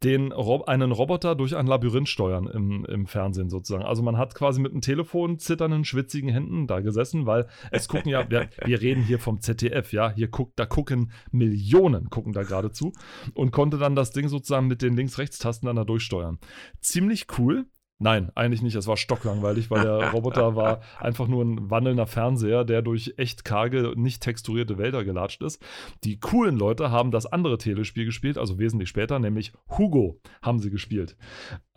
den 0.05 0.31
Ro 0.31 0.65
einen 0.65 0.93
Roboter 0.93 1.35
durch 1.35 1.57
ein 1.57 1.67
Labyrinth 1.67 2.09
steuern 2.09 2.47
im, 2.47 2.85
im 2.85 3.07
Fernsehen 3.07 3.51
sozusagen. 3.51 3.85
Also 3.85 4.03
man 4.03 4.17
hat 4.17 4.37
quasi 4.37 4.61
mit 4.61 4.73
dem 4.73 4.81
Telefon 4.81 5.41
zitternden, 5.41 5.85
schwitzigen 5.85 6.31
Händen 6.31 6.69
da 6.69 6.81
gesessen, 6.81 7.27
weil 7.27 7.49
es 7.73 7.89
gucken 7.89 8.11
ja, 8.11 8.31
wir, 8.31 8.49
wir 8.65 8.81
reden 8.81 9.03
hier 9.03 9.19
vom 9.19 9.41
ZDF, 9.41 9.93
ja, 9.93 10.13
hier 10.13 10.29
guckt, 10.29 10.53
da 10.57 10.67
gucken 10.67 11.11
Millionen, 11.33 12.11
gucken 12.11 12.33
da 12.33 12.45
gerade 12.45 12.71
zu 12.71 12.93
und 13.35 13.51
konnte 13.51 13.77
dann 13.77 13.97
das 13.97 14.13
Ding 14.13 14.29
sozusagen 14.29 14.69
mit 14.69 14.83
den 14.83 14.97
Links-Rechts-Tasten 14.97 15.67
dann 15.67 15.77
da 15.77 15.85
durchsteuern. 15.85 16.39
Ziemlich 16.81 17.27
cool. 17.39 17.67
Nein, 18.03 18.33
eigentlich 18.35 18.63
nicht. 18.63 18.75
Es 18.75 18.89
war 18.89 18.97
stocklangweilig, 18.97 19.71
weil 19.71 19.83
der 19.83 20.09
Roboter 20.13 20.57
war 20.57 20.81
einfach 20.99 21.29
nur 21.29 21.45
ein 21.45 21.71
wandelnder 21.71 22.09
Fernseher, 22.09 22.65
der 22.65 22.83
durch 22.83 23.15
echt 23.17 23.45
karge, 23.45 23.93
nicht 23.95 24.21
texturierte 24.23 24.77
Wälder 24.77 25.05
gelatscht 25.05 25.41
ist. 25.41 25.63
Die 26.03 26.19
coolen 26.19 26.57
Leute 26.57 26.91
haben 26.91 27.13
das 27.13 27.27
andere 27.27 27.59
Telespiel 27.59 28.05
gespielt, 28.05 28.39
also 28.39 28.59
wesentlich 28.59 28.89
später, 28.89 29.21
nämlich 29.21 29.53
Hugo 29.79 30.21
haben 30.43 30.59
sie 30.59 30.71
gespielt. 30.71 31.17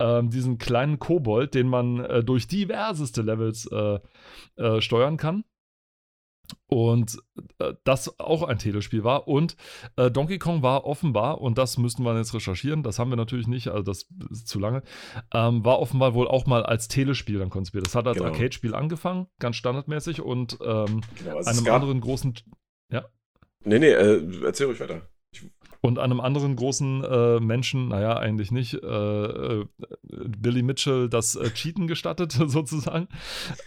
Ähm, 0.00 0.30
diesen 0.30 0.58
kleinen 0.58 0.98
Kobold, 0.98 1.54
den 1.54 1.68
man 1.68 2.00
äh, 2.00 2.24
durch 2.24 2.48
diverseste 2.48 3.22
Levels 3.22 3.70
äh, 3.70 4.00
äh, 4.56 4.80
steuern 4.80 5.18
kann 5.18 5.44
und 6.66 7.18
äh, 7.58 7.74
das 7.84 8.18
auch 8.18 8.42
ein 8.42 8.58
Telespiel 8.58 9.04
war. 9.04 9.28
Und 9.28 9.56
äh, 9.96 10.10
Donkey 10.10 10.38
Kong 10.38 10.62
war 10.62 10.84
offenbar, 10.84 11.40
und 11.40 11.58
das 11.58 11.78
müssten 11.78 12.04
wir 12.04 12.16
jetzt 12.16 12.34
recherchieren, 12.34 12.82
das 12.82 12.98
haben 12.98 13.10
wir 13.10 13.16
natürlich 13.16 13.46
nicht, 13.46 13.68
also 13.68 13.82
das 13.82 14.08
ist 14.30 14.48
zu 14.48 14.58
lange, 14.58 14.82
ähm, 15.32 15.64
war 15.64 15.78
offenbar 15.78 16.14
wohl 16.14 16.28
auch 16.28 16.46
mal 16.46 16.64
als 16.64 16.88
Telespiel 16.88 17.38
dann 17.38 17.50
konzipiert. 17.50 17.86
Das 17.86 17.94
hat 17.94 18.06
als 18.06 18.18
genau. 18.18 18.30
Arcade-Spiel 18.30 18.74
angefangen, 18.74 19.26
ganz 19.38 19.56
standardmäßig 19.56 20.20
und 20.20 20.58
ähm, 20.62 21.02
genau, 21.18 21.36
also 21.36 21.50
einem 21.50 21.74
anderen 21.74 22.00
großen. 22.00 22.34
Ja. 22.90 23.06
Nee, 23.64 23.78
nee, 23.78 23.90
äh, 23.90 24.44
erzähl 24.44 24.66
ruhig 24.66 24.80
weiter. 24.80 25.02
Und 25.80 25.98
einem 25.98 26.20
anderen 26.20 26.56
großen 26.56 27.04
äh, 27.04 27.40
Menschen, 27.40 27.88
naja, 27.88 28.16
eigentlich 28.16 28.50
nicht, 28.50 28.74
äh, 28.74 28.76
äh, 28.86 29.66
Billy 30.02 30.62
Mitchell 30.62 31.08
das 31.08 31.36
äh, 31.36 31.50
Cheaten 31.50 31.86
gestattet, 31.86 32.32
sozusagen. 32.46 33.08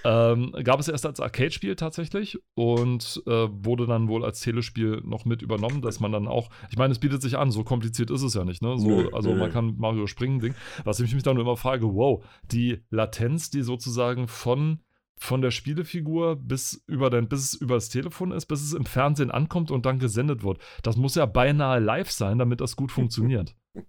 Ähm, 0.03 0.53
gab 0.63 0.79
es 0.79 0.87
erst 0.87 1.05
als 1.05 1.19
Arcade-Spiel 1.19 1.75
tatsächlich 1.75 2.39
und 2.55 3.21
äh, 3.27 3.47
wurde 3.51 3.85
dann 3.85 4.07
wohl 4.07 4.25
als 4.25 4.41
Telespiel 4.41 5.01
noch 5.05 5.25
mit 5.25 5.41
übernommen, 5.41 5.81
dass 5.81 5.99
man 5.99 6.11
dann 6.11 6.27
auch, 6.27 6.49
ich 6.69 6.77
meine, 6.77 6.91
es 6.91 6.99
bietet 6.99 7.21
sich 7.21 7.37
an, 7.37 7.51
so 7.51 7.63
kompliziert 7.63 8.11
ist 8.11 8.23
es 8.23 8.33
ja 8.33 8.43
nicht, 8.43 8.61
ne? 8.61 8.77
So, 8.77 9.11
also 9.11 9.33
man 9.33 9.51
kann 9.51 9.75
Mario 9.77 10.07
springen, 10.07 10.39
Ding. 10.39 10.55
Was 10.83 10.99
ich 10.99 11.13
mich 11.13 11.23
dann 11.23 11.37
immer 11.37 11.57
frage, 11.57 11.93
wow, 11.93 12.23
die 12.51 12.83
Latenz, 12.89 13.49
die 13.49 13.61
sozusagen 13.61 14.27
von 14.27 14.79
von 15.19 15.41
der 15.41 15.51
Spielefigur 15.51 16.37
bis 16.37 16.83
über 16.87 17.09
dein, 17.09 17.27
bis 17.27 17.53
es 17.53 17.53
über 17.53 17.75
das 17.75 17.89
Telefon 17.89 18.31
ist, 18.31 18.45
bis 18.45 18.61
es 18.61 18.73
im 18.73 18.85
Fernsehen 18.85 19.31
ankommt 19.31 19.69
und 19.69 19.85
dann 19.85 19.99
gesendet 19.99 20.43
wird. 20.43 20.59
Das 20.81 20.95
muss 20.95 21.15
ja 21.15 21.25
beinahe 21.25 21.79
live 21.79 22.09
sein, 22.09 22.39
damit 22.39 22.61
das 22.61 22.75
gut 22.75 22.91
funktioniert. 22.91 23.55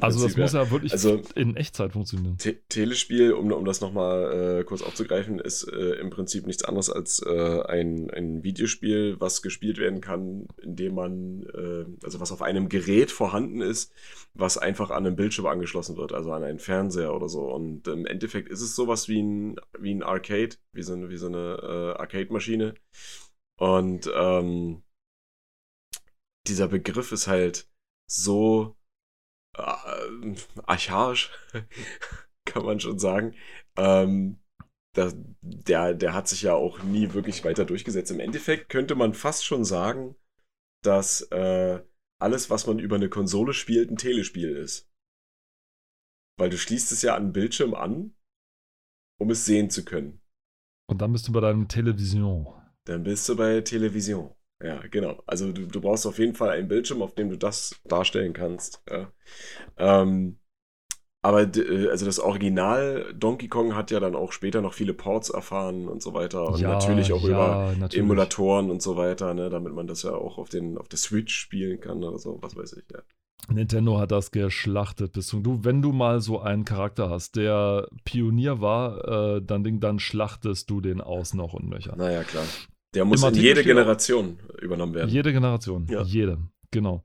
also 0.00 0.26
das 0.26 0.36
muss 0.36 0.52
ja 0.52 0.70
wirklich 0.70 0.92
also, 0.92 1.22
in 1.34 1.56
Echtzeit 1.56 1.92
funktionieren. 1.92 2.38
Te 2.38 2.56
Telespiel, 2.68 3.32
um, 3.32 3.50
um 3.52 3.64
das 3.64 3.80
nochmal 3.80 4.60
äh, 4.60 4.64
kurz 4.64 4.82
aufzugreifen, 4.82 5.38
ist 5.38 5.64
äh, 5.64 5.94
im 6.00 6.10
Prinzip 6.10 6.46
nichts 6.46 6.64
anderes 6.64 6.90
als 6.90 7.22
äh, 7.24 7.62
ein, 7.62 8.10
ein 8.10 8.42
Videospiel, 8.42 9.16
was 9.18 9.42
gespielt 9.42 9.78
werden 9.78 10.00
kann, 10.00 10.46
indem 10.60 10.94
man, 10.94 11.42
äh, 11.54 11.84
also 12.04 12.20
was 12.20 12.32
auf 12.32 12.42
einem 12.42 12.68
Gerät 12.68 13.10
vorhanden 13.10 13.60
ist, 13.60 13.92
was 14.34 14.58
einfach 14.58 14.90
an 14.90 15.06
einen 15.06 15.16
Bildschirm 15.16 15.46
angeschlossen 15.46 15.96
wird, 15.96 16.12
also 16.12 16.32
an 16.32 16.44
einen 16.44 16.58
Fernseher 16.58 17.14
oder 17.14 17.28
so. 17.28 17.52
Und 17.52 17.86
im 17.88 18.06
Endeffekt 18.06 18.48
ist 18.48 18.62
es 18.62 18.74
sowas 18.74 19.08
wie 19.08 19.22
ein, 19.22 19.56
wie 19.78 19.94
ein 19.94 20.02
Arcade, 20.02 20.56
wie 20.72 20.82
so 20.82 20.94
eine, 20.94 21.10
wie 21.10 21.16
so 21.16 21.26
eine 21.26 21.58
äh, 21.62 22.00
Arcade-Maschine. 22.00 22.74
Und 23.58 24.10
ähm, 24.14 24.82
dieser 26.46 26.68
Begriff 26.68 27.12
ist 27.12 27.26
halt 27.26 27.68
so 28.10 28.76
äh, 29.56 30.34
archaisch, 30.64 31.30
kann 32.44 32.64
man 32.64 32.80
schon 32.80 32.98
sagen. 32.98 33.34
Ähm, 33.76 34.38
da, 34.94 35.10
der, 35.40 35.94
der 35.94 36.12
hat 36.12 36.28
sich 36.28 36.42
ja 36.42 36.54
auch 36.54 36.82
nie 36.82 37.12
wirklich 37.14 37.44
weiter 37.44 37.64
durchgesetzt. 37.64 38.10
Im 38.10 38.20
Endeffekt 38.20 38.68
könnte 38.68 38.94
man 38.94 39.14
fast 39.14 39.44
schon 39.44 39.64
sagen, 39.64 40.16
dass 40.82 41.22
äh, 41.30 41.82
alles, 42.20 42.50
was 42.50 42.66
man 42.66 42.78
über 42.78 42.96
eine 42.96 43.08
Konsole 43.08 43.54
spielt, 43.54 43.90
ein 43.90 43.96
Telespiel 43.96 44.50
ist. 44.50 44.90
Weil 46.38 46.50
du 46.50 46.58
schließt 46.58 46.92
es 46.92 47.02
ja 47.02 47.14
an 47.14 47.26
den 47.26 47.32
Bildschirm 47.32 47.74
an, 47.74 48.14
um 49.20 49.30
es 49.30 49.44
sehen 49.44 49.70
zu 49.70 49.84
können. 49.84 50.20
Und 50.90 51.00
dann 51.00 51.12
bist 51.12 51.28
du 51.28 51.32
bei 51.32 51.40
deinem 51.40 51.68
Television. 51.68 52.46
Dann 52.84 53.04
bist 53.04 53.28
du 53.28 53.36
bei 53.36 53.60
Television. 53.60 54.34
Ja, 54.62 54.80
genau. 54.90 55.22
Also 55.26 55.52
du, 55.52 55.66
du 55.66 55.80
brauchst 55.80 56.06
auf 56.06 56.18
jeden 56.18 56.34
Fall 56.34 56.50
einen 56.50 56.68
Bildschirm, 56.68 57.02
auf 57.02 57.14
dem 57.14 57.30
du 57.30 57.36
das 57.36 57.80
darstellen 57.84 58.32
kannst. 58.32 58.82
Ja. 58.88 59.12
Ähm, 59.76 60.38
aber 61.22 61.42
äh, 61.56 61.88
also 61.88 62.04
das 62.04 62.18
Original 62.18 63.14
Donkey 63.14 63.48
Kong 63.48 63.74
hat 63.76 63.90
ja 63.90 64.00
dann 64.00 64.16
auch 64.16 64.32
später 64.32 64.60
noch 64.60 64.74
viele 64.74 64.92
Ports 64.92 65.30
erfahren 65.30 65.88
und 65.88 66.02
so 66.02 66.14
weiter. 66.14 66.48
Und 66.48 66.60
ja, 66.60 66.70
natürlich 66.70 67.12
auch 67.12 67.22
ja, 67.22 67.28
über 67.28 67.74
natürlich. 67.78 68.04
Emulatoren 68.04 68.70
und 68.70 68.82
so 68.82 68.96
weiter, 68.96 69.32
ne, 69.34 69.48
damit 69.48 69.72
man 69.72 69.86
das 69.86 70.02
ja 70.02 70.12
auch 70.12 70.38
auf, 70.38 70.48
den, 70.48 70.78
auf 70.78 70.88
der 70.88 70.98
Switch 70.98 71.34
spielen 71.34 71.80
kann 71.80 72.02
oder 72.02 72.18
so, 72.18 72.38
was 72.42 72.56
weiß 72.56 72.74
ich, 72.74 72.84
ja. 72.92 73.00
Nintendo 73.48 73.98
hat 73.98 74.12
das 74.12 74.30
geschlachtet 74.30 75.12
bis 75.12 75.26
zum. 75.26 75.42
Du, 75.42 75.64
wenn 75.64 75.82
du 75.82 75.90
mal 75.90 76.20
so 76.20 76.40
einen 76.40 76.64
Charakter 76.64 77.10
hast, 77.10 77.34
der 77.34 77.88
Pionier 78.04 78.60
war, 78.60 79.36
äh, 79.36 79.42
dann, 79.42 79.80
dann 79.80 79.98
schlachtest 79.98 80.70
du 80.70 80.80
den 80.80 81.00
aus 81.00 81.34
noch 81.34 81.52
und 81.52 81.68
nöcher. 81.68 81.96
Naja, 81.96 82.22
klar. 82.22 82.44
Der 82.94 83.04
muss 83.04 83.22
in 83.22 83.34
jede 83.34 83.62
Generation 83.62 84.38
übernommen 84.60 84.94
werden. 84.94 85.10
Jede 85.10 85.32
Generation, 85.32 85.86
ja. 85.88 86.02
jede, 86.02 86.38
genau. 86.70 87.02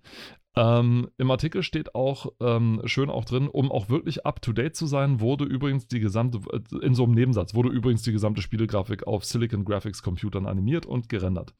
Ähm, 0.57 1.09
Im 1.17 1.29
Artikel 1.29 1.61
steht 1.61 1.93
auch 1.93 2.33
ähm, 2.41 2.81
schön 2.85 3.11
auch 3.11 3.25
drin, 3.25 3.47
um 3.47 3.71
auch 3.71 3.89
wirklich 3.89 4.25
up 4.25 4.41
to 4.41 4.53
date 4.53 4.75
zu 4.75 4.87
sein, 4.87 5.21
wurde 5.21 5.45
übrigens 5.45 5.87
die 5.87 5.99
gesamte, 5.99 6.39
äh, 6.51 6.85
in 6.85 6.95
so 6.95 7.03
einem 7.03 7.13
Nebensatz, 7.13 7.53
wurde 7.53 7.69
übrigens 7.69 8.01
die 8.01 8.11
gesamte 8.11 8.41
Spielegrafik 8.41 9.05
auf 9.05 9.23
Silicon 9.23 9.65
Graphics 9.65 10.01
Computern 10.01 10.47
animiert 10.47 10.87
und 10.87 11.09
gerendert. 11.09 11.53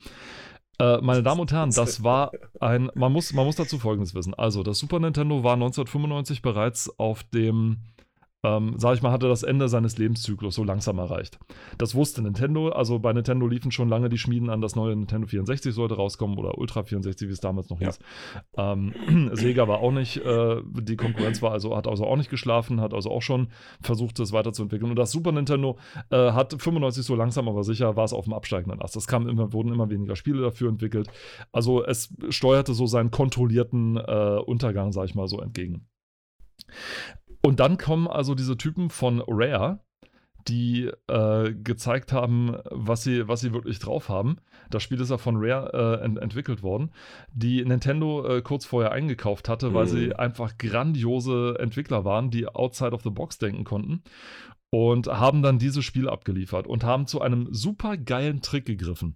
Äh, 0.80 0.98
meine 1.02 1.22
Damen 1.22 1.41
und 1.41 1.52
Herren, 1.52 1.72
das 1.72 2.04
war 2.04 2.32
ein, 2.60 2.90
man 2.95 3.12
muss, 3.12 3.34
man 3.34 3.45
muss 3.45 3.56
dazu 3.56 3.78
Folgendes 3.78 4.16
wissen. 4.16 4.34
Also, 4.34 4.64
das 4.64 4.80
Super 4.80 4.99
Nintendo 4.99 5.44
war 5.44 5.54
1995 5.54 6.41
bereits 6.41 6.91
auf 6.99 7.24
dem 7.24 7.78
ähm, 8.44 8.76
sag 8.78 8.96
ich 8.96 9.02
mal, 9.02 9.12
hatte 9.12 9.28
das 9.28 9.44
Ende 9.44 9.68
seines 9.68 9.98
Lebenszyklus 9.98 10.56
so 10.56 10.64
langsam 10.64 11.00
erreicht. 11.00 11.40
Das 11.78 11.96
wusste 11.96 12.22
Nintendo, 12.22 12.70
also 12.70 13.00
bei 13.00 13.12
Nintendo 13.12 13.48
liefen 13.48 13.72
schon 13.72 13.90
lange 13.90 14.10
die 14.10 14.18
Schmieden 14.18 14.50
an, 14.50 14.62
das 14.62 14.76
neue 14.76 14.96
Nintendo 14.96 15.28
64 15.28 15.74
sollte 15.74 15.96
rauskommen 15.96 16.38
oder 16.38 16.58
Ultra 16.58 16.84
64, 16.84 17.28
wie 17.28 17.32
es 17.32 17.40
damals 17.40 17.70
noch 17.70 17.80
hieß. 17.80 18.00
Ja. 18.56 18.74
Ähm, 18.74 19.32
Sega 19.34 19.68
war 19.68 19.80
auch 19.80 19.92
nicht, 19.92 20.18
äh, 20.18 20.62
die 20.66 20.96
Konkurrenz 20.96 21.42
war 21.42 21.52
also, 21.52 21.76
hat 21.76 21.88
also 21.88 22.06
auch 22.06 22.16
nicht 22.16 22.30
geschlafen, 22.30 22.80
hat 22.80 22.94
also 22.94 23.10
auch 23.10 23.22
schon 23.22 23.48
versucht, 23.82 24.20
es 24.20 24.32
weiterzuentwickeln. 24.32 24.92
Und 24.92 24.98
das 24.98 25.12
Super 25.12 25.32
Nintendo 25.32 25.78
äh, 26.12 26.32
hat 26.32 26.62
95 26.62 27.04
so 27.04 27.16
langsam, 27.16 27.50
aber 27.50 27.64
sicher 27.64 27.96
war 27.96 28.06
es 28.06 28.14
auf 28.14 28.26
dem 28.26 28.34
absteigenden 28.34 28.82
Ast. 28.82 28.96
Es 28.96 29.08
kam 29.08 29.28
immer, 29.28 29.52
wurden 29.52 29.74
immer 29.74 29.90
weniger 29.90 30.16
Spiele 30.16 30.42
dafür 30.42 30.70
entwickelt. 30.70 31.10
Also 31.52 31.84
es 31.84 32.14
steuerte 32.30 32.74
so 32.74 32.86
seinen 32.86 33.10
kontrollierten 33.10 33.98
äh, 33.98 34.40
Untergang, 34.46 34.92
sag 34.92 35.06
ich 35.06 35.16
mal, 35.16 35.28
so 35.28 35.42
entgegen. 35.42 35.88
Und 37.48 37.61
dann 37.61 37.78
kommen 37.78 38.10
also 38.10 38.36
diese 38.36 38.57
Typen 38.57 38.90
von 38.90 39.24
Rare, 39.26 39.80
die 40.49 40.91
äh, 41.07 41.53
gezeigt 41.53 42.11
haben, 42.11 42.57
was 42.69 43.03
sie, 43.03 43.30
was 43.30 43.40
sie 43.40 43.53
wirklich 43.53 43.80
drauf 43.80 44.10
haben. 44.10 44.36
Das 44.69 44.84
Spiel 44.84 44.99
ist 44.99 45.11
ja 45.11 45.18
von 45.18 45.38
Rare 45.38 46.02
äh, 46.02 46.03
ent 46.03 46.19
entwickelt 46.19 46.61
worden, 46.61 46.91
die 47.32 47.64
Nintendo 47.64 48.28
äh, 48.28 48.41
kurz 48.41 48.65
vorher 48.65 48.91
eingekauft 48.91 49.48
hatte, 49.48 49.74
weil 49.74 49.86
mhm. 49.86 49.90
sie 49.90 50.14
einfach 50.14 50.57
grandiose 50.57 51.56
Entwickler 51.57 52.03
waren, 52.03 52.32
die 52.32 52.49
outside 52.49 52.91
of 52.91 53.03
the 53.03 53.11
box 53.11 53.38
denken 53.38 53.64
konnten 53.64 54.03
und 54.69 55.07
haben 55.07 55.41
dann 55.41 55.60
dieses 55.60 55.85
Spiel 55.85 56.10
abgeliefert 56.10 56.68
und 56.68 56.84
haben 56.84 57.07
zu 57.07 57.22
einem 57.22 57.48
super 57.52 57.98
geilen 57.98 58.41
Trick 58.41 58.65
gegriffen. 58.65 59.15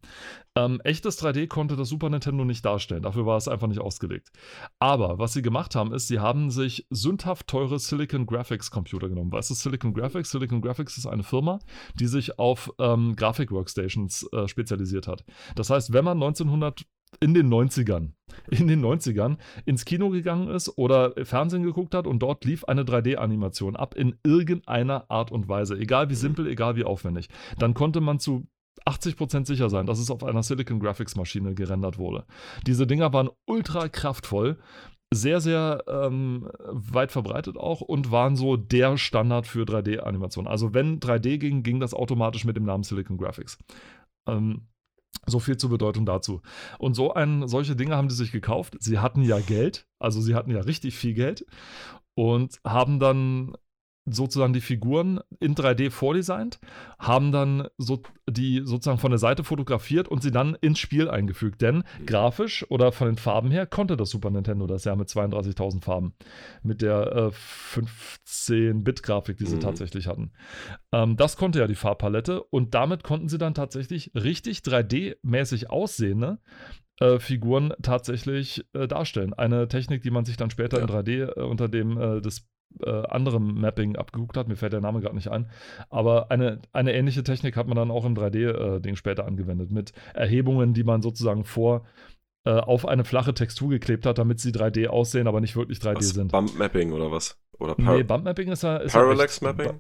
Ähm, 0.56 0.82
echtes 0.84 1.22
3D 1.22 1.48
konnte 1.48 1.76
das 1.76 1.90
Super 1.90 2.10
Nintendo 2.10 2.46
nicht 2.46 2.66
darstellen, 2.66 3.04
dafür 3.04 3.26
war 3.26 3.38
es 3.38 3.48
einfach 3.48 3.68
nicht 3.68 3.80
ausgelegt. 3.80 4.32
Aber 4.80 5.18
was 5.18 5.34
sie 5.34 5.42
gemacht 5.42 5.76
haben, 5.76 5.94
ist, 5.94 6.08
sie 6.08 6.20
haben 6.20 6.52
sich 6.52 6.88
sündhaft 6.90 7.48
teure 7.48 7.80
Silicon 7.80 8.26
Graphics 8.26 8.72
Computer 8.72 9.10
genommen. 9.10 9.32
Weißt 9.32 9.50
du, 9.50 9.54
Silicon 9.54 9.94
Graphics? 9.94 10.32
Silicon 10.32 10.62
Graphics 10.62 10.98
ist 10.98 11.06
eine 11.06 11.24
Firma, 11.24 11.60
die 11.96 12.08
sich 12.08 12.40
auf 12.40 12.72
ähm, 12.80 13.16
Grafik-Workstations 13.16 14.28
äh, 14.34 14.48
spezialisiert 14.48 15.08
hat. 15.08 15.24
Das 15.56 15.70
heißt, 15.70 15.94
wenn 15.94 16.06
man 16.06 16.18
1900 16.18 16.86
in 17.20 17.34
den 17.34 17.50
90ern, 17.50 18.12
in 18.50 18.68
den 18.68 18.84
90ern 18.84 19.38
ins 19.66 19.86
Kino 19.86 20.10
gegangen 20.10 20.48
ist 20.50 20.78
oder 20.78 21.14
Fernsehen 21.26 21.64
geguckt 21.64 21.94
hat 21.94 22.08
und 22.08 22.20
dort 22.20 22.46
lief 22.46 22.64
eine 22.66 22.84
3D-Animation 22.84 23.76
ab 23.76 23.96
in 23.96 24.16
irgendeiner 24.24 25.10
Art 25.10 25.32
und 25.32 25.48
Weise, 25.48 25.78
egal 25.78 26.10
wie 26.10 26.16
simpel, 26.16 26.48
egal 26.48 26.76
wie 26.76 26.84
aufwendig, 26.84 27.30
dann 27.58 27.74
konnte 27.74 28.02
man 28.02 28.20
zu 28.20 28.48
80% 28.86 29.46
sicher 29.46 29.70
sein, 29.70 29.86
dass 29.86 30.00
es 30.00 30.10
auf 30.10 30.24
einer 30.24 30.44
Silicon 30.44 30.80
Graphics 30.80 31.16
Maschine 31.16 31.54
gerendert 31.54 31.98
wurde. 31.98 32.26
Diese 32.66 32.88
Dinger 32.88 33.14
waren 33.14 33.30
ultra 33.46 33.90
kraftvoll, 33.90 34.58
sehr, 35.14 35.42
sehr 35.42 35.84
ähm, 35.88 36.50
weit 36.64 37.12
verbreitet 37.12 37.58
auch 37.58 37.82
und 37.82 38.12
waren 38.12 38.38
so 38.38 38.56
der 38.56 38.98
Standard 38.98 39.46
für 39.46 39.66
3D-Animationen. 39.66 40.50
Also 40.50 40.74
wenn 40.74 41.00
3D 41.00 41.38
ging, 41.38 41.64
ging 41.64 41.82
das 41.82 41.94
automatisch 41.94 42.46
mit 42.46 42.56
dem 42.56 42.64
Namen 42.64 42.84
Silicon 42.84 43.18
Graphics. 43.18 43.58
Ähm, 44.26 44.68
so 45.26 45.40
viel 45.40 45.58
zur 45.58 45.70
Bedeutung 45.70 46.06
dazu. 46.06 46.42
Und 46.80 46.96
so 46.96 47.14
ein, 47.14 47.48
solche 47.48 47.76
Dinge 47.76 47.96
haben 47.96 48.08
die 48.08 48.16
sich 48.16 48.32
gekauft. 48.32 48.76
Sie 48.80 49.00
hatten 49.00 49.22
ja 49.24 49.40
Geld, 49.40 49.88
also 50.00 50.22
sie 50.22 50.36
hatten 50.36 50.52
ja 50.52 50.62
richtig 50.62 50.98
viel 50.98 51.14
Geld 51.14 51.46
und 52.16 52.60
haben 52.66 53.00
dann 53.00 53.54
sozusagen 54.06 54.54
die 54.54 54.62
Figuren 54.62 55.20
in 55.40 55.56
3D 55.56 55.92
vordesignt, 55.92 56.60
haben 56.98 57.32
dann 57.32 57.68
so 57.78 58.02
die 58.28 58.62
sozusagen 58.64 58.98
von 58.98 59.12
der 59.12 59.20
Seite 59.20 59.44
fotografiert 59.44 60.08
und 60.08 60.24
sie 60.24 60.32
dann 60.32 60.56
ins 60.56 60.80
Spiel 60.80 61.10
eingefügt. 61.10 61.62
Denn 61.62 61.84
grafisch 62.06 62.66
oder 62.70 62.92
von 62.92 63.08
den 63.08 63.18
Farben 63.18 63.52
her 63.52 63.66
konnte 63.66 63.98
das 63.98 64.10
Super 64.10 64.32
Nintendo 64.32 64.66
das 64.68 64.86
ja 64.86 64.96
mit 64.96 65.10
32.000 65.10 65.84
Farben. 65.84 66.14
Mit 66.64 66.82
der 66.82 67.16
äh, 67.16 67.32
15-Bit-Grafik, 67.76 69.38
die 69.38 69.46
sie 69.46 69.58
mhm. 69.58 69.62
tatsächlich 69.62 70.08
hatten. 70.08 70.32
Ähm, 70.92 71.16
das 71.16 71.38
konnte 71.38 71.60
ja 71.60 71.68
die 71.68 71.76
Farbpalette 71.76 72.44
und 72.44 72.74
damit 72.74 73.04
konnten 73.04 73.30
sie 73.30 73.38
dann 73.38 73.54
tatsächlich 73.54 74.12
richtig 74.16 74.60
3D-mäßig 74.60 75.70
aussehende 75.70 76.40
äh, 77.00 77.20
Figuren 77.20 77.74
tatsächlich 77.82 78.66
äh, 78.74 78.88
darstellen. 78.88 79.34
Eine 79.34 79.68
Technik, 79.68 80.02
die 80.02 80.12
man 80.12 80.26
sich 80.26 80.38
dann 80.38 80.50
später 80.50 80.78
ja. 80.78 80.84
in 80.84 80.90
3D 80.90 81.38
äh, 81.38 81.42
unter 81.42 81.68
dem 81.68 81.98
äh, 81.98 82.22
des 82.22 82.48
äh, 82.84 82.90
anderem 83.08 83.60
Mapping 83.60 83.96
abgeguckt 83.96 84.38
hat. 84.38 84.48
Mir 84.48 84.56
fällt 84.56 84.74
der 84.74 84.82
Name 84.82 85.02
gerade 85.02 85.16
nicht 85.16 85.30
ein. 85.30 85.50
Aber 85.90 86.32
eine, 86.32 86.62
eine 86.74 86.94
ähnliche 86.94 87.24
Technik 87.24 87.58
hat 87.58 87.68
man 87.68 87.76
dann 87.76 87.92
auch 87.92 88.06
im 88.06 88.16
3D-Ding 88.16 88.94
äh, 88.94 88.98
später 88.98 89.26
angewendet. 89.26 89.72
Mit 89.72 89.94
Erhebungen, 90.14 90.74
die 90.74 90.84
man 90.84 91.02
sozusagen 91.02 91.44
vor 91.44 91.86
äh, 92.44 92.52
auf 92.52 92.88
eine 92.88 93.04
flache 93.04 93.34
Textur 93.34 93.70
geklebt 93.70 94.06
hat, 94.06 94.18
damit 94.18 94.40
sie 94.40 94.52
3D 94.52 94.88
aussehen, 94.88 95.28
aber 95.28 95.42
nicht 95.42 95.56
wirklich 95.56 95.80
3D 95.80 95.98
was, 95.98 96.10
sind. 96.10 96.32
Bump 96.32 96.58
Mapping 96.58 96.92
oder 96.92 97.12
was? 97.12 97.40
Oder 97.60 97.76
Par 97.76 97.96
nee, 97.96 98.04
Bump 98.04 98.24
Mapping 98.26 98.52
ist 98.52 98.64
ja. 98.64 98.78
Ist 98.78 98.94
Parallax 98.94 99.42
Mapping? 99.42 99.80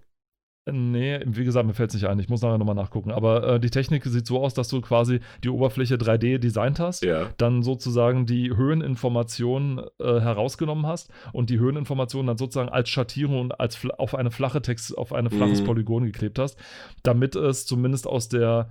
Nee, 0.69 1.19
wie 1.25 1.43
gesagt, 1.43 1.65
mir 1.65 1.73
fällt 1.73 1.89
es 1.89 1.95
nicht 1.95 2.05
ein. 2.07 2.19
Ich 2.19 2.29
muss 2.29 2.43
nachher 2.43 2.59
nochmal 2.59 2.75
nachgucken. 2.75 3.11
Aber 3.11 3.55
äh, 3.55 3.59
die 3.59 3.71
Technik 3.71 4.03
sieht 4.05 4.27
so 4.27 4.43
aus, 4.43 4.53
dass 4.53 4.67
du 4.67 4.79
quasi 4.79 5.19
die 5.43 5.49
Oberfläche 5.49 5.95
3D 5.95 6.37
designt 6.37 6.79
hast, 6.79 7.03
Ja. 7.03 7.29
dann 7.37 7.63
sozusagen 7.63 8.27
die 8.27 8.55
Höheninformationen 8.55 9.79
äh, 9.99 10.19
herausgenommen 10.19 10.85
hast 10.85 11.09
und 11.33 11.49
die 11.49 11.57
Höheninformationen 11.59 12.27
dann 12.27 12.37
sozusagen 12.37 12.69
als 12.69 12.89
Schattierung 12.89 13.39
und 13.41 13.59
als 13.59 13.79
auf 13.97 14.13
eine 14.13 14.29
flache 14.29 14.61
Text, 14.61 14.95
auf 14.97 15.13
ein 15.13 15.29
flaches 15.31 15.61
Mhm. 15.61 15.65
Polygon 15.65 16.03
geklebt 16.05 16.37
hast, 16.37 16.57
damit 17.01 17.35
es 17.35 17.65
zumindest 17.65 18.05
aus 18.05 18.29
der 18.29 18.69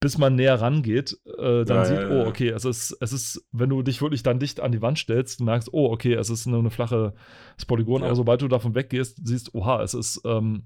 bis 0.00 0.18
man 0.18 0.34
näher 0.34 0.60
rangeht, 0.60 1.16
äh, 1.38 1.64
dann 1.64 1.76
Ja, 1.76 1.84
sieht, 1.84 2.02
ja, 2.02 2.08
oh, 2.10 2.26
okay, 2.26 2.48
es 2.48 2.64
ist, 2.64 2.96
es 3.00 3.12
ist, 3.12 3.46
wenn 3.52 3.70
du 3.70 3.82
dich 3.82 4.02
wirklich 4.02 4.24
dann 4.24 4.40
dicht 4.40 4.58
an 4.58 4.72
die 4.72 4.82
Wand 4.82 4.98
stellst, 4.98 5.40
merkst, 5.40 5.68
oh, 5.72 5.92
okay, 5.92 6.14
es 6.14 6.28
ist 6.28 6.46
nur 6.46 6.58
eine 6.58 6.70
flache 6.70 7.14
Polygon, 7.68 8.02
aber 8.02 8.16
sobald 8.16 8.42
du 8.42 8.48
davon 8.48 8.74
weggehst, 8.74 9.20
siehst, 9.24 9.54
oha, 9.54 9.80
es 9.80 9.94
ist 9.94 10.20
ähm, 10.24 10.64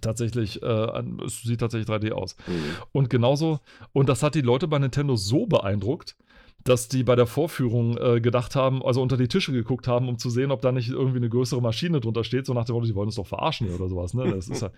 tatsächlich, 0.00 0.62
äh, 0.62 1.02
es 1.24 1.42
sieht 1.42 1.60
tatsächlich 1.60 1.88
3D 1.88 2.12
aus. 2.12 2.36
Mhm. 2.46 2.76
Und 2.92 3.10
genauso, 3.10 3.60
und 3.92 4.08
das 4.08 4.22
hat 4.22 4.34
die 4.34 4.40
Leute 4.40 4.68
bei 4.68 4.78
Nintendo 4.78 5.16
so 5.16 5.46
beeindruckt, 5.46 6.16
dass 6.64 6.88
die 6.88 7.02
bei 7.02 7.16
der 7.16 7.26
Vorführung 7.26 7.96
äh, 7.98 8.20
gedacht 8.20 8.54
haben, 8.56 8.82
also 8.82 9.02
unter 9.02 9.16
die 9.16 9.28
Tische 9.28 9.52
geguckt 9.52 9.88
haben, 9.88 10.08
um 10.08 10.18
zu 10.18 10.30
sehen, 10.30 10.50
ob 10.50 10.62
da 10.62 10.72
nicht 10.72 10.90
irgendwie 10.90 11.18
eine 11.18 11.28
größere 11.28 11.60
Maschine 11.60 12.00
drunter 12.00 12.24
steht, 12.24 12.46
so 12.46 12.54
nach 12.54 12.64
dem 12.64 12.74
Motto, 12.74 12.86
die 12.86 12.94
wollen 12.94 13.08
uns 13.08 13.16
doch 13.16 13.26
verarschen 13.26 13.68
oder 13.74 13.88
sowas. 13.88 14.14
Ne? 14.14 14.28
Ja, 14.28 14.70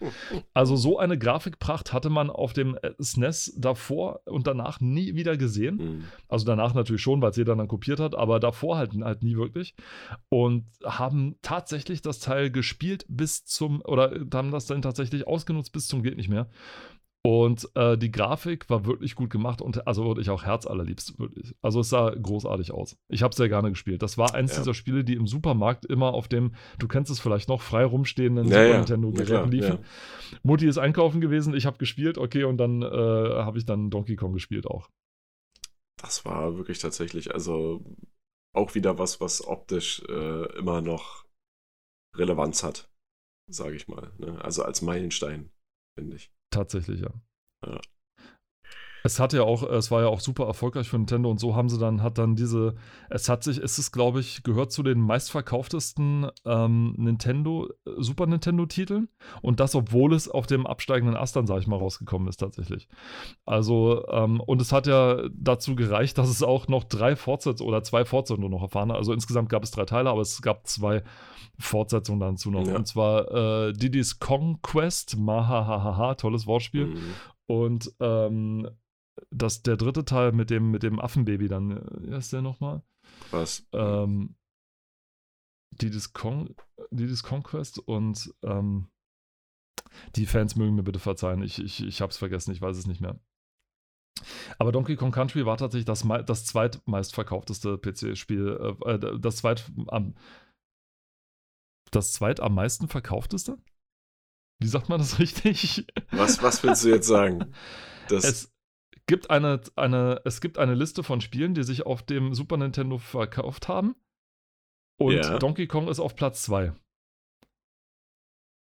also 0.55 0.77
so 0.77 0.99
eine 0.99 1.19
Grafikpracht 1.19 1.93
hatte 1.93 2.11
man 2.11 2.31
auf 2.31 2.53
dem 2.53 2.77
äh, 2.83 2.93
SNES 3.01 3.55
davor 3.59 4.21
und 4.25 4.47
danach 4.47 4.81
nie 4.81 5.15
wieder 5.15 5.37
gesehen. 5.37 5.77
Mhm. 5.77 6.05
Also 6.29 6.47
danach 6.47 6.75
natürlich 6.75 7.03
schon, 7.03 7.21
weil 7.21 7.31
es 7.31 7.37
jeder 7.37 7.57
dann 7.57 7.69
kopiert 7.69 8.01
hat, 8.01 8.15
aber 8.15 8.41
davor 8.41 8.77
halt, 8.77 8.93
halt 9.03 9.23
nie 9.23 9.37
wirklich. 9.37 9.75
Und 10.29 10.65
haben 10.85 11.37
tatsächlich 11.43 12.03
das 12.03 12.21
Teil 12.21 12.51
gespielt 12.51 13.05
bis 13.09 13.45
zum, 13.45 13.83
oder 13.83 14.13
haben 14.33 14.51
das 14.51 14.67
dann 14.67 14.83
tatsächlich 14.83 15.27
ausgenutzt 15.27 15.73
bis 15.73 15.89
zum 15.89 16.03
geht 16.03 16.17
nicht 16.17 16.29
mehr. 16.29 16.49
Und 17.27 17.71
äh, 17.75 17.97
die 17.97 18.11
Grafik 18.11 18.69
war 18.69 18.85
wirklich 18.85 19.15
gut 19.15 19.31
gemacht 19.31 19.63
und 19.63 19.87
also 19.87 20.05
wirklich 20.05 20.29
auch 20.29 20.43
herzallerliebst. 20.45 21.19
Wirklich. 21.19 21.55
Also 21.63 21.81
es 21.81 21.89
sah 21.89 22.11
großartig 22.11 22.71
aus. 22.73 22.99
Ich 23.09 23.23
habe 23.23 23.35
sehr 23.35 23.49
gerne 23.49 23.71
gespielt. 23.71 24.03
Das 24.03 24.19
war 24.19 24.35
eins 24.35 24.53
Ja. 24.53 24.59
dieser 24.59 24.75
Spiele, 24.75 25.05
die 25.05 25.15
im 25.15 25.27
Supermarkt 25.27 25.87
immer 25.87 26.13
auf 26.13 26.29
dem, 26.29 26.55
du 26.79 26.87
kennst 26.87 27.11
es 27.11 27.21
vielleicht 27.21 27.49
noch, 27.49 27.63
frei 27.63 27.87
rumstehenden 27.87 28.47
Ja, 28.49 28.57
Super 28.57 28.69
ja. 28.69 28.77
Nintendo-Geräten 28.77 29.51
liefen. 29.51 29.79
Mutti 30.43 30.67
ist 30.67 30.77
einkaufen 30.77 31.23
gewesen, 31.23 31.55
ich 31.55 31.65
habe 31.65 31.79
gespielt, 31.79 32.19
okay, 32.19 32.45
und 32.45 32.59
dann 32.59 32.83
äh, 32.83 32.87
habe 32.87 33.57
ich 33.57 33.65
dann 33.65 33.89
Donkey 33.89 34.17
Kong 34.17 34.35
gespielt 34.35 34.67
auch. 34.67 34.91
Das 36.03 36.27
war 36.27 36.59
wirklich 36.59 36.79
tatsächlich, 36.81 37.33
also 37.33 37.83
auch 38.55 38.75
wieder 38.75 38.99
was, 38.99 39.23
was 39.23 39.47
optisch 39.47 40.03
äh, 40.11 40.59
immer 40.59 40.83
noch 40.83 41.25
Relevanz 42.15 42.63
hat, 42.63 42.91
sage 43.51 43.77
ich 43.77 43.89
mal. 43.89 44.13
Ne? 44.19 44.39
Also 44.45 44.63
als 44.63 44.83
Meilenstein, 44.83 45.51
finde 45.99 46.17
ich. 46.17 46.31
Tatsächlich, 46.55 47.01
ja. 47.01 47.11
Es 49.07 49.21
hat 49.21 49.35
ja 49.35 49.43
auch, 49.43 49.63
es 49.63 49.91
war 49.91 50.01
ja 50.01 50.09
auch 50.09 50.21
super 50.21 50.47
erfolgreich 50.47 50.89
für 50.89 50.97
Nintendo 50.97 51.31
und 51.31 51.39
so 51.39 51.55
haben 51.55 51.69
sie 51.69 51.79
dann, 51.79 52.03
hat 52.03 52.17
dann 52.17 52.37
diese, 52.37 52.75
es 53.11 53.29
hat 53.29 53.45
sich, 53.45 53.59
es 53.59 53.79
ist, 53.79 53.93
glaube 53.93 54.21
ich, 54.21 54.45
gehört 54.45 54.73
zu 54.73 54.83
den 54.83 54.99
meistverkauftesten 54.99 56.29
ähm, 56.47 56.95
Nintendo, 56.97 57.69
äh, 57.85 57.91
Super 57.99 58.25
Nintendo-Titeln 58.25 59.11
und 59.43 59.61
das, 59.61 59.75
obwohl 59.75 60.15
es 60.15 60.27
auf 60.27 60.47
dem 60.47 60.67
absteigenden 60.67 61.19
Ast 61.19 61.37
dann, 61.37 61.47
sag 61.47 61.59
ich 61.59 61.67
mal, 61.67 61.77
rausgekommen 61.77 62.29
ist 62.29 62.39
tatsächlich. 62.39 62.89
Also, 63.45 64.09
ähm, 64.09 64.41
und 64.41 64.63
es 64.63 64.73
hat 64.73 64.87
ja 64.87 65.29
dazu 65.35 65.77
gereicht, 65.77 66.17
dass 66.17 66.31
es 66.31 66.43
auch 66.43 66.67
noch 66.69 66.85
drei 66.85 67.15
Fortsetzungen 67.15 67.69
oder 67.69 67.83
zwei 67.83 68.07
Fortsetzungen 68.07 68.51
noch 68.51 68.63
erfahren 68.63 68.91
hat. 68.91 68.97
Also 68.97 69.13
insgesamt 69.13 69.51
gab 69.51 69.63
es 69.65 69.71
drei 69.71 69.85
Teile, 69.85 70.09
aber 70.09 70.23
es 70.23 70.41
gab 70.41 70.67
zwei 70.67 71.03
Fortsetzungen 71.59 72.21
dann 72.21 72.39
zu 72.39 72.51
noch. 72.51 72.67
Ja. 72.67 72.75
Und 72.75 72.87
zwar 72.87 73.31
äh, 73.69 73.75
Diddy's 73.75 74.19
Conquest, 74.19 75.19
Mahahaha, 75.19 76.15
tolles 76.15 76.47
Wortspiel. 76.47 76.87
Mhm. 76.87 77.15
Und 77.47 77.93
ähm, 78.01 78.67
das, 79.35 79.63
der 79.63 79.77
dritte 79.77 80.05
Teil 80.05 80.33
mit 80.33 80.51
dem, 80.51 80.71
mit 80.71 80.83
dem 80.83 81.01
Affenbaby 81.01 81.49
dann, 81.49 81.73
äh, 81.73 82.09
wie 82.09 82.15
heißt 82.15 82.33
der 82.33 82.43
nochmal? 82.43 82.83
Was? 83.31 83.67
Ähm, 83.73 84.37
Diddy's, 85.73 86.13
Con 86.13 86.55
Diddy's 86.91 87.23
Conquest 87.23 87.79
und 87.81 88.33
ähm, 88.43 88.89
die 90.17 90.27
Fans 90.27 90.57
mögen 90.57 90.75
mir 90.75 90.83
bitte 90.83 90.99
verzeihen, 90.99 91.43
ich, 91.43 91.59
ich, 91.59 91.83
ich 91.83 92.01
hab's 92.01 92.17
vergessen, 92.17 92.53
ich 92.53 92.61
weiß 92.61 92.77
es 92.77 92.87
nicht 92.87 93.01
mehr. 93.01 93.19
Aber 94.59 94.73
Donkey 94.73 94.97
Kong 94.97 95.11
Country 95.11 95.45
war 95.45 95.57
tatsächlich 95.57 95.85
das, 95.85 96.07
das 96.27 96.47
zweitmeistverkaufteste 96.47 97.79
PC-Spiel, 97.79 98.77
äh, 98.87 98.93
äh, 98.93 99.19
das 99.19 99.37
zweit 99.37 99.71
am 99.89 100.15
das 101.91 102.13
zweit 102.13 102.41
am 102.41 102.55
meisten 102.55 102.89
verkaufteste? 102.89 103.59
Wie 104.61 104.69
sagt 104.69 104.89
man 104.89 104.99
das 104.99 105.19
richtig? 105.19 105.87
was, 106.11 106.43
was 106.43 106.63
willst 106.63 106.85
du 106.85 106.89
jetzt 106.89 107.07
sagen? 107.07 107.53
Das, 108.09 108.25
Es 108.25 108.54
gibt 109.07 109.31
eine, 109.31 109.61
eine, 109.77 110.21
es 110.25 110.41
gibt 110.41 110.59
eine 110.59 110.75
Liste 110.75 111.03
von 111.03 111.21
Spielen, 111.21 111.55
die 111.55 111.63
sich 111.63 111.85
auf 111.87 112.03
dem 112.03 112.35
Super 112.35 112.57
Nintendo 112.57 112.99
verkauft 112.99 113.69
haben. 113.69 113.95
Und 114.99 115.13
Ja. 115.17 115.39
Donkey 115.39 115.67
Kong 115.67 115.89
ist 115.89 116.01
auf 116.01 116.15
Platz 116.17 116.43
2. 116.45 116.73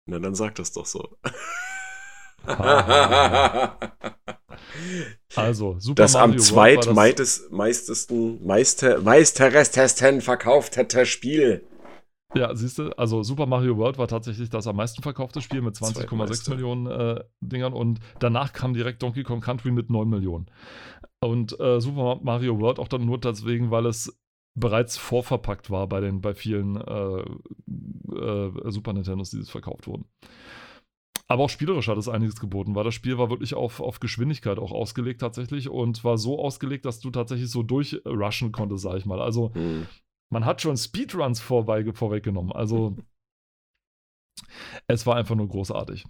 na, 0.06 0.18
dann 0.18 0.34
sag 0.34 0.54
das 0.56 0.72
doch 0.72 0.86
so. 0.86 1.16
Also, 5.36 5.76
Super 5.78 6.02
das 6.02 6.14
am 6.16 6.30
Mario 6.30 6.36
das- 6.38 6.48
zweitmeistesten, 6.48 8.46
meister, 8.46 9.00
meisterestesten 9.02 10.20
verkauftete 10.20 11.06
Spiel. 11.06 11.64
Ja, 12.34 12.54
siehst 12.54 12.78
du, 12.78 12.90
also 12.98 13.22
Super 13.22 13.46
Mario 13.46 13.78
World 13.78 13.96
war 13.96 14.06
tatsächlich 14.06 14.50
das 14.50 14.66
am 14.66 14.76
meisten 14.76 15.02
verkaufte 15.02 15.40
Spiel 15.40 15.62
mit 15.62 15.76
20,6 15.76 15.94
Zweitmeister. 15.94 16.54
Millionen 16.54 16.86
äh, 16.86 17.24
Dingern 17.40 17.72
und 17.72 18.00
danach 18.18 18.52
kam 18.52 18.74
direkt 18.74 19.02
Donkey 19.02 19.22
Kong 19.22 19.40
Country 19.40 19.70
mit 19.70 19.88
9 19.88 20.08
Millionen. 20.08 20.46
Und 21.20 21.58
äh, 21.58 21.80
Super 21.80 22.20
Mario 22.22 22.60
World 22.60 22.78
auch 22.78 22.88
dann 22.88 23.06
nur 23.06 23.18
deswegen, 23.18 23.70
weil 23.70 23.86
es 23.86 24.18
bereits 24.54 24.98
vorverpackt 24.98 25.70
war 25.70 25.86
bei 25.86 26.00
den 26.00 26.20
bei 26.20 26.34
vielen 26.34 26.76
äh, 26.76 27.20
äh, 27.20 28.70
Super 28.70 28.92
Nintendos, 28.92 29.30
die 29.30 29.38
es 29.38 29.50
verkauft 29.50 29.86
wurden. 29.86 30.04
Aber 31.28 31.44
auch 31.44 31.50
spielerisch 31.50 31.88
hat 31.88 31.98
es 31.98 32.08
einiges 32.08 32.40
geboten, 32.40 32.74
weil 32.74 32.84
das 32.84 32.94
Spiel 32.94 33.18
war 33.18 33.30
wirklich 33.30 33.54
auf, 33.54 33.80
auf 33.80 34.00
Geschwindigkeit 34.00 34.58
auch 34.58 34.72
ausgelegt 34.72 35.20
tatsächlich 35.20 35.68
und 35.68 36.02
war 36.02 36.16
so 36.16 36.38
ausgelegt, 36.38 36.86
dass 36.86 37.00
du 37.00 37.10
tatsächlich 37.10 37.50
so 37.50 37.62
durchrushen 37.62 38.50
konntest, 38.50 38.82
sag 38.82 38.96
ich 38.96 39.06
mal. 39.06 39.20
Also 39.20 39.52
Hm. 39.54 39.86
Man 40.30 40.44
hat 40.44 40.60
schon 40.62 40.76
Speedruns 40.76 41.40
vorbei, 41.40 41.84
vorweggenommen. 41.92 42.52
Also 42.52 42.96
es 44.86 45.06
war 45.06 45.16
einfach 45.16 45.34
nur 45.34 45.48
großartig. 45.48 46.04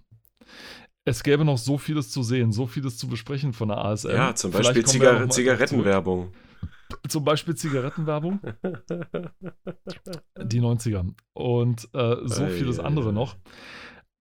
Es 1.05 1.23
gäbe 1.23 1.45
noch 1.45 1.57
so 1.57 1.77
vieles 1.77 2.11
zu 2.11 2.23
sehen, 2.23 2.51
so 2.51 2.67
vieles 2.67 2.97
zu 2.97 3.07
besprechen 3.07 3.53
von 3.53 3.69
der 3.69 3.79
ASM. 3.79 4.09
Ja, 4.09 4.35
zum 4.35 4.51
Beispiel 4.51 4.85
wir 4.85 5.13
mal 5.13 5.31
Zigarettenwerbung. 5.31 6.33
Zum 7.07 7.23
Beispiel 7.23 7.55
Zigarettenwerbung, 7.55 8.39
die 10.43 10.61
90er. 10.61 11.13
Und 11.33 11.87
äh, 11.93 12.15
so 12.25 12.43
Ei, 12.43 12.49
vieles 12.49 12.79
ei, 12.79 12.83
andere 12.83 13.09
ei. 13.09 13.13
noch. 13.13 13.35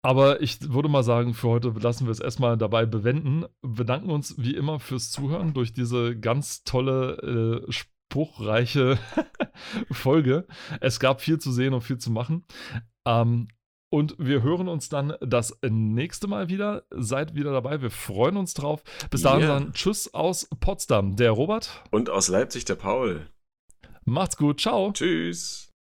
Aber 0.03 0.41
ich 0.41 0.73
würde 0.73 0.89
mal 0.89 1.03
sagen, 1.03 1.35
für 1.35 1.49
heute 1.49 1.71
lassen 1.81 2.07
wir 2.07 2.13
es 2.13 2.21
erstmal 2.21 2.57
dabei 2.57 2.87
bewenden. 2.87 3.45
Bedanken 3.63 4.11
uns 4.11 4.37
wie 4.39 4.55
immer 4.55 4.79
fürs 4.79 5.11
Zuhören 5.11 5.55
durch 5.55 5.73
diese 5.73 6.17
ganz 6.17 6.63
tolle, 6.63 7.65
äh, 7.67 7.73
spruchreiche 8.11 8.99
Folge. 9.91 10.47
Es 10.81 11.01
gab 11.01 11.21
viel 11.21 11.39
zu 11.39 11.53
sehen 11.53 11.75
und 11.75 11.83
viel 11.83 11.99
zu 11.99 12.11
machen. 12.11 12.45
Ähm, 13.07 13.49
und 13.89 14.17
wir 14.19 14.43
hören 14.43 14.69
uns 14.69 14.89
dann 14.89 15.15
das 15.21 15.57
nächste 15.69 16.27
Mal 16.27 16.49
wieder. 16.49 16.85
Seid 16.91 17.35
wieder 17.35 17.53
dabei. 17.53 17.81
Wir 17.83 17.91
freuen 17.91 18.37
uns 18.37 18.53
drauf. 18.55 18.83
Bis 19.11 19.23
dahin 19.23 19.41
Yeah. 19.43 19.49
dann 19.61 19.73
Tschüss 19.73 20.13
aus 20.13 20.49
Potsdam. 20.61 21.17
Der 21.17 21.31
Robert. 21.31 21.83
Und 21.91 22.11
aus 22.11 22.29
Leipzig 22.29 22.65
der 22.65 22.75
Paul. 22.75 23.27
Macht's 24.05 24.37
gut. 24.37 24.61
Ciao. 24.61 24.93
Tschüss. 24.93 25.66